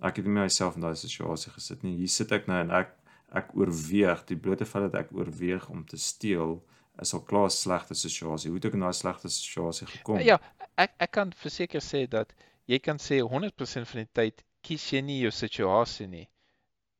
Ek 0.02 0.16
het 0.16 0.26
myself 0.26 0.76
in 0.76 0.82
daai 0.82 0.96
situasie 0.96 1.52
gesit 1.52 1.84
nie. 1.84 1.98
Hier 1.98 2.08
sit 2.08 2.32
ek 2.32 2.48
nou 2.48 2.60
en 2.60 2.72
ek 2.72 2.96
ek 3.34 3.56
oorweeg 3.56 4.26
die 4.26 4.38
blote 4.38 4.66
feit 4.66 4.92
dat 4.92 4.96
ek 4.96 5.12
oorweeg 5.12 5.70
om 5.70 5.86
te 5.86 5.98
steel 5.98 6.64
is 7.02 7.14
al 7.14 7.22
klaar 7.22 7.46
'n 7.46 7.50
slegte 7.50 7.94
situasie. 7.94 8.50
Hoe 8.50 8.58
het 8.58 8.66
ek 8.66 8.74
in 8.74 8.80
daai 8.80 8.94
slegte 8.94 9.30
situasie 9.30 9.88
gekom? 9.88 10.20
Ja, 10.20 10.40
ek 10.78 10.92
ek 10.98 11.12
kan 11.12 11.34
verseker 11.34 11.82
sê 11.82 12.08
dat 12.08 12.34
jy 12.66 12.80
kan 12.80 12.98
sê 12.98 13.20
100% 13.22 13.88
van 13.88 14.00
die 14.00 14.10
tyd 14.14 14.44
kies 14.68 14.90
jy 14.92 15.02
nie 15.06 15.22
jou 15.22 15.32
situasie 15.32 16.08
nie. 16.12 16.26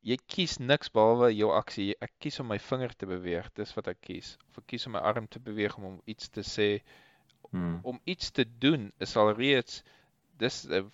Jy 0.08 0.18
kies 0.32 0.56
niks 0.60 0.92
behalwe 0.96 1.34
jou 1.34 1.50
aksie. 1.52 1.90
Ek 2.06 2.14
kies 2.24 2.40
om 2.40 2.48
my 2.52 2.60
vinger 2.64 2.94
te 2.96 3.10
beweeg, 3.10 3.50
dis 3.60 3.74
wat 3.76 3.90
ek 3.92 4.00
kies. 4.08 4.38
Of 4.48 4.62
ek 4.62 4.70
kies 4.72 4.88
om 4.88 4.96
my 4.96 5.04
arm 5.12 5.28
te 5.28 5.42
beweeg 5.44 5.76
om, 5.80 5.90
om 5.92 5.98
iets 6.08 6.32
te 6.32 6.46
sê. 6.48 6.70
Hmm. 7.52 7.80
Om 7.92 8.00
iets 8.06 8.32
te 8.32 8.46
doen 8.64 8.92
is 9.04 9.16
al 9.20 9.34
reeds 9.36 9.82
dis 10.40 10.66
'n 10.70 10.90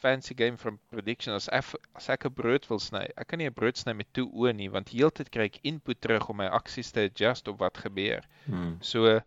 fancy 0.00 0.34
game 0.34 0.56
from 0.56 0.78
prediction 0.90 1.34
as 1.34 1.48
ek 1.52 1.74
as 1.94 2.08
ek 2.08 2.24
'n 2.26 2.34
brood 2.34 2.66
wil 2.68 2.78
sny. 2.78 3.04
Ek 3.16 3.28
kan 3.28 3.38
nie 3.38 3.48
'n 3.48 3.54
brood 3.54 3.76
sny 3.76 3.92
met 3.92 4.12
twee 4.12 4.26
oë 4.26 4.54
nie 4.56 4.68
want 4.68 4.92
heeltyd 4.96 5.30
kry 5.30 5.44
ek 5.44 5.60
input 5.62 6.00
terug 6.00 6.28
om 6.28 6.36
my 6.36 6.48
aksies 6.60 6.92
te 6.92 7.06
adjust 7.08 7.48
op 7.48 7.58
wat 7.60 7.78
gebeur. 7.78 8.24
Hmm. 8.46 8.76
So 8.80 9.20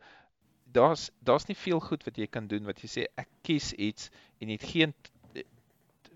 daar's 0.73 1.11
daar's 1.21 1.47
nie 1.47 1.57
veel 1.65 1.79
goed 1.79 2.03
wat 2.03 2.17
jy 2.17 2.27
kan 2.27 2.47
doen 2.47 2.65
wat 2.65 2.81
jy 2.81 2.89
sê 2.89 3.05
ek 3.17 3.29
kies 3.43 3.73
iets 3.73 4.09
en 4.41 4.49
jy 4.49 4.57
het 4.57 4.69
geen 4.75 4.93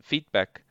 feedback 0.02 0.64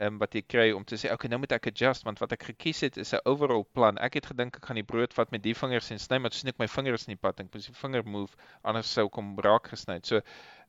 um, 0.00 0.18
wat 0.18 0.34
jy 0.34 0.42
kry 0.42 0.66
om 0.74 0.84
te 0.84 0.96
sê 1.00 1.12
okay 1.12 1.30
nou 1.30 1.38
moet 1.42 1.52
ek 1.56 1.68
adjust 1.70 2.06
want 2.06 2.18
wat 2.22 2.32
ek 2.36 2.48
gekies 2.50 2.80
het 2.86 2.96
is 2.98 3.14
'n 3.14 3.22
overall 3.30 3.64
plan. 3.64 3.98
Ek 3.98 4.14
het 4.14 4.26
gedink 4.26 4.56
ek 4.56 4.66
gaan 4.66 4.80
die 4.80 4.86
brood 4.86 5.14
vat 5.14 5.30
met 5.30 5.42
die 5.42 5.54
vingers 5.54 5.90
en 5.90 5.98
sny 5.98 6.18
maar 6.18 6.32
sien 6.32 6.48
ek 6.48 6.58
my 6.58 6.68
vingers 6.68 7.06
in 7.06 7.14
die 7.14 7.20
pad 7.20 7.40
en 7.40 7.46
ek 7.46 7.54
moet 7.54 7.66
die 7.66 7.80
vinger 7.82 8.04
move 8.04 8.34
anders 8.62 8.90
sou 8.92 9.08
kom 9.08 9.36
raak 9.38 9.68
gesny. 9.68 10.00
So 10.02 10.20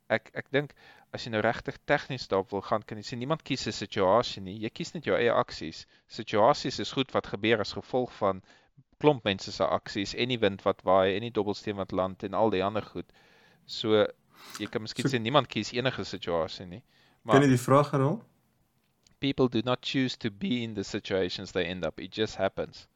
ek 0.10 0.32
ek 0.34 0.52
dink 0.52 0.76
as 1.14 1.26
jy 1.26 1.32
nou 1.32 1.42
regtig 1.42 1.78
tegnies 1.88 2.28
daarop 2.28 2.52
wil 2.52 2.62
gaan, 2.62 2.84
kan 2.84 2.98
jy 2.98 3.04
sê 3.04 3.18
niemand 3.18 3.44
kies 3.44 3.68
'n 3.68 3.72
situasie 3.72 4.42
nie. 4.44 4.58
Jy 4.60 4.70
kies 4.70 4.94
net 4.94 5.06
jou 5.06 5.16
eie 5.16 5.32
aksies. 5.32 5.86
Situasies 6.08 6.80
is 6.80 6.92
goed 6.92 7.12
wat 7.14 7.28
gebeur 7.28 7.62
as 7.62 7.74
gevolg 7.74 8.12
van 8.20 8.42
klomp 9.00 9.24
mense 9.24 9.52
se 9.52 9.64
aksies 9.64 10.14
en 10.16 10.30
die 10.30 10.40
wind 10.40 10.64
wat 10.66 10.84
waai 10.84 11.16
en 11.16 11.22
die 11.22 11.32
dobbelsteen 11.32 11.76
wat 11.76 11.92
land 11.92 12.24
en 12.24 12.34
al 12.34 12.50
die 12.50 12.64
ander 12.64 12.84
goed. 12.84 13.12
So 13.66 14.06
jy 14.60 14.68
kan 14.68 14.82
miskien 14.82 15.10
so, 15.10 15.16
sê 15.16 15.22
niemand 15.22 15.48
kies 15.48 15.74
enige 15.74 16.04
situasie 16.04 16.66
nie. 16.66 16.84
Maar 17.24 17.40
Kan 17.40 17.50
jy 17.50 17.56
die 17.56 17.66
vraag 17.66 17.92
herhaal? 17.92 18.22
People 19.20 19.48
do 19.48 19.62
not 19.64 19.82
choose 19.82 20.18
to 20.18 20.32
be 20.32 20.64
in 20.64 20.74
the 20.74 20.84
situations 20.84 21.52
they 21.52 21.66
end 21.66 21.86
up. 21.86 22.00
It 22.00 22.12
just 22.12 22.36
happens. 22.36 22.88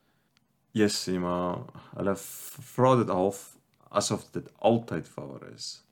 Yes, 0.72 1.08
maar 1.08 1.66
hulle 1.96 2.16
vra 2.16 2.96
dit 2.96 3.10
half 3.10 3.58
asof 3.90 4.32
dit 4.32 4.50
altyd 4.60 5.14
waar 5.16 5.52
is 5.54 5.84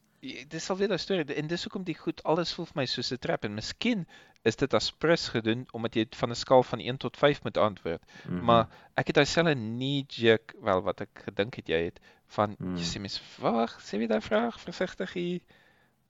dis 0.50 0.70
al 0.70 0.78
weer 0.78 0.92
'n 0.94 1.00
storie 1.00 1.34
en 1.34 1.48
dis 1.48 1.64
hoekom 1.64 1.84
die 1.84 1.98
goed 1.98 2.24
alles 2.24 2.54
voel 2.54 2.66
vir 2.66 2.80
my 2.82 2.86
soos 2.86 3.12
'n 3.12 3.18
trap 3.18 3.44
en 3.46 3.54
miskien 3.54 4.08
is 4.44 4.56
dit 4.56 4.74
as 4.74 4.92
prys 4.92 5.28
gedoen 5.30 5.66
omdat 5.72 5.96
jy 5.96 6.06
van 6.10 6.32
'n 6.32 6.36
skaal 6.36 6.64
van 6.64 6.80
1 6.80 6.98
tot 6.98 7.18
5 7.18 7.44
moet 7.44 7.58
antwoord. 7.58 8.04
Mm 8.04 8.38
-hmm. 8.38 8.46
Maar 8.46 8.68
ek 8.96 9.08
het 9.08 9.16
dieselfde 9.16 9.54
knee 9.54 10.06
jerk 10.08 10.56
wel 10.62 10.82
wat 10.82 11.02
ek 11.02 11.22
gedink 11.26 11.56
het 11.56 11.68
jy 11.68 11.84
het 11.84 12.00
van 12.26 12.56
mm. 12.60 12.76
jy 12.76 12.84
sê 12.84 13.00
mens 13.00 13.22
wag, 13.40 13.80
sê 13.82 13.98
wie 13.98 14.08
daai 14.08 14.22
vraag 14.22 14.60
versigtig 14.60 15.14
hier. 15.14 15.42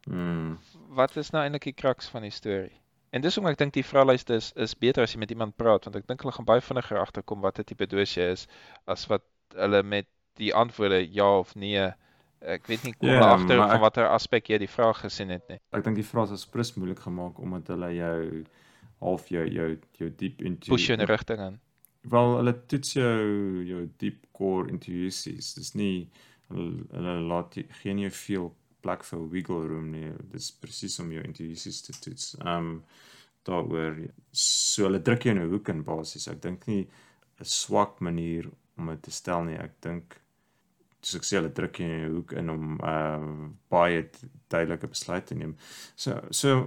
Mm. 0.05 0.59
Wat 0.89 1.15
is 1.15 1.29
nou 1.29 1.43
eintlik 1.43 1.63
die 1.63 1.73
kraks 1.73 2.07
van 2.07 2.21
die 2.21 2.31
storie? 2.31 2.81
En 3.11 3.21
dis 3.21 3.35
hoekom 3.35 3.51
ek 3.51 3.57
dink 3.57 3.73
die 3.73 3.85
vraelyste 3.85 4.35
is 4.35 4.51
is 4.55 4.75
beter 4.75 5.03
as 5.03 5.13
jy 5.13 5.19
met 5.19 5.31
iemand 5.31 5.55
praat 5.55 5.85
want 5.85 5.95
ek 5.95 6.07
dink 6.07 6.21
hulle 6.21 6.35
gaan 6.35 6.45
baie 6.45 6.61
vinniger 6.61 6.99
agterkom 6.99 7.41
wat 7.41 7.59
'n 7.59 7.63
tipe 7.63 7.87
dosie 7.87 8.23
is 8.23 8.47
as 8.85 9.07
wat 9.07 9.23
hulle 9.55 9.83
met 9.83 10.07
die 10.35 10.53
antwoorde 10.53 11.01
ja 11.13 11.39
of 11.39 11.55
nee 11.55 11.87
Ek 12.45 12.67
weet 12.69 12.83
nie 12.85 12.93
kom 12.93 13.09
yeah, 13.09 13.19
ja, 13.19 13.29
agter 13.33 13.57
van 13.57 13.79
watter 13.81 14.07
aspek 14.07 14.51
jy 14.51 14.59
die 14.61 14.69
vraag 14.69 14.99
gesien 15.01 15.31
het 15.33 15.47
nie. 15.49 15.57
Ek 15.73 15.83
dink 15.83 15.97
die 15.97 16.05
vraag 16.05 16.31
is 16.35 16.45
prins 16.45 16.75
moeilik 16.77 16.99
gemaak 17.01 17.39
omdat 17.41 17.71
hulle 17.73 17.89
jou 17.95 18.43
half 19.01 19.25
jou 19.33 19.45
jou 19.49 19.69
jou 19.97 20.09
diep 20.21 20.43
into 20.45 20.69
push 20.69 20.91
in 20.93 21.01
'n 21.01 21.09
rigting 21.09 21.41
in. 21.41 21.57
Wel 22.13 22.37
hulle 22.37 22.53
toets 22.69 22.93
jou 22.93 23.65
jou 23.65 23.89
deep 23.97 24.25
core 24.37 24.69
intuitions. 24.69 25.55
Dis 25.57 25.73
nie 25.73 26.09
hulle, 26.49 26.85
hulle 26.93 27.17
laat 27.25 27.57
geen 27.81 27.99
jy 28.05 28.11
veel 28.11 28.53
plek 28.87 29.03
vir 29.03 29.27
wiggle 29.33 29.67
room 29.67 29.91
nie. 29.91 30.13
Dis 30.31 30.51
presies 30.55 30.99
om 31.03 31.11
jou 31.11 31.23
intuitions 31.23 31.83
te 31.83 31.95
toets. 31.99 32.35
Ehm 32.39 32.71
um, 32.71 32.81
daaroor 33.47 34.01
so 34.35 34.83
hulle 34.83 34.99
druk 34.99 35.23
jou 35.23 35.31
in 35.31 35.41
'n 35.41 35.51
hoek 35.51 35.69
in 35.71 35.83
basies. 35.83 36.27
Ek 36.27 36.41
dink 36.41 36.67
nie 36.67 36.87
'n 37.39 37.45
swak 37.45 38.01
manier 38.01 38.49
om 38.77 38.87
dit 38.87 39.01
te 39.03 39.11
stel 39.11 39.43
nie. 39.43 39.55
Ek 39.55 39.79
dink 39.81 40.17
soos 41.01 41.21
ek 41.21 41.27
sê 41.27 41.37
hulle 41.39 41.53
druk 41.53 41.79
in 41.79 41.91
'n 41.91 42.13
hoek 42.15 42.33
in 42.33 42.49
om 42.49 42.79
uh 42.83 43.49
baie 43.69 44.09
duidelike 44.49 44.87
besluite 44.87 45.27
te 45.27 45.35
neem. 45.35 45.55
So 45.95 46.19
so 46.31 46.59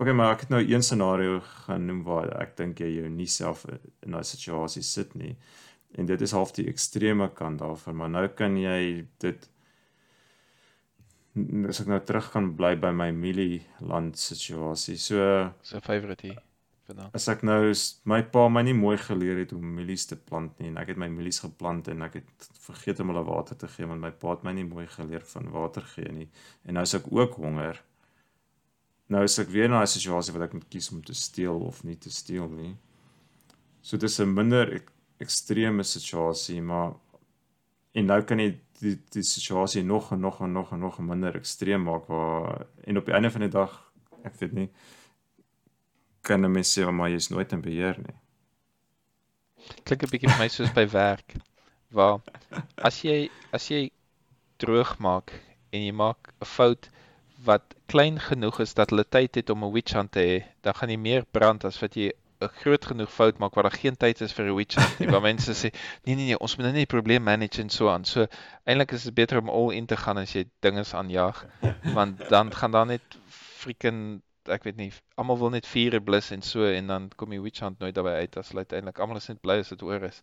okay, 0.00 0.12
maar 0.12 0.32
ek 0.32 0.40
het 0.40 0.50
nou 0.50 0.62
een 0.62 0.82
scenario 0.82 1.40
genoem 1.66 2.02
waar 2.02 2.40
ek 2.42 2.56
dink 2.56 2.80
jy 2.80 2.90
jou 2.96 3.08
nie 3.08 3.26
self 3.26 3.66
in 4.02 4.10
daai 4.10 4.24
situasie 4.24 4.82
sit 4.82 5.14
nie. 5.14 5.36
En 5.94 6.06
dit 6.06 6.20
is 6.20 6.32
half 6.32 6.52
die 6.52 6.66
ekstreme 6.66 7.28
kant 7.34 7.58
daarvan, 7.58 7.96
maar 7.96 8.10
nou 8.10 8.28
kan 8.28 8.56
jy 8.58 9.06
dit 9.22 9.48
as 11.68 11.80
ek 11.82 11.88
nou 11.90 12.00
terug 12.06 12.30
kan 12.30 12.50
bly 12.58 12.74
by 12.78 12.92
my 12.94 13.10
mielieland 13.12 14.18
situasie. 14.18 14.96
So 14.98 15.50
so 15.62 15.80
favorite 15.80 16.22
hier 16.22 16.42
vandaan. 16.86 17.10
As 17.16 17.26
ek 17.32 17.42
nou 17.46 17.72
my 18.10 18.20
pa 18.34 18.44
my 18.52 18.62
nie 18.66 18.76
mooi 18.76 18.96
geleer 19.00 19.40
het 19.42 19.54
hoe 19.56 19.62
mielies 19.62 20.06
te 20.10 20.16
plant 20.16 20.60
nie 20.60 20.70
en 20.70 20.78
ek 20.82 20.92
het 20.92 21.00
my 21.00 21.08
mielies 21.12 21.40
geplant 21.44 21.88
en 21.90 22.06
ek 22.06 22.20
het 22.20 22.48
vergeet 22.66 23.02
om 23.02 23.12
hulle 23.12 23.24
water 23.26 23.58
te 23.58 23.70
gee 23.72 23.88
want 23.90 24.02
my 24.04 24.12
pa 24.12 24.36
het 24.36 24.46
my 24.46 24.54
nie 24.56 24.66
mooi 24.68 24.86
geleer 24.90 25.24
van 25.32 25.50
water 25.54 25.86
gee 25.94 26.12
nie. 26.12 26.28
En 26.64 26.78
nou 26.78 26.86
is 26.86 26.96
ek 27.00 27.10
ook 27.12 27.38
honger. 27.42 27.80
Nou 29.12 29.24
is 29.24 29.38
ek 29.38 29.50
weer 29.52 29.68
in 29.68 29.76
'n 29.76 29.86
situasie 29.86 30.32
waar 30.32 30.48
ek 30.48 30.54
moet 30.54 30.68
kies 30.70 30.90
om 30.92 31.02
te 31.02 31.14
steel 31.14 31.60
of 31.60 31.84
nie 31.84 31.96
te 31.96 32.10
steel 32.10 32.48
nie. 32.48 32.76
So 33.82 33.96
dis 33.96 34.20
'n 34.20 34.34
minder 34.34 34.74
ek, 34.74 34.90
ekstreme 35.18 35.82
situasie, 35.84 36.60
maar 36.62 36.94
en 37.94 38.10
nou 38.10 38.20
kan 38.22 38.42
jy 38.42 38.50
die 38.80 38.96
die 39.14 39.22
situasie 39.22 39.84
nog 39.86 40.12
en 40.12 40.20
nog 40.20 40.40
en 40.42 40.52
nog 40.52 40.72
en 40.72 40.82
nog 40.82 40.98
minder 40.98 41.36
ekstreem 41.36 41.82
maak 41.86 42.06
waar 42.10 42.66
en 42.84 42.98
op 42.98 43.06
die 43.06 43.14
einde 43.14 43.30
van 43.30 43.46
die 43.46 43.54
dag 43.54 43.78
ek 44.24 44.38
weet 44.40 44.52
nie 44.52 44.68
kan 46.24 46.44
'n 46.44 46.52
mens 46.56 46.72
sê 46.72 46.90
maar 46.90 47.10
jy 47.12 47.20
is 47.22 47.28
nooit 47.28 47.52
in 47.52 47.60
beheer 47.60 47.98
nie. 48.06 48.16
Klink 49.84 50.02
'n 50.02 50.10
bietjie 50.12 50.30
vir 50.30 50.40
my 50.40 50.48
soos 50.48 50.72
by 50.78 50.86
werk. 50.92 51.36
Waar 51.98 52.20
as 52.88 53.02
jy 53.04 53.18
as 53.52 53.68
jy 53.70 53.82
droog 54.64 54.98
maak 54.98 55.32
en 55.72 55.80
jy 55.86 55.92
maak 55.92 56.32
'n 56.40 56.50
fout 56.56 56.88
wat 57.48 57.74
klein 57.92 58.18
genoeg 58.28 58.60
is 58.64 58.74
dat 58.74 58.90
hulle 58.90 59.04
tyd 59.16 59.34
het 59.40 59.50
om 59.50 59.64
'n 59.64 59.72
witch 59.76 59.94
hunt 59.98 60.12
te 60.12 60.22
hê, 60.30 60.36
dan 60.62 60.74
gaan 60.74 60.90
jy 60.90 61.00
meer 61.08 61.24
brand 61.36 61.64
as 61.64 61.80
wat 61.82 61.94
jy 61.94 62.12
'n 62.44 62.54
groot 62.62 62.84
genoeg 62.90 63.12
fout 63.12 63.38
maak 63.38 63.54
waar 63.54 63.68
daar 63.68 63.80
geen 63.80 63.96
tyd 63.96 64.20
is 64.20 64.32
vir 64.32 64.46
hunt 64.52 64.98
nie. 64.98 65.08
Waar 65.08 65.24
mense 65.30 65.52
sê, 65.52 65.70
nee 66.04 66.14
nee 66.14 66.26
nee, 66.26 66.38
ons 66.38 66.56
moet 66.56 66.66
nou 66.66 66.74
net 66.74 66.86
die 66.86 66.96
probleem 66.96 67.22
manage 67.22 67.62
en 67.62 67.70
so 67.70 67.88
aan. 67.88 68.04
So 68.04 68.26
eintlik 68.64 68.92
is 68.92 69.04
dit 69.04 69.14
beter 69.14 69.40
om 69.40 69.48
al 69.48 69.70
in 69.70 69.86
te 69.86 69.96
gaan 69.96 70.18
as 70.18 70.32
jy 70.32 70.44
dinge 70.60 70.84
aanjaag, 70.92 71.44
want 71.94 72.28
dan 72.28 72.52
gaan 72.52 72.70
daar 72.70 72.86
net 72.86 73.18
freaking 73.28 74.22
ek 74.52 74.64
weet 74.64 74.76
nie, 74.76 74.90
almal 75.16 75.38
wil 75.40 75.52
net 75.54 75.66
vure 75.66 76.00
blus 76.04 76.30
en 76.34 76.42
so 76.44 76.66
en 76.68 76.86
dan 76.90 77.10
kom 77.16 77.30
die 77.32 77.40
witch 77.40 77.62
hunt 77.64 77.78
nooit 77.80 77.94
daarbey 77.96 78.18
uit 78.24 78.36
as 78.36 78.50
hulle 78.52 78.64
uiteindelik 78.66 78.98
almal 79.00 79.16
is 79.20 79.28
net 79.28 79.40
bly 79.40 79.58
as 79.62 79.72
dit 79.72 79.82
oor 79.82 80.04
is. 80.04 80.20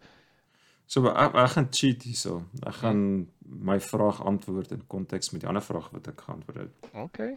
So 0.91 1.07
ek, 1.07 1.35
ek 1.39 1.53
gaan 1.55 1.69
cheat 1.71 2.03
hierso. 2.03 2.41
Ek 2.67 2.81
gaan 2.81 3.01
hmm. 3.01 3.59
my 3.71 3.79
vraag 3.81 4.21
antwoord 4.27 4.73
in 4.75 4.85
konteks 4.91 5.31
met 5.31 5.43
die 5.43 5.49
ander 5.49 5.63
vraag 5.63 5.89
wat 5.95 6.09
ek 6.11 6.23
geantwoord 6.27 6.61
het. 6.65 6.89
Okay. 7.05 7.31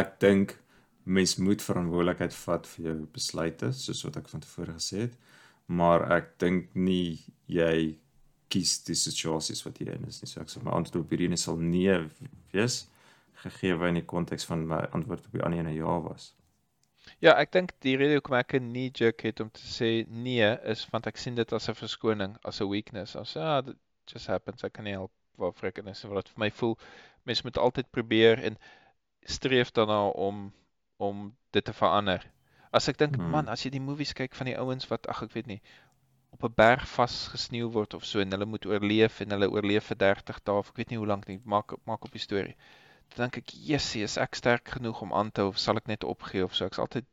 Ek 0.00 0.14
dink 0.22 0.54
mens 1.04 1.36
moet 1.36 1.62
verantwoordelikheid 1.62 2.34
vat 2.34 2.66
vir 2.66 2.86
jou 2.86 2.96
besluite 3.14 3.72
soos 3.72 4.04
wat 4.04 4.16
ek 4.20 4.28
van 4.28 4.40
tevore 4.44 4.76
gesê 4.76 5.06
het, 5.06 5.16
maar 5.66 6.04
ek 6.12 6.32
dink 6.42 6.74
nie 6.74 7.18
jy 7.46 7.96
kies 8.50 8.80
die 8.84 8.98
situasies 8.98 9.62
wat 9.64 9.78
jy 9.80 9.94
in 9.94 10.08
is 10.08 10.20
nie. 10.22 10.28
So 10.28 10.42
ek 10.42 10.50
sê 10.50 10.62
my 10.62 10.74
antwoord 10.74 11.04
op 11.04 11.14
hierdie 11.14 11.38
sal 11.38 11.60
nee 11.62 11.96
wees 12.52 12.82
gegee 13.44 13.76
in 13.88 14.00
die 14.00 14.06
konteks 14.06 14.44
van 14.44 14.66
my 14.68 14.82
antwoord 14.96 15.26
op 15.26 15.38
die 15.38 15.42
ander 15.46 15.62
ene 15.62 15.72
ja 15.76 15.96
was. 16.04 16.34
Ja, 17.24 17.34
ek 17.40 17.52
dink 17.52 17.72
die 17.84 17.96
rede 17.96 18.18
hoekom 18.18 18.36
ek 18.36 18.54
'n 18.54 18.68
knee 18.72 18.90
jerk 18.94 19.22
het 19.24 19.40
om 19.40 19.50
te 19.50 19.64
sê 19.64 20.04
nee 20.08 20.50
is 20.72 20.86
want 20.92 21.06
ek 21.06 21.16
sien 21.16 21.34
dit 21.34 21.52
as 21.52 21.68
'n 21.68 21.74
verskoning, 21.74 22.36
as 22.44 22.60
'n 22.60 22.68
weakness. 22.68 23.16
As 23.16 23.36
ah, 23.36 23.62
it 23.66 23.76
just 24.06 24.26
happens, 24.26 24.64
ek 24.64 24.72
kan 24.72 24.84
nie 24.84 24.98
help 24.98 25.12
waar 25.36 25.52
freaking 25.52 25.88
is 25.88 26.02
wat 26.04 26.28
vir 26.28 26.38
my 26.38 26.50
voel. 26.50 26.78
Mens 27.24 27.42
moet 27.42 27.58
altyd 27.58 27.90
probeer 27.90 28.38
en 28.38 28.58
streef 29.24 29.70
daarna 29.72 30.08
om 30.08 30.52
om 31.02 31.30
dit 31.56 31.64
te 31.64 31.74
verander. 31.76 32.26
As 32.70 32.88
ek 32.92 33.00
dink, 33.00 33.16
hmm. 33.18 33.30
man, 33.34 33.48
as 33.48 33.64
jy 33.64 33.72
die 33.74 33.82
movies 33.82 34.12
kyk 34.14 34.36
van 34.38 34.50
die 34.52 34.58
ouens 34.60 34.86
wat 34.92 35.08
ag 35.10 35.24
ek 35.26 35.34
weet 35.38 35.48
nie 35.50 35.62
op 36.30 36.44
'n 36.46 36.54
berg 36.54 36.84
vasgesneeu 36.86 37.72
word 37.74 37.96
of 37.98 38.04
so 38.06 38.20
en 38.22 38.30
hulle 38.30 38.46
moet 38.46 38.66
oorleef 38.68 39.18
en 39.24 39.34
hulle 39.34 39.48
oorleef 39.50 39.88
vir 39.90 39.98
30 39.98 40.38
dae 40.46 40.60
of 40.62 40.70
ek 40.70 40.76
weet 40.78 40.92
nie 40.92 41.00
hoe 41.02 41.08
lank 41.10 41.26
nie, 41.26 41.40
maak 41.44 41.74
maak 41.90 42.06
op 42.06 42.14
die 42.14 42.22
storie 42.22 42.54
dink 43.16 43.38
ek, 43.38 43.52
"Jessie, 43.68 44.02
is 44.02 44.16
ek 44.18 44.34
sterk 44.34 44.68
genoeg 44.76 45.00
om 45.02 45.12
aan 45.12 45.30
te 45.32 45.40
hou 45.40 45.50
of 45.50 45.58
sal 45.58 45.76
ek 45.76 45.88
net 45.88 46.04
opgee 46.04 46.44
of 46.44 46.54
so?" 46.54 46.66
Ek's 46.66 46.78
altyd 46.78 47.06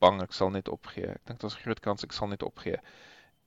bang 0.00 0.22
ek 0.22 0.32
sal 0.32 0.50
net 0.50 0.68
opgee. 0.68 1.10
Ek 1.10 1.24
dink 1.26 1.40
daar's 1.40 1.56
'n 1.56 1.62
groot 1.64 1.80
kans 1.80 2.04
ek 2.04 2.12
sal 2.12 2.28
net 2.28 2.42
opgee. 2.42 2.78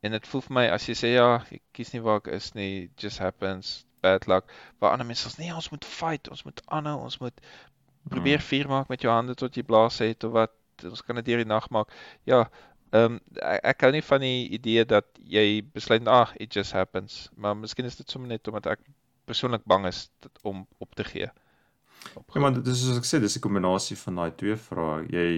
En 0.03 0.11
dit 0.11 0.27
voel 0.27 0.41
vir 0.41 0.53
my 0.53 0.67
as 0.69 0.85
jy 0.87 0.93
sê 0.93 1.13
ja, 1.15 1.43
ek 1.51 1.63
kies 1.73 1.93
nie 1.93 2.01
waar 2.01 2.17
ek 2.17 2.27
is 2.27 2.53
nie, 2.55 2.89
just 2.97 3.19
happens, 3.19 3.85
bad 4.01 4.27
luck. 4.27 4.45
Maar 4.79 4.91
ander 4.91 5.05
mense 5.05 5.29
sê 5.29 5.39
nee, 5.39 5.53
ons 5.53 5.71
moet 5.71 5.85
fight, 5.85 6.29
ons 6.29 6.43
moet 6.43 6.61
aanhou, 6.67 6.99
ons 7.03 7.19
moet 7.19 7.41
probeer 8.07 8.39
hmm. 8.39 8.47
vuur 8.47 8.67
maak 8.67 8.87
met 8.87 9.01
jou 9.01 9.13
hande 9.13 9.35
tot 9.35 9.55
jy 9.55 9.63
blaas 9.63 9.99
het 9.99 10.23
of 10.23 10.31
wat. 10.31 10.55
Ons 10.87 11.03
kan 11.03 11.17
dit 11.19 11.25
deur 11.25 11.41
die 11.43 11.49
nag 11.49 11.69
maak. 11.75 11.91
Ja, 12.23 12.45
ehm 12.95 13.17
um, 13.17 13.19
ek, 13.35 13.59
ek 13.73 13.83
hou 13.85 13.91
nie 13.93 14.05
van 14.05 14.23
die 14.23 14.47
idee 14.55 14.85
dat 14.85 15.05
jy 15.21 15.61
besluit 15.73 16.07
ag, 16.07 16.31
it 16.39 16.55
just 16.55 16.73
happens. 16.73 17.27
Maar 17.35 17.57
miskien 17.57 17.85
is 17.85 17.99
dit 17.99 18.09
sommer 18.09 18.31
net 18.31 18.47
omdat 18.47 18.71
ek 18.77 18.87
persoonlik 19.29 19.65
bang 19.69 19.85
is 19.85 20.07
om 20.41 20.65
op 20.77 20.95
te 20.95 21.03
gee. 21.03 21.29
Ja, 22.33 22.41
maar 22.41 22.55
dis 22.55 22.81
soos 22.81 22.97
ek 22.97 23.05
sê, 23.05 23.19
dis 23.19 23.35
'n 23.37 23.43
kombinasie 23.43 23.97
van 23.97 24.15
daai 24.15 24.31
twee 24.35 24.55
vrae. 24.55 25.05
Jy 25.11 25.29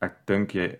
ek 0.00 0.26
dink 0.26 0.54
jy 0.54 0.78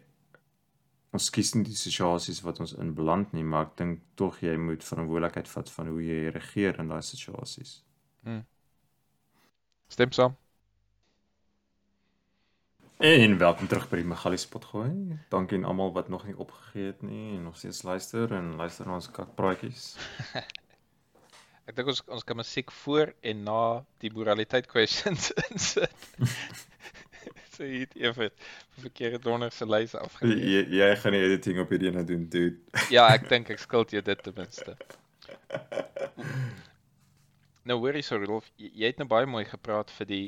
ons 1.17 1.31
kies 1.31 1.55
nie 1.55 1.65
die 1.65 1.77
situasies 1.77 2.43
wat 2.45 2.61
ons 2.61 2.73
in 2.73 2.95
beland 2.95 3.33
nie, 3.33 3.45
maar 3.45 3.67
ek 3.69 3.77
dink 3.77 4.01
tog 4.21 4.41
jy 4.41 4.57
moet 4.57 4.85
verantwoordelikheid 4.85 5.49
vat 5.49 5.71
van 5.71 5.89
hoe 5.93 6.03
jy 6.03 6.31
reageer 6.31 6.81
in 6.81 6.89
daai 6.93 7.03
situasies. 7.03 7.83
Hmm. 8.23 8.45
Stem 9.89 10.13
saam. 10.13 10.37
En 12.97 13.39
welkom 13.39 13.69
terug 13.69 13.89
by 13.91 14.01
die 14.01 14.09
Magali 14.09 14.39
spot 14.41 14.65
gooi. 14.65 14.91
Dankie 15.31 15.59
aan 15.59 15.67
almal 15.69 15.93
wat 15.93 16.09
nog 16.09 16.25
nie 16.27 16.37
opgegee 16.41 16.87
het 16.91 17.03
nie 17.05 17.37
en 17.37 17.43
nog 17.45 17.57
steeds 17.61 17.83
luister 17.83 18.33
en 18.33 18.55
luister 18.57 18.87
na 18.87 18.97
ons 18.97 19.11
kakpraatjies. 19.11 19.91
Ek 21.69 21.75
dink 21.77 21.91
ons 21.93 22.01
ons 22.07 22.25
kan 22.25 22.39
musiek 22.39 22.71
voor 22.83 23.13
en 23.27 23.43
na 23.47 23.61
die 24.03 24.11
moraliteit 24.15 24.69
questions 24.71 25.29
insit. 25.51 26.09
so 27.57 27.65
hier 27.65 27.91
effe 28.11 28.31
verkeerde 28.81 29.19
donder 29.23 29.53
se 29.53 29.67
lys 29.69 29.95
afgeneem. 29.99 30.41
Jy 30.41 30.63
jy 30.81 30.91
gaan 31.03 31.17
die 31.19 31.25
editing 31.29 31.61
op 31.63 31.75
hierdie 31.75 31.91
ene 31.93 32.05
doen, 32.07 32.29
dude. 32.33 32.83
ja, 32.95 33.09
ek 33.13 33.29
dink 33.33 33.51
ek 33.55 33.61
skuld 33.63 33.93
jou 33.97 34.03
dit 34.09 34.23
ten 34.25 34.37
minste. 34.41 34.77
Nou 37.67 37.79
hoorie 37.83 38.03
so 38.07 38.19
Rolf, 38.23 38.49
jy, 38.61 38.71
jy 38.83 38.93
het 38.93 39.03
nou 39.03 39.09
baie 39.11 39.27
mooi 39.27 39.45
gepraat 39.49 39.91
vir 39.99 40.11
die 40.11 40.25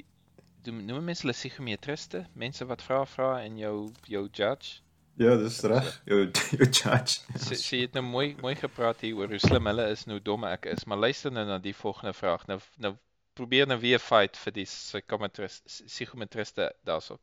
noem 0.66 1.07
mense 1.07 1.24
hulle 1.24 1.36
psigometriste, 1.36 2.24
mense 2.36 2.66
wat 2.68 2.82
vra 2.84 3.05
vra 3.09 3.30
en 3.45 3.59
jou 3.61 3.74
jou 4.11 4.26
judge. 4.26 4.80
Ja, 5.18 5.34
dis 5.39 5.59
reg. 5.66 5.86
Jou 6.07 6.20
jou 6.59 6.66
judge. 6.66 7.22
Sy 7.43 7.59
sy 7.59 7.82
het 7.86 7.97
nou 7.99 8.05
mooi 8.07 8.28
mooi 8.43 8.55
gepraat 8.59 9.03
hier 9.03 9.18
oor 9.18 9.32
hoe 9.32 9.43
slim 9.43 9.66
hulle 9.70 9.89
is 9.95 10.05
en 10.07 10.16
hoe 10.16 10.22
dom 10.22 10.47
ek 10.47 10.68
is, 10.70 10.86
maar 10.86 11.01
luister 11.07 11.34
nou 11.34 11.47
na 11.49 11.59
die 11.62 11.74
volgende 11.74 12.14
vraag. 12.14 12.47
Nou 12.51 12.61
nou 12.84 12.95
probeer 13.39 13.68
nou 13.70 13.78
weer 13.82 14.03
fight 14.03 14.39
vir 14.39 14.55
die 14.57 14.66
psychometrist 14.66 15.66
psigometriste 15.86 16.72
daarso. 16.86 17.18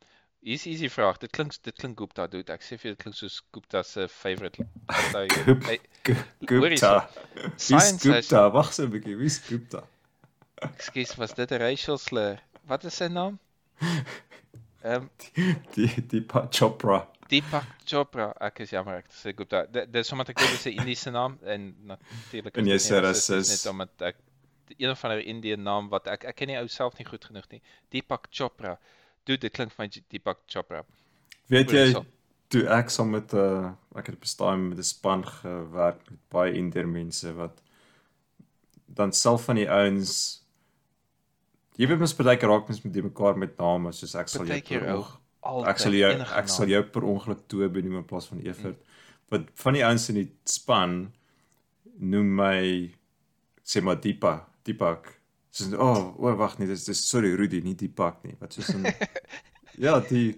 Is 0.45 0.67
easy 0.69 0.89
vraag. 0.93 1.17
Dit 1.23 1.31
klink 1.33 1.55
dit 1.65 1.75
klink 1.75 1.97
Gupta 1.97 2.27
doet. 2.29 2.51
Ek 2.53 2.61
sê 2.61 2.77
vir 2.77 2.93
dit 2.93 3.01
klink 3.01 3.17
soos 3.17 3.39
Gupta 3.55 3.81
se 3.83 4.05
favorite. 4.11 4.63
Gupta. 6.45 6.93
Science 7.57 8.03
Gupta. 8.03 8.47
Wag 8.53 8.71
so 8.75 8.85
'n 8.85 8.93
bietjie. 8.93 9.17
Wie's 9.17 9.39
Gupta? 9.47 9.81
Ekskuus, 10.61 11.15
was 11.15 11.33
dit 11.33 11.51
'n 11.51 11.59
racial 11.59 11.97
slur? 11.97 12.39
Wat 12.67 12.83
is 12.83 12.95
sy 12.95 13.07
naam? 13.07 13.39
Ehm 14.85 15.01
um, 15.01 15.09
die 15.73 15.89
die 16.07 16.25
Chopra. 16.49 17.07
Deepak 17.27 17.65
Chopra, 17.85 18.29
ek 18.39 18.59
is 18.61 18.69
jammer 18.69 18.99
ek 19.01 19.07
sê 19.09 19.33
Gupta. 19.33 19.63
Dis 19.65 20.07
sommer 20.07 20.29
ek 20.29 20.37
dink 20.37 20.51
dis 20.53 20.67
'n 20.69 20.77
Indiese 20.79 21.11
naam 21.11 21.39
en 21.43 21.73
natuurlik 21.89 22.57
is 22.57 22.87
dit 22.87 23.49
net 23.49 23.65
omdat 23.71 24.01
ek 24.13 24.21
een 24.77 24.95
van 24.95 25.11
hulle 25.11 25.25
Indiese 25.25 25.57
naam 25.57 25.89
wat 25.89 26.07
ek 26.07 26.27
ek 26.29 26.35
ken 26.35 26.53
nie 26.53 26.59
ou 26.59 26.67
self 26.67 26.99
nie 26.99 27.07
goed 27.09 27.25
genoeg 27.25 27.49
nie. 27.49 27.61
Deepak 27.89 28.29
Chopra. 28.29 28.77
Dude, 29.25 29.41
dit 29.41 29.53
klink 29.53 29.73
vir 29.73 29.85
my 29.85 30.03
Deepak 30.13 30.45
Chopra. 30.45 30.85
Weet 31.49 31.73
jy 31.73 31.89
toe 32.53 32.67
ek 32.69 32.93
saam 32.93 33.09
met 33.09 33.33
'n 33.33 33.37
uh, 33.37 33.65
eh, 33.65 33.99
ek 33.99 34.13
het 34.13 34.19
bestaan 34.19 34.69
met 34.69 34.77
'n 34.77 34.83
span 34.93 35.25
gewerk 35.25 36.09
met 36.09 36.19
baie 36.29 36.53
Indiese 36.53 36.87
mense 36.87 37.33
wat 37.33 37.61
dan 38.85 39.11
self 39.11 39.49
van 39.49 39.55
die 39.55 39.69
ouens 39.69 40.44
jy 41.77 41.87
weet 41.89 42.01
mens 42.01 42.15
baie 42.15 42.37
keer 42.39 42.49
raak 42.49 42.67
mens 42.69 42.81
met 42.83 43.03
mekaar 43.03 43.37
met 43.37 43.57
name 43.57 43.91
soos 43.91 44.15
ek 44.15 44.31
sal 44.31 44.45
jou 44.47 45.03
altyd 45.45 45.69
ek 45.71 45.81
sal 45.83 45.97
jou 45.97 46.11
ek 46.41 46.49
sal 46.49 46.71
jou 46.71 46.83
per 46.95 47.07
ongeluk 47.13 47.45
toe 47.51 47.69
benoem 47.69 48.01
in 48.01 48.07
plaas 48.09 48.29
van 48.31 48.41
Evert. 48.41 48.79
Mm. 48.79 48.93
Wat 49.33 49.51
van 49.61 49.77
die 49.77 49.83
ouens 49.85 50.09
in 50.09 50.19
die 50.21 50.29
span 50.49 50.95
noem 52.13 52.33
my 52.37 52.57
sê 53.65 53.81
maar 53.81 53.99
Deepa, 54.01 54.37
Deepak. 54.65 55.13
Sê 55.55 55.69
o, 55.73 55.79
oh, 55.79 56.01
o 56.19 56.27
oh, 56.27 56.35
wag 56.39 56.57
nee, 56.59 56.69
dis 56.69 56.85
dis 56.85 57.01
sorry 57.07 57.33
Rudy, 57.37 57.61
nie 57.65 57.75
Deepak 57.77 58.21
nie. 58.25 58.35
Wat 58.41 58.53
soos 58.53 58.73
'n 58.73 58.85
Ja, 59.85 59.99
die 59.99 60.35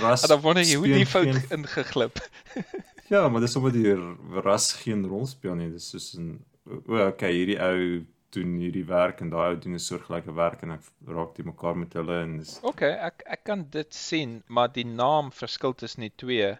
ras. 0.00 0.26
Dan 0.26 0.40
wonder 0.40 0.64
jy 0.64 0.76
hoe 0.76 0.88
die 0.90 1.06
fout 1.06 1.28
geen, 1.28 1.42
ingeglip. 1.58 2.18
ja, 3.12 3.28
maar 3.28 3.40
dis 3.40 3.52
sommer 3.52 3.72
die 3.72 3.94
ras 4.42 4.72
geen 4.80 5.04
rol 5.06 5.26
speel 5.26 5.54
nie. 5.58 5.70
Dis 5.70 5.90
soos 5.92 6.14
'n 6.18 6.40
o, 6.66 6.98
okay, 7.08 7.32
hierdie 7.32 7.60
ou 7.60 8.02
doen 8.36 8.56
hierdie 8.60 8.84
werk 8.88 9.20
en 9.20 9.30
daai 9.32 9.46
ou 9.52 9.56
doen 9.60 9.78
'n 9.78 9.86
soortgelyke 9.86 10.34
werk 10.34 10.62
en 10.62 10.76
ek 10.76 10.90
raak 11.06 11.34
dit 11.36 11.46
mekaar 11.46 11.76
met 11.76 11.92
hulle 12.00 12.20
en 12.26 12.36
dis 12.38 12.58
Okay, 12.72 12.92
ek 13.08 13.24
ek 13.36 13.44
kan 13.44 13.66
dit 13.70 13.94
sien, 13.94 14.42
maar 14.48 14.72
die 14.72 14.86
naam 14.86 15.32
verskil 15.32 15.74
tussen 15.74 16.08
die 16.08 16.16
twee 16.16 16.52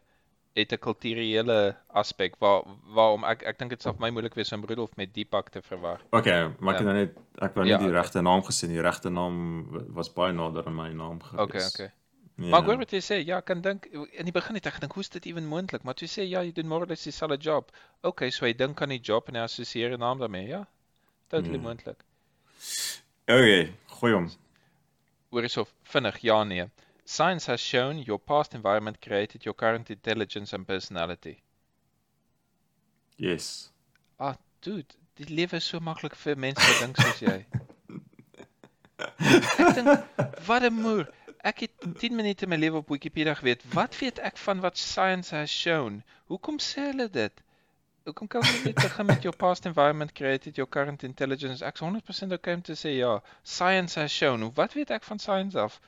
het 0.55 0.73
'n 0.73 0.79
kulturele 0.79 1.77
aspek 1.89 2.37
waar 2.39 2.63
waarom 2.95 3.25
ek 3.25 3.43
ek 3.43 3.59
dink 3.59 3.71
dit 3.71 3.83
sal 3.83 3.95
vir 3.95 4.01
my 4.07 4.11
moeilik 4.11 4.35
wees 4.35 4.53
om 4.53 4.65
Rudolf 4.65 4.97
met 4.97 5.15
Deepak 5.15 5.49
te 5.49 5.63
verwar. 5.63 6.01
Okay, 6.11 6.51
maar 6.59 6.75
ek 6.75 6.81
ja. 6.81 6.87
nou 6.87 6.95
net 6.95 7.17
ek 7.39 7.55
wou 7.55 7.65
nie 7.65 7.73
ja, 7.73 7.79
die 7.79 7.91
regte 7.91 8.19
okay. 8.19 8.31
naam 8.31 8.43
gesien, 8.43 8.71
die 8.71 8.83
regte 8.83 9.11
naam 9.11 9.67
was 9.95 10.13
baie 10.13 10.33
nader 10.33 10.67
aan 10.67 10.77
my 10.77 10.93
naam 10.93 11.23
gewees. 11.23 11.43
Okay, 11.43 11.67
okay. 11.67 11.91
Ja. 12.37 12.49
Maar 12.49 12.65
hoor 12.65 12.79
wat 12.81 12.91
jy 12.91 13.01
sê, 13.05 13.17
ja, 13.27 13.41
kan 13.41 13.61
dink 13.61 13.87
in 13.93 14.25
die 14.25 14.33
begin 14.33 14.57
het 14.57 14.67
ek 14.67 14.75
gedink 14.75 14.95
hoe's 14.97 15.11
dit 15.13 15.27
ewen 15.27 15.47
moontlik, 15.47 15.83
maar 15.85 15.95
jy 15.95 16.09
sê 16.09 16.25
ja, 16.25 16.41
jy 16.43 16.53
doen 16.53 16.69
more 16.69 16.85
or 16.85 16.89
less 16.89 17.05
dieselfde 17.05 17.37
job. 17.37 17.73
Okay, 18.03 18.31
so 18.31 18.47
jy 18.47 18.55
dink 18.57 18.81
aan 18.83 18.89
die 18.89 19.01
job 19.01 19.29
en 19.29 19.35
jy 19.35 19.43
assosieer 19.43 19.93
'n 19.93 20.01
naam 20.01 20.19
daarmee, 20.19 20.49
ja? 20.49 20.67
Totally 21.33 21.59
hmm. 21.59 21.67
moontlik. 21.67 22.05
Okay, 23.25 23.73
gooi 23.97 24.13
hom. 24.13 24.31
Oor 25.33 25.47
is 25.49 25.57
of 25.57 25.73
vinnig 25.89 26.21
ja 26.21 26.43
nee. 26.45 26.69
Science 27.05 27.47
has 27.51 27.61
shown 27.61 28.03
your 28.03 28.19
past 28.19 28.55
environment 28.55 29.01
created 29.01 29.45
your 29.45 29.55
current 29.55 29.91
intelligence 29.91 30.53
and 30.53 30.67
personality. 30.67 31.41
Yes. 33.17 33.71
Ah, 34.19 34.37
dude, 34.61 34.95
dit 35.15 35.29
lewe 35.29 35.57
is 35.57 35.65
so 35.65 35.81
maklik 35.81 36.17
vir 36.25 36.37
mense 36.37 36.69
wat 36.69 36.81
dink 36.85 37.01
soos 37.01 37.23
jy. 37.25 37.39
ek 39.63 39.75
dink 39.79 39.89
wat 40.47 40.69
'n 40.69 40.75
moer. 40.85 41.09
Ek 41.43 41.65
het 41.65 41.89
10 41.99 42.15
minute 42.15 42.47
my 42.47 42.57
lewe 42.57 42.85
op 42.85 42.93
Wikipedia 42.93 43.35
geweet. 43.35 43.65
Wat 43.75 43.99
weet 43.99 44.21
ek 44.23 44.37
van 44.39 44.61
wat 44.61 44.79
science 44.79 45.35
has 45.35 45.51
shown? 45.51 46.03
Hoekom 46.31 46.61
sê 46.63 46.93
hulle 46.93 47.09
dit? 47.11 47.43
Hoekom 48.05 48.29
kan 48.29 48.43
jy 48.43 48.63
net 48.65 48.75
begin 48.75 49.07
met 49.07 49.23
your 49.23 49.37
past 49.37 49.67
environment 49.67 50.13
created 50.15 50.57
your 50.57 50.69
current 50.69 51.03
intelligence? 51.03 51.65
Ek's 51.65 51.81
100% 51.81 52.33
okay 52.33 52.55
om 52.55 52.63
te 52.63 52.73
sê 52.75 52.97
ja. 52.99 53.21
Science 53.43 54.01
has 54.01 54.13
shown. 54.13 54.51
Wat 54.55 54.73
weet 54.75 54.91
ek 54.91 55.03
van 55.05 55.19
science 55.19 55.59
af? 55.59 55.81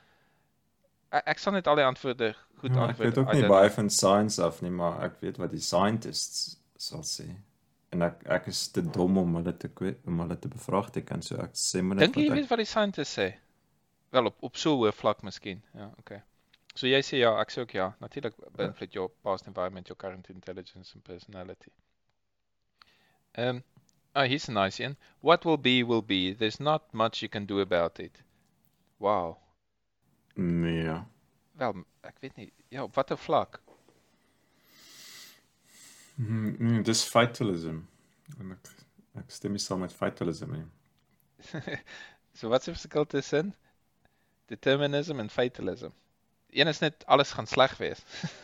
Ek, 1.10 1.22
ek 1.34 1.38
sal 1.38 1.52
net 1.52 1.66
al 1.70 1.76
die 1.76 1.84
antwoorde 1.86 2.34
goed 2.60 2.74
Ja, 2.74 2.82
ek 2.84 2.88
antwoord. 2.88 3.08
weet 3.08 3.18
ook 3.18 3.32
nie 3.34 3.48
baie 3.48 3.70
van 3.70 3.90
science 3.90 4.42
af 4.42 4.60
nie, 4.62 4.70
maar 4.70 5.02
ek 5.04 5.20
weet 5.20 5.36
wat 5.42 5.50
die 5.50 5.60
scientists 5.60 6.56
sal 6.76 7.02
sê. 7.06 7.28
En 7.94 8.02
ek 8.02 8.22
ek 8.26 8.46
is 8.50 8.68
te 8.74 8.82
dom 8.82 9.18
om 9.18 9.34
hulle 9.38 9.52
te 9.56 9.68
kwe- 9.68 9.96
om 10.06 10.18
hulle 10.24 10.38
te 10.38 10.48
bevraagteken, 10.48 11.22
so 11.22 11.36
ek 11.36 11.52
sê 11.54 11.82
maar 11.82 11.96
net 11.96 12.06
Dink 12.12 12.16
jy 12.16 12.30
ek 12.32 12.38
weet 12.40 12.50
wat 12.50 12.58
die 12.58 12.66
scientists 12.70 13.18
sê? 13.18 13.28
Wel 14.14 14.26
op 14.26 14.42
op 14.42 14.56
so 14.56 14.74
'n 14.74 14.78
hoë 14.80 14.92
vlak 14.92 15.22
miskien. 15.22 15.62
Ja, 15.74 15.90
okay. 15.98 16.22
So 16.74 16.86
jy 16.86 16.98
sê 17.02 17.18
ja, 17.22 17.38
ek 17.40 17.50
sê 17.52 17.60
ook 17.62 17.70
ja. 17.74 17.94
Natuurlik 18.00 18.34
beïnvloed 18.56 18.92
your 18.94 19.10
past 19.22 19.46
environment 19.46 19.86
your 19.88 19.96
current 19.96 20.28
intelligence 20.30 20.94
and 20.94 21.04
personality. 21.04 21.70
Um 23.36 23.62
oh, 24.14 24.24
here's 24.24 24.48
a 24.48 24.52
nice 24.52 24.78
one. 24.78 24.96
What 25.20 25.44
will 25.44 25.56
be 25.56 25.82
will 25.82 26.02
be. 26.02 26.32
There's 26.32 26.60
not 26.60 26.92
much 26.92 27.22
you 27.22 27.28
can 27.28 27.46
do 27.46 27.60
about 27.60 28.00
it. 28.00 28.22
Wow. 28.98 29.38
nee. 30.36 31.02
Wel, 31.56 31.84
ek 32.02 32.16
weet 32.20 32.36
nie. 32.36 32.52
Ja, 32.68 32.82
op 32.82 32.94
watter 32.94 33.18
vlak? 33.18 33.60
Mm, 36.14 36.56
mm, 36.58 36.82
dis 36.82 37.02
fatalism. 37.06 37.82
En 38.38 38.54
ek 38.56 38.70
ek 39.18 39.30
stem 39.30 39.58
saam 39.62 39.84
met 39.84 39.94
fatalism 39.94 40.50
nie. 40.56 40.64
so 42.38 42.50
wat 42.50 42.64
is 42.64 42.70
die 42.70 42.74
verskil 42.74 43.06
tussen 43.06 43.52
determinism 44.50 45.22
en 45.22 45.30
fatalism? 45.30 45.94
Een 46.50 46.70
is 46.70 46.82
net 46.82 47.06
alles 47.06 47.34
gaan 47.34 47.46
sleg 47.46 47.76
wees. 47.78 48.02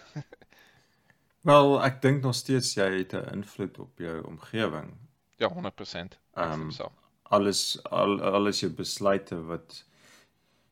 Wel, 1.41 1.82
ek 1.82 2.03
dink 2.03 2.22
nog 2.22 2.34
steeds 2.36 2.74
jy 2.76 2.88
het 2.99 3.14
'n 3.14 3.32
invloed 3.32 3.78
op 3.78 3.99
jou 3.99 4.24
omgewing. 4.26 4.91
ja, 5.36 5.49
100%. 5.49 6.18
Ek 6.34 6.45
Ehm, 6.45 6.61
um, 6.61 6.70
so. 6.70 6.93
Alles 7.22 7.82
al 7.82 8.20
alles 8.22 8.61
jou 8.61 8.72
besluite 8.72 9.45
wat 9.45 9.84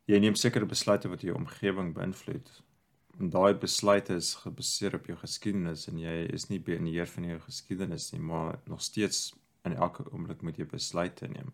jy 0.04 0.18
neem 0.18 0.34
sekere 0.34 0.66
besluite 0.66 1.08
wat 1.08 1.20
jou 1.20 1.34
omgewing 1.34 1.94
beïnvloed. 1.94 2.50
En 3.18 3.30
daai 3.30 3.54
besluite 3.54 4.14
is 4.14 4.34
gebaseer 4.34 4.94
op 4.94 5.06
jou 5.06 5.16
geskiedenis 5.18 5.88
en 5.88 5.98
jy 5.98 6.26
is 6.32 6.48
nie 6.48 6.60
beheer 6.60 7.06
van 7.06 7.24
jou 7.24 7.38
geskiedenis 7.40 8.12
nie, 8.12 8.20
maar 8.20 8.58
nog 8.64 8.82
steeds 8.82 9.34
in 9.64 9.76
elke 9.76 10.04
oomblik 10.12 10.42
moet 10.42 10.56
jy 10.56 10.66
besluite 10.66 11.28
neem. 11.28 11.52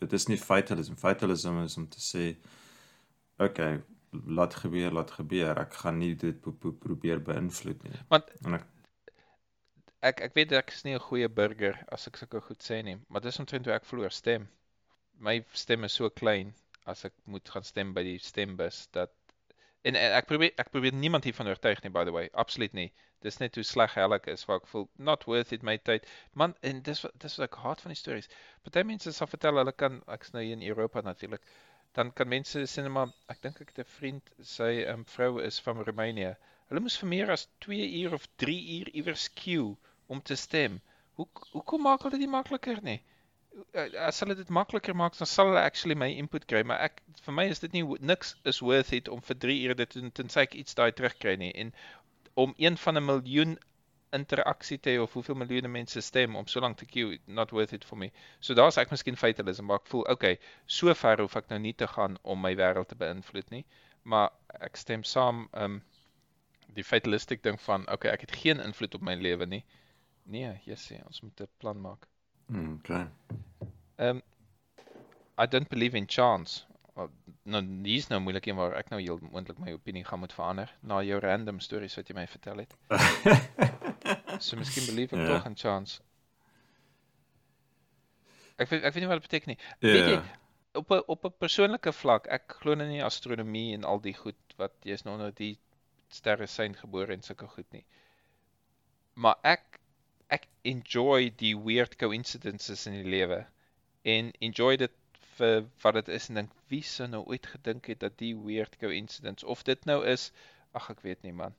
Dit 0.00 0.12
is 0.12 0.26
nie 0.26 0.38
fatalism. 0.38 0.94
Fatalism 0.94 1.58
is 1.58 1.76
om 1.76 1.88
te 1.88 2.00
sê 2.00 2.36
okay, 3.38 3.82
laat 4.26 4.54
gebeur, 4.54 4.92
laat 4.92 5.10
gebeur. 5.18 5.58
Ek 5.60 5.74
gaan 5.82 5.98
nie 5.98 6.14
dit 6.14 6.40
pro 6.40 6.52
pro 6.52 6.72
probeer 6.86 7.22
beïnvloed 7.28 7.82
nie. 7.86 7.98
Want 8.12 8.30
En 8.44 8.58
ek 8.58 8.66
ek 10.10 10.20
ek 10.28 10.36
weet 10.38 10.52
ek 10.60 10.72
is 10.74 10.84
nie 10.84 10.94
'n 10.94 11.06
goeie 11.08 11.28
burger 11.40 11.78
as 11.96 12.06
ek 12.08 12.20
sulke 12.20 12.40
goed 12.48 12.62
sê 12.68 12.82
nie, 12.84 12.98
maar 13.08 13.24
dis 13.24 13.38
omtrent 13.38 13.66
hoe 13.66 13.74
ek 13.74 13.88
verloor 13.90 14.12
stem. 14.12 14.48
My 15.28 15.36
stem 15.52 15.84
is 15.88 15.96
so 16.00 16.10
klein 16.10 16.54
as 16.92 17.04
ek 17.08 17.14
moet 17.24 17.48
gaan 17.48 17.64
stem 17.64 17.94
by 17.96 18.02
die 18.02 18.18
stembus 18.18 18.86
dat 18.92 19.12
en, 19.88 19.96
en 19.96 20.16
ek 20.18 20.28
probeer 20.28 20.52
ek 20.64 20.70
probeer 20.74 20.92
niemand 20.92 21.24
hiervan 21.24 21.48
oortuig 21.48 21.82
nie 21.84 21.92
by 21.96 22.04
the 22.04 22.12
way, 22.12 22.28
absoluut 22.44 22.74
nie. 22.76 22.90
Dis 23.24 23.38
net 23.40 23.56
hoe 23.56 23.64
sleg 23.64 23.94
hel 23.96 24.12
ek 24.16 24.26
is 24.32 24.44
waar 24.48 24.60
ek 24.60 24.68
voel 24.68 24.88
not 25.10 25.24
worth 25.30 25.52
it 25.56 25.62
my 25.64 25.76
tyd. 25.88 26.08
Man, 26.34 26.54
en 26.60 26.82
dis 26.88 27.04
dis 27.24 27.38
wat 27.38 27.46
ek 27.48 27.60
haat 27.62 27.84
van 27.84 27.94
die 27.94 28.00
stories. 28.00 28.28
Party 28.66 28.84
mense 28.84 29.12
sal 29.16 29.30
vertel 29.32 29.60
hulle 29.62 29.72
kan 29.84 30.02
ek's 30.16 30.34
nou 30.36 30.42
hier 30.44 30.58
in 30.58 30.66
Europa 30.68 31.00
natuurlik. 31.00 31.48
Dan 31.94 32.12
kan 32.12 32.28
mense 32.28 32.64
sê 32.70 32.82
net 32.82 32.92
maar 32.94 33.12
ek 33.32 33.42
dink 33.42 33.60
ek 33.62 33.72
het 33.72 33.80
'n 33.84 33.90
vriend, 33.96 34.30
sy 34.54 34.70
um, 34.92 35.04
vrou 35.14 35.32
is 35.48 35.60
van 35.66 35.82
Roemenië. 35.88 36.34
Hulle 36.68 36.80
moes 36.84 36.96
vir 37.00 37.08
meer 37.12 37.30
as 37.30 37.46
2 37.66 37.88
uur 38.00 38.14
of 38.18 38.26
3 38.42 38.56
uur 38.78 38.88
iewers 39.00 39.26
queue 39.40 39.76
om 40.06 40.22
te 40.22 40.36
stem. 40.36 40.80
Hoe 41.18 41.26
hoekom 41.52 41.84
maak 41.86 42.02
hulle 42.02 42.16
dit 42.16 42.24
nie 42.24 42.32
makliker 42.36 42.80
nie? 42.82 43.00
Uh, 43.72 43.86
As 44.08 44.18
hulle 44.24 44.34
dit 44.34 44.48
makliker 44.58 44.96
maak, 44.98 45.14
dan 45.18 45.30
sal 45.30 45.52
hulle 45.52 45.62
actually 45.62 45.94
my 45.94 46.10
input 46.22 46.48
kry, 46.50 46.64
maar 46.66 46.80
ek 46.88 46.98
vir 47.26 47.36
my 47.38 47.44
is 47.52 47.62
dit 47.62 47.76
nie 47.76 47.84
niks 48.12 48.34
is 48.52 48.58
worth 48.68 48.92
it 48.98 49.08
om 49.16 49.22
vir 49.28 49.38
3 49.46 49.60
ure 49.66 49.78
dit 49.82 49.94
te 49.94 50.02
doen 50.02 50.16
tensy 50.20 50.42
ek 50.42 50.58
iets 50.62 50.74
daai 50.80 50.90
terugkry 50.90 51.36
nie. 51.44 51.52
En 51.64 51.70
om 52.46 52.54
een 52.58 52.80
van 52.86 52.98
'n 52.98 53.06
miljoen 53.06 53.58
interaksie 54.16 54.78
te 54.78 54.94
hê 54.94 55.00
of 55.02 55.12
hoeveel 55.16 55.38
miljoene 55.40 55.68
mense 55.68 56.00
stem 56.04 56.36
om 56.36 56.46
so 56.50 56.60
lank 56.64 56.78
te 56.80 56.86
queue, 56.86 57.18
not 57.26 57.52
worth 57.52 57.72
it 57.76 57.84
for 57.84 57.98
me. 57.98 58.10
So 58.40 58.54
daar's 58.54 58.78
ek 58.80 58.92
miskien 58.94 59.18
fatalism, 59.20 59.68
maar 59.68 59.82
ek 59.82 59.90
voel 59.92 60.06
okay, 60.14 60.38
so 60.66 60.94
ver 60.94 61.22
hoef 61.24 61.36
ek 61.40 61.50
nou 61.52 61.60
nie 61.66 61.74
te 61.74 61.88
gaan 61.90 62.18
om 62.22 62.40
my 62.40 62.54
wêreld 62.58 62.90
te 62.92 62.98
beïnvloed 63.00 63.50
nie. 63.54 63.64
Maar 64.04 64.30
ek 64.60 64.76
stem 64.76 65.04
saam 65.08 65.46
um 65.52 65.80
die 66.74 66.84
fatalistic 66.84 67.42
ding 67.42 67.60
van 67.66 67.88
okay, 67.92 68.12
ek 68.12 68.26
het 68.26 68.36
geen 68.42 68.60
invloed 68.60 68.94
op 68.98 69.04
my 69.06 69.14
lewe 69.20 69.46
nie. 69.46 69.64
Nee, 70.24 70.54
jessie, 70.64 71.00
ons 71.06 71.20
moet 71.22 71.40
'n 71.40 71.48
plan 71.58 71.80
maak. 71.80 72.06
mm, 72.48 72.78
okay. 72.78 73.06
Um 73.98 74.22
I 75.38 75.46
don't 75.46 75.68
believe 75.68 75.96
in 75.96 76.06
chance. 76.06 76.62
Nou 77.42 77.60
hier's 77.82 78.06
nou 78.08 78.20
moeilik 78.20 78.46
een 78.46 78.56
waar 78.56 78.76
ek 78.78 78.90
nou 78.92 79.00
heel 79.02 79.18
moontlik 79.32 79.58
my 79.58 79.72
opinie 79.74 80.04
gaan 80.04 80.22
moet 80.22 80.32
verander 80.32 80.70
na 80.80 81.02
jou 81.02 81.18
random 81.20 81.58
stories 81.60 81.96
wat 81.98 82.08
jy 82.08 82.14
my 82.14 82.26
vertel 82.26 82.62
het. 82.62 82.76
So 84.40 84.56
miskien 84.56 84.86
believe 84.86 85.16
ek 85.16 85.22
Ja. 85.22 85.36
tog 85.36 85.46
in 85.46 85.56
chance. 85.56 86.00
Ek 88.58 88.68
weet 88.70 88.84
ek 88.86 88.94
weet 88.94 89.02
nie 89.02 89.10
wat 89.10 89.20
dit 89.22 89.28
beteken 89.30 89.48
nie. 89.54 89.58
Weet 89.80 90.06
jy, 90.08 90.14
Ja. 90.14 90.24
op 90.80 90.90
'n 90.90 91.02
op 91.08 91.24
'n 91.24 91.34
persoonlike 91.38 91.92
vlak, 91.92 92.26
ek 92.28 92.52
glo 92.60 92.74
nou 92.74 92.86
nie 92.88 92.98
in 92.98 93.04
astronomie 93.04 93.74
en 93.74 93.84
al 93.84 94.00
die 94.00 94.14
goed 94.14 94.36
wat 94.56 94.72
jy's 94.84 95.04
nou 95.04 95.14
onder 95.14 95.32
die 95.34 95.58
sterre 96.08 96.46
sein 96.46 96.74
gebore 96.74 97.12
en 97.12 97.22
sulke 97.22 97.46
goed 97.48 97.70
nie. 97.72 97.84
Maar 99.14 99.36
ek 99.44 99.80
ek 100.30 100.46
enjoy 100.64 101.30
die 101.36 101.54
weird 101.56 101.96
coincidences 101.98 102.86
in 102.86 102.92
die 103.02 103.10
lewe 103.10 103.46
en 104.04 104.32
enjoy 104.40 104.76
dit 104.76 104.92
vir 105.36 105.66
wat 105.82 105.94
dit 105.94 106.08
is 106.08 106.28
en 106.28 106.34
dink 106.34 106.50
wie 106.68 106.82
sou 106.82 107.06
nou 107.08 107.24
ooit 107.26 107.46
gedink 107.46 107.86
het 107.86 107.98
dat 108.00 108.16
die 108.18 108.34
weird 108.34 108.78
coincidence 108.78 109.44
of 109.46 109.62
dit 109.64 109.84
nou 109.86 110.04
is 110.06 110.32
ag 110.72 110.90
ek 110.90 111.00
weet 111.02 111.22
nie 111.22 111.32
man. 111.32 111.54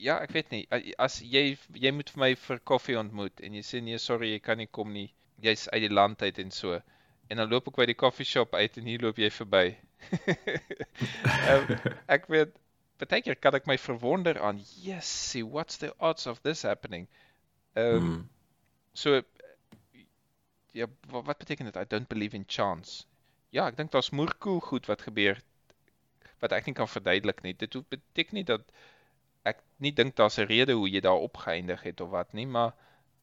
Ja, 0.00 0.16
ek 0.24 0.32
weet 0.32 0.50
nie. 0.54 0.62
As 0.98 1.18
jy 1.20 1.42
jy 1.76 1.90
moet 1.92 2.10
vir 2.14 2.20
my 2.22 2.30
vir 2.46 2.60
koffie 2.72 2.96
ontmoet 3.00 3.42
en 3.44 3.56
jy 3.58 3.62
sê 3.66 3.80
nee, 3.84 3.98
sorry, 4.00 4.30
jy 4.34 4.40
kan 4.44 4.58
nie 4.60 4.68
kom 4.78 4.92
nie. 4.96 5.10
Jy's 5.44 5.66
uit 5.72 5.82
die 5.86 5.92
land 5.92 6.22
uit 6.22 6.38
en 6.42 6.50
so. 6.54 6.78
En 7.30 7.40
dan 7.40 7.50
loop 7.50 7.68
ek 7.70 7.76
by 7.82 7.86
die 7.90 7.98
koffie 7.98 8.26
shop 8.28 8.54
uit 8.56 8.78
en 8.80 8.88
hier 8.90 9.02
loop 9.04 9.20
jy 9.20 9.30
verby. 9.34 9.64
um, 11.52 11.66
ek 12.16 12.26
weet 12.32 12.56
baie 13.00 13.22
keer 13.24 13.36
kan 13.40 13.56
ek 13.56 13.68
my 13.68 13.76
verwonder 13.80 14.36
aan, 14.44 14.58
"Jessie, 14.84 15.44
what's 15.44 15.78
the 15.80 15.92
odds 15.98 16.26
of 16.26 16.40
this 16.44 16.62
happening?" 16.68 17.06
Ehm 17.76 17.96
um, 17.96 18.10
Mm. 18.10 18.28
so 18.94 19.20
ja, 20.72 20.86
wat, 21.10 21.24
wat 21.26 21.38
beteken 21.38 21.64
dit? 21.64 21.76
I 21.76 21.84
don't 21.86 22.08
believe 22.08 22.36
in 22.36 22.44
chance. 22.46 23.04
Ja, 23.50 23.66
ek 23.66 23.76
dink 23.76 23.90
daar's 23.92 24.10
moerkoel 24.10 24.60
goed 24.60 24.86
wat 24.86 25.02
gebeur 25.02 25.40
wat 26.40 26.52
ek 26.56 26.66
nie 26.70 26.74
kan 26.76 26.88
verduidelik 26.88 27.42
nie. 27.44 27.52
Dit 27.54 27.74
beteken 27.92 28.38
nie 28.38 28.44
dat 28.48 28.62
ek 29.42 29.62
nie 29.78 29.92
dink 29.92 30.16
daar's 30.16 30.38
'n 30.38 30.46
rede 30.46 30.72
hoe 30.72 30.88
jy 30.90 31.00
daar 31.00 31.24
opgeëindig 31.26 31.82
het 31.82 32.00
of 32.00 32.10
wat 32.10 32.32
nie, 32.32 32.46
maar 32.46 32.74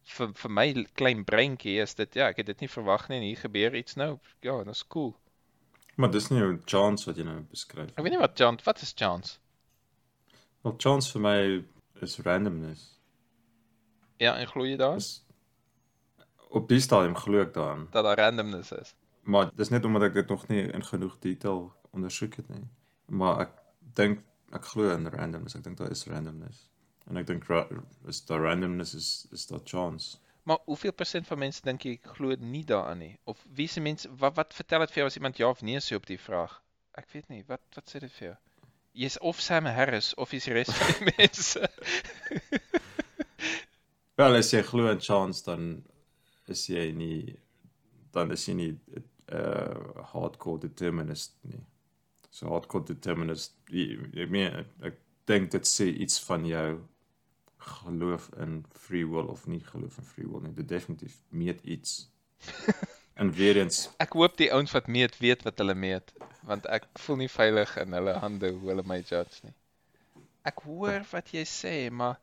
vir 0.03 0.33
vir 0.33 0.51
my 0.51 0.67
klein 0.93 1.23
breintjie 1.25 1.81
is 1.81 1.95
dit 1.95 2.13
ja, 2.15 2.27
ek 2.27 2.37
het 2.37 2.45
dit 2.45 2.59
nie 2.59 2.69
verwag 2.69 3.09
nie 3.09 3.17
en 3.17 3.23
hier 3.23 3.37
gebeur 3.37 3.75
iets 3.75 3.95
nou. 3.95 4.19
Ja, 4.41 4.57
dit 4.63 4.73
is 4.73 4.87
cool. 4.87 5.15
Maar 5.95 6.11
dis 6.11 6.29
nie 6.29 6.41
'n 6.41 6.61
chance 6.65 7.05
wat 7.05 7.17
jy 7.17 7.23
nou 7.23 7.41
beskryf. 7.41 7.89
Ek 7.97 8.03
weet 8.03 8.11
nie 8.11 8.19
wat 8.19 8.37
chance, 8.37 8.63
wat 8.65 8.81
is 8.81 8.93
chance? 8.95 9.39
Wel 10.63 10.75
chance 10.77 11.11
vir 11.11 11.21
my 11.21 11.65
is 12.01 12.19
randomness. 12.19 12.99
Ja, 14.17 14.37
en 14.37 14.47
glo 14.47 14.65
jy 14.65 14.77
daar 14.77 14.95
Dis 14.95 15.27
op 16.49 16.67
die 16.69 16.79
stadium 16.79 17.15
glo 17.15 17.41
ek 17.41 17.53
daaraan, 17.53 17.87
dat 17.91 18.03
daar 18.03 18.17
randomness 18.17 18.71
is? 18.71 18.95
maar 19.27 19.49
dis 19.55 19.69
net 19.69 19.85
omdat 19.85 20.01
ek 20.01 20.13
dit 20.13 20.29
nog 20.31 20.47
nie 20.47 20.63
in 20.71 20.83
genoeg 20.83 21.17
detail 21.19 21.73
ondersoek 21.91 22.35
het 22.39 22.49
nie. 22.49 22.63
Maar 23.05 23.39
ek 23.47 23.51
dink 23.99 24.23
ek 24.55 24.63
glo 24.71 24.91
in 24.93 25.09
randomness. 25.11 25.55
Ek 25.57 25.63
dink 25.63 25.77
daar 25.77 25.91
is 25.91 26.05
randomness. 26.07 26.63
En 27.07 27.19
ek 27.19 27.27
dink 27.27 27.47
is 28.07 28.23
daar 28.27 28.43
randomness 28.43 28.95
is 28.95 29.27
is 29.31 29.47
daar 29.47 29.63
chance. 29.63 30.17
Maar 30.47 30.59
hoeveel 30.65 30.93
persent 30.93 31.27
van 31.27 31.39
mense 31.39 31.61
dink 31.63 31.83
jy 31.83 31.97
glo 32.03 32.35
nie 32.39 32.63
daaraan 32.63 33.01
nie? 33.03 33.13
Of 33.23 33.43
wie 33.55 33.67
se 33.67 33.81
mense 33.83 34.09
wat 34.21 34.35
wat 34.35 34.53
vertel 34.55 34.85
dit 34.85 34.93
vir 34.93 35.01
jou 35.01 35.07
as 35.11 35.17
iemand 35.19 35.37
ja 35.37 35.49
of 35.49 35.61
nee 35.61 35.79
sê 35.83 35.95
op 35.95 36.07
die 36.07 36.19
vraag? 36.19 36.61
Ek 36.95 37.09
weet 37.11 37.27
nie, 37.29 37.43
wat 37.47 37.63
wat 37.75 37.91
sê 37.91 37.99
dit 37.99 38.13
vir 38.19 38.27
jou? 38.29 38.35
Jy's 38.97 39.17
of 39.21 39.41
Sam 39.43 39.67
Harris 39.69 40.13
of 40.15 40.31
is 40.33 40.47
die 40.47 40.55
res 40.55 40.71
van 40.73 40.93
die 40.95 41.13
mense. 41.17 41.67
Wel 44.17 44.39
as 44.39 44.53
jy 44.53 44.63
glo 44.65 44.87
in 44.89 45.03
chance 45.03 45.43
dan 45.45 45.83
is 46.47 46.63
jy 46.71 46.87
nie 46.95 47.35
dan 48.15 48.31
is 48.31 48.47
jy 48.47 48.55
nie 48.55 48.71
'n 48.71 49.03
uh, 49.35 50.03
hardcore 50.13 50.63
determinist 50.63 51.35
nie. 51.43 51.59
So 52.29 52.49
hardcore 52.51 52.85
determinist 52.85 53.53
jy- 53.71 53.97
ek 54.23 54.29
meen 54.29 54.55
ek, 54.63 54.67
ek 54.91 54.99
dink 55.27 55.51
dit 55.51 55.67
sê 55.67 55.87
iets 55.89 56.19
van 56.27 56.45
jou 56.45 56.67
geloof 57.67 58.29
in 58.39 58.61
free 58.71 59.05
will 59.07 59.27
of 59.27 59.47
nie 59.47 59.59
geloof 59.59 59.97
in 59.97 60.03
free 60.05 60.27
will 60.27 60.41
nie. 60.45 60.53
Dit 60.55 60.67
definitief 60.69 61.17
meet 61.29 61.63
iets. 61.65 62.07
en 63.19 63.31
weer 63.33 63.57
eens 63.57 63.87
Ek 64.03 64.13
hoop 64.13 64.35
die 64.37 64.51
ouens 64.53 64.71
wat 64.75 64.87
meet 64.87 65.17
weet 65.19 65.41
wat 65.47 65.57
hulle 65.57 65.73
meet, 65.75 66.13
want 66.45 66.67
ek 66.69 66.85
voel 67.01 67.17
nie 67.23 67.31
veilig 67.33 67.71
in 67.81 67.95
hulle 67.97 68.13
hande 68.21 68.51
hoe 68.53 68.69
hulle 68.69 68.83
my 68.85 68.99
judge 69.01 69.41
nie. 69.43 69.55
Ek 70.47 70.61
hoor 70.67 71.01
wat 71.11 71.33
jy 71.33 71.41
sê, 71.49 71.73
maar 71.91 72.19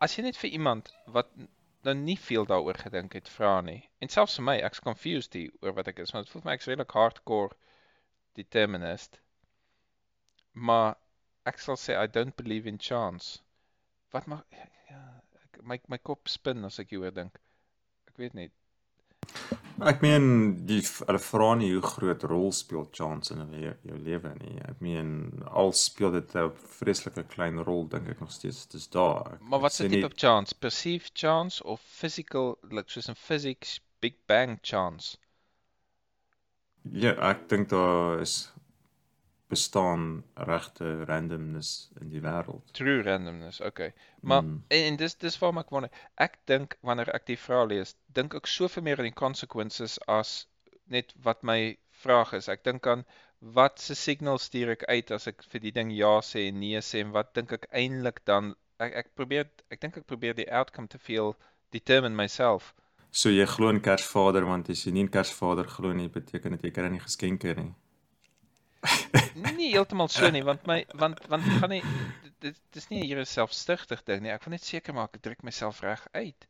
as 0.00 0.14
jy 0.16 0.22
net 0.28 0.38
vir 0.38 0.54
iemand 0.54 0.92
wat 1.16 1.28
nou 1.82 1.94
nie 1.98 2.16
veel 2.16 2.46
daaroor 2.46 2.78
gedink 2.78 3.16
het 3.18 3.28
vra 3.28 3.56
nie. 3.60 3.80
En 4.00 4.08
selfs 4.08 4.38
vir 4.38 4.46
my, 4.46 4.54
ek's 4.62 4.80
confused 4.80 5.34
hier 5.34 5.50
oor 5.66 5.74
wat 5.74 5.90
ek 5.90 5.98
is, 6.06 6.14
want 6.14 6.26
dit 6.28 6.32
voel 6.32 6.44
vir 6.44 6.50
my 6.52 6.54
ek's 6.56 6.70
redelik 6.70 6.94
hardcore 6.94 7.56
determinist. 8.38 9.20
Maar 10.52 10.96
ek 11.48 11.58
sal 11.58 11.78
sê 11.80 11.96
I 11.96 12.06
don't 12.06 12.36
believe 12.36 12.68
in 12.68 12.78
chance. 12.78 13.40
Wat 14.12 14.26
mag 14.26 14.44
ja, 14.52 14.66
ek, 15.44 15.62
my 15.62 15.80
my 15.88 15.98
kop 15.98 16.28
spin 16.28 16.64
as 16.68 16.78
ek 16.82 16.92
hieroor 16.92 17.14
dink. 17.16 17.38
Ek 18.10 18.18
weet 18.20 18.36
nie. 18.38 18.50
Ek 19.88 20.02
meen 20.04 20.26
die 20.68 20.80
hulle 20.84 21.20
vra 21.22 21.48
nie 21.58 21.70
hoe 21.72 21.82
groot 21.94 22.24
rol 22.30 22.50
speel 22.54 22.84
chance 22.98 23.32
in 23.34 23.40
le 23.50 23.72
jou 23.88 23.98
lewe 24.06 24.32
nie. 24.40 24.58
Ek 24.68 24.82
meen 24.84 25.12
al 25.62 25.72
speel 25.78 26.12
dit 26.18 26.34
'n 26.36 26.52
vreeslike 26.76 27.24
klein 27.34 27.62
rol 27.68 27.86
dink 27.94 28.08
ek 28.14 28.20
nog 28.20 28.32
steeds. 28.36 28.66
Dis 28.74 28.88
daar. 28.88 29.34
Ek, 29.34 29.40
Maar 29.40 29.60
wat 29.66 29.72
se 29.72 29.88
tipe 29.88 30.06
op 30.06 30.18
chance? 30.24 30.54
Perceived 30.54 31.12
chance 31.14 31.64
of 31.64 31.80
physical 31.80 32.58
like 32.62 32.90
soos 32.90 33.08
in 33.08 33.14
physics 33.14 33.80
big 34.00 34.14
bang 34.26 34.58
chance? 34.62 35.16
Ja, 36.90 37.12
ek 37.30 37.48
dink 37.48 37.68
daar 37.70 38.20
is 38.20 38.52
bestaan 39.52 40.24
regte 40.34 41.04
randomness 41.04 41.90
in 42.00 42.08
die 42.08 42.20
wêreld. 42.24 42.70
True 42.72 43.02
randomness. 43.02 43.60
Okay. 43.60 43.92
Maar 44.20 44.42
Mm. 44.42 44.62
en, 44.68 44.84
en 44.84 44.96
dis 44.96 45.14
dis 45.18 45.38
waarom 45.38 45.58
ek 45.58 45.70
wonder. 45.70 45.90
Ek 46.16 46.38
dink 46.46 46.76
wanneer 46.80 47.10
ek 47.14 47.26
die 47.26 47.36
vraag 47.36 47.68
lees, 47.68 47.94
dink 48.06 48.34
ek 48.34 48.46
soveel 48.46 48.82
meer 48.82 48.98
aan 48.98 49.10
die 49.10 49.20
consequences 49.24 49.98
as 50.08 50.46
net 50.86 51.12
wat 51.22 51.42
my 51.42 51.76
vraag 51.90 52.32
is. 52.32 52.48
Ek 52.48 52.64
dink 52.64 52.86
aan 52.86 53.04
wat 53.40 53.80
se 53.80 53.94
signal 53.94 54.38
stuur 54.38 54.70
ek 54.76 54.84
uit 54.88 55.10
as 55.10 55.26
ek 55.26 55.42
vir 55.52 55.60
die 55.60 55.72
ding 55.72 55.90
ja 55.92 56.20
sê 56.22 56.48
en 56.48 56.60
nee 56.60 56.80
sê 56.80 57.00
en 57.04 57.12
wat 57.12 57.34
dink 57.34 57.52
ek 57.52 57.66
eintlik 57.72 58.24
dan 58.24 58.54
ek 58.78 58.94
ek 59.02 59.14
probeer 59.14 59.48
ek 59.70 59.80
dink 59.80 59.96
ek 60.00 60.06
probeer 60.06 60.34
die 60.34 60.48
outcome 60.50 60.88
te 60.88 60.98
feel 60.98 61.36
determine 61.76 62.16
myself. 62.16 62.72
So 63.12 63.28
jy 63.28 63.44
glo 63.44 63.68
in 63.68 63.82
Kersvader 63.84 64.46
want 64.48 64.70
as 64.72 64.86
jy 64.86 64.92
nie 64.96 65.02
in 65.04 65.12
Kersvader 65.12 65.66
glo 65.68 65.92
nie, 65.92 66.08
beteken 66.08 66.54
dit 66.56 66.62
jy 66.68 66.70
kry 66.72 66.88
nie 66.88 67.00
geskenke 67.02 67.52
nie. 67.58 67.72
Nie 69.58 69.68
heeltemal 69.74 70.08
so 70.10 70.26
nie, 70.32 70.40
want 70.42 70.64
my 70.66 70.80
want 70.98 71.20
want 71.30 71.44
dit 71.46 71.60
gaan 71.60 71.70
nie 71.70 71.82
dit 72.42 72.56
dis 72.74 72.88
nie 72.90 73.02
hier 73.04 73.20
'n 73.20 73.28
selfsugtig 73.28 74.02
ding 74.08 74.24
nie. 74.24 74.32
Ek 74.32 74.44
wil 74.46 74.56
net 74.56 74.64
seker 74.64 74.96
maak 74.96 75.14
ek 75.16 75.22
druk 75.26 75.44
myself 75.46 75.82
reg 75.84 76.02
uit. 76.16 76.48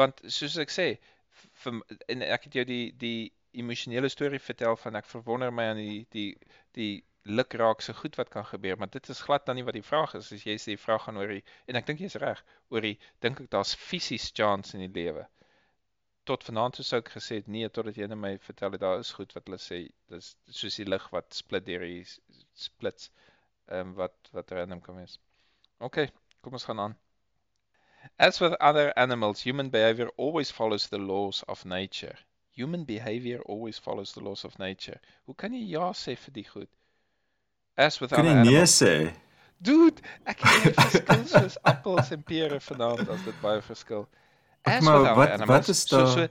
Want 0.00 0.22
soos 0.36 0.56
ek 0.64 0.72
sê, 0.74 0.86
vir 1.62 1.80
en 2.08 2.24
ek 2.36 2.48
het 2.48 2.56
jou 2.58 2.64
die 2.70 2.86
die 3.04 3.32
emosionele 3.62 4.08
storie 4.08 4.42
vertel 4.42 4.76
van 4.86 4.96
ek 5.00 5.10
verwonder 5.12 5.52
my 5.52 5.68
aan 5.72 5.82
die 5.82 6.00
die 6.16 6.30
die 6.80 7.04
lukraak 7.38 7.84
se 7.84 7.94
goed 8.00 8.16
wat 8.20 8.32
kan 8.32 8.44
gebeur, 8.44 8.76
maar 8.78 8.90
dit 8.90 9.08
is 9.08 9.22
glad 9.28 9.46
dan 9.46 9.56
nie 9.56 9.64
wat 9.68 9.78
die 9.78 9.88
vraag 9.90 10.16
is. 10.18 10.32
As 10.32 10.48
jy 10.48 10.56
sê 10.58 10.74
die 10.74 10.84
vraag 10.86 11.06
gaan 11.06 11.20
oor 11.20 11.36
die 11.36 11.44
en 11.68 11.76
ek 11.80 11.86
dink 11.92 12.00
jy's 12.04 12.18
reg, 12.24 12.42
oor 12.72 12.84
die 12.84 12.98
dink 13.24 13.40
ek 13.44 13.52
daar's 13.54 13.76
fisies 13.88 14.32
chance 14.32 14.76
in 14.76 14.84
die 14.88 14.94
lewe. 15.00 15.28
Tot 16.24 16.44
vanaand 16.48 16.78
sou 16.80 16.98
ek 17.02 17.10
gesê 17.16 17.36
het 17.40 17.48
nee 17.52 17.68
totdat 17.68 17.96
jy 18.00 18.06
net 18.08 18.18
my 18.20 18.32
vertel 18.46 18.72
het 18.76 18.80
daar 18.84 18.98
is 19.04 19.12
goed 19.18 19.32
wat 19.36 19.46
hulle 19.48 19.58
sê 19.60 19.78
dis 20.12 20.30
soos 20.60 20.76
die 20.80 20.86
lig 20.88 21.08
wat 21.12 21.34
split 21.36 21.66
deur 21.66 21.84
die 21.84 22.04
splits 22.66 23.10
ehm 23.68 23.80
um, 23.90 23.94
wat 24.00 24.16
wat 24.36 24.50
random 24.56 24.80
kan 24.86 24.96
wees. 25.00 25.18
OK, 25.88 25.98
kom 26.42 26.56
ons 26.60 26.64
gaan 26.70 26.80
aan. 26.86 26.96
As 28.18 28.40
with 28.40 28.54
other 28.60 28.92
animals, 28.98 29.42
human 29.42 29.70
behavior 29.70 30.10
always 30.16 30.50
follows 30.50 30.88
the 30.88 30.98
laws 30.98 31.42
of 31.48 31.64
nature. 31.64 32.16
Human 32.50 32.84
behavior 32.84 33.40
always 33.42 33.78
follows 33.78 34.12
the 34.12 34.20
laws 34.20 34.44
of 34.44 34.58
nature. 34.58 35.00
Hoe 35.24 35.34
kan 35.34 35.52
jy 35.52 35.62
ja 35.76 35.92
sê 35.92 36.16
vir 36.16 36.32
die 36.32 36.44
goed? 36.48 36.70
As 37.76 38.00
with 38.00 38.12
Kan 38.14 38.26
other 38.26 38.30
jy 38.30 38.34
nee 38.40 38.64
animals. 38.64 38.76
sê? 38.78 38.92
Dude, 39.58 40.02
ek 40.26 40.40
het 40.44 40.76
verskil 40.84 41.24
soos 41.26 41.56
appels 41.72 42.10
en 42.16 42.22
pere 42.22 42.60
vanaand 42.60 43.08
as 43.14 43.24
dit 43.24 43.40
baie 43.44 43.62
verskil. 43.62 44.08
As 44.64 44.82
maar 44.84 44.98
with 45.00 45.10
other 45.10 45.14
wat- 45.16 45.28
animals, 45.30 45.48
wat 45.58 45.68
is 45.68 45.82
so, 45.88 45.96
daar- 45.96 46.06
so 46.08 46.26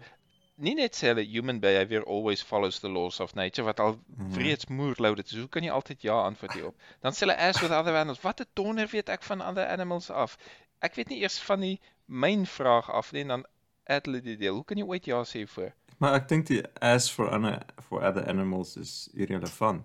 nie 0.55 0.73
net 0.75 0.95
sê 0.95 1.07
hulle 1.07 1.23
human 1.25 1.59
behavior 1.59 2.03
always 2.05 2.41
follows 2.43 2.79
the 2.79 2.89
laws 2.89 3.19
of 3.19 3.33
nature 3.35 3.63
wat 3.65 3.79
al 3.79 3.97
Mhm. 4.17 4.31
vreeds 4.33 4.65
moerlouded 4.67 5.25
is. 5.31 5.37
Hoe 5.37 5.49
kan 5.49 5.63
jy 5.63 5.69
altyd 5.71 6.01
ja 6.01 6.13
antwoord 6.23 6.53
hierop? 6.53 6.75
Dan 7.01 7.11
sê 7.13 7.19
hulle 7.25 7.37
as 7.37 7.61
with 7.61 7.71
other 7.71 7.95
animals. 7.95 8.21
Wat 8.21 8.39
'n 8.41 8.45
donder 8.53 8.87
weet 8.87 9.09
ek 9.09 9.23
van 9.23 9.41
other 9.41 9.65
animals 9.67 10.09
af? 10.09 10.37
Ek 10.81 10.95
weet 10.95 11.09
nie 11.09 11.19
eers 11.21 11.39
van 11.39 11.59
die 11.59 11.79
myn 12.05 12.45
vraag 12.45 12.89
af 12.91 13.11
nie 13.11 13.21
en 13.21 13.27
dan 13.27 13.45
add 13.87 14.05
hulle 14.05 14.21
die 14.21 14.37
deel. 14.37 14.53
Hoe 14.53 14.63
kan 14.65 14.77
jy 14.77 14.83
ooit 14.83 15.05
ja 15.05 15.23
sê 15.23 15.47
voor? 15.47 15.73
Maar 15.97 16.15
ek 16.15 16.27
dink 16.27 16.45
die 16.47 16.63
as 16.81 17.09
for 17.09 17.29
other 17.33 17.61
for 17.81 18.03
other 18.03 18.27
animals 18.27 18.77
is 18.77 19.09
irrelevant. 19.13 19.83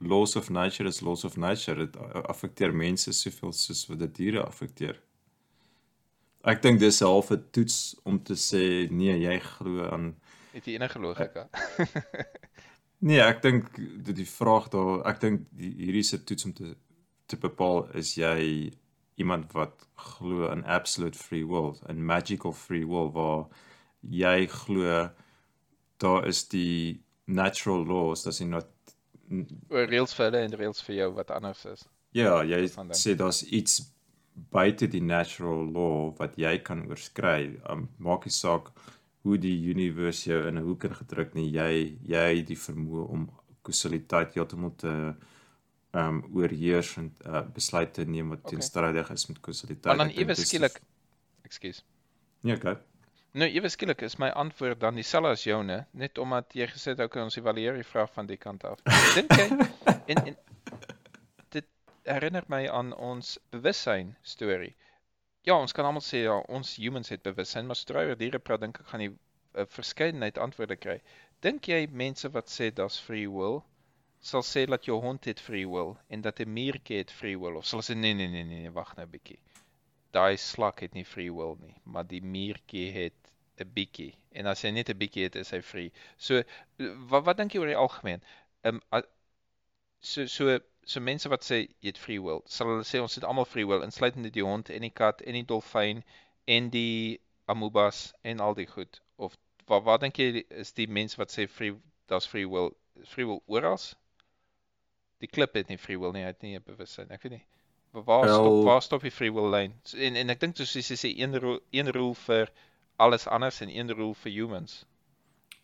Laws 0.00 0.36
of 0.36 0.50
nature 0.50 0.88
is 0.88 1.00
laws 1.00 1.24
of 1.24 1.36
nature. 1.36 1.76
Dit 1.76 1.96
affekteer 2.26 2.74
mense 2.74 3.12
soveel 3.12 3.52
soos 3.52 3.86
wat 3.86 3.98
dit 3.98 4.14
diere 4.14 4.44
affekteer. 4.46 5.00
Ek 6.42 6.62
dink 6.62 6.80
dis 6.80 7.00
'n 7.00 7.06
halfe 7.06 7.38
toets 7.50 7.96
om 8.04 8.22
te 8.22 8.34
sê 8.34 8.90
nee, 8.90 9.14
jy 9.18 9.38
glo 9.40 9.88
aan 9.90 10.14
Het 10.52 10.64
jy 10.66 10.74
enige 10.74 10.98
logika? 10.98 11.48
Nee, 13.02 13.18
ek 13.18 13.40
dink 13.42 13.76
dit 14.06 14.14
die 14.16 14.28
vraag 14.28 14.68
daar, 14.70 15.00
ek 15.10 15.20
dink 15.20 15.46
die 15.58 15.72
hierdie 15.74 16.04
se 16.06 16.20
toets 16.22 16.44
om 16.46 16.52
te 16.54 16.76
te 17.26 17.38
bepaal 17.40 17.86
is 17.98 18.12
jy 18.14 18.70
iemand 19.18 19.52
wat 19.56 19.86
glo 19.96 20.50
in 20.52 20.64
absolute 20.64 21.18
free 21.18 21.46
will, 21.48 21.72
in 21.88 22.04
magical 22.04 22.52
free 22.52 22.84
will 22.86 23.10
waar 23.14 23.46
jy 24.00 24.46
glo 24.46 25.08
daar 26.02 26.26
is 26.28 26.44
die 26.52 27.02
natural 27.24 27.86
laws, 27.86 28.22
dis 28.22 28.40
nie 28.42 28.62
Oor 29.70 29.88
reëls 29.88 30.12
vir 30.14 30.26
hulle 30.26 30.44
en 30.44 30.56
reëls 30.60 30.82
vir 30.86 30.96
jou 30.96 31.10
wat 31.16 31.30
anders 31.30 31.64
is. 31.70 31.86
ja, 32.12 32.42
jy 32.44 32.66
sê 32.92 33.14
daar's 33.16 33.42
iets 33.42 33.80
buite 34.34 34.88
die 34.88 35.02
natural 35.02 35.68
law 35.72 36.12
wat 36.18 36.36
jy 36.40 36.58
kan 36.64 36.86
oorskry. 36.88 37.58
Um, 37.70 37.88
maak 37.98 38.24
nie 38.26 38.34
saak 38.34 38.72
hoe 39.22 39.38
die 39.38 39.54
universe 39.70 40.30
jou 40.30 40.40
in 40.48 40.58
'n 40.58 40.64
hoek 40.66 40.84
ingedruk 40.84 41.34
nie. 41.34 41.50
Jy 41.52 41.98
jy 42.02 42.42
die 42.42 42.58
vermoë 42.58 43.08
om 43.08 43.30
kausaliteit 43.62 44.34
heeltemal 44.34 44.74
te 44.76 44.92
ehm 45.92 46.08
um, 46.08 46.22
oorheers 46.32 46.96
en 46.96 47.10
uh, 47.26 47.42
besluite 47.54 48.04
neem 48.04 48.28
wat 48.28 48.38
Okay. 48.38 48.50
teenstrydig 48.50 49.10
is 49.10 49.26
met 49.26 49.40
kausaliteit. 49.40 49.84
Maar 49.84 50.06
dan 50.06 50.16
ewe 50.16 50.34
skielik, 50.34 50.80
ekskuus. 51.42 51.84
Nee, 52.40 52.56
okay. 52.56 52.76
Nou 53.32 53.48
ewe 53.48 53.68
skielik 53.68 54.00
is 54.02 54.16
my 54.16 54.28
antwoord 54.28 54.80
dan 54.80 54.94
dieselfde 54.94 55.28
as 55.36 55.44
joune, 55.44 55.86
net 55.90 56.18
omdat 56.18 56.52
jy 56.56 56.66
gesê 56.66 56.92
het 56.92 57.00
okay, 57.00 57.22
ons 57.22 57.36
evalueer 57.36 57.76
die 57.76 57.84
vraag 57.84 58.10
van 58.12 58.26
die 58.26 58.36
kant 58.36 58.64
af. 58.64 58.80
Dink 59.14 59.36
jy 59.36 59.46
en 60.12 60.24
en 60.24 60.36
herinner 62.04 62.44
my 62.48 62.68
aan 62.68 62.92
ons 62.94 63.38
bewussyn 63.50 64.16
storie. 64.22 64.74
Ja, 65.44 65.58
ons 65.58 65.72
kan 65.72 65.84
almal 65.84 66.04
sê 66.06 66.22
ja, 66.24 66.38
ons 66.48 66.76
humans 66.76 67.08
het 67.08 67.22
bewussyn, 67.22 67.66
maar 67.66 67.76
sodra 67.76 68.04
oor 68.06 68.18
diere 68.18 68.38
praat, 68.38 68.60
dink 68.60 68.80
ek 68.80 68.86
gaan 68.92 69.04
jy 69.06 69.10
'n 69.12 69.66
verskeidenheid 69.66 70.38
antwoorde 70.38 70.76
kry. 70.76 71.00
Dink 71.40 71.68
jy 71.68 71.86
mense 71.90 72.28
wat 72.32 72.48
sê 72.48 72.70
daar's 72.70 72.98
free 73.00 73.28
will 73.28 73.62
sal 74.22 74.44
sê 74.46 74.62
dat 74.70 74.86
jou 74.86 75.00
hond 75.02 75.24
het 75.26 75.40
free 75.42 75.66
will 75.66 75.96
en 76.08 76.20
dat 76.22 76.40
'n 76.40 76.52
muurtjie 76.58 76.98
het 76.98 77.10
free 77.10 77.38
will 77.38 77.56
of 77.56 77.66
sal 77.66 77.82
sê 77.82 77.94
nee 77.94 78.14
nee 78.14 78.28
nee 78.28 78.44
nee, 78.44 78.70
wag 78.70 78.94
nou 78.96 79.06
'n 79.06 79.10
bietjie. 79.10 79.38
Daai 80.12 80.36
slak 80.36 80.80
het 80.80 80.94
nie 80.94 81.04
free 81.04 81.32
will 81.32 81.56
nie, 81.60 81.74
maar 81.84 82.06
die 82.06 82.22
muurtjie 82.22 82.92
het 82.92 83.18
'n 83.58 83.72
bietjie. 83.74 84.14
En 84.30 84.46
as 84.46 84.62
hy 84.62 84.70
net 84.70 84.90
'n 84.90 84.98
bietjie 84.98 85.24
het, 85.24 85.36
is 85.36 85.50
hy 85.50 85.60
free. 85.60 85.90
So 86.16 86.42
wat 87.10 87.24
wat 87.24 87.36
dink 87.36 87.52
jy 87.52 87.60
oor 87.60 87.72
die 87.74 87.82
algemeen? 87.84 88.22
Ehm 88.62 88.80
um, 88.92 89.02
so 90.00 90.26
so 90.26 90.58
so 90.84 91.00
mense 91.00 91.28
wat 91.28 91.44
sê 91.46 91.62
jy 91.80 91.92
het 91.92 91.98
free 91.98 92.20
will, 92.22 92.42
sal 92.46 92.72
hulle 92.72 92.86
sê 92.86 93.00
ons 93.02 93.14
het 93.14 93.24
almal 93.24 93.46
free 93.48 93.66
will, 93.68 93.84
insluitende 93.86 94.32
die 94.34 94.44
hond 94.46 94.70
en 94.70 94.82
die 94.86 94.90
kat 94.90 95.22
en 95.22 95.38
die 95.38 95.46
dolfyn 95.46 96.02
en 96.50 96.70
die 96.74 97.20
amoebas 97.50 98.12
en 98.22 98.40
al 98.40 98.54
die 98.58 98.66
goed. 98.66 99.00
Of 99.16 99.36
wat 99.70 99.84
wat 99.86 100.02
dink 100.02 100.18
jy 100.18 100.44
is 100.50 100.74
die 100.78 100.88
mense 100.88 101.18
wat 101.20 101.34
sê 101.34 101.46
free 101.48 101.76
daar's 102.10 102.26
free 102.26 102.48
will, 102.48 102.72
free 103.06 103.26
will 103.28 103.42
oral? 103.46 103.78
Die 105.22 105.30
klip 105.30 105.54
het 105.54 105.70
nie 105.70 105.78
free 105.78 106.00
will 106.00 106.14
nie, 106.16 106.24
hy 106.26 106.34
het 106.34 106.42
nie 106.42 106.56
'n 106.56 106.64
bewussyn. 106.66 107.10
Ek 107.10 107.22
weet 107.22 107.38
nie. 107.38 107.44
Waar 107.92 108.28
stop 108.28 108.64
waar 108.64 108.82
stop 108.82 109.02
die 109.02 109.10
free 109.10 109.30
will 109.30 109.50
lyn? 109.50 109.74
En 109.94 110.16
en 110.16 110.30
ek 110.30 110.40
dink 110.40 110.56
soos 110.56 110.74
jy 110.74 110.96
sê 110.96 111.12
een 111.14 111.38
rule 111.38 111.60
een 111.70 111.92
rule 111.92 112.14
vir 112.14 112.50
alles 112.96 113.26
anders 113.26 113.60
en 113.60 113.68
een 113.68 113.94
rule 113.94 114.14
vir 114.14 114.32
humans. 114.32 114.84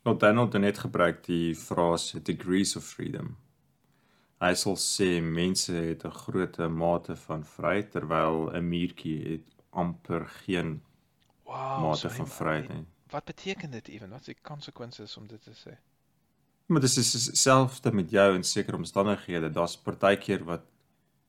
Wel 0.02 0.18
Donald 0.18 0.52
het 0.52 0.62
net 0.62 0.78
gebruik 0.78 1.24
die 1.24 1.54
frase 1.54 2.22
degrees 2.22 2.76
of 2.76 2.84
freedom. 2.84 3.36
Hy 4.38 4.52
sal 4.54 4.76
sê 4.78 5.08
mense 5.22 5.72
het 5.72 6.04
'n 6.04 6.14
groot 6.14 6.58
mate 6.70 7.16
van 7.16 7.44
vryheid 7.44 7.90
terwyl 7.90 8.50
'n 8.54 8.68
muurtjie 8.68 9.18
het 9.32 9.46
amper 9.70 10.26
geen 10.44 10.80
Wow, 11.44 11.82
mate 11.82 11.98
sorry, 11.98 12.16
van 12.16 12.28
vryheid 12.28 12.68
nie. 12.68 12.86
Wat 13.10 13.24
beteken 13.24 13.70
dit 13.70 13.88
ewen? 13.88 14.10
Wat 14.10 14.20
is 14.20 14.26
die 14.26 14.42
consequences 14.42 15.16
om 15.16 15.26
dit 15.26 15.42
te 15.42 15.54
sê? 15.56 15.76
Maar 16.66 16.80
dis 16.80 16.96
is 16.96 17.12
dieselfde 17.12 17.92
met 17.92 18.10
jou 18.10 18.34
in 18.34 18.44
sekere 18.44 18.76
omstandighede. 18.76 19.50
Daar's 19.50 19.76
partykeer 19.76 20.44
wat 20.44 20.66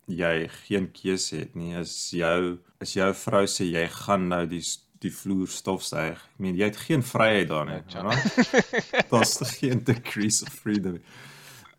jy 0.06 0.50
geen 0.66 0.90
keuse 0.92 1.38
het 1.38 1.56
nie. 1.56 1.76
As 1.80 2.10
jou 2.12 2.58
as 2.84 2.94
jou 2.94 3.14
vrou 3.14 3.46
sê 3.48 3.70
jy 3.70 3.88
gaan 3.88 4.28
nou 4.28 4.46
die 4.50 4.64
die 5.00 5.12
vloer 5.16 5.48
stofsuig. 5.48 6.20
Ek 6.20 6.40
meen 6.44 6.58
jy 6.60 6.68
het 6.68 6.80
geen 6.84 7.04
vryheid 7.04 7.48
daar 7.48 7.70
nie. 7.70 7.80
Ja? 7.88 8.12
Daar's 9.12 9.38
geen 9.56 9.84
degrees 9.88 10.42
of 10.44 10.52
freedom. 10.52 11.00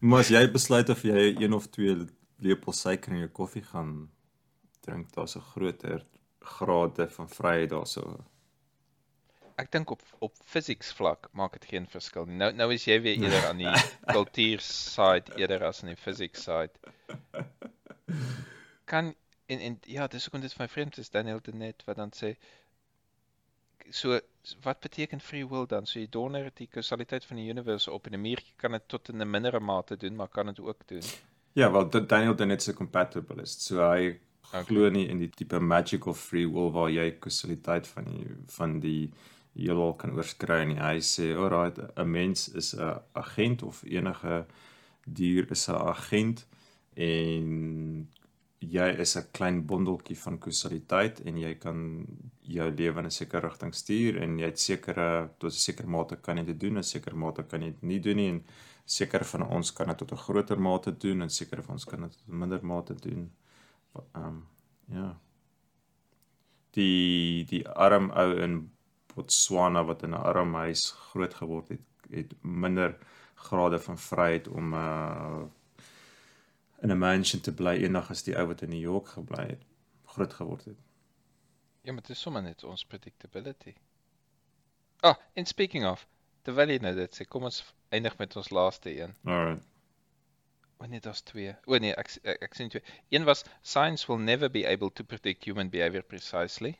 Maar 0.00 0.22
as 0.24 0.30
jy 0.32 0.40
besluit 0.48 0.88
of 0.88 1.02
jy 1.04 1.34
een 1.36 1.52
of 1.52 1.66
twee 1.68 1.92
lepels 2.40 2.80
suiker 2.80 3.12
in 3.12 3.26
jou 3.26 3.32
koffie 3.36 3.62
gaan 3.62 4.08
drink, 4.80 5.12
daar's 5.12 5.36
'n 5.36 5.44
groter 5.52 6.06
grade 6.40 7.08
van 7.10 7.28
vryheid 7.28 7.70
daarso. 7.70 8.24
Ek 9.56 9.72
dink 9.72 9.90
op 9.90 10.02
op 10.18 10.32
physics 10.44 10.92
vlak 10.92 11.28
maak 11.32 11.52
dit 11.52 11.64
geen 11.64 11.86
verskil 11.86 12.24
nie. 12.24 12.36
Nou 12.36 12.52
nou 12.52 12.72
is 12.72 12.84
jy 12.84 13.00
weer 13.00 13.20
eerder 13.20 13.46
aan 13.48 13.60
die 13.60 13.74
kultuur 14.16 14.60
side 14.60 15.36
eerder 15.36 15.64
as 15.64 15.82
aan 15.82 15.92
die 15.92 16.00
physics 16.00 16.42
side. 16.42 16.72
Kan 18.84 19.14
en 19.46 19.60
en 19.60 19.78
ja, 19.84 20.06
dis 20.06 20.24
hoekom 20.24 20.40
dit 20.40 20.52
vir 20.52 20.64
my 20.64 20.68
vreemd 20.68 20.98
is 20.98 21.10
Daniel 21.10 21.40
de 21.42 21.52
net 21.52 21.84
wat 21.84 21.96
dan 21.96 22.12
sê 22.16 22.36
so 23.90 24.20
wat 24.62 24.80
beteken 24.80 25.20
free 25.20 25.48
will 25.48 25.66
dan? 25.66 25.86
So 25.86 25.98
jy 25.98 26.06
donder 26.08 26.50
die 26.54 26.66
kausaliteit 26.66 27.24
van 27.24 27.36
die 27.36 27.48
universe 27.50 27.90
op 27.90 28.06
en 28.06 28.14
'n 28.14 28.20
muur 28.20 28.42
kan 28.56 28.72
dit 28.72 28.88
tot 28.88 29.08
in 29.08 29.20
'n 29.22 29.30
mindere 29.30 29.60
mate 29.60 29.96
doen, 29.96 30.16
maar 30.16 30.28
kan 30.28 30.46
dit 30.46 30.60
ook 30.60 30.86
doen. 30.86 31.02
Ja, 31.52 31.70
wel 31.70 32.06
Daniel 32.06 32.36
de 32.36 32.44
net 32.46 32.62
se 32.62 32.74
compatibilist. 32.74 33.62
So 33.62 33.90
hy 33.90 34.18
okay. 34.48 34.64
glo 34.64 34.88
nie 34.90 35.08
in 35.08 35.18
die 35.18 35.30
tipe 35.30 35.60
magical 35.60 36.14
free 36.14 36.48
will 36.48 36.70
waar 36.70 36.90
jy 36.90 37.10
kausaliteit 37.18 37.88
van 37.88 38.04
die 38.04 38.26
van 38.46 38.80
die 38.80 39.12
heelal 39.52 39.94
kan 39.94 40.12
oorskry 40.12 40.64
nie. 40.64 40.78
Hy 40.78 41.00
sê, 41.00 41.34
"Alright, 41.36 41.78
'n 41.96 42.10
mens 42.10 42.48
is 42.48 42.74
'n 42.74 43.00
agent 43.12 43.62
of 43.62 43.82
enige 43.82 44.46
dier 45.06 45.50
is 45.50 45.68
'n 45.68 45.74
agent 45.74 46.46
en 46.94 48.08
jy 48.60 48.88
is 49.00 49.16
'n 49.16 49.30
klein 49.32 49.66
bondeltjie 49.66 50.16
van 50.16 50.38
kausaliteit 50.38 51.20
en 51.20 51.36
jy 51.36 51.54
kan 51.54 52.06
jou 52.42 52.70
lewe 52.70 52.98
in 52.98 53.06
'n 53.06 53.10
sekere 53.10 53.48
rigting 53.48 53.74
stuur 53.74 54.22
en 54.22 54.38
jy 54.38 54.44
het 54.44 54.60
sekere 54.60 55.30
tot 55.38 55.52
'n 55.52 55.64
sekere 55.66 55.88
mate 55.88 56.16
kan 56.16 56.36
jy 56.36 56.44
dit 56.44 56.60
doen, 56.60 56.78
'n 56.78 56.82
sekere 56.82 57.16
mate 57.16 57.42
kan 57.42 57.62
jy 57.62 57.70
dit 57.70 57.82
nie 57.82 58.00
doen 58.00 58.16
nie 58.16 58.28
en 58.28 58.44
sekere 58.84 59.24
van 59.24 59.42
ons 59.42 59.72
kan 59.72 59.88
dit 59.88 59.98
tot 59.98 60.12
'n 60.12 60.16
groter 60.16 60.60
mate 60.60 60.92
doen 60.92 61.22
en 61.22 61.30
sekere 61.30 61.62
van 61.62 61.74
ons 61.74 61.84
kan 61.84 62.00
dit 62.02 62.12
tot 62.12 62.28
'n 62.28 62.38
minder 62.38 62.64
mate 62.64 62.94
doen. 62.94 63.30
Ehm 64.14 64.26
um, 64.26 64.46
ja. 64.88 65.18
Die 66.72 67.44
die 67.44 67.68
arm 67.68 68.10
ou 68.10 68.34
in 68.42 68.70
Botswana 69.14 69.84
wat 69.84 70.02
in 70.02 70.10
'n 70.10 70.14
arm 70.14 70.54
huis 70.54 70.90
groot 70.90 71.34
geword 71.34 71.68
het, 71.68 71.80
het 72.10 72.34
minder 72.42 72.98
grade 73.34 73.78
van 73.78 73.98
vryheid 73.98 74.48
om 74.48 74.74
uh 74.74 75.42
in 76.82 76.90
'n 76.90 76.98
mansion 76.98 77.40
te 77.40 77.52
bly 77.52 77.76
eendag 77.76 78.10
as 78.10 78.22
die 78.22 78.36
ou 78.36 78.46
wat 78.46 78.62
in 78.62 78.70
New 78.72 78.80
York 78.80 79.08
gebly 79.16 79.46
het, 79.46 79.64
groot 80.04 80.32
geword 80.32 80.64
het. 80.64 80.78
Ja, 81.82 81.92
maar 81.92 82.02
dit 82.02 82.16
is 82.16 82.20
sommer 82.20 82.42
net 82.42 82.64
ons 82.64 82.84
predictability. 82.84 83.74
Ah, 85.00 85.16
in 85.32 85.46
speaking 85.46 85.86
of, 85.86 86.06
terwyl 86.42 86.68
jy 86.68 86.78
nou 86.84 86.94
dit 86.94 87.16
sê, 87.16 87.24
kom 87.28 87.44
ons 87.48 87.62
eindig 87.88 88.16
met 88.18 88.36
ons 88.36 88.50
laaste 88.50 88.92
een. 88.92 89.14
Alright. 89.24 89.64
Wanneer 90.80 91.00
daar's 91.00 91.20
twee. 91.20 91.54
O 91.64 91.76
nee, 91.76 91.92
ek 91.96 92.12
ek, 92.22 92.42
ek 92.42 92.54
sien 92.56 92.68
twee. 92.72 92.82
Een 93.08 93.24
was 93.28 93.44
science 93.62 94.08
will 94.08 94.20
never 94.20 94.50
be 94.50 94.66
able 94.68 94.90
to 94.90 95.04
predict 95.04 95.44
human 95.44 95.68
behavior 95.68 96.02
precisely. 96.02 96.76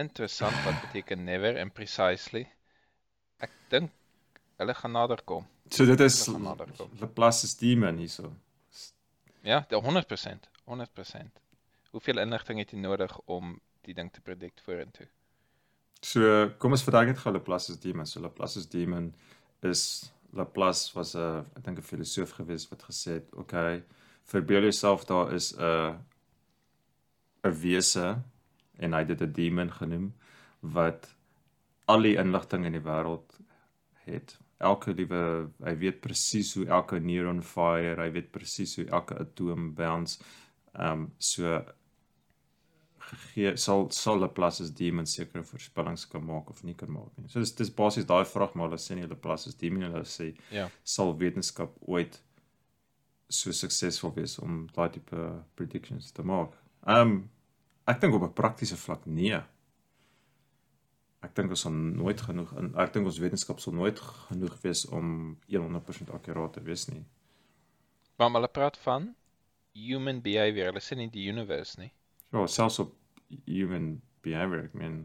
Interessant 0.00 0.56
wat 0.64 0.80
beteken 0.80 1.24
never 1.24 1.58
and 1.60 1.72
precisely. 1.72 2.46
Ek 3.44 3.52
dink 3.68 3.92
hulle 4.56 4.74
gaan 4.74 4.96
nader 4.96 5.20
kom. 5.24 5.46
So 5.70 5.84
dit 5.84 6.00
is 6.00 6.26
Laplace 7.00 7.46
se 7.46 7.56
demon 7.60 7.98
hierso. 7.98 8.32
Ja, 9.44 9.66
100%, 9.68 10.48
100%. 10.64 11.40
Hoeveel 11.90 12.18
inligting 12.18 12.58
het 12.58 12.70
jy 12.72 12.78
nodig 12.80 13.12
om 13.28 13.58
die 13.84 13.94
ding 13.94 14.08
te 14.12 14.22
predict 14.24 14.62
vorentoe? 14.64 15.06
So, 16.00 16.48
kom 16.58 16.72
ons 16.72 16.84
verduidelik 16.84 17.18
net 17.18 17.22
gou 17.24 17.32
Laplace 17.34 17.72
se 17.72 17.80
demon. 17.80 18.08
So 18.08 18.22
Laplace 18.24 18.62
se 18.62 18.68
demon 18.72 19.10
is 19.60 20.10
Laplace 20.32 20.92
was 20.96 21.14
'n 21.14 21.44
ek 21.56 21.64
dink 21.64 21.78
'n 21.78 21.90
filosoof 21.90 22.32
gewees 22.40 22.68
wat 22.70 22.82
gesê 22.88 23.20
het, 23.20 23.28
"Oké, 23.34 23.40
okay, 23.40 23.84
verbeel 24.24 24.62
jouself 24.62 25.04
daar 25.04 25.32
is 25.32 25.52
'n 25.56 26.00
'n 27.44 27.60
wese 27.60 28.22
en 28.78 28.92
hy 28.92 28.98
het 28.98 29.08
dit 29.08 29.20
'n 29.20 29.32
demon 29.32 29.70
genoem 29.72 30.14
wat 30.60 31.14
al 31.84 32.02
die 32.02 32.16
inligting 32.16 32.64
in 32.64 32.72
die 32.72 32.84
wêreld 32.84 33.38
het. 34.04 34.38
Elke 34.58 34.94
liewe 34.94 35.50
hy 35.64 35.74
weet 35.78 36.00
presies 36.00 36.54
hoe 36.54 36.66
elke 36.66 37.00
neuron 37.00 37.42
fire, 37.42 37.96
hy 38.02 38.10
weet 38.14 38.30
presies 38.32 38.76
hoe 38.78 38.86
elke 38.86 39.18
atoom 39.20 39.72
bounce. 39.74 40.20
Ehm 40.74 41.06
um, 41.06 41.08
so 41.18 41.58
gegee 43.04 43.56
sal 43.60 43.90
sal 43.92 44.18
Laplace 44.18 44.64
se 44.64 44.72
demon 44.72 45.06
sekere 45.06 45.44
voorspellings 45.44 46.06
kan 46.08 46.24
maak 46.24 46.50
of 46.50 46.62
nie 46.64 46.74
kan 46.74 46.90
maak 46.92 47.12
nie. 47.18 47.28
So 47.28 47.40
dis 47.40 47.52
dis 47.54 47.70
basies 47.70 48.06
daai 48.08 48.24
vraag 48.24 48.54
maar 48.54 48.70
hulle 48.70 48.80
sê 48.80 48.96
nie 48.96 49.08
Laplace 49.10 49.50
se 49.50 49.58
demon 49.60 49.88
hulle 49.88 50.04
sê 50.08 50.32
ja. 50.54 50.70
sal 50.84 51.12
wetenskap 51.20 51.76
ooit 51.86 52.20
so 53.28 53.52
suksesvol 53.52 54.14
wees 54.16 54.38
om 54.38 54.64
daai 54.74 54.88
tipe 54.96 55.28
predictions 55.56 56.12
te 56.12 56.22
maak. 56.22 56.56
Ehm 56.86 57.00
um, 57.08 57.22
Ek 57.84 58.00
dink 58.00 58.14
op 58.16 58.22
'n 58.24 58.32
praktiese 58.32 58.76
vlak 58.80 59.04
nee. 59.04 59.38
Ek 61.24 61.34
dink 61.36 61.52
ons 61.54 61.64
sal 61.64 61.72
nooit 61.72 62.20
genoeg 62.20 62.52
in 62.60 62.70
ek 62.80 62.92
dink 62.94 63.08
ons 63.08 63.20
wetenskap 63.22 63.60
sal 63.62 63.76
nooit 63.76 64.00
genoeg 64.28 64.56
wees 64.62 64.84
om 64.92 65.36
100% 65.48 66.12
akkuraat 66.16 66.58
te 66.58 66.64
wees 66.66 66.86
nie. 66.90 67.04
Maar 68.20 68.34
hulle 68.36 68.50
praat 68.52 68.76
van 68.84 69.14
human 69.74 70.20
behavior, 70.22 70.70
hulle 70.70 70.82
sê 70.84 70.98
nie 70.98 71.10
die 71.10 71.26
universe 71.32 71.80
nie. 71.80 71.90
Ja, 72.34 72.44
selfs 72.46 72.78
op 72.82 72.94
human 73.46 73.96
behavior, 74.22 74.68
ek 74.68 74.76
meen 74.78 74.98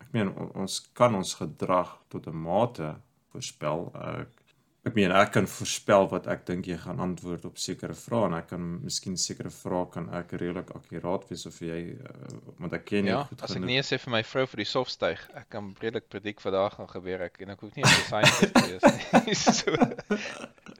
ek 0.00 0.14
meen 0.16 0.32
ons 0.58 0.80
kan 0.96 1.14
ons 1.14 1.36
gedrag 1.38 1.92
tot 2.08 2.26
'n 2.26 2.42
mate 2.46 2.96
voorspel. 3.30 3.90
Ek 3.94 4.39
ek 4.80 4.94
meen 4.96 5.12
ek 5.12 5.34
kan 5.34 5.48
voorspel 5.50 6.06
wat 6.08 6.26
ek 6.32 6.46
dink 6.48 6.68
jy 6.70 6.78
gaan 6.80 7.02
antwoord 7.04 7.44
op 7.50 7.58
sekere 7.60 7.92
vrae 7.96 8.30
en 8.30 8.36
ek 8.38 8.46
kan 8.54 8.68
miskien 8.80 9.18
sekere 9.20 9.52
vrae 9.52 9.90
kan 9.92 10.06
ek 10.16 10.32
redelik 10.40 10.70
akkuraat 10.76 11.26
wees 11.28 11.44
of 11.50 11.58
jy 11.60 11.80
uh, 11.98 12.30
want 12.62 12.76
ek 12.78 12.86
ken 12.88 13.10
jou 13.10 13.18
ja, 13.18 13.24
goed 13.28 13.36
genoeg. 13.36 13.44
Ja, 13.44 13.50
as 13.50 13.58
ek 13.58 13.66
nee 13.68 13.82
sê 13.84 13.98
vir 14.00 14.14
my 14.16 14.22
vrou 14.24 14.46
vir 14.54 14.62
die 14.62 14.68
sofstyg, 14.70 15.26
ek 15.36 15.50
kan 15.52 15.68
redelik 15.82 16.08
predik 16.12 16.40
wat 16.46 16.56
daar 16.56 16.72
gaan 16.78 16.88
gebeur 16.94 17.26
ek 17.26 17.36
en 17.44 17.52
ek 17.56 17.66
hoef 17.66 17.76
nie 17.76 17.84
'n 17.84 17.92
scientist 18.06 18.56
te 18.56 18.64
wees 18.70 18.84
nie. 18.88 19.36
so. 19.60 19.70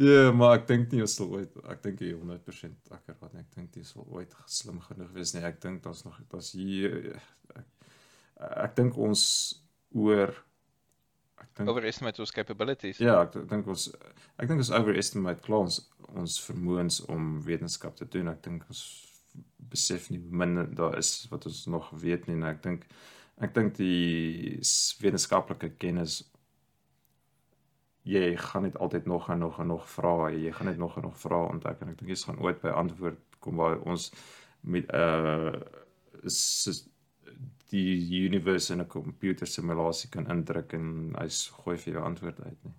Ja, 0.00 0.06
yeah, 0.06 0.28
maar 0.32 0.54
ek 0.56 0.62
dink 0.68 0.92
nie 0.94 1.02
ons 1.04 1.12
sal 1.18 1.28
ooit 1.28 1.56
ek 1.68 1.82
dink 1.84 1.98
jy 2.00 2.14
100% 2.16 2.92
akkuraat 2.94 3.34
nie. 3.34 3.42
Ek 3.42 3.56
dink 3.56 3.74
jy 3.76 3.82
sal 3.84 4.06
ooit 4.08 4.32
slim 4.48 4.78
genoeg 4.86 5.10
wees 5.12 5.34
nie. 5.34 5.42
Ek 5.44 5.58
dink 5.60 5.82
daar's 5.84 6.06
nog 6.06 6.16
daar's 6.32 6.52
hier 6.56 6.94
ek, 7.52 7.66
ek 8.64 8.78
dink 8.78 8.96
ons 8.96 9.24
oor 9.92 10.32
dink 11.56 11.70
overestimate 11.70 12.22
ons 12.22 12.32
capabilities. 12.34 12.98
Ja, 13.02 13.20
ek 13.22 13.36
dink 13.50 13.68
ons 13.70 13.88
ek 14.40 14.48
dink 14.48 14.62
ons 14.62 14.72
overestimate 14.72 15.44
klaar 15.44 15.66
ons 15.68 15.80
ons 16.10 16.40
vermoëns 16.42 17.04
om 17.12 17.38
wetenskap 17.46 17.96
te 17.96 18.08
doen. 18.08 18.32
Ek 18.32 18.42
dink 18.42 18.66
ons 18.68 18.82
besef 19.70 20.08
nie 20.10 20.18
min 20.18 20.64
daar 20.74 20.98
is 20.98 21.26
wat 21.30 21.46
ons 21.46 21.66
nog 21.66 21.90
weet 22.04 22.26
nie. 22.28 22.38
Ek 22.48 22.62
dink 22.64 22.86
ek 23.40 23.54
dink 23.56 23.76
die 23.78 24.60
wetenskaplike 25.00 25.72
kennis 25.80 26.20
jy 28.02 28.36
gaan 28.36 28.62
net 28.62 28.78
altyd 28.78 29.06
nog 29.06 29.28
en 29.30 29.38
nog 29.38 29.58
en 29.60 29.66
nog 29.66 29.88
vra. 29.88 30.30
Jy 30.32 30.52
gaan 30.52 30.66
net 30.66 30.78
nog 30.78 30.96
en 30.96 31.02
nog 31.02 31.18
vra 31.20 31.44
ontdek 31.52 31.80
en 31.80 31.92
ek 31.92 31.98
dink 32.00 32.12
jy 32.14 32.20
gaan 32.24 32.40
ooit 32.40 32.60
by 32.62 32.72
antwoord 32.82 33.20
kom 33.40 33.60
waar 33.60 33.80
ons 33.80 34.10
met 34.60 34.88
'n 34.88 34.96
uh, 34.96 35.60
die 37.70 38.24
universe 38.26 38.72
in 38.72 38.80
'n 38.80 38.88
komputer 38.94 39.46
simulasie 39.46 40.10
kan 40.10 40.30
indruk 40.34 40.72
en 40.78 41.14
hy 41.18 41.26
gooi 41.62 41.76
vir 41.84 41.94
jou 41.94 42.04
antwoord 42.04 42.40
uit 42.44 42.64
nie. 42.64 42.74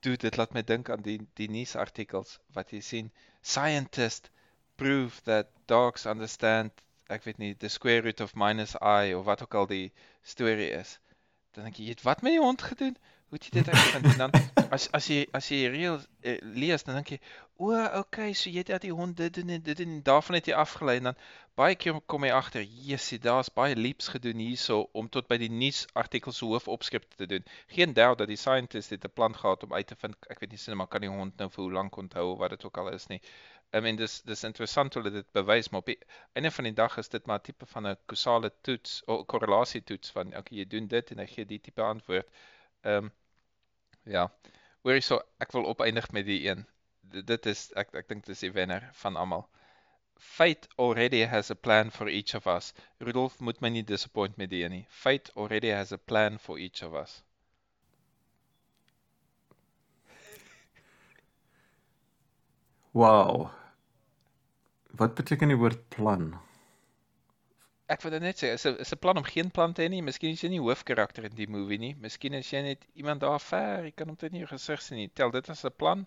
Dude, 0.00 0.22
dit 0.22 0.36
laat 0.36 0.52
my 0.54 0.62
dink 0.62 0.90
aan 0.90 1.02
die 1.02 1.18
die 1.40 1.48
nuusartikels 1.50 2.38
wat 2.54 2.70
jy 2.70 2.80
sien. 2.80 3.10
Scientist 3.42 4.30
prove 4.76 5.22
that 5.24 5.48
dogs 5.66 6.06
understand, 6.06 6.70
ek 7.08 7.24
weet 7.24 7.38
nie, 7.38 7.54
the 7.54 7.68
square 7.68 8.02
root 8.04 8.20
of 8.20 8.34
minus 8.34 8.76
i 8.82 9.14
of 9.14 9.24
wat 9.24 9.42
ook 9.42 9.54
al 9.54 9.66
die 9.66 9.92
storie 10.22 10.70
is. 10.70 10.98
Dan 11.54 11.64
dink 11.64 11.80
jy, 11.80 11.96
wat 12.02 12.22
met 12.22 12.36
die 12.36 12.42
hond 12.42 12.62
gedoen? 12.62 12.96
Hoe 13.30 13.38
jy 13.42 13.50
dit 13.50 13.68
uitvind 13.68 14.04
en 14.12 14.18
dan 14.18 14.30
as 14.70 14.86
as 14.96 15.06
jy 15.10 15.26
as 15.34 15.48
jy 15.50 15.64
reël 15.72 15.96
uh, 15.98 16.36
lees 16.54 16.84
dan 16.86 16.98
dink 17.00 17.16
jy 17.16 17.18
o, 17.58 17.72
okay, 17.98 18.34
so 18.36 18.50
jy 18.52 18.60
het 18.60 18.70
dat 18.74 18.84
die 18.84 18.92
hond 18.94 19.16
dit 19.16 19.34
doen 19.34 19.50
en 19.54 19.62
dit 19.66 19.80
en 19.82 19.96
daarvan 20.06 20.36
het 20.38 20.50
jy 20.50 20.54
afgelei 20.54 20.98
en 21.00 21.08
dan 21.10 21.18
baie 21.56 21.74
keer 21.80 21.96
kom 22.12 22.26
jy 22.26 22.32
agter, 22.36 22.64
jessie, 22.86 23.18
daar's 23.24 23.48
baie 23.58 23.74
leaps 23.78 24.10
gedoen 24.12 24.42
hierso 24.44 24.82
om 25.00 25.08
tot 25.08 25.28
by 25.30 25.38
die 25.40 25.48
nuus 25.48 25.86
artikels 26.02 26.38
se 26.42 26.44
hoofopskrifte 26.44 27.16
te 27.22 27.28
doen. 27.30 27.46
Geen 27.72 27.94
doubt 27.96 28.20
dat 28.20 28.28
die 28.28 28.36
scientist 28.40 28.92
dit 28.92 29.04
'n 29.08 29.14
plan 29.18 29.34
gehad 29.34 29.64
om 29.64 29.72
uit 29.72 29.86
te 29.86 29.96
vind, 30.02 30.16
ek 30.28 30.40
weet 30.40 30.50
nie 30.50 30.60
sin 30.64 30.76
maar 30.76 30.90
kan 30.92 31.00
die 31.00 31.10
hond 31.10 31.38
nou 31.38 31.48
vir 31.54 31.62
hoe 31.64 31.72
lank 31.72 31.96
onthou 31.96 32.36
wat 32.42 32.50
dit 32.50 32.64
ook 32.64 32.78
al 32.78 32.90
is 32.92 33.06
nie. 33.06 33.20
I 33.72 33.80
mean 33.80 33.96
dis 33.96 34.20
dis 34.22 34.44
interessant 34.44 34.94
hoe 34.94 35.02
dit 35.10 35.32
bewys 35.32 35.70
maar 35.70 35.80
op 35.80 35.86
die 35.86 35.98
einde 36.34 36.50
van 36.50 36.64
die 36.64 36.74
dag 36.82 36.98
is 36.98 37.08
dit 37.08 37.26
maar 37.26 37.40
tipe 37.40 37.66
van 37.66 37.88
'n 37.88 37.96
kausale 38.06 38.52
toets 38.60 39.02
of 39.06 39.26
korrelasie 39.26 39.82
toets 39.82 40.10
van 40.10 40.36
okay, 40.36 40.58
jy 40.58 40.66
doen 40.66 40.86
dit 40.86 41.10
en 41.10 41.18
hy 41.18 41.26
gee 41.26 41.44
die 41.46 41.60
tipe 41.60 41.82
antwoord. 41.82 42.26
Ehm 42.26 42.55
um, 42.86 43.10
ja. 44.04 44.28
Hoorie 44.86 45.02
so, 45.02 45.20
ek 45.42 45.52
wil 45.56 45.66
opeindig 45.66 46.10
met 46.14 46.26
die 46.28 46.40
een. 46.46 46.64
D 47.10 47.22
dit 47.26 47.46
is 47.50 47.68
ek 47.78 47.94
ek 47.98 48.08
dink 48.10 48.26
dis 48.26 48.44
die 48.44 48.52
wenner 48.54 48.88
van 49.02 49.18
almal. 49.18 49.46
Fate 50.16 50.68
already 50.78 51.24
has 51.26 51.50
a 51.50 51.54
plan 51.54 51.90
for 51.90 52.08
each 52.08 52.34
of 52.34 52.46
us. 52.46 52.72
Rudolf 52.98 53.40
moet 53.40 53.60
my 53.60 53.68
nie 53.68 53.84
disappoint 53.84 54.36
met 54.40 54.50
die 54.50 54.62
een 54.64 54.72
nie. 54.78 54.86
Fate 54.88 55.32
already 55.36 55.74
has 55.74 55.92
a 55.92 55.98
plan 55.98 56.38
for 56.38 56.58
each 56.58 56.82
of 56.82 56.94
us. 56.94 57.22
Wow. 62.96 63.50
Wat 64.96 65.14
beteken 65.14 65.52
die 65.52 65.60
woord 65.60 65.88
plan? 65.92 66.30
Ek 67.88 68.02
wil 68.02 68.16
net 68.18 68.36
sê, 68.42 68.48
is 68.54 68.64
'n 68.66 68.76
is 68.82 68.92
'n 68.92 68.98
plan 68.98 69.16
om 69.16 69.24
geen 69.24 69.50
plan 69.50 69.72
te 69.72 69.82
hê 69.82 69.88
nie. 69.90 70.02
Miskien 70.02 70.32
is 70.32 70.40
jy 70.42 70.48
nie 70.48 70.60
hoofkarakter 70.60 71.24
in 71.24 71.34
die 71.36 71.46
movie 71.46 71.78
nie. 71.78 71.94
Miskien 71.94 72.34
is 72.34 72.50
jy 72.50 72.62
net 72.62 72.86
iemand 72.96 73.20
daar 73.20 73.40
ver, 73.40 73.84
jy 73.84 73.92
kan 73.94 74.08
hom 74.08 74.16
nie 74.20 74.28
in 74.40 74.46
jou 74.46 74.48
gesig 74.58 74.82
sien 74.82 74.98
nie. 74.98 75.08
Tel 75.14 75.30
dit 75.30 75.48
as 75.50 75.64
'n 75.64 75.70
plan. 75.76 76.06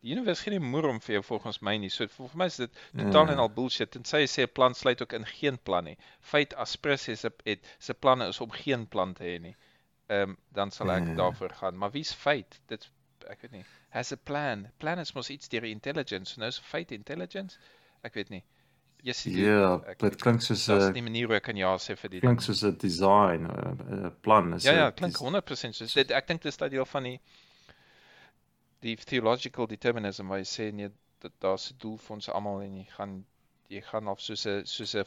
Die 0.00 0.12
universe 0.12 0.42
gee 0.42 0.50
nie 0.58 0.60
moer 0.70 0.86
om 0.88 1.00
vir 1.00 1.14
jou 1.16 1.22
volgens 1.24 1.60
my 1.60 1.76
nie. 1.76 1.88
So 1.90 2.06
vir 2.06 2.30
my 2.34 2.46
is 2.46 2.56
dit 2.56 2.70
totaal 2.96 3.26
Ja. 3.26 3.32
en 3.32 3.38
al 3.38 3.48
bullshit. 3.50 3.96
En 3.96 4.04
sy 4.04 4.24
sê 4.26 4.42
'n 4.44 4.52
plan 4.54 4.74
sluit 4.74 5.02
ook 5.02 5.12
in 5.12 5.26
geen 5.26 5.58
plan 5.58 5.84
nie. 5.84 5.96
Feit 6.20 6.54
Aspris 6.54 7.08
is 7.08 7.24
'n 7.24 7.32
het 7.44 7.76
se 7.78 7.94
planne 7.94 8.28
is 8.28 8.40
om 8.40 8.50
geen 8.50 8.86
plan 8.86 9.12
te 9.14 9.24
hê 9.24 9.40
nie. 9.40 9.56
Ehm 10.08 10.34
dan 10.52 10.70
sal 10.70 10.90
ek 10.90 11.06
Ja. 11.08 11.14
daarvoor 11.14 11.50
gaan. 11.50 11.76
Maar 11.76 11.90
wie's 11.90 12.12
feit? 12.12 12.60
Dit 12.68 12.88
ek 13.28 13.40
weet 13.42 13.50
nie. 13.52 13.64
Has 13.90 14.12
a 14.12 14.16
plan. 14.16 14.70
Plan 14.78 14.98
is 14.98 15.12
mos 15.14 15.28
iets 15.30 15.48
deur 15.48 15.64
intelligence. 15.64 16.38
Nou 16.38 16.48
is 16.48 16.58
feit 16.58 16.90
intelligence? 16.92 17.58
Ek 18.02 18.14
weet 18.14 18.30
nie. 18.30 18.44
Yes, 19.02 19.24
Ja, 19.26 19.80
ek- 19.86 19.98
dit 20.00 20.16
klink 20.20 20.42
soos 20.42 20.68
'n 20.68 20.92
nie 20.92 21.00
'n 21.00 21.04
manier 21.04 21.26
hoe 21.26 21.36
ek 21.36 21.44
kan 21.44 21.56
ja 21.56 21.76
sê 21.76 21.96
vir 21.96 22.10
die 22.10 22.20
klink 22.20 22.40
soos 22.42 22.62
'n 22.64 22.76
design, 22.76 23.46
'n 23.46 24.12
plan 24.22 24.52
is 24.54 24.64
Ja 24.64 24.72
ja, 24.72 24.90
dit 24.90 24.96
klink 24.98 25.12
dis- 25.12 25.22
100% 25.22 25.74
soos 25.74 25.94
dit 25.94 26.10
ek 26.10 26.26
dink 26.26 26.42
dis 26.42 26.56
daai 26.56 26.68
deel 26.70 26.84
van 26.84 27.02
die 27.04 27.20
die 28.82 28.96
theological 28.96 29.66
determinism 29.66 30.28
waar 30.28 30.38
jy 30.38 30.44
sê 30.50 30.72
nee 30.74 30.90
dat 31.20 31.32
daar's 31.40 31.70
'n 31.72 31.78
doel 31.78 31.96
vir 31.98 32.14
ons 32.16 32.28
almal 32.28 32.60
en 32.62 32.76
jy 32.76 32.86
gaan 32.96 33.24
jy 33.70 33.80
gaan 33.82 34.08
af 34.08 34.20
soos 34.20 34.46
'n 34.46 34.64
soos 34.66 34.94
'n 34.94 35.04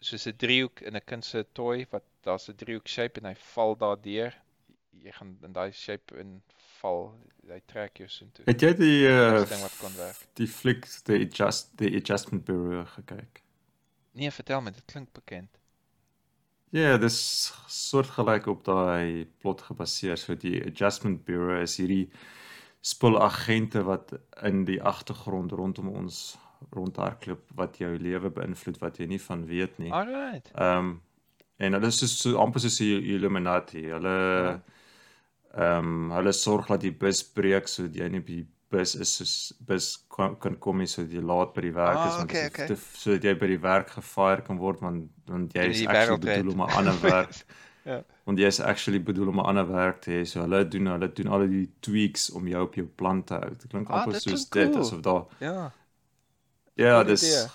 soos 0.00 0.26
'n 0.26 0.36
driehoek 0.36 0.82
in 0.82 0.96
'n 0.96 1.00
kind 1.06 1.24
se 1.24 1.44
toy 1.54 1.86
wat 1.90 2.02
daar's 2.24 2.48
'n 2.48 2.56
driehoek 2.56 2.86
shape 2.88 3.20
en 3.20 3.26
hy 3.26 3.34
val 3.34 3.74
daardeur. 3.76 4.32
Jy 5.04 5.12
gaan 5.18 5.36
in 5.46 5.52
daai 5.56 5.72
shape 5.72 6.16
in 6.20 6.40
val. 6.80 7.12
Hy 7.50 7.60
trek 7.70 8.00
jou 8.02 8.08
soontoe. 8.10 8.46
Het 8.48 8.62
jy 8.62 8.72
die 8.78 9.02
uh, 9.08 9.42
ding 9.48 9.62
wat 9.62 9.76
kon 9.80 9.94
werk. 9.98 10.22
die 10.40 10.48
fliek 10.50 10.86
The 11.06 11.20
Adjust 11.26 11.76
The 11.78 11.92
Adjustment 11.98 12.44
Bureau 12.48 12.84
gekyk? 12.96 13.42
Nee, 14.16 14.32
vertel 14.32 14.64
my, 14.64 14.72
dit 14.72 14.84
klink 14.90 15.12
bekend. 15.12 15.60
Ja, 16.74 16.96
dis 16.98 17.18
soortgelyk 17.70 18.48
op 18.50 18.64
daai 18.66 19.28
plot 19.40 19.62
gebaseer. 19.68 20.18
So 20.18 20.34
die 20.34 20.58
Adjustment 20.66 21.24
Bureau 21.28 21.60
is 21.62 21.76
hierdie 21.80 22.08
spul 22.86 23.18
agente 23.20 23.82
wat 23.86 24.14
in 24.46 24.64
die 24.66 24.80
agtergrond 24.82 25.52
rondom 25.52 25.88
ons 25.94 26.36
rondhardloop 26.74 27.50
wat 27.58 27.78
jou 27.80 27.92
lewe 28.00 28.30
beïnvloed 28.32 28.78
wat 28.82 29.00
jy 29.00 29.08
nie 29.10 29.20
van 29.22 29.44
weet 29.48 29.78
nie. 29.82 29.92
Alright. 29.92 30.50
Ehm 30.54 30.78
um, 30.78 30.94
en 31.56 31.72
hulle 31.72 31.88
is 31.88 31.96
so, 31.96 32.06
so 32.06 32.36
amper 32.36 32.60
soos 32.60 32.74
die 32.82 33.14
Illuminati. 33.14 33.86
Hulle 33.88 34.16
ehm 35.56 35.78
um, 35.86 36.10
hulle 36.12 36.32
sorg 36.32 36.66
dat 36.68 36.80
die 36.80 36.92
bus 36.92 37.22
breek 37.34 37.68
sodat 37.68 37.94
jy 37.96 38.08
nie 38.08 38.20
by 38.20 38.34
die 38.42 38.46
bus 38.70 38.94
is 38.94 39.12
soos 39.16 39.52
bus 39.66 39.84
kan, 40.10 40.34
kan 40.42 40.56
kom 40.58 40.78
nie 40.78 40.86
sodat 40.86 41.12
jy 41.12 41.22
laat 41.22 41.54
by 41.54 41.60
die 41.62 41.72
werk 41.72 41.96
Ah, 41.98 42.08
is 42.08 42.16
want 42.18 42.30
okay, 42.30 42.42
dit 42.42 42.52
is 42.52 42.64
okay. 42.64 42.66
te- 42.66 42.98
sodat 43.00 43.24
jy 43.24 43.34
by 43.34 43.46
die 43.46 43.60
werk 43.62 43.90
gefire 43.90 44.42
kan 44.42 44.58
word 44.58 44.80
want 44.82 45.08
want 45.28 45.54
jy 45.54 45.64
is 45.70 45.86
actually 45.86 46.18
bedoel 46.18 46.52
om 46.52 46.60
'n 46.66 46.70
ander 46.80 47.00
werk 47.12 47.44
Ja. 47.86 48.02
want 48.26 48.38
jy 48.38 48.46
is 48.46 48.60
actually 48.60 48.98
bedoel 49.00 49.28
om 49.28 49.36
'n 49.40 49.46
ander 49.46 49.66
werk 49.68 50.00
te 50.02 50.10
hê. 50.10 50.24
So 50.26 50.40
hulle 50.40 50.64
doen 50.68 50.86
hulle 50.86 51.08
doen 51.12 51.26
al 51.28 51.46
die 51.48 51.70
tweaks 51.80 52.30
om 52.30 52.48
jou 52.48 52.62
op 52.64 52.74
jou 52.74 52.86
plan 52.86 53.22
te 53.24 53.34
hou. 53.34 53.50
Dit 53.50 53.66
klink 53.70 53.88
Ah, 53.90 54.02
amper 54.02 54.20
soos 54.20 54.48
klink 54.48 54.50
dit 54.52 54.72
cool. 54.72 54.82
asof 54.82 55.00
daar 55.00 55.24
Ja. 55.40 55.72
Ja, 56.76 56.94
Goeie 57.00 57.04
dis 57.06 57.22
idee. 57.22 57.48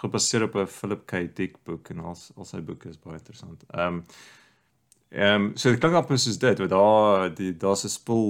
gebaseer 0.00 0.42
op 0.42 0.54
'n 0.56 0.66
Philip 0.66 1.06
K. 1.06 1.12
Dick 1.36 1.62
boek 1.64 1.90
en 1.90 2.00
al 2.00 2.16
al 2.36 2.44
sy 2.44 2.60
boeke 2.60 2.88
is 2.88 2.98
baie 2.98 3.18
interessant. 3.18 3.62
Ehm 3.74 3.86
um, 3.94 4.04
ehm 5.12 5.34
um, 5.34 5.56
so 5.56 5.70
dit 5.70 5.80
klink 5.80 5.94
amper 5.94 6.18
soos 6.18 6.38
dit, 6.40 6.58
want 6.58 6.70
daar 6.70 7.34
die 7.34 7.52
daar's 7.56 7.84
'n 7.84 7.88
spul 7.88 8.28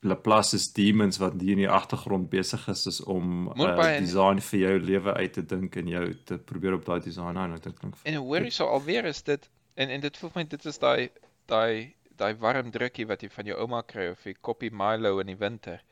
Laplace's 0.00 0.72
demons 0.72 1.18
wat 1.18 1.40
hier 1.40 1.56
in 1.56 1.64
die 1.64 1.68
agtergrond 1.68 2.28
besig 2.30 2.68
is 2.68 2.86
is 2.86 3.00
om 3.02 3.48
'n 3.48 3.60
uh, 3.60 3.98
design 3.98 4.38
vir 4.38 4.60
jou 4.60 4.78
lewe 4.80 5.14
uit 5.14 5.32
te 5.32 5.42
dink 5.42 5.76
en 5.76 5.88
jou 5.88 6.14
te 6.24 6.38
probeer 6.38 6.74
op 6.74 6.84
daai 6.84 7.00
design 7.00 7.36
aan. 7.36 7.50
Nou, 7.50 7.60
dit 7.60 7.78
klink 7.78 7.94
En 8.02 8.14
hoor 8.14 8.44
jy 8.44 8.50
so 8.50 8.66
alweer 8.66 9.04
is 9.04 9.22
dit 9.22 9.50
en 9.74 9.88
en 9.88 10.00
dit 10.00 10.16
voel 10.16 10.30
my 10.34 10.44
dit 10.44 10.64
is 10.64 10.78
daai 10.78 11.10
daai 11.46 11.94
daai 12.16 12.34
warm 12.34 12.70
drukkie 12.70 13.06
wat 13.06 13.22
jy 13.22 13.30
van 13.30 13.46
jou 13.46 13.58
ouma 13.58 13.82
kry 13.82 14.08
of 14.10 14.26
'n 14.26 14.34
koppie 14.40 14.70
Milo 14.70 15.18
in 15.18 15.26
die 15.26 15.36
winter. 15.36 15.82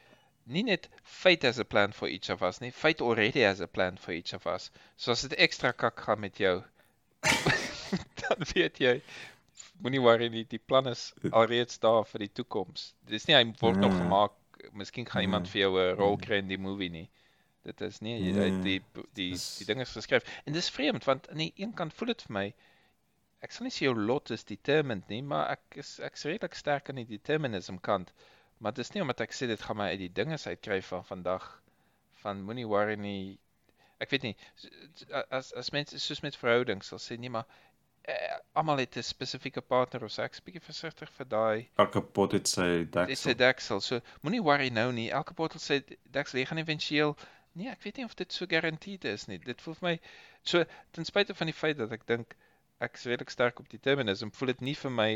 Nie 0.44 0.62
net 0.62 0.88
fate 1.02 1.46
has 1.46 1.58
a 1.58 1.64
plan 1.64 1.92
for 1.92 2.08
each 2.08 2.30
of 2.30 2.42
us 2.42 2.60
nie, 2.60 2.70
fate 2.70 3.02
already 3.02 3.42
has 3.42 3.60
a 3.60 3.66
plan 3.66 3.96
for 3.96 4.12
each 4.12 4.34
of 4.34 4.46
us. 4.46 4.70
So 4.96 5.10
as 5.10 5.22
dit 5.22 5.34
ekstra 5.38 5.72
kak 5.72 6.00
gaan 6.00 6.20
met 6.20 6.38
jou, 6.38 6.62
dan 8.22 8.44
weet 8.54 8.78
jy 8.80 9.00
moenie 9.82 10.00
worry 10.00 10.28
nie, 10.32 10.44
die 10.48 10.58
plan 10.58 10.86
is 10.88 11.12
alreeds 11.32 11.78
daar 11.78 12.04
vir 12.08 12.18
die 12.24 12.32
toekoms. 12.32 12.94
Dis 13.08 13.26
nie 13.28 13.34
hy 13.36 13.44
word 13.60 13.76
nog 13.82 13.92
Ja. 13.92 13.98
gemaak, 14.04 14.32
miskien 14.72 15.06
gaan 15.06 15.22
iemand 15.22 15.46
Ja. 15.46 15.52
vir 15.52 15.60
jou 15.60 15.72
'n 15.80 15.96
rol 15.98 16.16
kry 16.16 16.38
in 16.38 16.48
die 16.48 16.58
movie 16.58 16.88
nie. 16.90 17.08
Dit 17.64 17.80
is 17.80 18.00
nie 18.00 18.18
jy- 18.20 18.34
Ja. 18.34 18.62
die 18.62 18.80
die 19.14 19.34
die 19.58 19.66
ding 19.66 19.80
is 19.80 19.92
geskryf. 19.92 20.24
En 20.46 20.52
dis 20.52 20.70
vreemd 20.70 21.04
want 21.04 21.28
aan 21.30 21.38
die 21.38 21.52
een 21.56 21.74
kant 21.74 21.92
voel 21.94 22.06
dit 22.14 22.22
vir 22.22 22.32
my 22.32 22.54
ek 23.42 23.52
sal 23.52 23.64
nie 23.64 23.70
sê 23.70 23.84
jou 23.84 23.94
lot 23.94 24.30
is 24.30 24.44
determined 24.44 25.08
nie, 25.08 25.22
maar 25.22 25.50
ek 25.50 25.76
is 25.76 25.98
ek's 26.00 26.24
redelik 26.24 26.54
sterk 26.54 26.88
aan 26.88 26.96
die 26.96 27.04
determinism 27.04 27.76
kant. 27.80 28.12
Maar 28.58 28.72
dis 28.72 28.90
nie 28.94 29.02
omdat 29.02 29.20
ek 29.20 29.32
sê 29.32 29.46
dit 29.46 29.60
gaan 29.60 29.76
my 29.76 29.90
uit 29.90 29.98
die 29.98 30.08
dinges 30.12 30.46
uitkry 30.46 30.80
van 30.82 31.04
vandag 31.04 31.60
van 32.22 32.42
moenie 32.42 32.66
worry 32.66 32.96
nie. 32.96 33.38
Ek 34.00 34.10
weet 34.10 34.22
nie 34.22 34.36
as 35.30 35.52
as 35.52 35.70
mense 35.72 35.98
soos 35.98 36.22
met 36.22 36.36
verhoudings 36.36 36.86
sal 36.86 36.98
sê 36.98 37.18
nee 37.18 37.28
maar 37.30 37.44
eh, 38.06 38.38
almal 38.52 38.78
het 38.78 38.96
'n 38.96 39.02
spesifieke 39.02 39.60
partner 39.60 40.04
of 40.04 40.12
so 40.12 40.22
ek's 40.22 40.40
bietjie 40.40 40.62
versigtig 40.62 41.10
vir 41.18 41.28
daai 41.28 41.68
elke 41.84 42.02
pot 42.02 42.32
het 42.32 42.48
sy 42.48 42.84
Dit 42.84 43.08
is 43.08 43.26
'n 43.26 43.34
deksel. 43.34 43.36
deksel. 43.36 43.80
So 43.80 44.00
moenie 44.22 44.42
worry 44.42 44.68
nou 44.68 44.92
nie. 44.92 45.10
Elke 45.10 45.34
bottel 45.34 45.60
sê 45.60 45.82
deksel 46.10 46.40
jy 46.40 46.46
gaan 46.46 46.64
éventueel 46.64 47.16
nee, 47.56 47.70
ek 47.72 47.82
weet 47.82 47.96
nie 47.96 48.04
of 48.04 48.14
dit 48.14 48.32
so 48.32 48.46
garandeerd 48.48 49.04
is 49.04 49.26
nie. 49.30 49.38
Dit 49.38 49.62
voel 49.64 49.74
vir 49.78 49.88
my 49.88 49.94
so 50.42 50.64
ten 50.96 51.08
spyte 51.08 51.34
van 51.34 51.50
die 51.50 51.56
feit 51.56 51.78
dat 51.80 51.92
ek 51.92 52.06
dink 52.06 52.36
ek 52.84 52.98
is 52.98 53.06
redelik 53.08 53.32
sterk 53.32 53.60
op 53.62 53.70
determinism, 53.72 54.28
voel 54.36 54.52
dit 54.52 54.60
nie 54.60 54.74
vir 54.76 54.92
my 54.92 55.10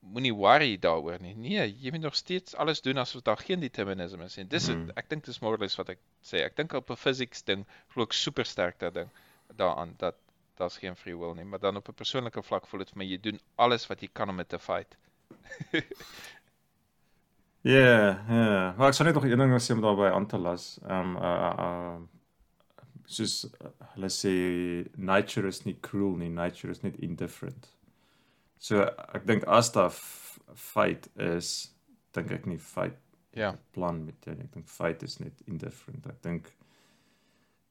moenie 0.00 0.32
worry 0.32 0.78
daaroor 0.80 1.20
nie. 1.20 1.34
Nee, 1.36 1.66
jy 1.68 1.92
moet 1.92 2.06
nog 2.06 2.16
steeds 2.16 2.56
alles 2.56 2.80
doen 2.80 2.98
asof 3.02 3.22
daar 3.22 3.36
geen 3.36 3.60
determinism 3.60 4.22
is 4.24 4.38
nie. 4.40 4.46
Dis 4.48 4.70
mm. 4.70 4.86
Mhm. 4.86 4.96
ek 4.96 5.10
dink 5.10 5.24
dis 5.24 5.40
more 5.44 5.58
or 5.58 5.60
less 5.60 5.76
wat 5.76 5.92
ek 5.92 6.00
sê. 6.24 6.40
Ek 6.46 6.56
dink 6.56 6.72
op 6.72 6.90
'n 6.90 6.96
physics 6.96 7.42
ding 7.42 7.66
glo 7.92 8.08
ek 8.08 8.16
super 8.16 8.44
sterk 8.48 8.80
ding 8.80 9.10
daaraan 9.56 9.94
dat 9.98 10.16
daar's 10.60 10.78
geen 10.78 10.96
free 10.96 11.16
will 11.18 11.34
nie, 11.34 11.44
maar 11.44 11.58
dan 11.60 11.76
op 11.80 11.88
'n 11.88 11.94
persoonlike 12.02 12.42
vlak 12.42 12.66
voel 12.68 12.84
dit 12.84 12.90
vir 12.90 12.98
my 13.02 13.04
jy 13.08 13.18
doen 13.20 13.40
alles 13.56 13.86
wat 13.88 14.00
jy 14.04 14.08
kan 14.12 14.28
om 14.28 14.36
dit 14.36 14.48
te 14.48 14.58
fight. 14.58 14.96
Ja, 17.62 18.24
ja. 18.28 18.74
Maar 18.78 18.88
ek 18.88 18.94
sal 18.96 19.06
net 19.06 19.14
nog 19.18 19.24
een 19.28 19.38
ding 19.38 19.50
sê 19.60 19.74
om 19.74 19.82
daarby 19.84 20.08
aan 20.14 20.26
te 20.26 20.38
las. 20.40 20.78
Ehm 20.88 21.16
uh 21.16 21.52
uh 21.66 21.98
soos 23.10 23.34
uh, 23.44 23.68
hulle 23.94 24.08
sê 24.08 24.32
nature 24.96 25.48
is 25.50 25.64
nie 25.66 25.74
cruel 25.82 26.14
nie, 26.16 26.28
nature 26.30 26.70
is 26.72 26.80
net 26.84 26.96
indifferent. 27.02 27.66
So 28.58 28.84
ek 29.12 29.26
dink 29.26 29.44
as 29.50 29.72
daar 29.74 29.90
f- 29.90 30.38
fate 30.54 31.10
is, 31.36 31.74
dink 32.16 32.30
ek 32.30 32.46
nie 32.46 32.58
fate 32.58 32.96
Ja. 33.34 33.52
plan 33.72 34.04
met 34.04 34.24
jou 34.24 34.34
nie. 34.36 34.44
Ek 34.44 34.52
dink 34.54 34.68
fate 34.68 35.04
is 35.04 35.18
net 35.20 35.42
indifferent. 35.46 36.06
Ek 36.06 36.22
dink 36.22 36.52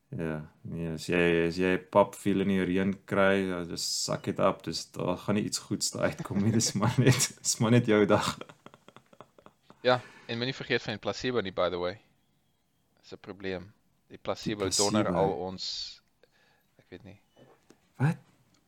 ja, 0.09 0.39
nee, 0.61 0.89
as 0.93 1.05
jy 1.09 1.21
as 1.47 1.57
jy 1.59 1.75
pap 1.93 2.15
veel 2.17 2.41
in 2.45 2.53
die 2.53 2.63
reën 2.65 2.93
kry, 3.09 3.33
ja, 3.49 3.63
dis 3.67 3.85
sak 4.05 4.25
dit 4.29 4.39
op, 4.39 4.63
dis 4.65 4.85
daar 4.95 5.17
gaan 5.17 5.37
nie 5.37 5.45
iets 5.49 5.61
goeds 5.67 5.95
uitkom 5.95 6.41
nie. 6.43 6.53
Dis 6.55 6.73
maar 6.73 6.95
net 6.97 7.29
dis 7.41 7.57
maar 7.61 7.75
net 7.75 7.89
jou 7.89 8.01
dag. 8.09 8.37
Ja, 9.85 9.99
en 10.27 10.37
moenie 10.37 10.55
vergeet 10.55 10.83
van 10.83 10.97
die 10.97 11.03
placebo 11.03 11.41
nie 11.45 11.53
by 11.55 11.69
the 11.69 11.79
way. 11.81 11.99
Dis 13.01 13.13
'n 13.13 13.21
probleem. 13.21 13.71
Die 14.09 14.17
placebo, 14.17 14.65
placebo. 14.65 14.89
donder 14.89 15.13
al 15.13 15.31
ons 15.49 16.01
ek 16.77 16.85
weet 16.89 17.03
nie. 17.03 17.19
Wat? 17.97 18.17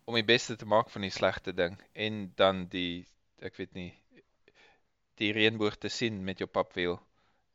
Om 0.06 0.16
die 0.16 0.26
beste 0.26 0.56
te 0.56 0.66
maak 0.66 0.90
van 0.90 1.02
die 1.02 1.14
slegte 1.14 1.54
ding 1.54 1.78
en 1.94 2.32
dan 2.36 2.68
die 2.70 3.08
ek 3.42 3.58
weet 3.58 3.74
nie 3.74 3.94
die 5.22 5.32
reënboog 5.34 5.78
te 5.78 5.90
sien 5.90 6.24
met 6.24 6.40
jou 6.42 6.50
papwiel 6.50 7.00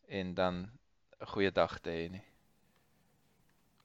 en 0.09 0.35
dan 0.35 0.71
'n 1.21 1.27
goeie 1.27 1.51
dag 1.51 1.79
te 1.81 1.91
hê 1.91 2.11
nie. 2.11 2.25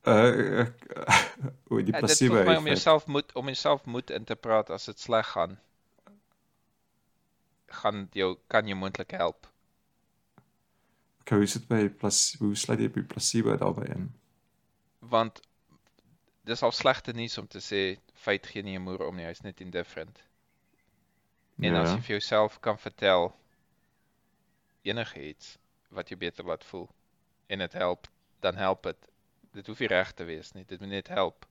Uh 0.05 0.61
ek 0.65 0.85
o 1.71 1.81
die 1.81 1.93
Ja, 1.93 1.99
dit 2.01 2.21
placebo 2.21 2.27
voel 2.27 2.41
vir 2.41 2.47
my 2.49 2.55
om 2.61 2.67
effek. 2.67 2.71
jouself 2.71 3.05
moed 3.07 3.31
om 3.41 3.45
jouself 3.51 3.85
moed 3.85 4.09
in 4.19 4.25
te 4.25 4.35
praat 4.47 4.69
as 4.79 4.85
dit 4.91 4.99
sleg 5.07 5.27
gaan. 5.37 5.59
gaan 7.77 8.07
jou 8.11 8.37
kan 8.47 8.67
jou 8.67 8.77
moontlik 8.77 9.11
help. 9.11 9.47
Okay, 11.21 11.37
hoe 11.37 11.47
sit 11.47 11.67
by 11.69 11.79
placebo? 12.01 12.45
Hoe 12.51 12.55
sluit 12.63 12.83
jy 12.85 12.89
by 12.97 13.03
placebo 13.13 13.57
daarbey 13.63 13.89
in? 13.97 14.09
Want 15.13 15.41
dis 16.49 16.61
al 16.67 16.71
slegte 16.79 17.13
nuus 17.19 17.37
om 17.41 17.47
te 17.55 17.61
sê 17.69 17.81
feit 18.25 18.47
gee 18.53 18.63
nie 18.67 18.77
'n 18.79 18.85
moer 18.87 19.07
om 19.07 19.15
nie, 19.15 19.25
hy's 19.31 19.43
net 19.49 19.61
indifferent. 19.67 20.23
En 21.67 21.75
as 21.81 21.93
Ja. 21.93 21.95
jy 21.95 22.01
vir 22.01 22.13
jouself 22.17 22.59
kan 22.59 22.77
vertel 22.77 23.31
enigiets 24.83 25.57
wat 25.89 26.09
jou 26.09 26.17
beter 26.19 26.45
laat 26.45 26.63
voel 26.65 26.89
en 27.47 27.59
dit 27.59 27.73
help, 27.73 28.07
dan 28.39 28.55
help 28.55 28.83
dit. 28.83 29.10
Dit 29.53 29.67
hoef 29.67 29.79
nie 29.79 29.91
reg 29.91 30.13
te 30.13 30.23
wees 30.23 30.53
nie, 30.53 30.65
dit 30.67 30.79
moet 30.79 30.89
net 30.89 31.07
help. 31.07 31.45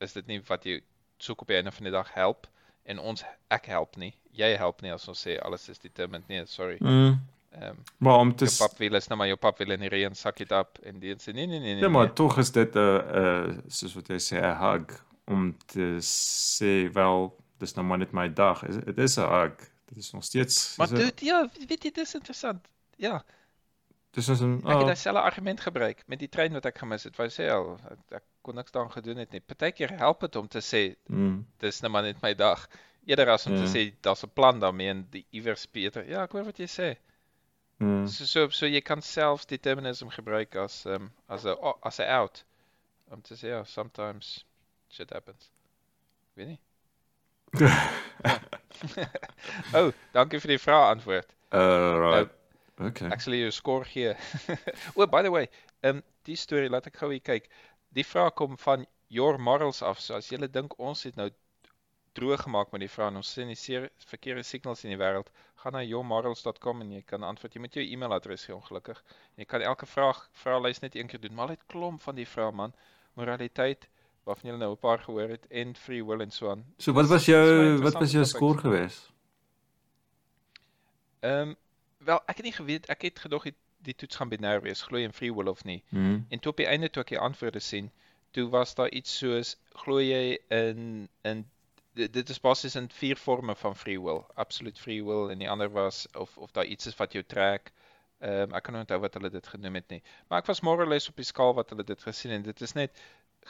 Is 0.00 0.12
dit 0.12 0.26
nie 0.26 0.40
wat 0.48 0.64
jy 0.64 0.80
soek 1.22 1.44
op 1.44 1.52
die 1.52 1.56
einde 1.56 1.72
van 1.72 1.84
die 1.84 1.94
dag 1.94 2.14
help 2.14 2.48
en 2.84 2.98
ons 2.98 3.24
ek 3.54 3.68
help 3.70 3.96
nie. 3.96 4.14
Jy 4.34 4.56
help 4.58 4.80
nie 4.82 4.92
as 4.92 5.06
ons 5.08 5.20
sê 5.26 5.36
alles 5.44 5.68
is 5.68 5.78
determined 5.78 6.28
nie, 6.28 6.42
sorry. 6.46 6.78
Mm. 6.80 7.20
Ehm 7.52 7.68
um, 7.68 7.82
Maar 7.98 8.18
om 8.18 8.34
te 8.36 8.46
jou 8.48 8.56
pap 8.56 8.78
wil 8.78 8.94
is 8.96 9.06
nou 9.08 9.18
maar 9.20 9.28
jou 9.28 9.36
pap 9.36 9.58
wil 9.60 9.74
in 9.74 9.84
die 9.84 9.90
reën 9.92 10.14
sak 10.16 10.38
dit 10.40 10.52
op 10.56 10.78
en 10.88 11.00
die 11.00 11.14
sê 11.20 11.34
nee 11.36 11.46
nee 11.46 11.60
nee 11.60 11.74
nee. 11.74 11.82
Ja, 11.84 11.88
maar 11.92 12.06
nee. 12.06 12.16
tog 12.16 12.38
is 12.38 12.50
dit 12.52 12.74
'n 12.74 12.78
uh, 13.22 13.58
soos 13.68 13.94
wat 13.94 14.08
jy 14.08 14.18
sê 14.18 14.40
'n 14.40 14.56
hug 14.62 15.04
om 15.28 15.52
te 15.66 15.98
sê 16.00 16.92
wel 16.92 17.28
dis 17.58 17.74
nou 17.74 17.84
maar 17.86 17.98
net 17.98 18.12
my 18.12 18.28
dag. 18.32 18.64
Dit 18.84 18.98
is 18.98 19.18
'n 19.18 19.28
hug. 19.28 19.56
Dit 19.86 19.98
is 19.98 20.10
nog 20.12 20.24
steeds 20.24 20.76
Maar 20.76 20.88
dude, 20.88 21.24
ja, 21.24 21.48
weet 21.68 21.84
jy 21.84 21.90
dis 21.90 22.14
interessant. 22.14 22.68
Ja, 22.96 23.24
dis 24.12 24.28
is 24.28 24.40
'n 24.42 24.58
ek 24.58 24.66
het 24.66 24.82
oh, 24.82 24.86
dieselfde 24.86 25.20
argument 25.22 25.60
gebruik 25.60 26.02
met 26.06 26.18
die 26.18 26.28
trein 26.28 26.52
wat 26.52 26.66
ek 26.66 26.78
gemis 26.78 27.04
het. 27.04 27.16
Wou 27.16 27.28
sê 27.28 27.48
al 27.50 27.78
ek, 27.90 27.98
ek 28.18 28.22
kon 28.42 28.54
niks 28.54 28.70
daaraan 28.72 28.92
gedoen 28.92 29.16
het 29.16 29.32
nie. 29.32 29.40
Partykeer 29.40 29.90
help 29.98 30.20
dit 30.20 30.36
om 30.36 30.48
te 30.48 30.58
sê 30.60 30.96
mm, 31.08 31.46
dis 31.58 31.80
nou 31.80 31.92
maar 31.92 32.02
net 32.02 32.20
my 32.22 32.34
dag. 32.34 32.68
Eerder 33.06 33.30
as 33.30 33.46
om 33.46 33.54
Ja. 33.56 33.64
te 33.64 33.68
sê 33.78 33.92
daar's 34.02 34.22
'n 34.24 34.30
plan 34.34 34.60
daarmee 34.60 34.88
en 34.90 35.06
die 35.10 35.24
iewers 35.30 35.66
beter. 35.70 36.08
Ja, 36.08 36.22
ek 36.22 36.32
hoor 36.32 36.44
wat 36.44 36.58
jy 36.58 36.66
sê. 36.66 36.96
mm, 37.78 38.06
So 38.06 38.24
so 38.24 38.48
so 38.50 38.66
jy 38.66 38.80
kan 38.80 39.02
self 39.02 39.44
determinism 39.46 40.08
gebruik 40.08 40.54
as 40.56 40.86
um 40.86 41.10
as 41.28 41.44
'n 41.44 41.56
o- 41.60 41.78
as 41.82 41.98
'n 42.00 42.08
out 42.08 42.44
om 43.10 43.20
te 43.22 43.34
sê 43.34 43.48
ja, 43.48 43.64
sometimes 43.64 44.44
shit 44.90 45.10
happens. 45.10 45.50
Weet 46.36 46.46
nie. 46.46 46.58
oh, 49.74 49.92
dankie 50.12 50.40
vir 50.40 50.48
die 50.48 50.58
vraag 50.58 50.90
antwoord. 50.96 51.34
uh, 51.52 51.58
right. 51.98 52.30
Okay. 52.88 53.18
Sal 53.18 53.34
jou 53.34 53.50
score 53.50 53.84
gee. 53.84 54.14
o, 54.96 55.06
by 55.06 55.22
the 55.22 55.30
way, 55.30 55.48
um 55.82 56.02
die 56.26 56.36
storie 56.36 56.70
laat 56.70 56.86
ek 56.86 56.98
gou 57.02 57.10
hier 57.10 57.22
kyk. 57.24 57.48
Die 57.94 58.04
vraag 58.06 58.34
kom 58.34 58.56
van 58.58 58.86
Your 59.12 59.38
Morals 59.38 59.82
af. 59.82 60.00
So 60.00 60.14
as 60.14 60.30
jy 60.30 60.38
dink 60.48 60.78
ons 60.78 61.02
het 61.04 61.16
nou 61.16 61.30
droog 62.16 62.42
gemaak 62.44 62.72
met 62.72 62.84
die 62.84 62.90
vraag 62.92 63.12
en 63.12 63.20
ons 63.22 63.32
sien 63.32 63.48
die 63.48 63.56
seer- 63.56 63.90
verkeerde 64.06 64.42
signals 64.44 64.84
in 64.84 64.92
die 64.92 65.00
wêreld, 65.00 65.30
gaan 65.62 65.72
na 65.76 65.82
yourmorals.com 65.82 66.80
en 66.84 66.92
jy 66.92 67.02
kan 67.06 67.22
antwoord. 67.24 67.54
Jy 67.54 67.60
moet 67.64 67.78
jou 67.78 67.84
e-mailadres 67.84 68.44
gee 68.44 68.54
ongelukkig. 68.56 68.98
En 69.36 69.44
jy 69.44 69.48
kan 69.48 69.64
elke 69.64 69.86
vraag 69.86 70.20
vraelys 70.42 70.82
net 70.82 70.96
een 70.96 71.08
keer 71.08 71.20
doen, 71.20 71.34
maar 71.34 71.52
dit 71.54 71.64
klomp 71.72 72.02
van 72.02 72.18
die 72.18 72.26
vrae 72.28 72.52
man. 72.52 72.74
Moraliteit 73.14 73.88
waarvan 74.26 74.50
jy 74.50 74.56
nou 74.58 74.72
'n 74.72 74.78
paar 74.78 74.98
gehoor 74.98 75.28
het 75.28 75.46
en 75.50 75.74
free 75.74 76.04
will 76.04 76.20
en 76.20 76.30
so 76.30 76.50
aan. 76.50 76.64
So 76.78 76.92
wat 76.92 77.08
was 77.08 77.26
jou 77.26 77.78
wat 77.82 77.92
was 77.94 78.12
jou 78.12 78.24
topics. 78.24 78.36
skoor 78.36 78.58
geweest? 78.58 79.10
Ehm 81.20 81.48
um, 81.48 81.56
wel, 82.04 82.20
ek 82.26 82.36
het 82.36 82.46
nie 82.46 82.56
geweet 82.56 82.88
ek 82.92 83.02
het 83.08 83.18
gedog 83.24 83.48
die, 83.48 83.54
die 83.86 83.94
toets 83.94 84.16
gaan 84.16 84.30
binêr 84.30 84.62
wees, 84.62 84.82
glo 84.86 85.00
jy 85.00 85.08
in 85.08 85.16
free 85.16 85.34
will 85.34 85.50
of 85.50 85.64
nie. 85.64 85.82
Mm. 85.88 86.26
En 86.28 86.40
toe 86.40 86.52
op 86.52 86.60
die 86.62 86.68
einde 86.70 86.90
toe 86.90 87.02
ek 87.02 87.14
die 87.14 87.22
antwoorde 87.22 87.60
sien, 87.60 87.90
toe 88.32 88.48
was 88.52 88.74
daar 88.78 88.90
iets 88.90 89.16
soos 89.18 89.56
glo 89.84 90.00
jy 90.00 90.38
in 90.48 91.08
in 91.28 91.44
dit 91.94 92.30
is 92.32 92.40
basies 92.40 92.76
in 92.80 92.88
vier 92.88 93.18
forme 93.20 93.54
van 93.54 93.76
free 93.76 94.00
will. 94.00 94.22
Absolute 94.34 94.80
free 94.80 95.04
will 95.04 95.30
en 95.30 95.42
die 95.44 95.50
ander 95.50 95.70
was 95.72 96.06
of 96.16 96.36
of 96.38 96.52
daar 96.56 96.64
iets 96.64 96.86
is 96.86 96.96
wat 96.96 97.12
jou 97.12 97.24
trek. 97.24 97.72
Ehm 98.22 98.48
um, 98.48 98.54
ek 98.56 98.64
kan 98.64 98.74
nie 98.74 98.84
onthou 98.84 99.00
wat 99.02 99.14
hulle 99.18 99.30
dit 99.30 99.46
genoem 99.54 99.80
het 99.80 99.88
nie. 99.90 100.02
Maar 100.28 100.44
ek 100.44 100.48
was 100.52 100.62
more 100.62 100.84
or 100.84 100.88
less 100.88 101.10
op 101.10 101.16
die 101.20 101.28
skaal 101.28 101.54
wat 101.58 101.74
hulle 101.74 101.84
dit 101.84 102.02
gesien 102.02 102.32
en 102.32 102.42
dit 102.42 102.60
is 102.60 102.72
net 102.78 103.02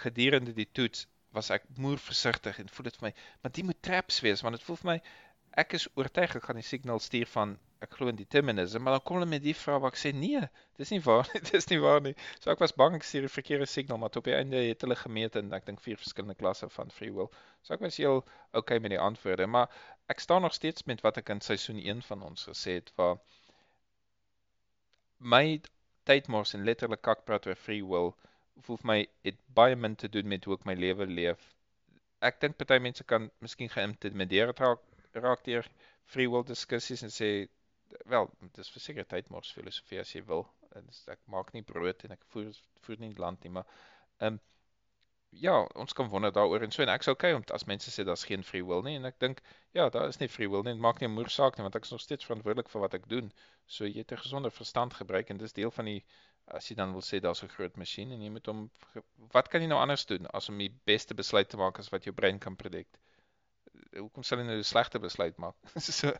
gedurende 0.04 0.54
die 0.56 0.68
toets 0.72 1.06
was 1.36 1.50
ek 1.50 1.64
moer 1.76 2.00
versigtig 2.00 2.58
en 2.58 2.68
voel 2.68 2.88
dit 2.88 2.96
vir 3.00 3.06
my, 3.08 3.12
maar 3.40 3.52
dit 3.52 3.64
moet 3.64 3.82
traps 3.82 4.20
wees 4.24 4.42
want 4.44 4.56
dit 4.56 4.64
voel 4.66 4.78
vir 4.80 4.90
my 4.90 4.98
ek 5.60 5.74
is 5.76 5.84
oortuig 6.00 6.34
ek 6.38 6.46
gaan 6.48 6.58
die 6.60 6.64
signal 6.66 7.00
stuur 7.02 7.28
van 7.34 7.56
ek 7.84 7.96
glo 7.98 8.08
in 8.12 8.16
determinism, 8.16 8.82
maar 8.84 8.94
dan 8.96 9.02
kom 9.04 9.18
hulle 9.18 9.28
met 9.28 9.42
die 9.44 9.54
vraag 9.58 9.80
waar 9.82 9.92
ek 9.92 9.98
sê 10.00 10.12
nee, 10.14 10.40
dis 10.78 10.92
nie 10.94 11.00
waar 11.02 11.26
nie, 11.32 11.40
dis 11.50 11.66
nie 11.72 11.80
waar 11.82 12.00
nie. 12.04 12.12
So 12.38 12.52
ek 12.54 12.62
was 12.62 12.74
bang 12.78 12.96
ek 12.96 13.06
stuur 13.06 13.26
die 13.26 13.32
verkeerde 13.32 13.66
signal, 13.66 13.98
maar 13.98 14.14
op 14.20 14.28
die 14.28 14.36
einde 14.36 14.60
het 14.62 14.84
hulle 14.86 14.96
gemeet 15.00 15.36
en 15.40 15.50
ek 15.56 15.66
dink 15.66 15.82
vier 15.84 15.98
verskillende 16.00 16.38
klasse 16.38 16.68
van 16.76 16.94
free 16.94 17.12
will. 17.16 17.28
So 17.66 17.74
ek 17.76 17.82
was 17.84 17.98
heel 18.00 18.22
okay 18.58 18.78
met 18.78 18.94
die 18.94 19.02
antwoorde, 19.02 19.48
maar 19.50 19.68
ek 20.14 20.22
staan 20.22 20.46
nog 20.46 20.54
steeds 20.54 20.86
met 20.90 21.02
wat 21.04 21.18
ek 21.20 21.34
in 21.34 21.42
seisoen 21.44 21.82
1 21.82 22.04
van 22.06 22.22
ons 22.30 22.46
gesê 22.52 22.78
het 22.78 22.92
waar 23.00 23.18
my 25.18 25.60
tydmors 26.08 26.54
en 26.56 26.64
letterlik 26.66 27.02
kakpraat 27.02 27.46
oor 27.50 27.58
free 27.58 27.82
will 27.86 28.12
voel 28.66 28.78
my 28.86 28.98
het 29.26 29.38
baie 29.58 29.76
min 29.76 29.94
te 29.98 30.08
doen 30.12 30.28
met 30.28 30.46
hoe 30.46 30.56
ek 30.58 30.64
my 30.68 30.78
lewe 30.78 31.06
leef. 31.10 31.44
Ek 32.22 32.38
dink 32.42 32.56
party 32.58 32.78
mense 32.82 33.04
kan 33.10 33.28
miskien 33.42 33.70
geïntimideer 33.72 34.54
raak 34.54 34.82
raak 35.14 35.44
deur 35.44 35.68
free 36.04 36.28
will 36.30 36.44
diskussies 36.44 37.02
en 37.02 37.10
sê 37.10 37.48
wel, 38.12 38.30
dis 38.56 38.70
verseker 38.70 39.06
tydmors 39.08 39.52
filosofie 39.52 40.00
as 40.00 40.14
jy 40.14 40.22
wil. 40.24 40.46
En 40.76 40.86
dis- 40.86 41.04
ek 41.08 41.20
maak 41.26 41.52
nie 41.52 41.62
brood 41.62 42.04
en 42.04 42.12
ek 42.16 42.24
voer 42.34 42.52
voer 42.86 42.98
nie 42.98 43.14
land 43.14 43.44
nie, 43.44 43.50
maar 43.58 43.66
ehm 44.18 44.34
um, 44.34 44.40
ja, 45.32 45.54
ons 45.82 45.92
kan 45.92 46.08
wonder 46.12 46.32
daaroor 46.32 46.62
en 46.62 46.72
so 46.72 46.82
en 46.82 46.90
ek's 46.92 47.08
okay 47.08 47.32
om 47.32 47.44
as 47.56 47.64
mense 47.70 47.90
sê 47.92 48.04
daar's 48.04 48.24
geen 48.28 48.42
free 48.44 48.64
will 48.70 48.82
nie 48.84 48.96
en 48.98 49.08
ek 49.08 49.18
dink 49.24 49.40
ja, 49.78 49.88
daar 49.94 50.08
is 50.08 50.18
nie 50.20 50.28
free 50.28 50.48
will 50.54 50.64
nie. 50.66 50.74
Dit 50.76 50.82
maak 50.86 51.00
nie 51.00 51.08
'n 51.08 51.14
moer 51.14 51.30
saak 51.36 51.56
nie 51.56 51.64
want 51.66 51.76
ek 51.76 51.88
is 51.88 51.92
nog 51.94 52.02
steeds 52.04 52.28
verantwoordelik 52.28 52.68
vir 52.68 52.82
wat 52.84 52.94
ek 52.98 53.08
doen. 53.08 53.32
So 53.66 53.84
jy 53.86 54.02
het 54.04 54.12
'n 54.12 54.22
gesonde 54.24 54.50
verstand 54.50 54.94
gebruik 55.00 55.30
en 55.30 55.38
dis 55.38 55.52
deel 55.60 55.70
van 55.70 55.86
die 55.92 56.04
as 56.58 56.68
jy 56.68 56.76
dan 56.76 56.92
wil 56.92 57.06
sê 57.08 57.20
daar's 57.20 57.42
'n 57.42 57.54
groot 57.56 57.76
masjien 57.76 58.12
en 58.12 58.22
jy 58.22 58.30
moet 58.30 58.46
hom 58.46 58.70
wat 59.32 59.48
kan 59.48 59.62
jy 59.62 59.68
nou 59.68 59.80
anders 59.80 60.06
doen 60.06 60.26
as 60.26 60.48
om 60.48 60.58
die 60.58 60.72
beste 60.84 61.14
besluit 61.14 61.48
te 61.48 61.56
maak 61.56 61.78
as 61.78 61.88
wat 61.92 62.04
jou 62.04 62.14
brein 62.14 62.38
kan 62.38 62.56
predict? 62.56 62.98
Hoekom 63.96 64.22
sal 64.22 64.38
jy 64.38 64.44
nou 64.44 64.58
'n 64.58 64.64
slegte 64.64 64.98
besluit 64.98 65.38
maak? 65.38 65.56
so 66.00 66.12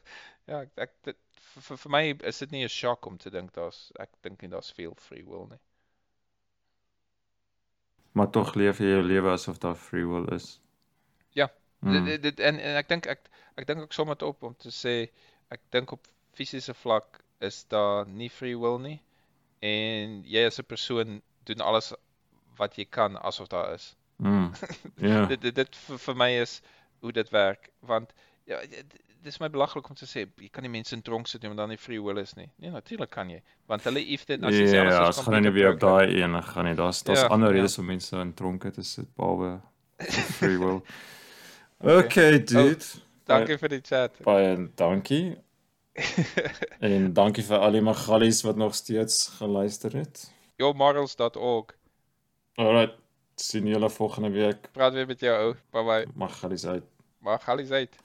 ja, 0.46 0.62
ek, 0.62 0.72
ek 0.76 0.92
dit 1.10 1.18
vir, 1.52 1.76
vir 1.84 1.90
my 1.90 2.02
is 2.32 2.38
dit 2.38 2.50
nie 2.50 2.64
'n 2.64 2.68
shock 2.68 3.06
om 3.06 3.18
te 3.18 3.30
dink 3.30 3.52
daar's 3.54 3.92
ek 4.00 4.10
dink 4.22 4.42
nie 4.42 4.50
daar's 4.50 4.72
veel 4.72 4.94
free 4.98 5.24
will 5.24 5.46
nie. 5.50 5.60
Maar 8.12 8.30
tog 8.30 8.54
leef 8.54 8.78
jy 8.78 8.92
jou 8.92 9.02
lewe 9.02 9.30
asof 9.32 9.58
daar 9.58 9.74
free 9.74 10.04
will 10.04 10.28
is. 10.34 10.60
Ja, 11.32 11.48
Mm. 11.82 12.04
Dit 12.04 12.22
dit 12.22 12.40
en, 12.40 12.58
en 12.58 12.76
ek 12.78 12.88
dink 12.88 13.06
ek 13.10 13.24
ek 13.58 13.66
dink 13.66 13.82
ek 13.82 13.94
som 13.96 14.10
dit 14.12 14.22
op 14.22 14.44
om 14.46 14.52
te 14.54 14.70
sê 14.70 14.94
ek 15.50 15.62
dink 15.74 15.90
op 15.96 16.06
fisiese 16.38 16.74
vlak 16.78 17.18
is 17.42 17.64
daar 17.74 18.06
nie 18.06 18.28
free 18.30 18.54
will 18.54 18.78
nie 18.78 19.00
en 19.70 20.20
jy 20.34 20.44
as 20.46 20.60
'n 20.62 20.68
persoon 20.70 21.18
doen 21.50 21.64
alles 21.70 21.90
wat 22.60 22.78
jy 22.78 22.86
kan 22.86 23.18
asof 23.18 23.50
daar 23.50 23.74
is. 23.74 23.96
Mm. 24.22 24.52
Ja. 25.02 25.24
Dit 25.32 25.42
dit, 25.42 25.54
dit 25.54 25.76
vir, 25.86 25.98
vir 25.98 26.14
my 26.14 26.30
is 26.44 26.60
hoe 27.02 27.12
dit 27.12 27.30
werk 27.34 27.70
want 27.86 28.12
ja 28.50 28.58
dis 29.22 29.38
my 29.38 29.46
belaglik 29.54 29.86
om 29.86 29.94
te 29.98 30.06
sê 30.10 30.24
jy 30.40 30.48
kan 30.50 30.64
nie 30.66 30.72
mense 30.72 30.94
in 30.96 31.02
tronk 31.06 31.28
sit 31.30 31.42
nie 31.44 31.50
want 31.52 31.60
dan 31.62 31.70
nie 31.70 31.78
free 31.78 32.00
will 32.02 32.18
is 32.18 32.32
nie. 32.34 32.48
Nee, 32.58 32.72
natuurlik 32.74 33.10
kan 33.14 33.28
jy. 33.30 33.38
Want 33.70 33.84
hulle 33.86 34.02
if 34.02 34.24
dit 34.26 34.42
as 34.42 34.56
jy 34.56 34.64
sê 34.66 34.80
Ja, 34.80 34.88
ja, 34.88 35.04
as 35.12 35.20
gaan 35.22 35.42
nie 35.46 35.52
weer 35.54 35.74
op 35.76 35.78
daai 35.82 36.16
een 36.18 36.34
gaan 36.48 36.66
nie. 36.66 36.74
Daar's 36.78 37.04
daar's 37.06 37.22
Ja, 37.22 37.28
ander 37.30 37.52
ja. 37.54 37.60
redes 37.60 37.78
om 37.78 37.86
mense 37.86 38.16
in 38.18 38.34
tronke 38.34 38.72
te 38.74 38.82
sit 38.82 39.06
behalwe 39.14 39.60
free 40.40 40.58
will. 40.58 40.80
Okay. 41.78 41.98
Okay, 42.02 42.42
dude. 42.44 42.84
Dankie 43.30 43.58
vir 43.58 43.68
die 43.76 43.80
chat. 43.86 44.18
Baie 44.26 44.56
dankie. 44.74 45.36
En 46.80 47.12
dankie 47.14 47.44
vir 47.44 47.58
al 47.62 47.76
die 47.76 47.82
magallies 47.84 48.42
wat 48.46 48.56
nog 48.56 48.74
steeds 48.74 49.26
geluister 49.38 49.92
het. 49.94 50.24
Yourmorals.org. 50.58 51.74
Alright, 52.58 52.94
sien 53.34 53.66
julle 53.66 53.90
volgende 53.90 54.30
week. 54.30 54.68
Praat 54.72 54.92
weer 54.92 55.06
met 55.06 55.20
jou 55.20 55.36
ou. 55.38 55.54
Bye 55.70 55.84
bye. 55.84 56.06
Magallies 56.14 56.66
uit. 56.66 56.84
Mag 57.22 57.48
alles 57.48 57.70
uit. 57.70 57.98